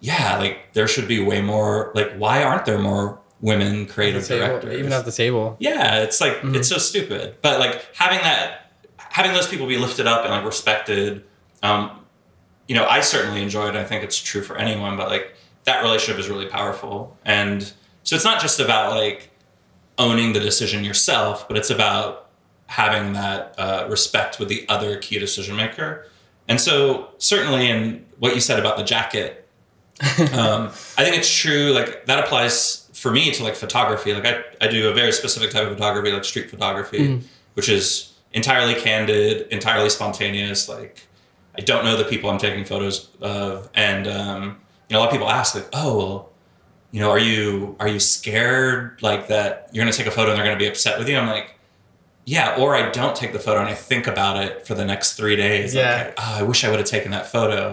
yeah, 0.01 0.39
like 0.39 0.73
there 0.73 0.87
should 0.87 1.09
be 1.09 1.21
way 1.23 1.43
more. 1.43 1.91
Like, 1.95 2.13
why 2.15 2.45
aren't 2.45 2.67
there 2.67 2.79
more 2.79 3.21
women 3.41 3.87
creative 3.87 4.27
Table- 4.27 4.47
directors? 4.47 4.79
even 4.79 4.93
at 4.93 5.05
the 5.05 5.13
table 5.13 5.57
yeah, 5.61 6.03
it's 6.03 6.21
like 6.21 6.39
it's 6.43 6.69
so 6.69 6.79
stupid. 6.79 7.37
But 7.43 7.61
like 7.61 7.95
having 7.95 8.19
that, 8.21 8.73
having 8.99 9.33
those 9.33 9.47
people 9.47 9.67
be 9.67 9.79
lifted 9.79 10.07
up 10.07 10.25
and 10.25 10.31
like 10.33 10.45
respected. 10.45 11.25
Um, 11.63 12.05
you 12.67 12.75
know, 12.75 12.85
I 12.87 13.01
certainly 13.01 13.43
enjoy 13.43 13.69
it. 13.69 13.75
I 13.77 13.85
think 13.85 14.05
it's 14.05 14.21
true 14.21 14.43
for 14.43 14.57
anyone, 14.57 14.97
but 14.97 15.09
like 15.09 15.35
that 15.65 15.83
relationship 15.83 16.21
is 16.21 16.29
really 16.29 16.47
powerful. 16.47 17.17
And 17.25 17.63
so 18.03 18.15
it's 18.17 18.25
not 18.25 18.41
just 18.41 18.61
about 18.61 18.91
like 18.91 19.31
owning 19.97 20.33
the 20.33 20.41
decision 20.41 20.85
yourself, 20.85 21.49
but 21.49 21.57
it's 21.57 21.71
about 21.71 22.29
having 22.67 23.15
that 23.15 23.55
uh, 23.59 23.87
respect 23.89 24.39
with 24.39 24.49
the 24.49 24.67
other 24.69 24.99
key 24.99 25.19
decision 25.19 25.57
maker. 25.57 26.07
And 26.47 26.61
so 26.61 27.09
certainly 27.19 27.69
in 27.71 28.05
what 28.19 28.35
you 28.35 28.41
said 28.41 28.59
about 28.59 28.77
the 28.77 28.85
jacket, 28.85 29.49
um, 30.33 30.69
I 30.97 31.03
think 31.05 31.17
it's 31.17 31.33
true. 31.35 31.73
Like 31.73 32.07
that 32.07 32.23
applies 32.25 32.88
for 32.99 33.11
me 33.11 33.31
to 33.33 33.43
like 33.43 33.55
photography. 33.55 34.13
Like 34.15 34.27
I, 34.27 34.43
I 34.61 34.69
do 34.69 34.89
a 34.89 34.95
very 34.95 35.13
specific 35.13 35.51
type 35.51 35.67
of 35.67 35.75
photography, 35.75 36.13
like 36.13 36.25
street 36.25 36.51
photography, 36.51 36.99
which 37.55 37.69
is 37.69 38.13
entirely 38.33 38.75
candid, 38.75 39.47
entirely 39.51 39.89
spontaneous. 39.91 40.69
Like 40.69 41.07
I 41.57 41.61
don't 41.63 41.85
know 41.85 41.97
the 41.97 42.05
people 42.05 42.31
I'm 42.31 42.39
taking 42.39 42.65
photos 42.65 43.09
of, 43.21 43.69
and 43.75 44.07
um, 44.07 44.61
you 44.89 44.95
know, 44.95 44.99
a 44.99 45.01
lot 45.01 45.09
of 45.09 45.13
people 45.13 45.29
ask 45.29 45.55
like, 45.55 45.69
"Oh, 45.73 45.97
well, 45.99 46.31
you 46.93 47.01
know, 47.01 47.11
are 47.11 47.19
you 47.19 47.77
are 47.81 47.89
you 47.89 48.01
scared 48.01 49.03
like 49.03 49.29
that 49.29 49.69
you're 49.73 49.83
going 49.85 49.93
to 49.93 49.97
take 49.97 50.07
a 50.07 50.11
photo 50.11 50.31
and 50.31 50.39
they're 50.39 50.47
going 50.47 50.59
to 50.59 50.63
be 50.63 50.69
upset 50.69 50.99
with 50.99 51.09
you?" 51.09 51.17
I'm 51.17 51.27
like, 51.27 51.57
"Yeah," 52.25 52.57
or 52.59 52.75
I 52.77 52.91
don't 52.91 53.17
take 53.17 53.33
the 53.33 53.39
photo 53.41 53.61
and 53.61 53.69
I 53.69 53.75
think 53.75 54.07
about 54.07 54.43
it 54.43 54.67
for 54.67 54.75
the 54.75 54.85
next 54.85 55.15
three 55.15 55.37
days. 55.37 55.75
Yeah. 55.75 56.05
Like, 56.07 56.15
oh, 56.19 56.37
I 56.39 56.43
wish 56.43 56.65
I 56.65 56.71
would 56.71 56.79
have 56.79 56.89
taken 56.89 57.11
that 57.13 57.27
photo. 57.27 57.73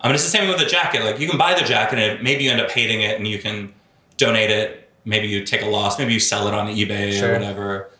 I 0.00 0.08
mean, 0.08 0.14
it's 0.14 0.24
the 0.24 0.30
same 0.30 0.48
with 0.48 0.58
the 0.58 0.66
jacket. 0.66 1.02
Like 1.02 1.18
you 1.18 1.28
can 1.28 1.38
buy 1.38 1.54
the 1.54 1.64
jacket 1.64 1.98
and 1.98 2.22
maybe 2.22 2.44
you 2.44 2.50
end 2.50 2.60
up 2.60 2.70
hating 2.70 3.00
it 3.00 3.16
and 3.16 3.26
you 3.26 3.38
can 3.38 3.72
donate 4.16 4.50
it. 4.50 4.90
Maybe 5.04 5.28
you 5.28 5.44
take 5.44 5.62
a 5.62 5.66
loss. 5.66 5.98
Maybe 5.98 6.12
you 6.14 6.20
sell 6.20 6.48
it 6.48 6.54
on 6.54 6.66
eBay 6.68 7.12
Sure. 7.18 7.30
or 7.30 7.32
whatever. 7.34 7.90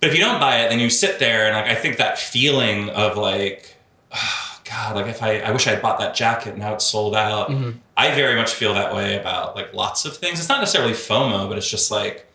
But 0.00 0.10
if 0.10 0.14
you 0.16 0.20
don't 0.24 0.40
buy 0.40 0.60
it, 0.60 0.70
then 0.70 0.78
you 0.80 0.88
sit 0.90 1.18
there 1.18 1.46
and 1.46 1.54
like 1.56 1.66
I 1.66 1.74
think 1.74 1.96
that 1.98 2.18
feeling 2.18 2.88
of 2.90 3.16
like, 3.16 3.76
oh, 4.14 4.60
God, 4.64 4.94
like 4.96 5.06
if 5.08 5.22
I 5.22 5.40
I 5.40 5.50
wish 5.50 5.66
I 5.66 5.70
had 5.70 5.82
bought 5.82 5.98
that 5.98 6.14
jacket 6.14 6.56
now 6.56 6.74
it's 6.74 6.84
sold 6.86 7.14
out. 7.16 7.50
Mm-hmm. 7.50 7.78
I 7.96 8.14
very 8.14 8.36
much 8.36 8.52
feel 8.54 8.72
that 8.74 8.94
way 8.94 9.18
about 9.18 9.56
like 9.56 9.74
lots 9.74 10.04
of 10.04 10.16
things. 10.16 10.38
It's 10.38 10.48
not 10.48 10.60
necessarily 10.60 10.92
FOMO, 10.94 11.48
but 11.48 11.58
it's 11.58 11.68
just 11.70 11.90
like 11.90 12.26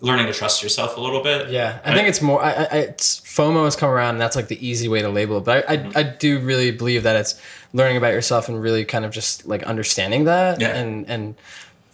learning 0.00 0.26
to 0.26 0.32
trust 0.32 0.62
yourself 0.62 0.96
a 0.96 1.00
little 1.00 1.22
bit. 1.22 1.50
Yeah, 1.50 1.78
I 1.84 1.94
think 1.94 2.08
it's 2.08 2.22
more. 2.22 2.42
I, 2.42 2.52
I, 2.52 2.76
it's 2.78 3.20
FOMO 3.20 3.64
has 3.64 3.76
come 3.76 3.90
around, 3.90 4.10
and 4.14 4.20
that's 4.20 4.34
like 4.36 4.48
the 4.48 4.66
easy 4.66 4.88
way 4.88 5.02
to 5.02 5.08
label 5.08 5.38
it. 5.38 5.44
But 5.44 5.68
I, 5.68 5.72
I, 5.72 5.76
Mm-hmm. 5.76 5.98
I 5.98 6.02
do 6.04 6.38
really 6.40 6.70
believe 6.70 7.02
that 7.02 7.16
it's 7.16 7.40
learning 7.72 7.96
about 7.96 8.12
yourself 8.12 8.48
and 8.48 8.60
really 8.62 8.84
kind 8.84 9.04
of 9.04 9.10
just 9.10 9.46
like 9.46 9.62
understanding 9.64 10.24
that 10.24 10.60
Yeah. 10.60 10.68
and 10.68 11.06
and 11.08 11.34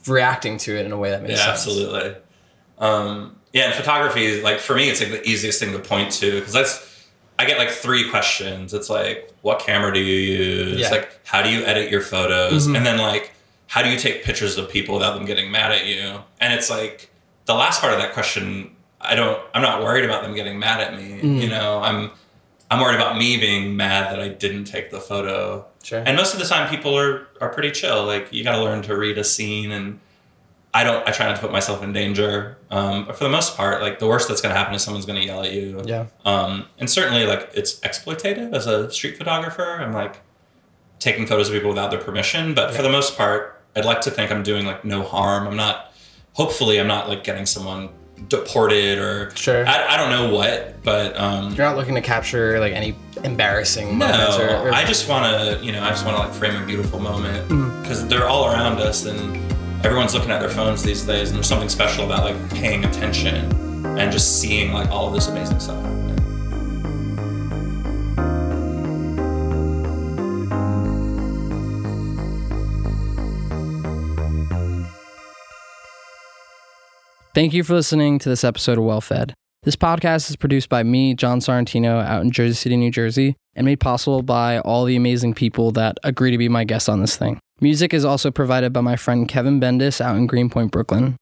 reacting 0.08 0.58
to 0.58 0.76
it 0.76 0.86
in 0.86 0.92
a 0.92 0.96
way 0.96 1.10
that 1.10 1.22
makes 1.22 1.34
Yeah, 1.38 1.46
sense. 1.46 1.66
absolutely. 1.66 2.14
Um, 2.78 3.36
yeah, 3.52 3.64
and 3.66 3.74
photography, 3.74 4.40
like 4.42 4.60
for 4.60 4.74
me, 4.74 4.88
it's 4.88 5.00
like 5.00 5.10
the 5.10 5.26
easiest 5.28 5.58
thing 5.60 5.72
to 5.72 5.78
point 5.78 6.12
to 6.12 6.38
because 6.38 6.52
that's 6.52 6.84
I 7.38 7.44
get 7.44 7.58
like 7.58 7.70
three 7.70 8.08
questions. 8.10 8.74
It's 8.74 8.90
like, 8.90 9.32
what 9.42 9.60
camera 9.60 9.92
do 9.94 10.00
you 10.00 10.16
use? 10.38 10.80
Yeah. 10.80 10.90
Like, 10.90 11.20
how 11.24 11.40
do 11.42 11.48
you 11.50 11.64
edit 11.64 11.90
your 11.90 12.00
photos? 12.00 12.66
Mhm. 12.66 12.76
And 12.76 12.84
then 12.86 12.98
like, 12.98 13.32
how 13.68 13.82
do 13.82 13.88
you 13.90 13.98
take 13.98 14.24
pictures 14.24 14.58
of 14.58 14.68
people 14.68 14.94
without 14.96 15.14
them 15.14 15.24
getting 15.24 15.50
mad 15.50 15.70
at 15.72 15.86
you? 15.86 16.20
And 16.40 16.52
it's 16.52 16.68
like 16.68 17.10
the 17.46 17.54
last 17.54 17.80
part 17.80 17.92
of 17.92 18.00
that 18.00 18.12
question. 18.12 18.74
I 19.00 19.14
don't. 19.14 19.40
I'm 19.54 19.62
not 19.62 19.82
worried 19.82 20.04
about 20.04 20.22
them 20.24 20.34
getting 20.34 20.58
mad 20.58 20.80
at 20.80 20.96
me. 21.00 21.20
Mm. 21.22 21.40
You 21.42 21.48
know, 21.48 21.80
I'm. 21.80 22.10
I'm 22.70 22.80
worried 22.80 22.96
about 22.96 23.16
me 23.16 23.38
being 23.38 23.76
mad 23.76 24.12
that 24.12 24.20
I 24.20 24.28
didn't 24.28 24.64
take 24.64 24.90
the 24.90 25.00
photo. 25.00 25.64
Sure. 25.88 26.02
And 26.04 26.18
most 26.18 26.34
of 26.34 26.38
the 26.38 26.44
time, 26.44 26.68
people 26.68 26.98
are 26.98 27.28
are 27.40 27.48
pretty 27.48 27.70
chill. 27.70 28.04
Like 28.04 28.30
you 28.30 28.44
got 28.44 28.56
to 28.56 28.62
learn 28.62 28.82
to 28.82 28.94
read 28.94 29.16
a 29.16 29.24
scene, 29.24 29.72
and 29.72 30.00
I 30.74 30.84
don't. 30.84 31.08
I 31.08 31.12
try 31.12 31.26
not 31.26 31.36
to 31.36 31.40
put 31.40 31.50
myself 31.50 31.82
in 31.82 31.94
danger. 31.94 32.58
Um, 32.70 33.06
but 33.06 33.16
for 33.16 33.24
the 33.24 33.30
most 33.30 33.56
part, 33.56 33.80
like 33.80 33.98
the 33.98 34.06
worst 34.06 34.28
that's 34.28 34.42
going 34.42 34.54
to 34.54 34.58
happen 34.58 34.74
is 34.74 34.82
someone's 34.82 35.06
going 35.06 35.18
to 35.18 35.26
yell 35.26 35.42
at 35.42 35.50
you. 35.50 35.80
Yeah. 35.86 36.08
Um, 36.26 36.66
and 36.78 36.90
certainly, 36.90 37.24
like 37.24 37.52
it's 37.54 37.80
exploitative 37.80 38.54
as 38.54 38.66
a 38.66 38.90
street 38.90 39.16
photographer. 39.16 39.78
I'm 39.80 39.94
like 39.94 40.20
taking 40.98 41.26
photos 41.26 41.48
of 41.48 41.54
people 41.54 41.70
without 41.70 41.90
their 41.90 42.00
permission. 42.00 42.52
But 42.52 42.74
for 42.74 42.82
the 42.82 42.90
most 42.90 43.16
part, 43.16 43.58
I'd 43.74 43.86
like 43.86 44.02
to 44.02 44.10
think 44.10 44.30
I'm 44.30 44.42
doing 44.42 44.66
like 44.66 44.84
no 44.84 45.02
harm. 45.02 45.48
I'm 45.48 45.56
not. 45.56 45.94
Hopefully, 46.34 46.78
I'm 46.78 46.86
not 46.86 47.08
like 47.08 47.24
getting 47.24 47.46
someone 47.46 47.88
deported 48.28 48.98
or 48.98 49.30
Sure. 49.36 49.66
I, 49.66 49.94
I 49.94 49.96
don't 49.96 50.10
know 50.10 50.34
what, 50.34 50.82
but 50.82 51.18
um, 51.18 51.54
You're 51.54 51.66
not 51.66 51.76
looking 51.76 51.94
to 51.94 52.00
capture 52.00 52.58
like 52.60 52.72
any 52.72 52.94
embarrassing 53.24 53.96
moments 53.98 54.38
no, 54.38 54.44
or, 54.44 54.68
or 54.68 54.72
I 54.72 54.84
just 54.84 55.08
want 55.08 55.24
to, 55.26 55.64
you 55.64 55.72
know, 55.72 55.82
I 55.82 55.90
just 55.90 56.04
want 56.04 56.16
to 56.16 56.22
like 56.22 56.32
frame 56.32 56.60
a 56.60 56.66
beautiful 56.66 56.98
moment 57.00 57.48
Mm. 57.48 57.82
because 57.82 58.06
they're 58.08 58.26
all 58.28 58.46
around 58.46 58.78
us 58.80 59.04
and 59.06 59.36
everyone's 59.84 60.14
looking 60.14 60.30
at 60.30 60.40
their 60.40 60.48
phones 60.50 60.82
these 60.82 61.04
days, 61.04 61.28
and 61.30 61.36
there's 61.36 61.46
something 61.48 61.68
special 61.68 62.04
about 62.04 62.24
like 62.24 62.50
paying 62.50 62.84
attention 62.84 63.34
and 63.98 64.10
just 64.12 64.40
seeing 64.40 64.72
like 64.72 64.88
all 64.90 65.08
of 65.08 65.14
this 65.14 65.28
amazing 65.28 65.60
stuff 65.60 65.82
Thank 77.38 77.54
you 77.54 77.62
for 77.62 77.74
listening 77.74 78.18
to 78.18 78.28
this 78.28 78.42
episode 78.42 78.78
of 78.78 78.84
Well 78.84 79.00
Fed. 79.00 79.32
This 79.62 79.76
podcast 79.76 80.28
is 80.28 80.34
produced 80.34 80.68
by 80.68 80.82
me, 80.82 81.14
John 81.14 81.38
Sorrentino, 81.38 82.04
out 82.04 82.22
in 82.22 82.32
Jersey 82.32 82.54
City, 82.54 82.76
New 82.76 82.90
Jersey, 82.90 83.36
and 83.54 83.64
made 83.64 83.78
possible 83.78 84.22
by 84.22 84.58
all 84.58 84.84
the 84.84 84.96
amazing 84.96 85.34
people 85.34 85.70
that 85.70 85.98
agree 86.02 86.32
to 86.32 86.36
be 86.36 86.48
my 86.48 86.64
guests 86.64 86.88
on 86.88 87.00
this 87.00 87.16
thing. 87.16 87.38
Music 87.60 87.94
is 87.94 88.04
also 88.04 88.32
provided 88.32 88.72
by 88.72 88.80
my 88.80 88.96
friend 88.96 89.28
Kevin 89.28 89.60
Bendis 89.60 90.00
out 90.00 90.16
in 90.16 90.26
Greenpoint, 90.26 90.72
Brooklyn. 90.72 91.16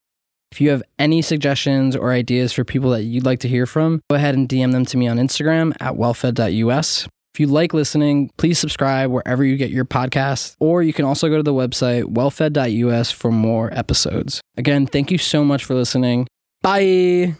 If 0.51 0.59
you 0.59 0.71
have 0.71 0.83
any 0.99 1.21
suggestions 1.21 1.95
or 1.95 2.13
ideas 2.13 2.51
for 2.51 2.65
people 2.65 2.93
that 2.93 3.03
you'd 3.03 3.27
like 3.27 3.41
to 3.41 3.49
hear 3.49 3.67
from, 3.67 4.01
go 4.09 4.17
ahead 4.17 4.35
and 4.35 4.49
DM 4.49 4.73
them 4.73 4.87
to 4.87 4.97
me 4.97 5.09
on 5.09 5.19
Instagram 5.19 5.75
at 5.81 5.97
wellfed.us. 5.97 7.09
If 7.37 7.41
you 7.41 7.49
like 7.49 7.75
listening, 7.75 8.31
please 8.39 8.59
subscribe 8.59 9.11
wherever 9.11 9.45
you 9.45 9.59
get 9.59 9.69
your 9.69 9.85
podcasts, 9.85 10.57
or 10.59 10.83
you 10.83 10.95
can 10.95 11.05
also 11.05 11.29
go 11.29 11.37
to 11.37 11.43
the 11.43 11.53
website 11.53 12.05
wellfed.us 12.05 13.11
for 13.11 13.31
more 13.31 13.69
episodes. 13.75 14.41
Again, 14.57 14.87
thank 14.87 15.11
you 15.11 15.19
so 15.19 15.45
much 15.45 15.63
for 15.63 15.75
listening. 15.75 16.27
Bye. 16.63 17.37